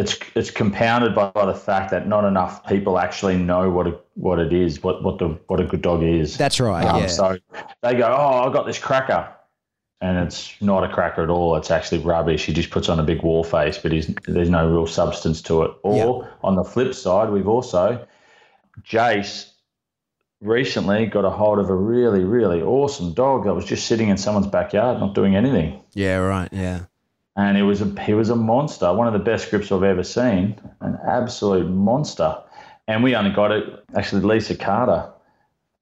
it's 0.00 0.18
it's 0.34 0.50
compounded 0.50 1.14
by, 1.14 1.30
by, 1.30 1.44
the 1.44 1.54
fact 1.54 1.90
that 1.90 2.08
not 2.08 2.24
enough 2.24 2.66
people 2.66 2.98
actually 2.98 3.36
know 3.36 3.68
what 3.68 3.86
a, 3.86 3.98
what 4.14 4.38
it 4.38 4.52
is, 4.52 4.82
what 4.82 5.02
what 5.02 5.18
the 5.18 5.38
what 5.46 5.60
a 5.60 5.64
good 5.64 5.82
dog 5.82 6.02
is. 6.02 6.38
That's 6.38 6.58
right. 6.58 6.84
Um, 6.84 7.02
yeah. 7.02 7.06
So 7.06 7.36
they 7.82 7.94
go, 7.94 8.06
oh, 8.06 8.48
I 8.48 8.52
got 8.52 8.66
this 8.66 8.78
cracker, 8.78 9.30
and 10.00 10.16
it's 10.26 10.54
not 10.62 10.84
a 10.84 10.92
cracker 10.92 11.22
at 11.22 11.28
all. 11.28 11.54
It's 11.56 11.70
actually 11.70 11.98
rubbish. 11.98 12.46
He 12.46 12.54
just 12.54 12.70
puts 12.70 12.88
on 12.88 12.98
a 12.98 13.02
big 13.02 13.22
war 13.22 13.44
face, 13.44 13.76
but 13.76 13.92
there's 14.26 14.50
no 14.50 14.70
real 14.70 14.86
substance 14.86 15.42
to 15.42 15.64
it. 15.64 15.72
Or 15.82 16.24
yep. 16.24 16.32
on 16.42 16.56
the 16.56 16.64
flip 16.64 16.94
side, 16.94 17.28
we've 17.28 17.48
also 17.48 18.06
Jace 18.82 19.50
recently 20.40 21.04
got 21.04 21.26
a 21.26 21.30
hold 21.30 21.58
of 21.58 21.68
a 21.68 21.74
really 21.74 22.24
really 22.24 22.62
awesome 22.62 23.12
dog 23.12 23.44
that 23.44 23.54
was 23.54 23.66
just 23.66 23.86
sitting 23.86 24.08
in 24.08 24.16
someone's 24.16 24.46
backyard, 24.46 24.98
not 24.98 25.14
doing 25.14 25.36
anything. 25.36 25.82
Yeah. 25.92 26.16
Right. 26.16 26.48
Yeah 26.52 26.86
and 27.36 27.56
it 27.56 27.62
was 27.62 27.80
a 27.80 28.02
he 28.02 28.14
was 28.14 28.30
a 28.30 28.36
monster, 28.36 28.92
one 28.92 29.06
of 29.06 29.12
the 29.12 29.18
best 29.18 29.50
grips 29.50 29.70
I've 29.70 29.82
ever 29.82 30.02
seen, 30.02 30.60
an 30.80 30.98
absolute 31.06 31.68
monster. 31.68 32.36
And 32.88 33.04
we 33.04 33.14
only 33.14 33.30
got 33.30 33.52
it. 33.52 33.84
Actually, 33.94 34.22
Lisa 34.22 34.56
Carter 34.56 35.12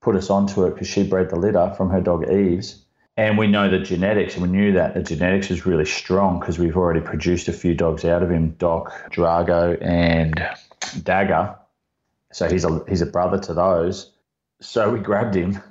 put 0.02 0.14
us 0.14 0.30
onto 0.30 0.64
it 0.66 0.74
because 0.74 0.88
she 0.88 1.08
bred 1.08 1.30
the 1.30 1.36
litter 1.36 1.72
from 1.76 1.90
her 1.90 2.00
dog 2.00 2.30
Eves, 2.30 2.84
and 3.16 3.38
we 3.38 3.46
know 3.46 3.70
the 3.70 3.78
genetics, 3.78 4.34
and 4.34 4.42
we 4.42 4.48
knew 4.48 4.72
that 4.72 4.94
the 4.94 5.02
genetics 5.02 5.48
was 5.48 5.64
really 5.64 5.86
strong 5.86 6.38
because 6.38 6.58
we've 6.58 6.76
already 6.76 7.00
produced 7.00 7.48
a 7.48 7.52
few 7.52 7.74
dogs 7.74 8.04
out 8.04 8.22
of 8.22 8.30
him, 8.30 8.50
Doc, 8.58 8.92
Drago, 9.10 9.78
and 9.80 10.46
Dagger. 11.02 11.56
So 12.30 12.48
he's 12.48 12.64
a 12.64 12.84
he's 12.88 13.00
a 13.00 13.06
brother 13.06 13.38
to 13.38 13.54
those. 13.54 14.12
So 14.60 14.90
we 14.90 15.00
grabbed 15.00 15.34
him, 15.34 15.62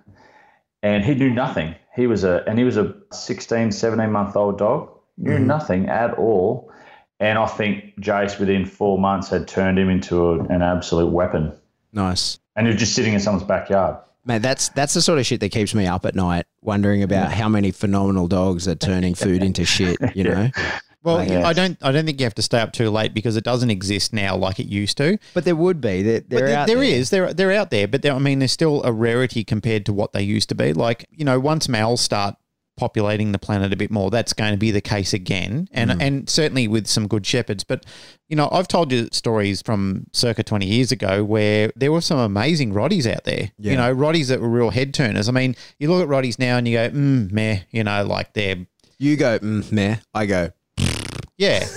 and 0.82 1.06
he 1.06 1.14
knew 1.14 1.30
nothing. 1.30 1.76
He 1.96 2.08
was 2.08 2.24
a 2.24 2.44
and 2.48 2.58
he 2.58 2.66
was 2.66 2.78
a 2.78 2.96
16, 3.12 3.72
17 3.72 4.12
month 4.12 4.36
old 4.36 4.58
dog 4.58 4.97
knew 5.18 5.32
mm-hmm. 5.32 5.48
nothing 5.48 5.90
at 5.90 6.14
all. 6.16 6.72
And 7.20 7.40
I 7.40 7.48
think 7.48 7.96
Jace, 8.00 8.40
within 8.40 8.66
four 8.66 9.00
months, 9.00 9.30
had 9.30 9.48
turned 9.48 9.80
him 9.80 9.90
into 9.90 10.24
a, 10.28 10.40
an 10.46 10.62
absolute 10.62 11.12
weapon. 11.12 11.52
Nice. 11.92 12.40
And 12.56 12.68
he 12.68 12.74
was 12.74 12.80
just 12.80 12.94
sitting 12.94 13.14
in 13.14 13.20
someone's 13.20 13.48
backyard. 13.48 13.98
Man, 14.26 14.42
that's 14.42 14.70
that's 14.70 14.94
the 14.94 15.02
sort 15.02 15.20
of 15.20 15.26
shit 15.26 15.40
that 15.40 15.50
keeps 15.50 15.74
me 15.74 15.88
up 15.88 16.06
at 16.06 16.14
night, 16.14 16.46
wondering 16.62 17.02
about 17.02 17.32
how 17.32 17.48
many 17.48 17.72
phenomenal 17.72 18.28
dogs 18.28 18.68
are 18.68 18.76
turning 18.76 19.16
food 19.16 19.42
into 19.42 19.64
shit. 19.66 19.98
You 20.16 20.26
know. 20.26 20.50
Well, 21.04 21.18
like, 21.18 21.32
I 21.32 21.54
don't. 21.54 21.78
I 21.82 21.94
don't 21.94 22.06
think 22.06 22.20
you 22.20 22.26
have 22.26 22.36
to 22.36 22.42
stay 22.42 22.60
up 22.60 22.74
too 22.74 22.90
late 22.90 23.14
because 23.14 23.38
it 23.38 23.46
doesn't 23.46 23.70
exist 23.70 24.12
now 24.12 24.36
like 24.36 24.60
it 24.60 24.66
used 24.66 24.98
to. 24.98 25.18
But 25.34 25.46
there 25.46 25.56
would 25.56 25.80
be. 25.80 26.02
They're, 26.02 26.20
they're 26.20 26.48
there, 26.48 26.58
out 26.58 26.68
there 26.68 26.84
is. 26.84 27.12
They're 27.12 27.34
they're 27.34 27.54
out 27.54 27.70
there. 27.72 27.88
But 27.88 28.06
I 28.06 28.20
mean, 28.20 28.40
they're 28.40 28.50
still 28.50 28.84
a 28.84 28.92
rarity 28.92 29.46
compared 29.46 29.86
to 29.86 29.94
what 29.94 30.12
they 30.12 30.22
used 30.22 30.50
to 30.50 30.56
be. 30.56 30.74
Like 30.74 31.08
you 31.12 31.24
know, 31.24 31.40
once 31.40 31.70
males 31.70 32.02
start 32.02 32.36
populating 32.78 33.32
the 33.32 33.40
planet 33.40 33.74
a 33.74 33.76
bit 33.76 33.92
more. 33.92 34.10
That's 34.10 34.34
going 34.34 34.52
to 34.52 34.58
be 34.58 34.72
the 34.72 34.82
case 34.82 35.14
again, 35.14 35.68
and 35.74 35.92
mm. 35.92 36.02
and 36.02 36.30
certainly 36.30 36.68
with 36.68 36.88
some 36.88 37.08
good 37.08 37.26
shepherds. 37.26 37.64
But 37.64 37.86
you 38.30 38.36
know, 38.36 38.48
I've 38.52 38.68
told 38.68 38.92
you 38.92 39.10
stories 39.12 39.62
from 39.62 40.06
circa 40.14 40.44
twenty 40.44 40.68
years 40.68 40.92
ago 40.92 41.24
where 41.24 41.72
there 41.76 41.92
were 41.92 42.02
some 42.02 42.20
amazing 42.20 42.74
Rotties 42.74 43.12
out 43.12 43.26
there. 43.26 43.52
Yeah. 43.58 43.72
You 43.72 43.78
know, 43.78 43.96
Rotties 43.96 44.30
that 44.30 44.40
were 44.40 44.50
real 44.50 44.70
head 44.70 44.94
turners. 44.94 45.28
I 45.28 45.32
mean, 45.32 45.56
you 45.80 45.90
look 45.90 46.02
at 46.02 46.08
Rotties 46.08 46.40
now 46.40 46.58
and 46.58 46.68
you 46.68 46.78
go, 46.78 46.90
mm, 46.90 47.32
meh. 47.32 47.60
You 47.72 47.84
know, 47.84 48.06
like 48.06 48.34
they're 48.34 48.66
you 49.00 49.18
go 49.18 49.40
mm, 49.40 49.70
meh. 49.72 49.98
I 50.14 50.26
go 50.26 50.52
yeah, 51.38 51.68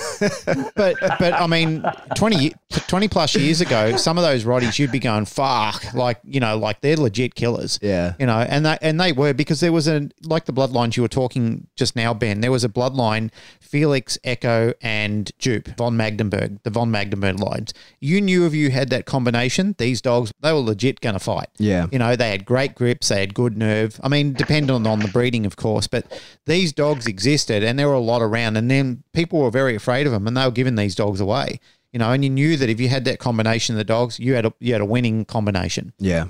but 0.74 0.96
but 1.18 1.34
I 1.34 1.46
mean, 1.46 1.84
20, 2.16 2.54
20 2.70 3.08
plus 3.08 3.36
years 3.36 3.61
ago, 3.61 3.94
some 3.96 4.16
of 4.16 4.24
those 4.24 4.44
Rotties 4.44 4.78
you'd 4.78 4.90
be 4.90 4.98
going 4.98 5.26
fuck, 5.26 5.92
like 5.92 6.18
you 6.24 6.40
know, 6.40 6.56
like 6.56 6.80
they're 6.80 6.96
legit 6.96 7.34
killers. 7.34 7.78
Yeah, 7.82 8.14
you 8.18 8.24
know, 8.24 8.38
and 8.38 8.64
they 8.64 8.78
and 8.80 8.98
they 8.98 9.12
were 9.12 9.34
because 9.34 9.61
there 9.61 9.72
was 9.72 9.86
a 9.86 10.08
like 10.22 10.46
the 10.46 10.54
bloodlines 10.54 10.96
you 10.96 11.02
were 11.02 11.08
talking 11.08 11.66
just 11.76 11.94
now, 11.94 12.14
Ben. 12.14 12.40
There 12.40 12.50
was 12.50 12.64
a 12.64 12.70
bloodline, 12.70 13.30
Felix, 13.61 14.16
Echo, 14.24 14.72
and 14.80 15.30
Jupe 15.38 15.68
von 15.76 15.94
Magdeburg, 15.94 16.62
the 16.62 16.70
von 16.70 16.90
Magdeburg 16.90 17.38
lines. 17.38 17.74
You 18.00 18.22
knew 18.22 18.46
if 18.46 18.54
you 18.54 18.70
had 18.70 18.88
that 18.88 19.04
combination, 19.04 19.74
these 19.76 20.00
dogs 20.00 20.32
they 20.40 20.54
were 20.54 20.61
legit 20.61 21.02
going 21.02 21.16
to 21.16 21.20
fight. 21.20 21.50
Yeah, 21.58 21.86
you 21.92 21.98
know, 21.98 22.16
they 22.16 22.30
had 22.30 22.46
great 22.46 22.74
grips, 22.74 23.08
they 23.08 23.20
had 23.20 23.34
good 23.34 23.58
nerve. 23.58 24.00
I 24.02 24.08
mean, 24.08 24.32
depending 24.32 24.86
on 24.86 25.00
the 25.00 25.08
breeding, 25.08 25.44
of 25.44 25.56
course, 25.56 25.86
but 25.86 26.11
these 26.46 26.72
dogs 26.72 27.06
existed, 27.06 27.62
and 27.62 27.78
there 27.78 27.88
were 27.88 27.94
a 27.94 28.00
lot 28.00 28.22
around, 28.22 28.56
and 28.56 28.70
then 28.70 29.02
people 29.12 29.40
were 29.40 29.49
were 29.51 29.59
very 29.59 29.74
afraid 29.74 30.07
of 30.07 30.12
them, 30.12 30.26
and 30.26 30.36
they 30.36 30.44
were 30.44 30.51
giving 30.51 30.76
these 30.76 30.94
dogs 30.94 31.20
away. 31.20 31.61
You 31.92 31.98
know, 31.98 32.12
and 32.12 32.22
you 32.22 32.30
knew 32.30 32.57
that 32.57 32.68
if 32.68 32.80
you 32.80 32.88
had 32.88 33.05
that 33.07 33.18
combination 33.18 33.74
of 33.74 33.78
the 33.78 33.84
dogs, 33.84 34.18
you 34.18 34.34
had 34.34 34.46
a 34.46 34.55
you 34.61 34.72
had 34.72 34.80
a 34.80 34.86
winning 34.86 35.24
combination. 35.24 35.92
Yeah. 35.98 36.26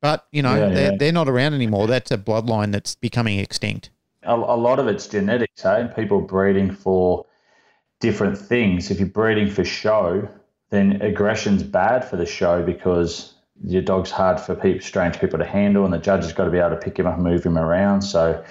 But 0.00 0.26
you 0.32 0.42
know, 0.42 0.54
yeah, 0.54 0.68
they're, 0.68 0.90
yeah. 0.92 0.96
they're 0.98 1.12
not 1.12 1.28
around 1.28 1.54
anymore. 1.54 1.86
That's 1.86 2.10
a 2.10 2.18
bloodline 2.18 2.72
that's 2.72 2.96
becoming 2.96 3.38
extinct. 3.38 3.90
A, 4.24 4.34
a 4.34 4.56
lot 4.56 4.78
of 4.78 4.88
it's 4.88 5.06
genetics, 5.06 5.62
hey? 5.62 5.88
People 5.94 6.20
breeding 6.20 6.72
for 6.72 7.26
different 8.00 8.36
things. 8.36 8.90
If 8.90 8.98
you're 8.98 9.08
breeding 9.08 9.48
for 9.48 9.64
show, 9.64 10.28
then 10.70 11.00
aggression's 11.02 11.62
bad 11.62 12.04
for 12.04 12.16
the 12.16 12.26
show 12.26 12.62
because 12.62 13.34
your 13.64 13.82
dog's 13.82 14.10
hard 14.10 14.40
for 14.40 14.56
people, 14.56 14.80
strange 14.80 15.20
people 15.20 15.38
to 15.38 15.44
handle, 15.44 15.84
and 15.84 15.94
the 15.94 15.98
judge 15.98 16.22
has 16.24 16.32
got 16.32 16.46
to 16.46 16.50
be 16.50 16.58
able 16.58 16.70
to 16.70 16.76
pick 16.76 16.98
him 16.98 17.06
up 17.06 17.14
and 17.14 17.22
move 17.22 17.44
him 17.44 17.56
around. 17.56 18.02
So 18.02 18.44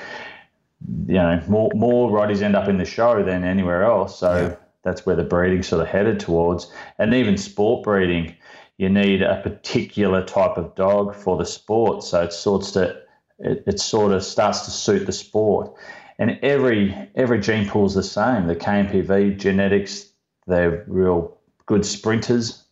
you 1.08 1.16
know, 1.16 1.42
more 1.48 1.70
more 1.76 2.10
Rotties 2.10 2.42
end 2.42 2.56
up 2.56 2.68
in 2.68 2.78
the 2.78 2.86
show 2.86 3.24
than 3.24 3.44
anywhere 3.44 3.84
else. 3.84 4.20
So 4.20 4.48
yeah. 4.48 4.56
that's 4.84 5.06
where 5.06 5.16
the 5.16 5.24
breeding 5.24 5.64
sort 5.64 5.82
of 5.82 5.88
headed 5.88 6.20
towards. 6.20 6.72
And 6.98 7.14
even 7.14 7.38
sport 7.38 7.84
breeding, 7.84 8.36
you 8.78 8.90
need 8.90 9.22
a 9.22 9.42
particular 9.42 10.24
type 10.24 10.58
of 10.58 10.74
dog 10.76 11.16
for 11.16 11.38
the 11.38 11.46
sport. 11.46 12.04
So 12.04 12.24
it 12.24 12.34
sorts 12.34 12.72
to 12.72 13.02
it, 13.40 13.64
it 13.68 13.80
sort 13.80 14.12
of 14.12 14.24
starts 14.24 14.62
to 14.62 14.72
suit 14.72 15.06
the 15.06 15.12
sport. 15.12 15.74
And 16.18 16.40
every 16.42 16.96
every 17.16 17.40
gene 17.40 17.68
pool 17.68 17.86
is 17.86 17.94
the 17.94 18.04
same. 18.04 18.48
The 18.48 18.56
KNPV 18.56 19.38
genetics, 19.38 20.08
they're 20.48 20.84
real 20.88 21.38
good 21.68 21.86
sprinters 21.86 22.64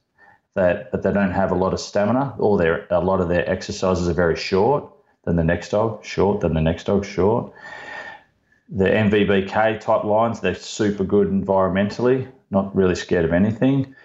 that 0.56 0.92
but 0.92 1.04
they 1.04 1.14
don't 1.14 1.32
have 1.32 1.52
a 1.52 1.56
lot 1.56 1.74
of 1.74 1.80
stamina 1.80 2.36
or 2.40 2.58
their 2.58 2.88
a 2.90 3.00
lot 3.00 3.22
of 3.22 3.30
their 3.30 3.48
exercises 3.50 4.10
are 4.10 4.14
very 4.14 4.36
short. 4.36 4.92
Then 5.26 5.36
the 5.36 5.44
next 5.44 5.70
dog 5.70 6.04
short, 6.04 6.42
then 6.42 6.54
the 6.54 6.62
next 6.62 6.86
dog 6.86 7.06
short 7.06 7.54
the 8.72 8.86
MVBK 8.86 9.80
type 9.80 10.04
lines, 10.04 10.42
they're 10.42 10.56
super 10.56 11.04
good 11.04 11.30
environmentally, 11.30 12.28
not 12.52 12.76
really 12.76 12.96
scared 12.96 13.26
of 13.26 13.34
anything. 13.34 13.96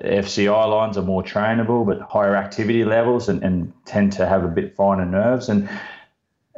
FCI 0.00 0.70
lines 0.70 0.96
are 0.96 1.02
more 1.02 1.22
trainable, 1.22 1.84
but 1.84 2.00
higher 2.00 2.36
activity 2.36 2.84
levels 2.84 3.28
and, 3.28 3.42
and 3.42 3.72
tend 3.84 4.12
to 4.12 4.26
have 4.26 4.44
a 4.44 4.48
bit 4.48 4.74
finer 4.74 5.04
nerves. 5.04 5.48
And 5.48 5.68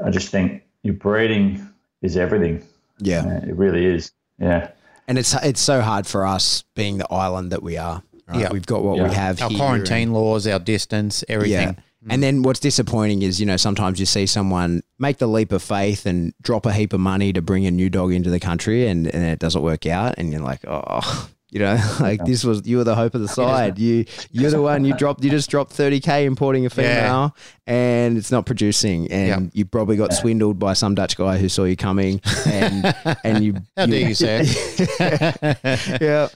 I 0.05 0.11
just 0.11 0.28
think 0.28 0.62
your 0.83 0.95
breeding 0.95 1.66
is 2.03 2.16
everything. 2.16 2.62
Yeah, 2.99 3.24
uh, 3.24 3.47
it 3.49 3.57
really 3.57 3.85
is. 3.87 4.12
Yeah, 4.39 4.70
and 5.09 5.18
it's 5.18 5.35
it's 5.43 5.61
so 5.61 5.80
hard 5.80 6.07
for 6.07 6.24
us 6.26 6.62
being 6.74 6.99
the 6.99 7.12
island 7.12 7.51
that 7.51 7.62
we 7.62 7.76
are. 7.76 8.03
Right? 8.28 8.41
Yeah, 8.41 8.53
we've 8.53 8.66
got 8.66 8.85
what 8.85 8.99
yeah. 8.99 9.09
we 9.09 9.14
have. 9.14 9.43
Our 9.43 9.51
quarantine 9.51 10.09
and, 10.09 10.14
laws, 10.14 10.47
our 10.47 10.61
distance, 10.61 11.24
everything. 11.28 11.68
Yeah. 11.68 11.83
And 12.09 12.22
then 12.22 12.43
what's 12.43 12.59
disappointing 12.59 13.22
is, 13.22 13.39
you 13.39 13.47
know, 13.47 13.57
sometimes 13.57 14.01
you 14.01 14.07
see 14.07 14.26
someone 14.26 14.83
make 15.03 15.18
the 15.18 15.26
leap 15.26 15.53
of 15.53 15.62
faith 15.62 16.07
and 16.07 16.32
drop 16.40 16.64
a 16.64 16.72
heap 16.72 16.94
of 16.94 17.00
money 17.00 17.32
to 17.34 17.42
bring 17.42 17.66
a 17.66 17.70
new 17.70 17.90
dog 17.90 18.12
into 18.12 18.30
the 18.30 18.40
country 18.40 18.86
and, 18.86 19.07
and 19.07 19.22
it 19.24 19.38
doesn't 19.38 19.62
work 19.62 19.84
out. 19.84 20.14
And 20.16 20.32
you're 20.32 20.40
like, 20.40 20.64
oh, 20.66 21.28
You 21.53 21.59
know, 21.59 21.78
like 22.00 22.24
this 22.24 22.44
was 22.44 22.66
you 22.66 22.78
were 22.78 22.84
the 22.84 22.94
hope 22.94 23.14
of 23.14 23.20
the 23.20 23.28
side. 23.42 23.78
You 23.78 24.07
you're 24.30 24.50
the 24.50 24.62
one 24.62 24.86
you 24.86 24.96
dropped. 24.96 25.22
You 25.22 25.30
just 25.30 25.50
dropped 25.50 25.70
thirty 25.70 26.00
k 26.00 26.24
importing 26.24 26.64
a 26.64 26.70
female, 26.70 27.36
and 27.66 28.16
it's 28.16 28.32
not 28.32 28.46
producing. 28.46 29.12
And 29.12 29.50
you 29.53 29.66
probably 29.66 29.98
got 29.98 30.14
swindled 30.14 30.59
by 30.59 30.72
some 30.72 30.94
Dutch 30.94 31.14
guy 31.14 31.36
who 31.36 31.50
saw 31.50 31.64
you 31.64 31.76
coming, 31.76 32.22
and 32.46 32.94
and 33.22 33.44
you. 33.44 33.57
How 33.76 33.84
dare 33.84 34.09
you 34.09 34.14
say 34.14 34.44
yeah. 36.00 36.28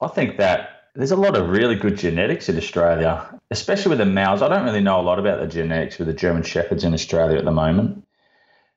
I 0.00 0.08
think 0.08 0.38
that 0.38 0.84
there's 0.94 1.10
a 1.10 1.16
lot 1.16 1.36
of 1.36 1.48
really 1.48 1.74
good 1.74 1.98
genetics 1.98 2.48
in 2.48 2.56
Australia, 2.56 3.26
especially 3.50 3.90
with 3.90 3.98
the 3.98 4.06
males. 4.06 4.40
I 4.40 4.48
don't 4.48 4.64
really 4.64 4.80
know 4.80 5.00
a 5.00 5.02
lot 5.02 5.18
about 5.18 5.40
the 5.40 5.48
genetics 5.48 5.98
with 5.98 6.06
the 6.06 6.14
German 6.14 6.44
Shepherds 6.44 6.84
in 6.84 6.94
Australia 6.94 7.38
at 7.38 7.44
the 7.44 7.50
moment. 7.50 8.04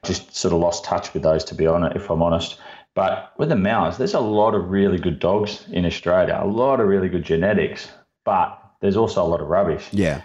Just 0.04 0.36
sort 0.36 0.54
of 0.54 0.60
lost 0.60 0.84
touch 0.84 1.14
with 1.14 1.24
those, 1.24 1.44
to 1.46 1.56
be 1.56 1.66
honest, 1.66 1.96
if 1.96 2.10
I'm 2.10 2.22
honest. 2.22 2.58
But 2.96 3.34
with 3.38 3.50
the 3.50 3.56
males, 3.56 3.98
there's 3.98 4.14
a 4.14 4.20
lot 4.20 4.54
of 4.54 4.70
really 4.70 4.98
good 4.98 5.20
dogs 5.20 5.66
in 5.72 5.86
Australia, 5.86 6.40
a 6.42 6.46
lot 6.46 6.80
of 6.80 6.88
really 6.88 7.10
good 7.10 7.24
genetics, 7.24 7.90
but 8.24 8.60
there's 8.82 8.98
also 8.98 9.24
a 9.24 9.28
lot 9.28 9.42
of 9.42 9.48
rubbish. 9.48 9.88
Yeah. 9.92 10.22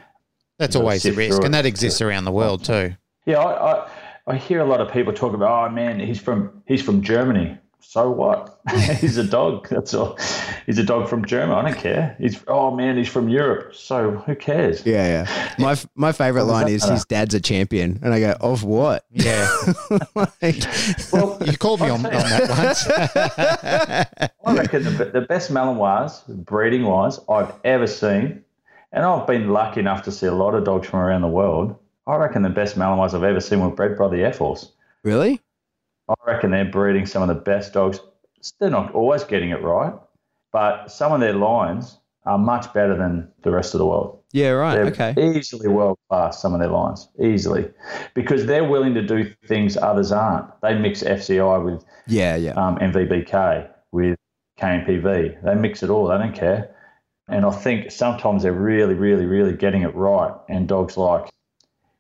That's 0.59 0.77
always 0.77 1.05
the 1.05 1.13
risk, 1.13 1.45
and 1.45 1.55
that 1.55 1.67
exists 1.67 2.01
around 2.01 2.25
the 2.25 2.33
world 2.33 2.65
too. 2.65 2.97
Yeah, 3.27 3.39
I, 3.39 3.73
I, 3.73 3.91
I 4.27 4.37
hear 4.37 4.61
a 4.61 4.65
lot 4.65 4.81
of 4.81 4.93
people 4.93 5.13
talk 5.13 5.33
about, 5.33 5.71
oh 5.71 5.73
man, 5.73 6.01
he's 6.01 6.21
from 6.21 6.63
he's 6.67 6.83
from 6.83 7.01
Germany 7.01 7.57
so 7.81 8.11
what? 8.11 8.61
he's 9.01 9.17
a 9.17 9.25
dog. 9.25 9.69
That's 9.69 9.95
all. 9.95 10.19
He's 10.67 10.79
a 10.79 10.85
dog 10.85 11.09
from 11.09 11.25
Germany. 11.25 11.55
I 11.59 11.71
don't 11.71 11.81
care. 11.81 12.17
He's 12.19 12.43
oh 12.47 12.75
man, 12.75 12.97
he's 12.97 13.09
from 13.09 13.29
Europe. 13.29 13.75
So 13.75 14.11
who 14.11 14.35
cares? 14.35 14.85
Yeah, 14.85 15.25
yeah. 15.27 15.55
My 15.59 15.77
my 15.95 16.13
favorite 16.13 16.45
line 16.45 16.69
is 16.69 16.85
his 16.85 17.05
dad's 17.05 17.35
a 17.35 17.41
champion, 17.41 18.01
and 18.03 18.13
I 18.13 18.21
go, 18.21 18.33
of 18.41 18.65
what? 18.65 19.05
Yeah. 19.11 19.49
like, 20.15 20.67
well, 21.13 21.39
you 21.45 21.57
called 21.57 21.81
me 21.81 21.89
on, 21.89 22.05
on 22.05 22.13
that 22.13 22.49
once. 22.51 24.29
I 24.45 24.55
reckon 24.55 24.85
the, 24.85 25.07
the 25.07 25.23
best 25.23 25.51
Malinois, 25.51 26.27
breeding 26.45 26.85
wise, 26.85 27.21
I've 27.29 27.53
ever 27.65 27.87
seen, 27.87 28.45
and 28.93 29.05
I've 29.05 29.27
been 29.27 29.49
lucky 29.49 29.81
enough 29.81 30.03
to 30.03 30.13
see 30.13 30.27
a 30.27 30.35
lot 30.35 30.55
of 30.55 30.65
dogs 30.65 30.89
from 30.89 31.01
around 31.01 31.23
the 31.23 31.29
world. 31.29 31.77
I 32.07 32.17
reckon 32.17 32.43
the 32.43 32.51
best 32.51 32.77
Malinois 32.77 33.15
I've 33.15 33.23
ever 33.23 33.41
seen 33.41 33.61
were 33.61 33.71
bred 33.71 33.97
by 33.97 34.09
the 34.09 34.23
Air 34.23 34.33
Force. 34.33 34.73
Really? 35.03 35.41
I 36.09 36.15
reckon 36.27 36.51
they're 36.51 36.65
breeding 36.65 37.07
some 37.07 37.23
of 37.23 37.29
the 37.29 37.35
best 37.35 37.73
dogs. 37.73 38.01
They're 38.61 38.71
not 38.71 38.95
always 38.95 39.25
getting 39.25 39.51
it 39.51 39.63
right, 39.63 39.93
but 40.53 40.91
some 40.91 41.13
of 41.13 41.21
their 41.21 41.35
lines 41.35 41.99
are 42.25 42.39
much 42.39 42.73
better 42.73 42.97
than 42.97 43.29
the 43.43 43.51
rest 43.51 43.75
of 43.75 43.79
the 43.79 43.87
world. 43.87 44.19
Yeah, 44.33 44.51
right. 44.51 44.75
They're 44.75 44.87
okay. 44.87 45.15
Easily 45.37 45.69
world 45.69 45.99
class, 46.09 46.41
some 46.41 46.53
of 46.53 46.61
their 46.61 46.69
lines, 46.69 47.09
easily, 47.19 47.71
because 48.15 48.47
they're 48.47 48.69
willing 48.69 48.95
to 48.95 49.03
do 49.03 49.33
things 49.47 49.77
others 49.77 50.13
aren't. 50.13 50.49
They 50.61 50.75
mix 50.75 51.03
FCI 51.03 51.65
with 51.65 51.85
yeah, 52.07 52.37
yeah, 52.37 52.53
um, 52.53 52.77
NVBK 52.77 53.69
with 53.93 54.19
KNPV. 54.61 55.43
They 55.43 55.55
mix 55.55 55.83
it 55.83 55.89
all. 55.89 56.09
They 56.09 56.19
don't 56.19 56.35
care. 56.35 56.75
And 57.29 57.45
I 57.45 57.51
think 57.51 57.91
sometimes 57.91 58.43
they're 58.43 58.53
really, 58.53 58.95
really, 58.95 59.27
really 59.27 59.55
getting 59.55 59.83
it 59.83 59.95
right. 59.95 60.35
And 60.49 60.69
dogs 60.69 60.97
like, 60.97 61.29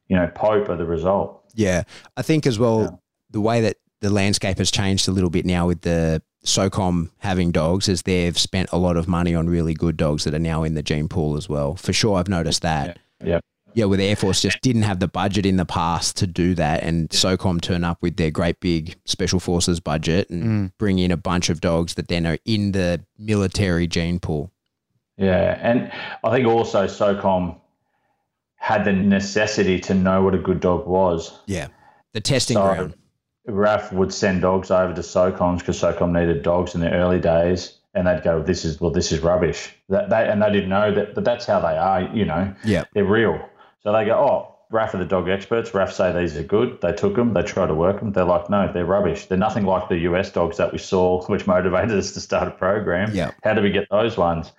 you 0.08 0.16
know, 0.16 0.30
Pope 0.34 0.68
are 0.68 0.76
the 0.76 0.86
result. 0.86 1.42
Yeah, 1.54 1.84
I 2.16 2.22
think 2.22 2.46
as 2.46 2.58
well 2.58 2.82
yeah. 2.82 2.90
the 3.30 3.40
way 3.40 3.60
that 3.62 3.76
the 4.00 4.10
landscape 4.10 4.58
has 4.58 4.70
changed 4.70 5.08
a 5.08 5.12
little 5.12 5.30
bit 5.30 5.44
now 5.44 5.66
with 5.66 5.82
the 5.82 6.22
SOCOM 6.44 7.10
having 7.18 7.50
dogs 7.50 7.88
as 7.88 8.02
they've 8.02 8.38
spent 8.38 8.70
a 8.72 8.78
lot 8.78 8.96
of 8.96 9.08
money 9.08 9.34
on 9.34 9.48
really 9.48 9.74
good 9.74 9.96
dogs 9.96 10.24
that 10.24 10.34
are 10.34 10.38
now 10.38 10.62
in 10.62 10.74
the 10.74 10.82
gene 10.82 11.08
pool 11.08 11.36
as 11.36 11.48
well. 11.48 11.74
For 11.74 11.92
sure, 11.92 12.18
I've 12.18 12.28
noticed 12.28 12.62
that. 12.62 12.98
Yeah. 13.20 13.26
yeah. 13.28 13.40
Yeah, 13.74 13.84
where 13.84 13.98
the 13.98 14.06
Air 14.06 14.16
Force 14.16 14.40
just 14.40 14.60
didn't 14.62 14.82
have 14.82 14.98
the 14.98 15.06
budget 15.06 15.44
in 15.44 15.56
the 15.56 15.66
past 15.66 16.16
to 16.16 16.26
do 16.26 16.54
that, 16.54 16.82
and 16.82 17.10
SOCOM 17.10 17.60
turn 17.60 17.84
up 17.84 17.98
with 18.00 18.16
their 18.16 18.30
great 18.30 18.58
big 18.60 18.96
Special 19.04 19.38
Forces 19.38 19.78
budget 19.78 20.30
and 20.30 20.42
mm. 20.42 20.72
bring 20.78 20.98
in 20.98 21.12
a 21.12 21.16
bunch 21.16 21.48
of 21.48 21.60
dogs 21.60 21.94
that 21.94 22.08
then 22.08 22.26
are 22.26 22.38
in 22.44 22.72
the 22.72 23.04
military 23.18 23.86
gene 23.86 24.18
pool. 24.18 24.50
Yeah, 25.16 25.58
and 25.62 25.92
I 26.24 26.30
think 26.30 26.48
also 26.48 26.86
SOCOM 26.86 27.56
had 28.56 28.84
the 28.84 28.92
necessity 28.92 29.78
to 29.80 29.94
know 29.94 30.22
what 30.22 30.34
a 30.34 30.38
good 30.38 30.60
dog 30.60 30.86
was. 30.86 31.38
Yeah, 31.46 31.68
the 32.14 32.20
testing 32.20 32.56
so, 32.56 32.62
ground. 32.62 32.94
RAAF 33.48 33.92
would 33.92 34.12
send 34.12 34.42
dogs 34.42 34.70
over 34.70 34.94
to 34.94 35.00
SOCOMs 35.00 35.60
because 35.60 35.80
SOCOM 35.80 36.12
needed 36.12 36.42
dogs 36.42 36.74
in 36.74 36.80
the 36.80 36.90
early 36.90 37.20
days, 37.20 37.78
and 37.94 38.06
they'd 38.06 38.22
go, 38.22 38.42
"This 38.42 38.64
is 38.64 38.80
well, 38.80 38.90
this 38.90 39.12
is 39.12 39.20
rubbish." 39.20 39.74
That 39.88 40.10
they 40.10 40.28
and 40.28 40.42
they 40.42 40.52
didn't 40.52 40.68
know 40.68 40.92
that, 40.94 41.14
but 41.14 41.24
that's 41.24 41.46
how 41.46 41.60
they 41.60 41.76
are. 41.76 42.02
You 42.14 42.24
know, 42.24 42.54
yeah, 42.64 42.84
they're 42.94 43.04
real. 43.04 43.40
So 43.82 43.92
they 43.92 44.04
go, 44.04 44.14
"Oh, 44.14 44.58
RAAF 44.70 44.94
are 44.94 44.98
the 44.98 45.04
dog 45.04 45.28
experts. 45.28 45.70
RAAF 45.70 45.92
say 45.92 46.12
these 46.12 46.36
are 46.36 46.42
good. 46.42 46.80
They 46.82 46.92
took 46.92 47.16
them. 47.16 47.32
They 47.32 47.42
try 47.42 47.66
to 47.66 47.74
work 47.74 48.00
them. 48.00 48.12
They're 48.12 48.24
like, 48.24 48.50
no, 48.50 48.70
they're 48.70 48.84
rubbish. 48.84 49.26
They're 49.26 49.38
nothing 49.38 49.64
like 49.64 49.88
the 49.88 49.98
US 50.00 50.30
dogs 50.30 50.58
that 50.58 50.72
we 50.72 50.78
saw, 50.78 51.24
which 51.26 51.46
motivated 51.46 51.92
us 51.92 52.12
to 52.12 52.20
start 52.20 52.48
a 52.48 52.50
program. 52.50 53.14
Yeah. 53.14 53.30
How 53.42 53.54
do 53.54 53.62
we 53.62 53.70
get 53.70 53.88
those 53.90 54.16
ones? 54.16 54.52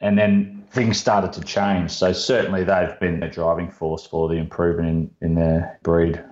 And 0.00 0.18
then 0.18 0.64
things 0.70 0.98
started 0.98 1.32
to 1.34 1.42
change. 1.42 1.90
So 1.90 2.12
certainly 2.12 2.64
they've 2.64 2.98
been 2.98 3.22
a 3.22 3.30
driving 3.30 3.70
force 3.70 4.06
for 4.06 4.28
the 4.28 4.36
improvement 4.36 4.88
in, 5.20 5.28
in 5.28 5.34
their 5.34 5.78
breed 5.82 6.22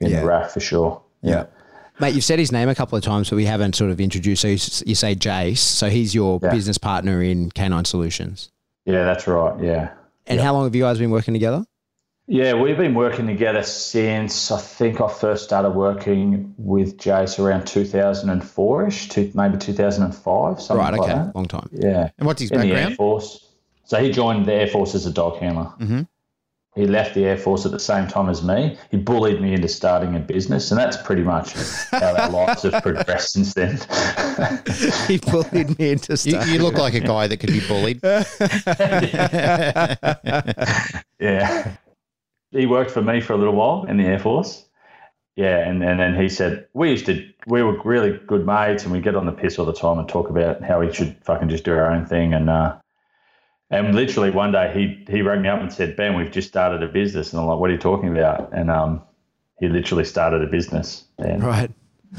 in 0.00 0.10
yeah. 0.10 0.20
the 0.20 0.26
RAAF 0.26 0.50
for 0.52 0.60
sure. 0.60 1.02
Yeah. 1.22 1.46
Mate, 2.00 2.14
you've 2.14 2.24
said 2.24 2.38
his 2.38 2.52
name 2.52 2.68
a 2.68 2.74
couple 2.74 2.96
of 2.96 3.02
times, 3.02 3.28
but 3.30 3.36
we 3.36 3.44
haven't 3.44 3.74
sort 3.74 3.90
of 3.90 4.00
introduced. 4.00 4.42
So 4.42 4.48
you, 4.48 4.58
you 4.86 4.94
say 4.94 5.16
Jace. 5.16 5.58
So 5.58 5.88
he's 5.88 6.14
your 6.14 6.38
yeah. 6.42 6.50
business 6.50 6.78
partner 6.78 7.22
in 7.22 7.50
Canine 7.50 7.84
Solutions. 7.84 8.50
Yeah, 8.84 9.04
that's 9.04 9.26
right. 9.26 9.60
Yeah. 9.62 9.90
And 10.26 10.38
yeah. 10.38 10.44
how 10.44 10.52
long 10.52 10.64
have 10.64 10.74
you 10.74 10.82
guys 10.82 10.98
been 10.98 11.10
working 11.10 11.34
together? 11.34 11.64
Yeah, 12.30 12.52
we've 12.54 12.76
been 12.76 12.94
working 12.94 13.26
together 13.26 13.62
since 13.62 14.50
I 14.50 14.60
think 14.60 15.00
I 15.00 15.08
first 15.08 15.44
started 15.44 15.70
working 15.70 16.54
with 16.58 16.98
Jace 16.98 17.42
around 17.42 17.66
2004 17.66 18.86
ish, 18.86 19.08
to 19.08 19.32
maybe 19.34 19.56
2005. 19.56 20.60
Something 20.60 20.84
right, 20.84 20.94
okay. 20.94 21.14
Like 21.14 21.34
Long 21.34 21.46
time. 21.46 21.70
Yeah. 21.72 22.10
And 22.18 22.26
what's 22.26 22.42
his 22.42 22.50
in 22.50 22.58
background? 22.58 22.76
The 22.76 22.90
Air 22.90 22.96
Force. 22.96 23.46
So 23.84 23.98
he 23.98 24.12
joined 24.12 24.44
the 24.44 24.52
Air 24.52 24.66
Force 24.66 24.94
as 24.94 25.06
a 25.06 25.10
dog 25.10 25.38
handler. 25.38 25.72
Mm-hmm. 25.80 26.02
He 26.78 26.86
left 26.86 27.16
the 27.16 27.24
Air 27.24 27.36
Force 27.36 27.66
at 27.66 27.72
the 27.72 27.80
same 27.80 28.06
time 28.06 28.28
as 28.28 28.44
me. 28.44 28.78
He 28.92 28.98
bullied 28.98 29.42
me 29.42 29.52
into 29.52 29.66
starting 29.66 30.14
a 30.14 30.20
business, 30.20 30.70
and 30.70 30.78
that's 30.78 30.96
pretty 30.96 31.22
much 31.22 31.54
how 31.90 32.14
our 32.14 32.30
lives 32.46 32.62
have 32.62 32.80
progressed 32.84 33.32
since 33.32 33.52
then. 33.52 33.78
he 35.08 35.18
bullied 35.18 35.76
me 35.76 35.90
into 35.90 36.16
starting. 36.16 36.46
You, 36.46 36.54
you, 36.54 36.62
look 36.62 36.74
like 36.74 36.94
a 36.94 37.00
guy 37.00 37.26
that 37.26 37.38
could 37.38 37.50
be 37.50 37.66
bullied. 37.66 37.98
yeah. 41.18 41.74
He 42.52 42.66
worked 42.66 42.92
for 42.92 43.02
me 43.02 43.22
for 43.22 43.32
a 43.32 43.36
little 43.36 43.56
while 43.56 43.84
in 43.88 43.96
the 43.96 44.04
Air 44.04 44.20
Force. 44.20 44.64
Yeah, 45.34 45.68
and, 45.68 45.82
and 45.82 45.98
then 45.98 46.14
he 46.14 46.28
said 46.28 46.68
we 46.74 46.90
used 46.90 47.06
to 47.06 47.28
we 47.48 47.60
were 47.60 47.82
really 47.82 48.20
good 48.28 48.46
mates 48.46 48.84
and 48.84 48.92
we 48.92 49.00
get 49.00 49.16
on 49.16 49.26
the 49.26 49.32
piss 49.32 49.58
all 49.58 49.66
the 49.66 49.72
time 49.72 49.98
and 49.98 50.08
talk 50.08 50.30
about 50.30 50.62
how 50.62 50.78
we 50.78 50.92
should 50.92 51.16
fucking 51.24 51.48
just 51.48 51.64
do 51.64 51.72
our 51.72 51.90
own 51.90 52.06
thing 52.06 52.34
and 52.34 52.48
uh, 52.48 52.76
and 53.70 53.94
literally 53.94 54.30
one 54.30 54.52
day 54.52 54.72
he 54.72 55.12
he 55.12 55.22
rang 55.22 55.42
me 55.42 55.48
up 55.48 55.60
and 55.60 55.72
said, 55.72 55.96
Ben, 55.96 56.16
we've 56.16 56.30
just 56.30 56.48
started 56.48 56.82
a 56.82 56.88
business. 56.88 57.32
And 57.32 57.40
I'm 57.40 57.46
like, 57.46 57.58
what 57.58 57.70
are 57.70 57.74
you 57.74 57.78
talking 57.78 58.16
about? 58.16 58.52
And 58.52 58.70
um, 58.70 59.02
he 59.60 59.68
literally 59.68 60.04
started 60.04 60.42
a 60.42 60.46
business. 60.46 61.04
And, 61.18 61.42
right. 61.42 61.70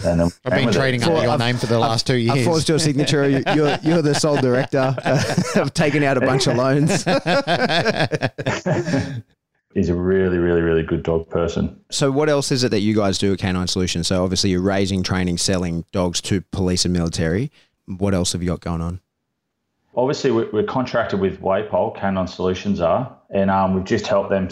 And 0.05 0.21
I've 0.21 0.43
been 0.43 0.71
trading 0.71 1.03
under 1.03 1.23
your 1.23 1.31
I've, 1.31 1.39
name 1.39 1.57
for 1.57 1.65
the 1.65 1.79
last 1.79 2.05
two 2.05 2.17
years. 2.17 2.37
I 2.37 2.43
forced 2.43 2.69
your 2.69 2.77
signature. 2.77 3.27
You're, 3.27 3.75
you're 3.81 4.03
the 4.03 4.13
sole 4.13 4.37
director. 4.37 4.95
I've 5.03 5.73
taken 5.73 6.03
out 6.03 6.17
a 6.17 6.21
bunch 6.21 6.45
of 6.45 6.57
loans. 6.57 7.03
He's 9.73 9.89
a 9.89 9.95
really, 9.95 10.37
really, 10.37 10.61
really 10.61 10.83
good 10.83 11.03
dog 11.03 11.29
person. 11.29 11.79
So, 11.89 12.11
what 12.11 12.29
else 12.29 12.51
is 12.51 12.63
it 12.63 12.69
that 12.69 12.81
you 12.81 12.95
guys 12.95 13.17
do 13.17 13.33
at 13.33 13.39
Canine 13.39 13.67
Solutions? 13.67 14.07
So, 14.07 14.23
obviously, 14.23 14.49
you're 14.49 14.61
raising, 14.61 15.03
training, 15.03 15.37
selling 15.37 15.85
dogs 15.91 16.21
to 16.21 16.41
police 16.51 16.85
and 16.85 16.93
military. 16.93 17.51
What 17.85 18.13
else 18.13 18.33
have 18.33 18.41
you 18.41 18.49
got 18.49 18.61
going 18.61 18.81
on? 18.81 18.99
Obviously 19.99 20.31
we're 20.31 20.63
contracted 20.63 21.19
with 21.19 21.41
WAPOL, 21.41 21.95
Canine 21.97 22.27
Solutions 22.27 22.79
are, 22.79 23.17
and 23.29 23.51
um, 23.51 23.73
we've 23.73 23.83
just 23.83 24.07
helped 24.07 24.29
them 24.29 24.47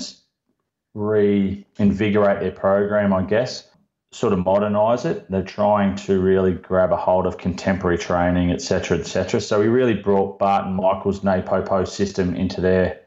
reinvigorate 0.93 2.41
their 2.41 2.51
program, 2.51 3.13
I 3.13 3.23
guess, 3.23 3.65
sort 4.11 4.33
of 4.33 4.39
modernise 4.39 5.05
it. 5.05 5.29
They're 5.31 5.43
trying 5.43 5.95
to 5.97 6.19
really 6.19 6.51
grab 6.51 6.91
a 6.91 6.97
hold 6.97 7.25
of 7.25 7.37
contemporary 7.37 7.97
training, 7.97 8.51
etc., 8.51 8.97
etc. 8.99 9.39
So 9.39 9.61
we 9.61 9.67
really 9.67 9.93
brought 9.93 10.37
Barton 10.37 10.73
Michaels 10.73 11.21
NePoPo 11.21 11.87
system 11.87 12.35
into 12.35 12.59
their 12.59 12.99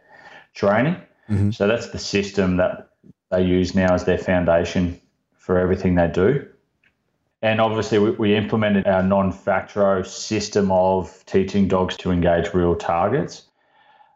training. 0.54 0.94
Mm-hmm. 1.28 1.50
So 1.50 1.66
that's 1.66 1.90
the 1.90 1.98
system 1.98 2.56
that 2.56 2.88
they 3.30 3.42
use 3.42 3.74
now 3.74 3.92
as 3.92 4.04
their 4.04 4.18
foundation 4.18 4.98
for 5.36 5.58
everything 5.58 5.94
they 5.94 6.08
do. 6.08 6.46
And 7.42 7.60
obviously, 7.60 7.98
we, 7.98 8.10
we 8.12 8.36
implemented 8.36 8.86
our 8.86 9.02
non 9.02 9.32
factoro 9.32 10.06
system 10.06 10.70
of 10.70 11.24
teaching 11.26 11.68
dogs 11.68 11.96
to 11.98 12.10
engage 12.10 12.52
real 12.52 12.74
targets. 12.74 13.44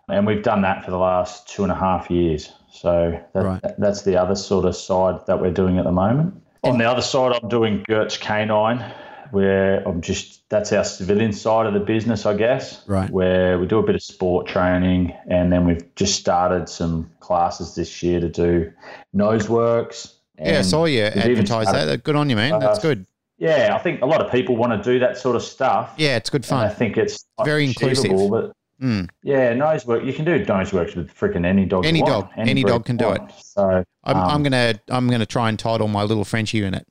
And 0.08 0.26
we've 0.26 0.42
done 0.42 0.62
that 0.62 0.84
for 0.84 0.90
the 0.90 0.98
last 0.98 1.48
two 1.48 1.62
and 1.62 1.72
a 1.72 1.74
half 1.74 2.10
years. 2.10 2.52
So 2.70 3.18
that, 3.32 3.44
right. 3.44 3.62
that's 3.78 4.02
the 4.02 4.20
other 4.20 4.34
sort 4.34 4.66
of 4.66 4.76
side 4.76 5.20
that 5.26 5.40
we're 5.40 5.52
doing 5.52 5.78
at 5.78 5.84
the 5.84 5.92
moment. 5.92 6.42
On 6.62 6.78
the 6.78 6.84
other 6.84 7.02
side, 7.02 7.38
I'm 7.40 7.48
doing 7.48 7.84
Geurts 7.88 8.18
Canine, 8.18 8.84
where 9.30 9.86
I'm 9.86 10.00
just 10.00 10.48
that's 10.48 10.72
our 10.72 10.84
civilian 10.84 11.32
side 11.32 11.66
of 11.66 11.74
the 11.74 11.80
business, 11.80 12.26
I 12.26 12.34
guess. 12.34 12.86
Right. 12.86 13.10
Where 13.10 13.58
we 13.58 13.66
do 13.66 13.78
a 13.78 13.82
bit 13.82 13.94
of 13.94 14.02
sport 14.02 14.46
training, 14.46 15.14
and 15.28 15.52
then 15.52 15.66
we've 15.66 15.94
just 15.94 16.18
started 16.18 16.68
some 16.68 17.10
classes 17.20 17.74
this 17.74 18.02
year 18.02 18.20
to 18.20 18.28
do 18.28 18.72
nose 19.12 19.48
works. 19.48 20.14
Yeah, 20.38 20.58
I 20.58 20.62
saw 20.62 20.84
you 20.86 21.02
advertise 21.02 21.70
that. 21.70 22.02
Good 22.02 22.16
on 22.16 22.28
you, 22.28 22.36
man. 22.36 22.58
That's 22.58 22.78
uh, 22.78 22.82
good. 22.82 23.06
Yeah, 23.38 23.74
I 23.74 23.78
think 23.78 24.02
a 24.02 24.06
lot 24.06 24.24
of 24.24 24.30
people 24.30 24.56
want 24.56 24.72
to 24.72 24.92
do 24.92 24.98
that 25.00 25.18
sort 25.18 25.36
of 25.36 25.42
stuff. 25.42 25.94
Yeah, 25.96 26.16
it's 26.16 26.30
good 26.30 26.44
fun. 26.44 26.64
I 26.64 26.68
think 26.68 26.96
it's 26.96 27.24
Very 27.44 27.64
inclusive. 27.64 28.12
But 28.30 28.52
Mm. 28.82 29.08
yeah, 29.22 29.54
nose 29.54 29.86
work. 29.86 30.04
You 30.04 30.12
can 30.12 30.24
do 30.24 30.44
nose 30.44 30.72
works 30.72 30.96
with 30.96 31.08
freaking 31.14 31.46
any 31.46 31.64
dog. 31.64 31.86
Any 31.86 32.02
dog. 32.02 32.28
Any 32.36 32.64
breed 32.64 32.66
dog 32.66 32.84
can 32.84 32.96
do 32.96 33.06
want. 33.06 33.32
So 33.40 33.84
I'm, 34.02 34.16
um, 34.16 34.30
I'm 34.30 34.42
gonna 34.42 34.74
I'm 34.88 35.08
gonna 35.08 35.24
try 35.26 35.48
and 35.48 35.56
title 35.56 35.86
my 35.86 36.02
little 36.02 36.24
Frenchie 36.24 36.58
unit. 36.58 36.84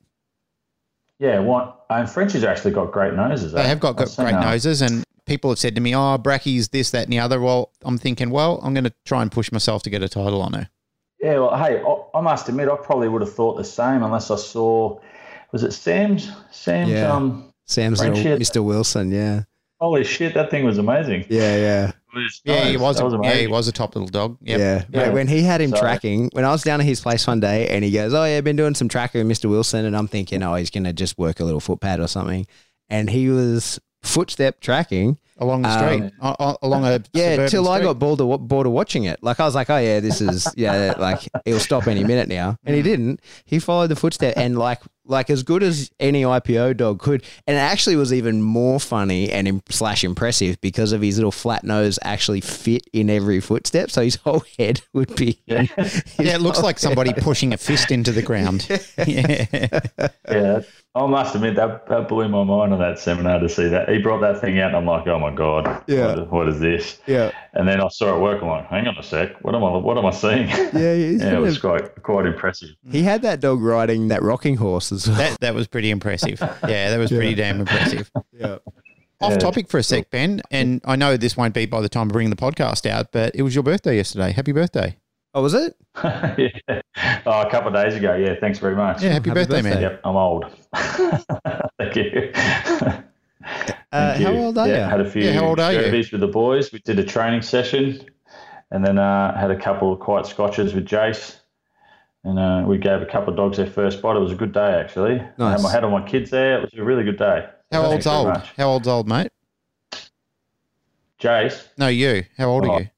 yeah, 1.18 1.38
what? 1.38 1.84
And 1.90 2.08
Frenchies 2.08 2.42
actually 2.42 2.72
got 2.72 2.90
great 2.90 3.14
noses. 3.14 3.52
They 3.52 3.60
eh? 3.60 3.66
have 3.66 3.80
got, 3.80 3.96
got 3.96 4.14
great 4.16 4.32
that. 4.32 4.44
noses, 4.44 4.80
and 4.80 5.04
people 5.26 5.50
have 5.50 5.58
said 5.58 5.74
to 5.74 5.80
me, 5.80 5.94
"Oh, 5.94 6.18
brackies, 6.18 6.70
this, 6.70 6.90
that, 6.92 7.04
and 7.04 7.12
the 7.12 7.18
other." 7.18 7.40
Well, 7.40 7.70
I'm 7.84 7.98
thinking, 7.98 8.30
well, 8.30 8.60
I'm 8.62 8.72
going 8.72 8.84
to 8.84 8.92
try 9.04 9.20
and 9.22 9.30
push 9.30 9.52
myself 9.52 9.82
to 9.84 9.90
get 9.90 10.02
a 10.02 10.08
title 10.08 10.40
on 10.40 10.54
her. 10.54 10.68
Yeah, 11.20 11.38
well, 11.38 11.56
hey, 11.56 11.80
I, 11.80 12.18
I 12.18 12.20
must 12.22 12.48
admit, 12.48 12.68
I 12.68 12.76
probably 12.76 13.08
would 13.08 13.22
have 13.22 13.32
thought 13.32 13.56
the 13.56 13.64
same 13.64 14.02
unless 14.02 14.30
I 14.30 14.36
saw. 14.36 14.98
Was 15.54 15.62
it 15.62 15.70
Sam's? 15.72 16.32
Sam's. 16.50 16.90
Yeah. 16.90 17.12
Um, 17.12 17.52
Sam's. 17.64 18.00
Mr. 18.00 18.62
Wilson. 18.64 19.12
Yeah. 19.12 19.44
holy 19.80 20.02
shit, 20.02 20.34
that 20.34 20.50
thing 20.50 20.64
was 20.64 20.78
amazing. 20.78 21.24
Yeah. 21.28 21.56
Yeah. 21.56 21.92
Was 22.12 22.40
Yeah, 22.44 22.64
he 22.64 22.72
nice. 22.72 22.80
was. 22.80 22.96
That 22.98 23.20
A, 23.20 23.24
yeah, 23.24 23.34
he 23.34 23.46
was 23.46 23.68
a 23.68 23.72
top 23.72 23.94
little 23.94 24.08
dog. 24.08 24.36
Yep. 24.42 24.58
Yeah. 24.58 24.84
Yeah. 24.90 25.06
Mate, 25.06 25.12
when 25.14 25.28
he 25.28 25.42
had 25.42 25.60
him 25.60 25.70
So- 25.70 25.78
tracking, 25.78 26.28
when 26.32 26.44
I 26.44 26.50
was 26.50 26.62
down 26.64 26.80
at 26.80 26.86
his 26.86 27.00
place 27.00 27.24
one 27.26 27.38
day 27.38 27.68
and 27.68 27.84
he 27.84 27.92
goes, 27.92 28.12
Oh, 28.14 28.24
yeah, 28.24 28.36
I've 28.38 28.42
been 28.44 28.56
doing 28.56 28.74
some 28.74 28.88
tracking 28.88 29.26
with 29.26 29.38
Mr. 29.38 29.48
Wilson. 29.48 29.84
And 29.84 29.96
I'm 29.96 30.08
thinking, 30.08 30.42
Oh, 30.42 30.56
he's 30.56 30.70
going 30.70 30.84
to 30.84 30.92
just 30.92 31.18
work 31.18 31.38
a 31.38 31.44
little 31.44 31.60
footpad 31.60 32.02
or 32.02 32.08
something. 32.08 32.46
And 32.88 33.08
he 33.08 33.28
was 33.28 33.78
footstep 34.02 34.60
tracking. 34.60 35.18
along 35.38 35.62
the 35.62 35.76
street, 35.76 36.02
Um, 36.20 36.36
o- 36.38 36.44
o- 36.52 36.58
along 36.62 36.84
a 36.84 37.00
Yeah, 37.12 37.30
suburban 37.32 37.50
till 37.50 37.68
I 37.68 37.80
got 37.80 37.98
bored 37.98 38.20
of, 38.20 38.46
bored 38.48 38.66
of 38.66 38.72
watching 38.72 39.04
it. 39.04 39.18
Like 39.22 39.40
I 39.40 39.44
was 39.44 39.54
like, 39.56 39.68
oh 39.70 39.78
yeah, 39.78 39.98
this 40.00 40.20
is 40.20 40.46
yeah, 40.56 40.94
like 40.98 41.26
he'll 41.44 41.58
stop 41.58 41.86
any 41.88 42.04
minute 42.04 42.28
now, 42.28 42.56
and 42.64 42.76
he 42.76 42.82
didn't. 42.82 43.20
He 43.44 43.58
followed 43.58 43.88
the 43.88 43.96
footstep, 43.96 44.34
and 44.36 44.56
like 44.56 44.80
like 45.06 45.28
as 45.30 45.42
good 45.42 45.62
as 45.62 45.90
any 46.00 46.22
IPO 46.22 46.76
dog 46.76 46.98
could, 46.98 47.22
and 47.46 47.56
it 47.56 47.60
actually 47.60 47.96
was 47.96 48.12
even 48.12 48.42
more 48.42 48.80
funny 48.80 49.30
and 49.30 49.46
im- 49.46 49.62
slash 49.68 50.02
impressive 50.04 50.60
because 50.60 50.92
of 50.92 51.02
his 51.02 51.16
little 51.18 51.32
flat 51.32 51.62
nose 51.64 51.98
actually 52.02 52.40
fit 52.40 52.86
in 52.92 53.10
every 53.10 53.40
footstep, 53.40 53.90
so 53.90 54.02
his 54.02 54.16
whole 54.24 54.42
head 54.58 54.80
would 54.92 55.14
be. 55.16 55.40
Yeah. 55.46 55.66
Yeah, 56.18 56.34
it 56.36 56.40
looks 56.40 56.62
like 56.62 56.78
somebody 56.78 57.12
pushing 57.18 57.52
a 57.52 57.56
fist 57.56 57.90
into 57.90 58.12
the 58.12 58.22
ground. 58.22 58.66
Yeah. 59.06 59.68
Yeah, 60.30 60.60
I 60.94 61.06
must 61.06 61.34
admit 61.34 61.56
that, 61.56 61.86
that 61.88 62.08
blew 62.08 62.28
my 62.28 62.44
mind 62.44 62.72
on 62.72 62.78
that 62.78 62.98
seminar 62.98 63.40
to 63.40 63.48
see 63.48 63.68
that 63.68 63.88
he 63.88 63.98
brought 63.98 64.20
that 64.20 64.40
thing 64.40 64.58
out, 64.60 64.68
and 64.68 64.76
I'm 64.76 64.86
like, 64.86 65.06
oh 65.06 65.18
my 65.18 65.34
god, 65.34 65.82
Yeah. 65.86 66.14
what, 66.16 66.32
what 66.32 66.48
is 66.48 66.60
this? 66.60 66.98
Yeah, 67.06 67.30
And 67.52 67.68
then 67.68 67.80
I 67.80 67.88
saw 67.88 68.16
it 68.16 68.20
work. 68.20 68.42
I'm 68.42 68.48
like, 68.48 68.66
hang 68.68 68.86
on 68.86 68.96
a 68.96 69.02
sec, 69.02 69.42
what 69.44 69.54
am 69.54 69.62
I? 69.64 69.76
What 69.76 69.98
am 69.98 70.06
I 70.06 70.10
seeing? 70.10 70.48
yeah, 70.48 70.70
yeah, 70.94 71.34
it 71.34 71.40
was 71.40 71.58
quite 71.58 72.02
quite 72.02 72.26
impressive. 72.26 72.70
he 72.90 73.02
had 73.02 73.22
that 73.22 73.40
dog 73.40 73.60
riding 73.60 74.08
that 74.08 74.22
rocking 74.22 74.56
horse 74.56 74.90
as 74.94 75.08
well. 75.08 75.16
That 75.18 75.40
that 75.40 75.54
was 75.54 75.66
pretty 75.66 75.90
impressive. 75.90 76.40
Yeah, 76.40 76.90
that 76.90 76.98
was 76.98 77.10
pretty 77.10 77.34
damn 77.34 77.60
impressive. 77.60 78.10
yeah. 78.32 78.58
Off 79.20 79.38
topic 79.38 79.68
for 79.68 79.78
a 79.78 79.82
sec, 79.82 80.10
Ben, 80.10 80.42
and 80.50 80.80
I 80.84 80.96
know 80.96 81.16
this 81.16 81.36
won't 81.36 81.54
be 81.54 81.66
by 81.66 81.80
the 81.80 81.88
time 81.88 82.08
I 82.10 82.12
bring 82.12 82.30
the 82.30 82.36
podcast 82.36 82.84
out, 82.88 83.10
but 83.12 83.34
it 83.34 83.42
was 83.42 83.54
your 83.54 83.62
birthday 83.64 83.96
yesterday. 83.96 84.32
Happy 84.32 84.52
birthday! 84.52 84.96
Oh, 85.32 85.42
was 85.42 85.54
it? 85.54 85.74
yeah. 86.04 86.80
Oh, 87.26 87.40
a 87.42 87.50
couple 87.50 87.68
of 87.68 87.74
days 87.74 87.96
ago. 87.96 88.14
Yeah, 88.16 88.34
thanks 88.40 88.58
very 88.58 88.76
much. 88.76 89.02
Yeah, 89.02 89.10
happy, 89.10 89.30
Happy 89.30 89.40
birthday, 89.40 89.62
birthday. 89.62 89.74
man. 89.74 89.82
Yep, 89.82 90.00
I'm 90.04 90.16
old. 90.16 90.44
Thank 91.78 91.96
you. 91.96 92.30
Uh, 92.34 93.02
Thank 94.14 94.24
how 94.24 94.32
you. 94.32 94.38
old 94.38 94.58
are 94.58 94.68
yeah, 94.68 94.84
you? 94.84 94.90
Had 94.90 95.00
a 95.00 95.10
few 95.10 95.22
Yeah, 95.22 95.32
how 95.34 95.46
old 95.46 95.60
are 95.60 95.72
you? 95.72 95.90
with 95.90 96.20
the 96.20 96.26
boys. 96.28 96.72
We 96.72 96.80
did 96.80 96.98
a 96.98 97.04
training 97.04 97.42
session, 97.42 98.04
and 98.70 98.84
then 98.84 98.98
uh, 98.98 99.38
had 99.38 99.50
a 99.50 99.58
couple 99.58 99.92
of 99.92 100.00
quiet 100.00 100.26
scotches 100.26 100.74
with 100.74 100.86
Jace. 100.86 101.36
And 102.24 102.38
uh, 102.38 102.64
we 102.66 102.78
gave 102.78 103.02
a 103.02 103.06
couple 103.06 103.30
of 103.30 103.36
dogs 103.36 103.58
their 103.58 103.66
first 103.66 104.00
bite. 104.00 104.16
It 104.16 104.20
was 104.20 104.32
a 104.32 104.36
good 104.36 104.52
day, 104.52 104.80
actually. 104.80 105.20
I 105.20 105.30
Nice. 105.36 105.56
had, 105.58 105.62
my, 105.62 105.70
had 105.72 105.84
all 105.84 105.90
my 105.90 106.06
kids 106.08 106.30
there. 106.30 106.56
It 106.58 106.62
was 106.62 106.72
a 106.74 106.82
really 106.82 107.04
good 107.04 107.18
day. 107.18 107.46
How 107.70 107.82
Thanks 107.88 108.06
old's 108.06 108.26
old? 108.26 108.28
much. 108.28 108.48
How 108.56 108.68
old's 108.70 108.88
old, 108.88 109.06
mate? 109.08 109.30
Jace. 111.20 111.66
No, 111.76 111.88
you. 111.88 112.24
How 112.38 112.48
old 112.48 112.64
Oh. 112.66 112.70
are 112.72 112.80
you? 112.80 112.88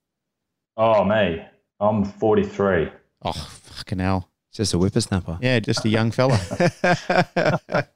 Oh, 0.76 1.04
me. 1.04 1.44
I'm 1.80 2.04
43. 2.04 2.90
Oh, 3.22 3.32
fucking 3.32 3.98
hell. 3.98 4.28
Just 4.52 4.74
a 4.74 4.78
whippersnapper. 4.78 5.38
Yeah, 5.42 5.58
just 5.60 5.84
a 5.84 5.88
young 5.88 6.10
fella. 6.10 6.38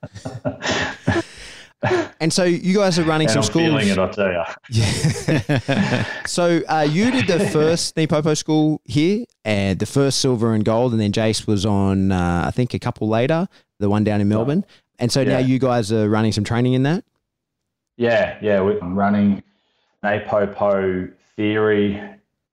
and 2.21 2.33
so 2.33 2.45
you 2.45 2.75
guys 2.75 2.99
are 2.99 3.05
running 3.05 3.27
And 3.27 3.33
some 3.33 3.39
I'm 3.41 3.45
schools. 3.45 3.67
feeling 3.67 3.89
it, 3.89 3.99
I 3.99 4.09
tell 4.11 4.33
you. 4.33 4.43
Yeah. 4.71 6.05
so 6.27 6.61
uh, 6.69 6.87
you 6.89 7.11
did 7.11 7.27
the 7.27 7.47
first 7.49 7.97
NePoPo 7.97 8.37
school 8.37 8.81
here, 8.85 9.25
and 9.45 9.79
the 9.79 9.87
first 9.87 10.19
silver 10.21 10.53
and 10.53 10.65
gold, 10.65 10.93
and 10.93 11.01
then 11.01 11.13
Jace 11.13 11.47
was 11.47 11.65
on, 11.65 12.13
uh, 12.13 12.45
I 12.47 12.51
think, 12.51 12.75
a 12.75 12.79
couple 12.79 13.09
later, 13.09 13.49
the 13.79 13.89
one 13.89 14.05
down 14.05 14.21
in 14.21 14.29
Melbourne. 14.29 14.65
And 14.99 15.11
so 15.11 15.25
now 15.25 15.39
you 15.39 15.59
guys 15.59 15.91
are 15.91 16.09
running 16.11 16.33
some 16.33 16.45
training 16.45 16.75
in 16.75 16.83
that. 16.83 17.05
Yeah, 17.97 18.37
yeah. 18.43 18.61
We're 18.61 18.79
running 18.79 19.43
NePoPo 20.05 21.13
theory. 21.37 22.03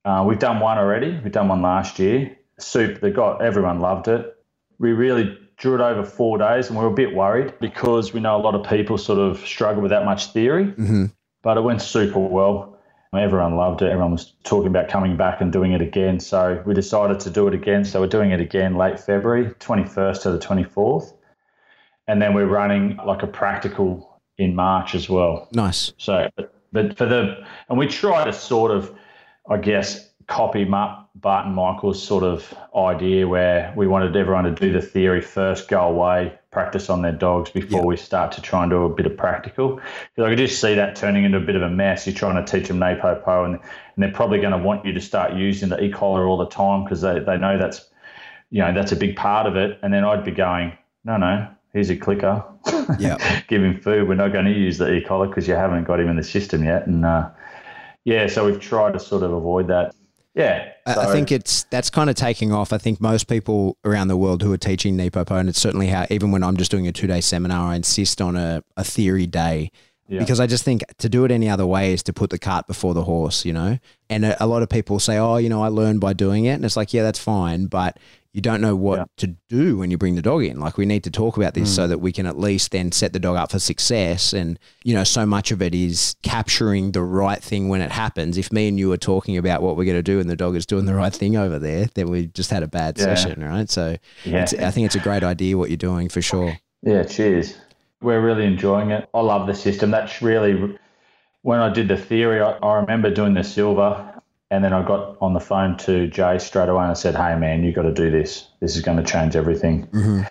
Uh, 0.06 0.24
we've 0.26 0.40
done 0.40 0.62
one 0.62 0.78
already. 0.78 1.20
We've 1.22 1.32
done 1.34 1.50
one 1.50 1.62
last 1.62 2.00
year. 2.00 2.38
Soup, 2.60 3.00
they 3.02 3.12
got 3.12 3.42
everyone 3.42 3.82
loved 3.82 4.08
it. 4.08 4.34
We 4.80 4.94
really 4.94 5.38
drew 5.58 5.76
it 5.76 5.82
over 5.82 6.04
four 6.04 6.38
days, 6.38 6.70
and 6.70 6.78
we 6.78 6.84
were 6.84 6.92
a 6.92 6.94
bit 6.96 7.16
worried 7.16 7.54
because 7.60 8.14
we 8.14 8.20
know 8.20 8.36
a 8.36 8.42
lot 8.42 8.56
of 8.56 8.68
people 8.68 8.98
sort 8.98 9.20
of 9.20 9.40
struggle 9.46 9.82
with 9.82 9.92
that 9.92 10.06
much 10.06 10.28
theory. 10.28 10.66
Mm-hmm. 10.66 11.06
But 11.42 11.58
it 11.58 11.62
went 11.62 11.82
super 11.82 12.20
well. 12.20 12.78
Everyone 13.14 13.56
loved 13.56 13.82
it. 13.82 13.90
Everyone 13.90 14.12
was 14.12 14.34
talking 14.44 14.68
about 14.68 14.90
coming 14.90 15.18
back 15.18 15.42
and 15.42 15.52
doing 15.52 15.72
it 15.72 15.82
again. 15.82 16.20
So 16.20 16.62
we 16.66 16.74
decided 16.74 17.20
to 17.22 17.30
do 17.30 17.48
it 17.48 17.54
again. 17.54 17.84
So 17.86 18.02
we're 18.02 18.08
doing 18.08 18.32
it 18.32 18.40
again 18.40 18.76
late 18.76 19.00
February, 19.00 19.46
21st 19.60 20.22
to 20.24 20.32
the 20.32 20.38
24th. 20.38 21.14
And 22.08 22.22
then 22.22 22.34
we're 22.34 22.48
running 22.48 22.98
like 23.06 23.24
a 23.24 23.28
practical 23.28 24.22
in 24.38 24.56
March 24.56 24.94
as 24.94 25.10
well. 25.10 25.48
Nice. 25.52 25.94
So, 25.98 26.30
but, 26.36 26.54
but 26.72 26.98
for 26.98 27.06
the, 27.06 27.44
and 27.70 27.78
we 27.80 27.88
try 27.88 28.24
to 28.24 28.34
sort 28.34 28.72
of, 28.72 28.94
I 29.50 29.58
guess, 29.58 30.12
copy 30.28 30.66
Ma- 30.66 31.04
Barton 31.22 31.54
Michael's 31.54 32.02
sort 32.02 32.24
of 32.24 32.54
idea 32.76 33.28
where 33.28 33.74
we 33.76 33.88
wanted 33.88 34.16
everyone 34.16 34.44
to 34.44 34.52
do 34.52 34.72
the 34.72 34.82
theory 34.82 35.22
first, 35.22 35.68
go 35.68 35.82
away, 35.82 36.38
practice 36.52 36.90
on 36.90 37.02
their 37.02 37.12
dogs 37.12 37.50
before 37.50 37.82
Yeah. 37.82 37.86
we 37.86 37.98
start 37.98 38.32
to 38.34 38.42
try 38.42 38.64
and 38.64 38.70
do 38.70 38.84
a 38.84 38.90
bit 38.90 39.06
of 39.06 39.18
practical. 39.18 39.76
Because 39.78 40.26
I 40.26 40.30
could 40.30 40.38
just 40.38 40.62
see 40.62 40.76
that 40.76 40.96
turning 40.96 41.24
into 41.24 41.38
a 41.38 41.42
bit 41.42 41.56
of 41.56 41.64
a 41.64 41.70
mess. 41.70 42.06
You're 42.06 42.16
trying 42.16 42.44
to 42.44 42.52
teach 42.52 42.68
them 42.68 42.78
NePoPo 42.80 43.46
and, 43.46 43.56
and 43.56 43.64
they're 43.98 44.12
probably 44.12 44.40
going 44.40 44.52
to 44.52 44.58
want 44.58 44.86
you 44.86 44.94
to 44.94 45.02
start 45.02 45.34
using 45.34 45.70
the 45.70 45.82
e-collar 45.84 46.28
all 46.28 46.38
the 46.38 46.48
time 46.50 46.84
because 46.84 47.02
they, 47.02 47.20
they 47.20 47.38
know 47.38 47.58
that's, 47.58 47.90
you 48.52 48.62
know, 48.62 48.74
that's 48.74 48.92
a 48.92 48.96
big 48.96 49.16
part 49.16 49.48
of 49.48 49.56
it. 49.56 49.80
And 49.82 49.92
then 49.94 50.04
I'd 50.04 50.24
be 50.24 50.32
going, 50.32 50.78
no, 51.04 51.18
no, 51.18 51.48
here's 51.74 51.90
your 51.90 52.00
clicker. 52.00 52.44
Yeah. 53.00 53.18
Give 53.50 53.62
him 53.62 53.82
food. 53.82 54.08
We're 54.08 54.16
not 54.16 54.32
going 54.32 54.46
to 54.46 54.52
use 54.52 54.78
the 54.78 54.90
e-collar 54.94 55.28
because 55.28 55.46
you 55.46 55.56
haven't 55.56 55.84
got 55.84 56.00
him 56.00 56.08
in 56.08 56.16
the 56.16 56.24
system 56.24 56.64
yet. 56.64 56.88
And 56.88 57.06
uh, 57.06 57.30
yeah, 58.06 58.28
so 58.28 58.46
we've 58.46 58.62
tried 58.62 58.94
to 58.94 59.00
sort 59.00 59.24
of 59.24 59.34
avoid 59.34 59.68
that. 59.68 59.94
Yeah. 60.38 60.72
I- 60.86 60.96
I 60.96 61.06
think 61.12 61.32
it's 61.32 61.64
that's 61.72 61.90
kind 61.90 62.10
of 62.10 62.16
taking 62.16 62.52
off. 62.54 62.72
I 62.72 62.78
think 62.78 63.02
most 63.02 63.28
people 63.28 63.78
around 63.84 64.08
the 64.08 64.18
world 64.18 64.42
who 64.44 64.54
are 64.54 64.58
teaching 64.58 64.96
NePoPo, 64.98 65.32
and 65.40 65.50
it's 65.50 65.60
certainly 65.60 65.88
how 65.88 66.06
even 66.10 66.32
when 66.32 66.44
I'm 66.44 66.56
just 66.58 66.72
doing 66.72 66.88
a 66.88 66.92
two 66.92 67.08
day 67.08 67.20
seminar, 67.22 67.72
I 67.72 67.76
insist 67.76 68.22
on 68.22 68.36
a, 68.38 68.64
a 68.78 68.84
theory 68.84 69.26
day 69.26 69.72
Yeah. 70.08 70.20
because 70.20 70.40
I 70.40 70.48
just 70.48 70.64
think 70.64 70.84
to 71.00 71.10
do 71.10 71.26
it 71.26 71.32
any 71.32 71.50
other 71.50 71.66
way 71.66 71.92
is 71.92 72.04
to 72.04 72.14
put 72.14 72.30
the 72.30 72.40
cart 72.40 72.68
before 72.68 72.94
the 72.94 73.04
horse, 73.04 73.44
you 73.46 73.52
know. 73.54 73.80
And 74.10 74.24
a, 74.24 74.42
a 74.44 74.48
lot 74.48 74.62
of 74.62 74.70
people 74.70 75.00
say, 75.00 75.18
"Oh, 75.18 75.38
you 75.38 75.50
know, 75.50 75.64
I 75.64 75.68
learned 75.70 76.00
by 76.02 76.14
doing 76.14 76.46
it," 76.46 76.52
and 76.54 76.64
it's 76.64 76.78
like, 76.78 76.94
yeah, 76.94 77.04
that's 77.04 77.20
fine, 77.20 77.66
but 77.66 77.98
you 78.34 78.42
don't 78.42 78.62
know 78.62 78.76
what 78.76 79.00
Yeah. 79.00 79.06
to 79.18 79.28
do 79.50 79.78
when 79.78 79.90
you 79.92 79.98
bring 79.98 80.16
the 80.16 80.22
dog 80.22 80.44
in. 80.44 80.60
Like 80.60 80.78
we 80.78 80.86
need 80.86 81.04
to 81.06 81.12
talk 81.12 81.38
about 81.38 81.54
this 81.54 81.74
so 81.74 81.86
mm. 81.86 81.90
that 81.90 82.00
we 82.00 82.12
can 82.12 82.26
at 82.26 82.38
least 82.38 82.72
then 82.72 82.92
set 82.92 83.14
the 83.14 83.20
dog 83.20 83.36
up 83.38 83.52
for 83.52 83.60
success. 83.60 84.34
And 84.34 84.60
you 84.84 84.94
know, 84.94 85.04
so 85.04 85.26
much 85.26 85.52
of 85.52 85.62
it 85.62 85.74
is 85.74 86.16
capturing 86.24 86.92
the 86.92 87.02
right 87.02 87.42
thing 87.42 87.70
when 87.70 87.82
it 87.82 87.92
happens. 87.92 88.38
If 88.38 88.52
me 88.52 88.68
and 88.68 88.78
you 88.78 88.92
are 88.92 88.98
talking 88.98 89.38
about 89.38 89.62
what 89.62 89.76
we're 89.78 89.86
going 89.86 89.98
to 89.98 90.04
do 90.04 90.20
and 90.20 90.30
the 90.30 90.36
dog 90.36 90.56
is 90.56 90.66
doing 90.66 90.86
the 90.86 90.96
right 90.96 91.14
thing 91.14 91.36
over 91.36 91.58
there, 91.60 91.88
then 91.96 92.10
we 92.10 92.28
just 92.28 92.52
had 92.52 92.64
a 92.64 92.68
bad 92.68 92.98
Yeah. 92.98 93.06
session, 93.16 93.44
right? 93.44 93.70
So 93.70 93.98
yeah. 94.24 94.44
it's, 94.44 94.54
I 94.54 94.72
think 94.72 94.86
it's 94.86 94.96
a 94.96 95.00
great 95.00 95.24
idea 95.24 95.58
what 95.58 95.70
you're 95.70 95.78
doing 95.78 96.10
for 96.10 96.22
sure. 96.22 96.58
Yeah, 96.84 97.04
cheers. 97.04 97.58
We're 98.02 98.22
really 98.22 98.46
enjoying 98.46 98.92
it. 98.92 99.10
I 99.14 99.22
love 99.22 99.48
the 99.48 99.56
system. 99.56 99.90
That's 99.90 100.22
really 100.22 100.78
when 101.42 101.60
I 101.60 101.70
did 101.74 101.88
the 101.88 101.98
theory. 101.98 102.40
I, 102.42 102.52
I 102.52 102.76
remember 102.76 103.10
doing 103.10 103.34
the 103.34 103.44
silver, 103.44 104.17
and 104.50 104.64
then 104.64 104.74
I 104.74 104.86
got 104.86 105.18
on 105.20 105.34
the 105.34 105.40
phone 105.40 105.78
to 105.80 106.08
Jay 106.08 106.38
straight 106.40 106.70
away 106.70 106.84
and 106.84 106.92
I 106.92 106.96
said, 106.96 107.16
"Hey, 107.16 107.36
man, 107.36 107.64
you've 107.64 107.76
got 107.76 107.84
to 107.84 107.94
do 107.94 108.10
this. 108.10 108.48
This 108.60 108.76
is 108.76 108.82
going 108.82 108.98
to 108.98 109.04
change 109.04 109.36
everything." 109.36 109.88
Mm-hmm. 109.88 110.22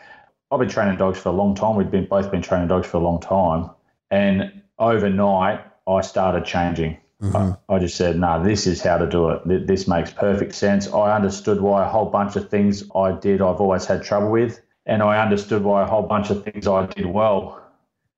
I've 0.51 0.61
been 0.61 0.69
training 0.69 0.97
dogs 0.97 1.19
for 1.19 1.31
a 1.31 1.33
long 1.33 1.55
time. 1.55 1.77
We've 1.77 1.91
been 1.91 2.07
both 2.07 2.31
been 2.31 2.43
training 2.43 2.69
dogs 2.69 2.87
for 2.87 2.99
a 2.99 3.01
long 3.01 3.21
time, 3.21 3.71
and 4.11 4.63
overnight 4.79 5.61
I 5.87 6.01
started 6.01 6.45
changing. 6.45 6.99
I, 7.23 7.55
I 7.69 7.79
just 7.79 7.97
said, 7.97 8.19
"No, 8.19 8.43
this 8.43 8.67
is 8.67 8.83
how 8.83 8.99
to 8.99 9.09
do 9.09 9.31
it. 9.31 9.67
This 9.67 9.89
makes 9.89 10.13
perfect 10.13 10.55
sense." 10.55 10.87
I 10.89 11.15
understood 11.15 11.61
why 11.61 11.85
a 11.85 11.89
whole 11.89 12.07
bunch 12.07 12.37
of 12.37 12.49
things 12.49 12.85
I 12.95 13.13
did 13.13 13.41
I've 13.41 13.61
always 13.61 13.87
had 13.87 14.03
trouble 14.03 14.31
with, 14.31 14.61
and 14.85 15.03
I 15.03 15.23
understood 15.23 15.63
why 15.63 15.83
a 15.83 15.87
whole 15.87 16.03
bunch 16.03 16.31
of 16.31 16.45
things 16.45 16.67
I 16.67 16.87
did 16.87 17.07
well 17.07 17.63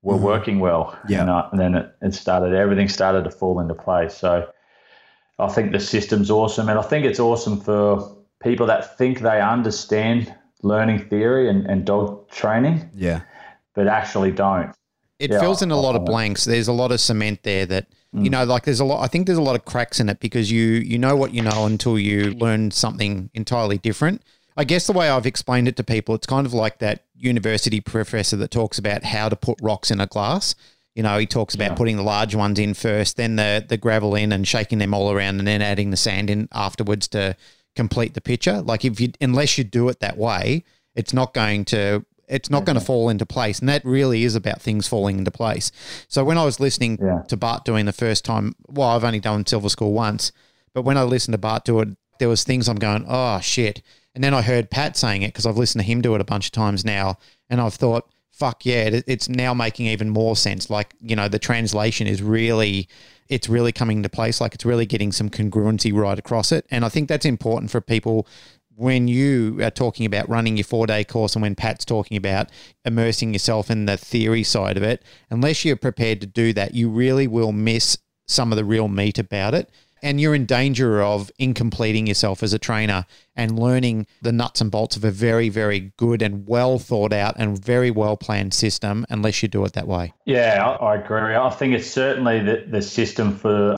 were 0.01 0.17
working 0.17 0.59
well. 0.59 0.97
Yeah. 1.07 1.21
and, 1.21 1.29
I, 1.29 1.49
and 1.51 1.59
then 1.59 1.75
it, 1.75 1.95
it 2.01 2.13
started. 2.13 2.53
Everything 2.53 2.87
started 2.87 3.23
to 3.25 3.31
fall 3.31 3.59
into 3.59 3.73
place. 3.73 4.13
So 4.15 4.49
I 5.39 5.47
think 5.47 5.71
the 5.71 5.79
system's 5.79 6.29
awesome, 6.29 6.69
and 6.69 6.77
I 6.77 6.81
think 6.81 7.05
it's 7.05 7.19
awesome 7.19 7.59
for 7.59 8.15
people 8.41 8.65
that 8.67 8.97
think 8.97 9.19
they 9.19 9.41
understand 9.41 10.33
learning 10.63 10.99
theory 11.09 11.49
and, 11.49 11.65
and 11.65 11.85
dog 11.85 12.29
training 12.29 12.89
Yeah. 12.93 13.21
but 13.73 13.87
actually 13.87 14.31
don't. 14.31 14.73
It 15.19 15.31
yeah, 15.31 15.39
fills 15.39 15.61
in 15.61 15.71
a 15.71 15.79
lot 15.79 15.95
of 15.95 16.05
blanks. 16.05 16.45
There's 16.45 16.69
a 16.69 16.73
lot 16.73 16.91
of 16.91 17.01
cement 17.01 17.43
there 17.43 17.65
that 17.65 17.87
mm. 18.15 18.23
you 18.23 18.29
know, 18.29 18.45
like 18.45 18.63
there's 18.63 18.79
a 18.79 18.85
lot. 18.85 19.03
I 19.03 19.07
think 19.07 19.25
there's 19.25 19.37
a 19.37 19.41
lot 19.41 19.55
of 19.55 19.65
cracks 19.65 19.99
in 19.99 20.07
it 20.07 20.21
because 20.21 20.49
you 20.49 20.63
you 20.63 20.97
know 20.97 21.15
what 21.17 21.33
you 21.33 21.41
know 21.41 21.65
until 21.65 21.99
you 21.99 22.31
learn 22.31 22.71
something 22.71 23.29
entirely 23.33 23.77
different. 23.77 24.23
I 24.55 24.63
guess 24.63 24.87
the 24.87 24.93
way 24.93 25.09
I've 25.09 25.25
explained 25.25 25.67
it 25.67 25.75
to 25.77 25.83
people, 25.83 26.15
it's 26.15 26.27
kind 26.27 26.45
of 26.45 26.53
like 26.53 26.79
that 26.79 27.05
university 27.15 27.81
professor 27.81 28.37
that 28.37 28.51
talks 28.51 28.77
about 28.77 29.03
how 29.03 29.29
to 29.29 29.35
put 29.35 29.57
rocks 29.61 29.91
in 29.91 29.99
a 29.99 30.07
glass. 30.07 30.55
You 30.99 31.03
know, 31.03 31.17
he 31.17 31.25
talks 31.25 31.55
about 31.55 31.69
yeah. 31.71 31.75
putting 31.75 31.95
the 31.95 32.03
large 32.03 32.35
ones 32.35 32.59
in 32.59 32.73
first, 32.73 33.15
then 33.15 33.37
the 33.37 33.63
the 33.65 33.77
gravel 33.77 34.15
in, 34.15 34.33
and 34.33 34.45
shaking 34.45 34.79
them 34.79 34.93
all 34.93 35.13
around, 35.13 35.39
and 35.39 35.47
then 35.47 35.61
adding 35.61 35.91
the 35.91 35.95
sand 35.95 36.29
in 36.29 36.49
afterwards 36.51 37.07
to 37.09 37.37
complete 37.73 38.15
the 38.15 38.19
picture. 38.19 38.61
Like 38.61 38.83
if 38.83 38.99
you 38.99 39.13
unless 39.21 39.57
you 39.57 39.63
do 39.63 39.87
it 39.87 40.01
that 40.01 40.17
way, 40.17 40.65
it's 40.95 41.13
not 41.13 41.33
going 41.33 41.63
to 41.65 42.05
it's 42.27 42.49
not 42.49 42.65
going 42.65 42.77
to 42.77 42.83
fall 42.83 43.07
into 43.07 43.25
place. 43.25 43.59
And 43.59 43.69
that 43.69 43.85
really 43.85 44.25
is 44.25 44.35
about 44.35 44.61
things 44.61 44.89
falling 44.89 45.19
into 45.19 45.31
place. 45.31 45.71
So 46.09 46.25
when 46.25 46.37
I 46.37 46.43
was 46.43 46.59
listening 46.59 46.99
yeah. 47.01 47.21
to 47.29 47.37
Bart 47.37 47.63
doing 47.63 47.85
the 47.85 47.93
first 47.93 48.25
time, 48.25 48.53
well, 48.67 48.89
I've 48.89 49.05
only 49.05 49.21
done 49.21 49.45
Silver 49.45 49.69
School 49.69 49.93
once, 49.93 50.33
but 50.73 50.81
when 50.81 50.97
I 50.97 51.03
listened 51.03 51.31
to 51.31 51.37
Bart 51.37 51.63
do 51.63 51.79
it, 51.79 51.87
there 52.19 52.27
was 52.27 52.43
things 52.43 52.67
I'm 52.67 52.75
going, 52.75 53.05
oh 53.07 53.39
shit. 53.39 53.81
And 54.15 54.21
then 54.21 54.33
I 54.33 54.41
heard 54.41 54.69
Pat 54.69 54.97
saying 54.97 55.21
it 55.21 55.29
because 55.29 55.45
I've 55.45 55.55
listened 55.55 55.81
to 55.81 55.87
him 55.87 56.01
do 56.01 56.13
it 56.15 56.19
a 56.19 56.25
bunch 56.25 56.47
of 56.47 56.51
times 56.51 56.83
now, 56.83 57.19
and 57.49 57.61
I've 57.61 57.75
thought, 57.75 58.11
fuck 58.39 58.65
yeah, 58.65 59.01
it's 59.05 59.29
now 59.29 59.53
making 59.53 59.87
even 59.87 60.09
more 60.09 60.35
sense. 60.35 60.69
Like 60.69 60.95
you 61.01 61.15
know, 61.15 61.27
the 61.27 61.39
translation 61.39 62.07
is 62.07 62.23
really, 62.23 62.87
it's 63.27 63.49
really 63.49 63.71
coming 63.71 64.01
to 64.01 64.09
place. 64.09 64.41
Like 64.41 64.55
it's 64.55 64.65
really 64.65 64.85
getting 64.85 65.11
some 65.11 65.29
congruency 65.29 65.93
right 65.93 66.17
across 66.17 66.51
it, 66.51 66.65
and 66.71 66.85
I 66.85 66.89
think 66.89 67.09
that's 67.09 67.25
important 67.25 67.69
for 67.69 67.81
people 67.81 68.25
when 68.79 69.09
you 69.09 69.61
are 69.61 69.69
talking 69.69 70.05
about 70.05 70.29
running 70.29 70.55
your 70.55 70.63
four 70.63 70.87
day 70.87 71.03
course 71.03 71.35
and 71.35 71.41
when 71.41 71.53
Pat's 71.53 71.83
talking 71.83 72.15
about 72.15 72.49
immersing 72.85 73.33
yourself 73.33 73.69
in 73.69 73.85
the 73.85 73.97
theory 73.97 74.41
side 74.41 74.77
of 74.77 74.83
it, 74.83 75.03
unless 75.29 75.65
you're 75.65 75.75
prepared 75.75 76.21
to 76.21 76.27
do 76.27 76.53
that, 76.53 76.73
you 76.73 76.89
really 76.89 77.27
will 77.27 77.51
miss 77.51 77.97
some 78.25 78.53
of 78.53 78.55
the 78.55 78.63
real 78.63 78.87
meat 78.87 79.19
about 79.19 79.53
it. 79.53 79.69
And 80.01 80.19
you're 80.19 80.35
in 80.35 80.45
danger 80.45 81.01
of 81.01 81.31
incompleting 81.39 82.07
yourself 82.07 82.43
as 82.43 82.53
a 82.53 82.59
trainer 82.59 83.05
and 83.35 83.59
learning 83.59 84.07
the 84.21 84.31
nuts 84.31 84.61
and 84.61 84.71
bolts 84.71 84.95
of 84.95 85.03
a 85.03 85.11
very, 85.11 85.49
very 85.49 85.91
good 85.97 86.21
and 86.21 86.47
well 86.47 86.79
thought 86.79 87.13
out 87.13 87.35
and 87.37 87.63
very 87.63 87.91
well 87.91 88.17
planned 88.17 88.53
system 88.53 89.05
unless 89.09 89.41
you 89.41 89.49
do 89.49 89.63
it 89.65 89.73
that 89.73 89.87
way. 89.87 90.13
Yeah, 90.25 90.77
I 90.81 90.95
agree. 90.95 91.35
I 91.35 91.49
think 91.49 91.73
it's 91.73 91.89
certainly 91.89 92.39
the, 92.39 92.65
the 92.67 92.81
system 92.81 93.35
for 93.35 93.77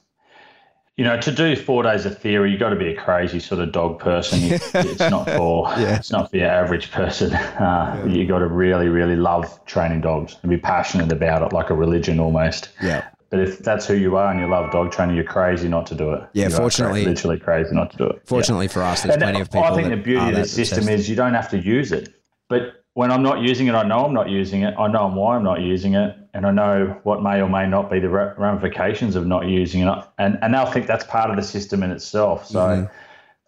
you 0.97 1.07
know, 1.07 1.19
to 1.19 1.31
do 1.31 1.55
four 1.55 1.81
days 1.81 2.05
of 2.05 2.19
theory, 2.19 2.51
you've 2.51 2.59
got 2.59 2.69
to 2.69 2.75
be 2.75 2.89
a 2.89 2.95
crazy 2.95 3.39
sort 3.39 3.59
of 3.59 3.71
dog 3.71 3.99
person. 3.99 4.39
it's 4.41 4.99
not 4.99 5.27
for 5.37 5.67
yeah. 5.69 5.95
it's 5.95 6.11
not 6.11 6.29
for 6.29 6.37
your 6.37 6.49
average 6.49 6.91
person. 6.91 7.31
Uh, 7.61 8.05
yeah. 8.07 8.13
You 8.13 8.27
got 8.27 8.39
to 8.39 8.47
really, 8.47 8.87
really 8.87 9.15
love 9.15 9.63
training 9.65 10.01
dogs 10.01 10.35
and 10.41 10.49
be 10.49 10.57
passionate 10.57 11.11
about 11.11 11.43
it, 11.43 11.53
like 11.53 11.69
a 11.69 11.75
religion 11.75 12.19
almost. 12.19 12.69
Yeah. 12.81 13.07
But 13.31 13.39
if 13.39 13.59
that's 13.59 13.87
who 13.87 13.95
you 13.95 14.17
are 14.17 14.29
and 14.29 14.39
you 14.39 14.47
love 14.47 14.71
dog 14.71 14.91
training, 14.91 15.15
you're 15.15 15.23
crazy 15.23 15.67
not 15.67 15.87
to 15.87 15.95
do 15.95 16.11
it. 16.11 16.23
Yeah, 16.33 16.49
you 16.49 16.55
fortunately, 16.55 17.05
literally 17.05 17.39
crazy 17.39 17.73
not 17.73 17.91
to 17.91 17.97
do 17.97 18.05
it. 18.07 18.21
Fortunately 18.25 18.65
yeah. 18.65 18.71
for 18.73 18.83
us, 18.83 19.01
there's 19.01 19.15
and 19.15 19.23
plenty 19.23 19.41
of 19.41 19.49
people. 19.49 19.63
I 19.63 19.73
think 19.73 19.89
the 19.89 19.97
beauty 19.97 20.29
of 20.29 20.35
the 20.35 20.45
system 20.45 20.87
is 20.89 21.09
you 21.09 21.15
don't 21.15 21.33
have 21.33 21.49
to 21.51 21.57
use 21.57 21.91
it, 21.91 22.13
but 22.49 22.83
when 22.93 23.09
I'm 23.09 23.23
not 23.23 23.39
using 23.39 23.67
it, 23.67 23.73
I 23.73 23.83
know 23.83 24.05
I'm 24.05 24.13
not 24.13 24.29
using 24.29 24.63
it. 24.63 24.75
I 24.77 24.89
know 24.89 25.07
why 25.07 25.37
I'm 25.37 25.43
not 25.43 25.61
using 25.61 25.95
it, 25.95 26.15
and 26.33 26.45
I 26.45 26.51
know 26.51 26.99
what 27.03 27.23
may 27.23 27.41
or 27.41 27.47
may 27.47 27.65
not 27.65 27.89
be 27.89 27.99
the 27.99 28.09
ramifications 28.09 29.15
of 29.15 29.25
not 29.25 29.47
using 29.47 29.81
it. 29.81 30.03
And 30.17 30.37
and 30.41 30.55
I 30.55 30.69
think 30.69 30.87
that's 30.87 31.05
part 31.05 31.29
of 31.29 31.37
the 31.37 31.43
system 31.43 31.83
in 31.83 31.91
itself. 31.91 32.45
So 32.45 32.59
mm-hmm. 32.59 32.93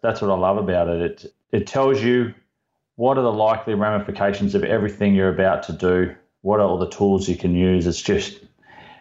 that's 0.02 0.22
what 0.22 0.32
I 0.32 0.36
love 0.36 0.58
about 0.58 0.88
it. 0.88 1.02
It 1.02 1.34
it 1.52 1.68
tells 1.68 2.02
you 2.02 2.34
what 2.96 3.18
are 3.18 3.24
the 3.24 3.34
likely 3.34 3.74
ramifications 3.74 4.56
of 4.56 4.64
everything 4.64 5.16
you're 5.16 5.34
about 5.34 5.64
to 5.64 5.74
do. 5.74 6.16
What 6.42 6.60
are 6.60 6.68
all 6.68 6.78
the 6.78 6.90
tools 6.90 7.28
you 7.28 7.38
can 7.38 7.56
use? 7.56 7.88
It's 7.88 8.02
just, 8.02 8.40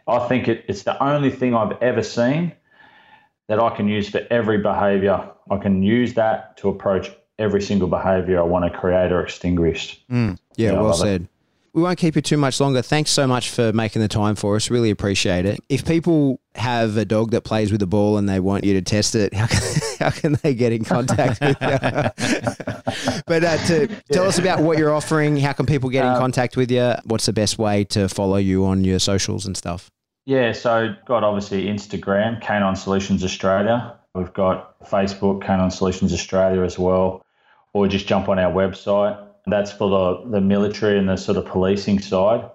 I 0.06 0.26
think 0.28 0.48
it, 0.48 0.64
it's 0.68 0.82
the 0.82 1.02
only 1.02 1.30
thing 1.30 1.54
I've 1.54 1.80
ever 1.82 2.02
seen 2.02 2.52
that 3.48 3.60
I 3.60 3.74
can 3.74 3.88
use 3.88 4.08
for 4.08 4.26
every 4.30 4.58
behavior. 4.58 5.30
I 5.50 5.56
can 5.58 5.82
use 5.82 6.14
that 6.14 6.56
to 6.58 6.68
approach 6.68 7.10
every 7.38 7.62
single 7.62 7.88
behavior 7.88 8.38
I 8.38 8.42
want 8.42 8.70
to 8.70 8.78
create 8.78 9.12
or 9.12 9.22
extinguish. 9.22 10.02
Mm. 10.10 10.38
Yeah, 10.56 10.72
well 10.72 10.94
said. 10.94 11.22
It. 11.22 11.28
We 11.74 11.82
won't 11.82 11.98
keep 11.98 12.16
you 12.16 12.22
too 12.22 12.36
much 12.36 12.60
longer. 12.60 12.82
Thanks 12.82 13.10
so 13.10 13.26
much 13.26 13.48
for 13.48 13.72
making 13.72 14.02
the 14.02 14.08
time 14.08 14.34
for 14.34 14.56
us. 14.56 14.70
Really 14.70 14.90
appreciate 14.90 15.46
it. 15.46 15.58
If 15.70 15.86
people 15.86 16.38
have 16.54 16.98
a 16.98 17.04
dog 17.06 17.30
that 17.30 17.42
plays 17.42 17.70
with 17.70 17.80
the 17.80 17.86
ball 17.86 18.18
and 18.18 18.28
they 18.28 18.40
want 18.40 18.64
you 18.64 18.74
to 18.74 18.82
test 18.82 19.14
it, 19.14 19.32
how 19.32 19.46
can, 19.46 19.58
how 19.98 20.10
can 20.10 20.34
they 20.42 20.54
get 20.54 20.72
in 20.72 20.84
contact 20.84 21.40
with 21.40 21.56
you? 21.60 21.68
but 23.26 23.44
uh, 23.44 23.56
to 23.66 23.88
tell 24.12 24.24
us 24.24 24.38
about 24.38 24.60
what 24.60 24.78
you're 24.78 24.92
offering, 24.92 25.36
how 25.36 25.52
can 25.52 25.66
people 25.66 25.90
get 25.90 26.04
in 26.04 26.12
um, 26.12 26.18
contact 26.18 26.56
with 26.56 26.70
you? 26.70 26.94
What's 27.04 27.26
the 27.26 27.32
best 27.32 27.58
way 27.58 27.84
to 27.84 28.08
follow 28.08 28.36
you 28.36 28.64
on 28.64 28.84
your 28.84 28.98
socials 28.98 29.46
and 29.46 29.56
stuff? 29.56 29.90
Yeah, 30.24 30.52
so 30.52 30.94
got 31.06 31.24
obviously 31.24 31.66
Instagram, 31.66 32.40
Canine 32.40 32.76
Solutions 32.76 33.24
Australia. 33.24 33.98
We've 34.14 34.32
got 34.32 34.78
Facebook, 34.80 35.44
Canine 35.44 35.70
Solutions 35.70 36.12
Australia 36.12 36.62
as 36.62 36.78
well, 36.78 37.24
or 37.72 37.88
just 37.88 38.06
jump 38.06 38.28
on 38.28 38.38
our 38.38 38.52
website. 38.52 39.18
That's 39.46 39.72
for 39.72 39.90
the, 39.90 40.30
the 40.30 40.40
military 40.40 40.98
and 40.98 41.08
the 41.08 41.16
sort 41.16 41.38
of 41.38 41.46
policing 41.46 42.00
side. 42.00 42.48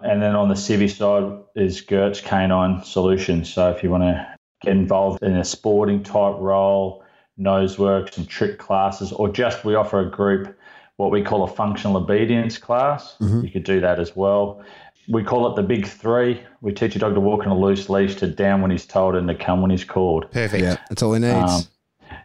And 0.00 0.22
then 0.22 0.36
on 0.36 0.48
the 0.48 0.54
civvy 0.54 0.88
side 0.88 1.42
is 1.56 1.82
Geurts 1.82 2.22
Canine 2.22 2.84
Solutions. 2.84 3.52
So 3.52 3.70
if 3.70 3.82
you 3.82 3.90
want 3.90 4.04
to 4.04 4.37
get 4.60 4.72
involved 4.72 5.22
in 5.22 5.36
a 5.36 5.44
sporting 5.44 6.02
type 6.02 6.36
role, 6.38 7.04
nose 7.36 7.78
works 7.78 8.18
and 8.18 8.28
trick 8.28 8.58
classes, 8.58 9.12
or 9.12 9.28
just 9.28 9.64
we 9.64 9.74
offer 9.74 10.00
a 10.00 10.10
group 10.10 10.56
what 10.96 11.12
we 11.12 11.22
call 11.22 11.44
a 11.44 11.48
functional 11.48 11.96
obedience 11.96 12.58
class. 12.58 13.14
Mm-hmm. 13.20 13.44
You 13.44 13.50
could 13.52 13.62
do 13.62 13.80
that 13.80 14.00
as 14.00 14.16
well 14.16 14.64
we 15.08 15.24
call 15.24 15.50
it 15.50 15.56
the 15.56 15.62
big 15.62 15.86
three. 15.86 16.42
We 16.60 16.72
teach 16.72 16.94
a 16.94 16.98
dog 16.98 17.14
to 17.14 17.20
walk 17.20 17.40
on 17.40 17.48
a 17.48 17.58
loose 17.58 17.88
leash, 17.88 18.14
to 18.16 18.26
down 18.26 18.60
when 18.60 18.70
he's 18.70 18.86
told, 18.86 19.16
and 19.16 19.26
to 19.28 19.34
come 19.34 19.62
when 19.62 19.70
he's 19.70 19.84
called. 19.84 20.30
Perfect. 20.30 20.62
Yeah, 20.62 20.76
that's 20.88 21.02
all 21.02 21.14
he 21.14 21.20
needs. 21.20 21.52
Um, 21.52 21.62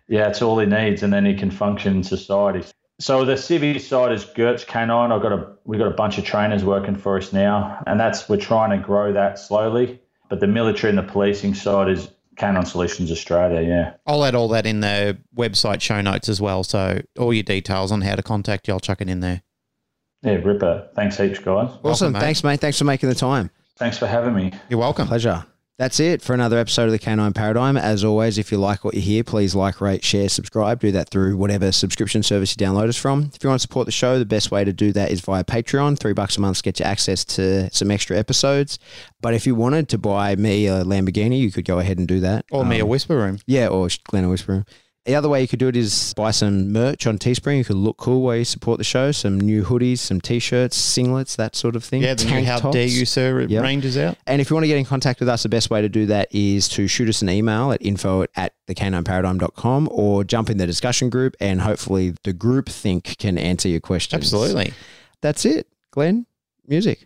yeah, 0.07 0.27
it's 0.27 0.41
all 0.41 0.59
he 0.59 0.65
needs, 0.65 1.01
and 1.01 1.13
then 1.13 1.25
he 1.25 1.33
can 1.33 1.49
function 1.49 1.97
in 1.97 2.03
society. 2.03 2.67
So 2.99 3.25
the 3.25 3.33
civvy 3.33 3.79
side 3.79 4.11
is 4.11 4.25
Geurts 4.25 4.67
Canine. 4.67 5.11
I've 5.11 5.21
got 5.21 5.31
a 5.31 5.47
we've 5.63 5.79
got 5.79 5.87
a 5.87 5.95
bunch 5.95 6.17
of 6.17 6.25
trainers 6.25 6.63
working 6.63 6.95
for 6.95 7.17
us 7.17 7.31
now, 7.31 7.81
and 7.87 7.99
that's 7.99 8.27
we're 8.27 8.37
trying 8.37 8.77
to 8.77 8.85
grow 8.85 9.13
that 9.13 9.39
slowly. 9.39 9.99
But 10.29 10.39
the 10.39 10.47
military 10.47 10.89
and 10.89 10.97
the 10.97 11.11
policing 11.11 11.53
side 11.53 11.89
is 11.89 12.09
Canine 12.35 12.65
Solutions 12.65 13.11
Australia. 13.11 13.61
Yeah, 13.61 13.93
I'll 14.05 14.23
add 14.25 14.35
all 14.35 14.47
that 14.49 14.65
in 14.65 14.79
the 14.81 15.17
website 15.35 15.81
show 15.81 16.01
notes 16.01 16.29
as 16.29 16.41
well. 16.41 16.63
So 16.63 17.01
all 17.17 17.33
your 17.33 17.43
details 17.43 17.91
on 17.91 18.01
how 18.01 18.15
to 18.15 18.23
contact 18.23 18.67
you, 18.67 18.73
I'll 18.73 18.79
chuck 18.79 19.01
it 19.01 19.09
in 19.09 19.19
there. 19.19 19.43
Yeah, 20.21 20.35
Ripper. 20.35 20.89
Thanks 20.95 21.17
heaps, 21.17 21.39
guys. 21.39 21.69
Awesome. 21.69 21.81
Welcome, 21.83 22.11
mate. 22.13 22.19
Thanks, 22.19 22.43
mate. 22.43 22.59
Thanks 22.61 22.77
for 22.77 22.85
making 22.85 23.09
the 23.09 23.15
time. 23.15 23.51
Thanks 23.75 23.97
for 23.97 24.07
having 24.07 24.33
me. 24.33 24.53
You're 24.69 24.79
welcome. 24.79 25.07
Pleasure. 25.07 25.45
That's 25.79 25.99
it 25.99 26.21
for 26.21 26.35
another 26.35 26.59
episode 26.59 26.85
of 26.85 26.91
the 26.91 26.99
Canine 26.99 27.33
Paradigm. 27.33 27.77
As 27.77 28.03
always, 28.03 28.37
if 28.37 28.51
you 28.51 28.59
like 28.59 28.85
what 28.85 28.93
you 28.93 29.01
hear, 29.01 29.23
please 29.23 29.55
like, 29.55 29.81
rate, 29.81 30.03
share, 30.03 30.29
subscribe. 30.29 30.79
Do 30.79 30.91
that 30.91 31.09
through 31.09 31.35
whatever 31.35 31.71
subscription 31.71 32.21
service 32.21 32.55
you 32.55 32.63
download 32.63 32.89
us 32.89 32.97
from. 32.97 33.31
If 33.33 33.43
you 33.43 33.49
want 33.49 33.59
to 33.59 33.63
support 33.63 33.87
the 33.87 33.91
show, 33.91 34.19
the 34.19 34.25
best 34.25 34.51
way 34.51 34.63
to 34.63 34.71
do 34.71 34.91
that 34.91 35.09
is 35.09 35.21
via 35.21 35.43
Patreon. 35.43 35.97
Three 35.97 36.13
bucks 36.13 36.37
a 36.37 36.41
month 36.41 36.61
gets 36.61 36.79
you 36.79 36.85
access 36.85 37.25
to 37.25 37.71
some 37.71 37.89
extra 37.89 38.15
episodes. 38.19 38.77
But 39.19 39.33
if 39.33 39.47
you 39.47 39.55
wanted 39.55 39.89
to 39.89 39.97
buy 39.97 40.35
me 40.35 40.67
a 40.67 40.83
Lamborghini, 40.83 41.39
you 41.39 41.51
could 41.51 41.65
go 41.65 41.79
ahead 41.79 41.97
and 41.97 42.07
do 42.07 42.19
that. 42.19 42.45
Or 42.51 42.61
um, 42.61 42.69
me 42.69 42.79
a 42.79 42.83
um, 42.83 42.89
Whisper 42.89 43.17
Room. 43.17 43.39
Yeah, 43.47 43.69
or 43.69 43.89
Glenn 44.03 44.25
a 44.25 44.29
Whisper 44.29 44.51
Room. 44.51 44.65
The 45.05 45.15
other 45.15 45.27
way 45.27 45.41
you 45.41 45.49
could 45.49 45.59
do 45.59 45.67
it 45.67 45.75
is 45.75 46.13
buy 46.15 46.31
some 46.31 46.71
merch 46.71 47.05
on 47.07 47.17
Teespring. 47.17 47.57
You 47.57 47.65
could 47.65 47.75
look 47.75 47.97
cool 47.97 48.21
while 48.21 48.37
you 48.37 48.45
support 48.45 48.77
the 48.77 48.85
show. 48.85 49.11
Some 49.11 49.37
new 49.37 49.63
hoodies, 49.63 49.99
some 49.99 50.21
t-shirts, 50.21 50.79
singlets, 50.79 51.35
that 51.35 51.57
sort 51.57 51.75
of 51.75 51.83
thing. 51.83 52.03
Yeah, 52.03 52.13
the 52.13 52.23
Tank 52.23 52.47
How 52.47 52.59
tops. 52.59 52.73
Dare 52.73 52.87
You 52.87 53.05
Sir 53.05 53.41
yep. 53.41 53.63
range 53.63 53.83
is 53.83 53.97
out. 53.97 54.17
And 54.25 54.39
if 54.39 54.49
you 54.49 54.55
want 54.55 54.63
to 54.63 54.69
get 54.69 54.77
in 54.77 54.85
contact 54.85 55.19
with 55.19 55.27
us, 55.27 55.43
the 55.43 55.49
best 55.49 55.69
way 55.69 55.81
to 55.81 55.89
do 55.89 56.05
that 56.05 56.29
is 56.31 56.69
to 56.69 56.87
shoot 56.87 57.09
us 57.09 57.21
an 57.21 57.29
email 57.29 57.73
at 57.73 57.81
info 57.81 58.25
at 58.37 58.53
thecanineparadigm.com 58.67 59.89
or 59.91 60.23
jump 60.23 60.49
in 60.49 60.57
the 60.57 60.65
discussion 60.65 61.09
group 61.09 61.35
and 61.41 61.59
hopefully 61.59 62.13
the 62.23 62.31
group 62.31 62.69
think 62.69 63.17
can 63.17 63.37
answer 63.37 63.67
your 63.67 63.81
questions. 63.81 64.21
Absolutely. 64.21 64.73
That's 65.19 65.43
it. 65.43 65.67
Glenn, 65.91 66.25
music. 66.65 67.03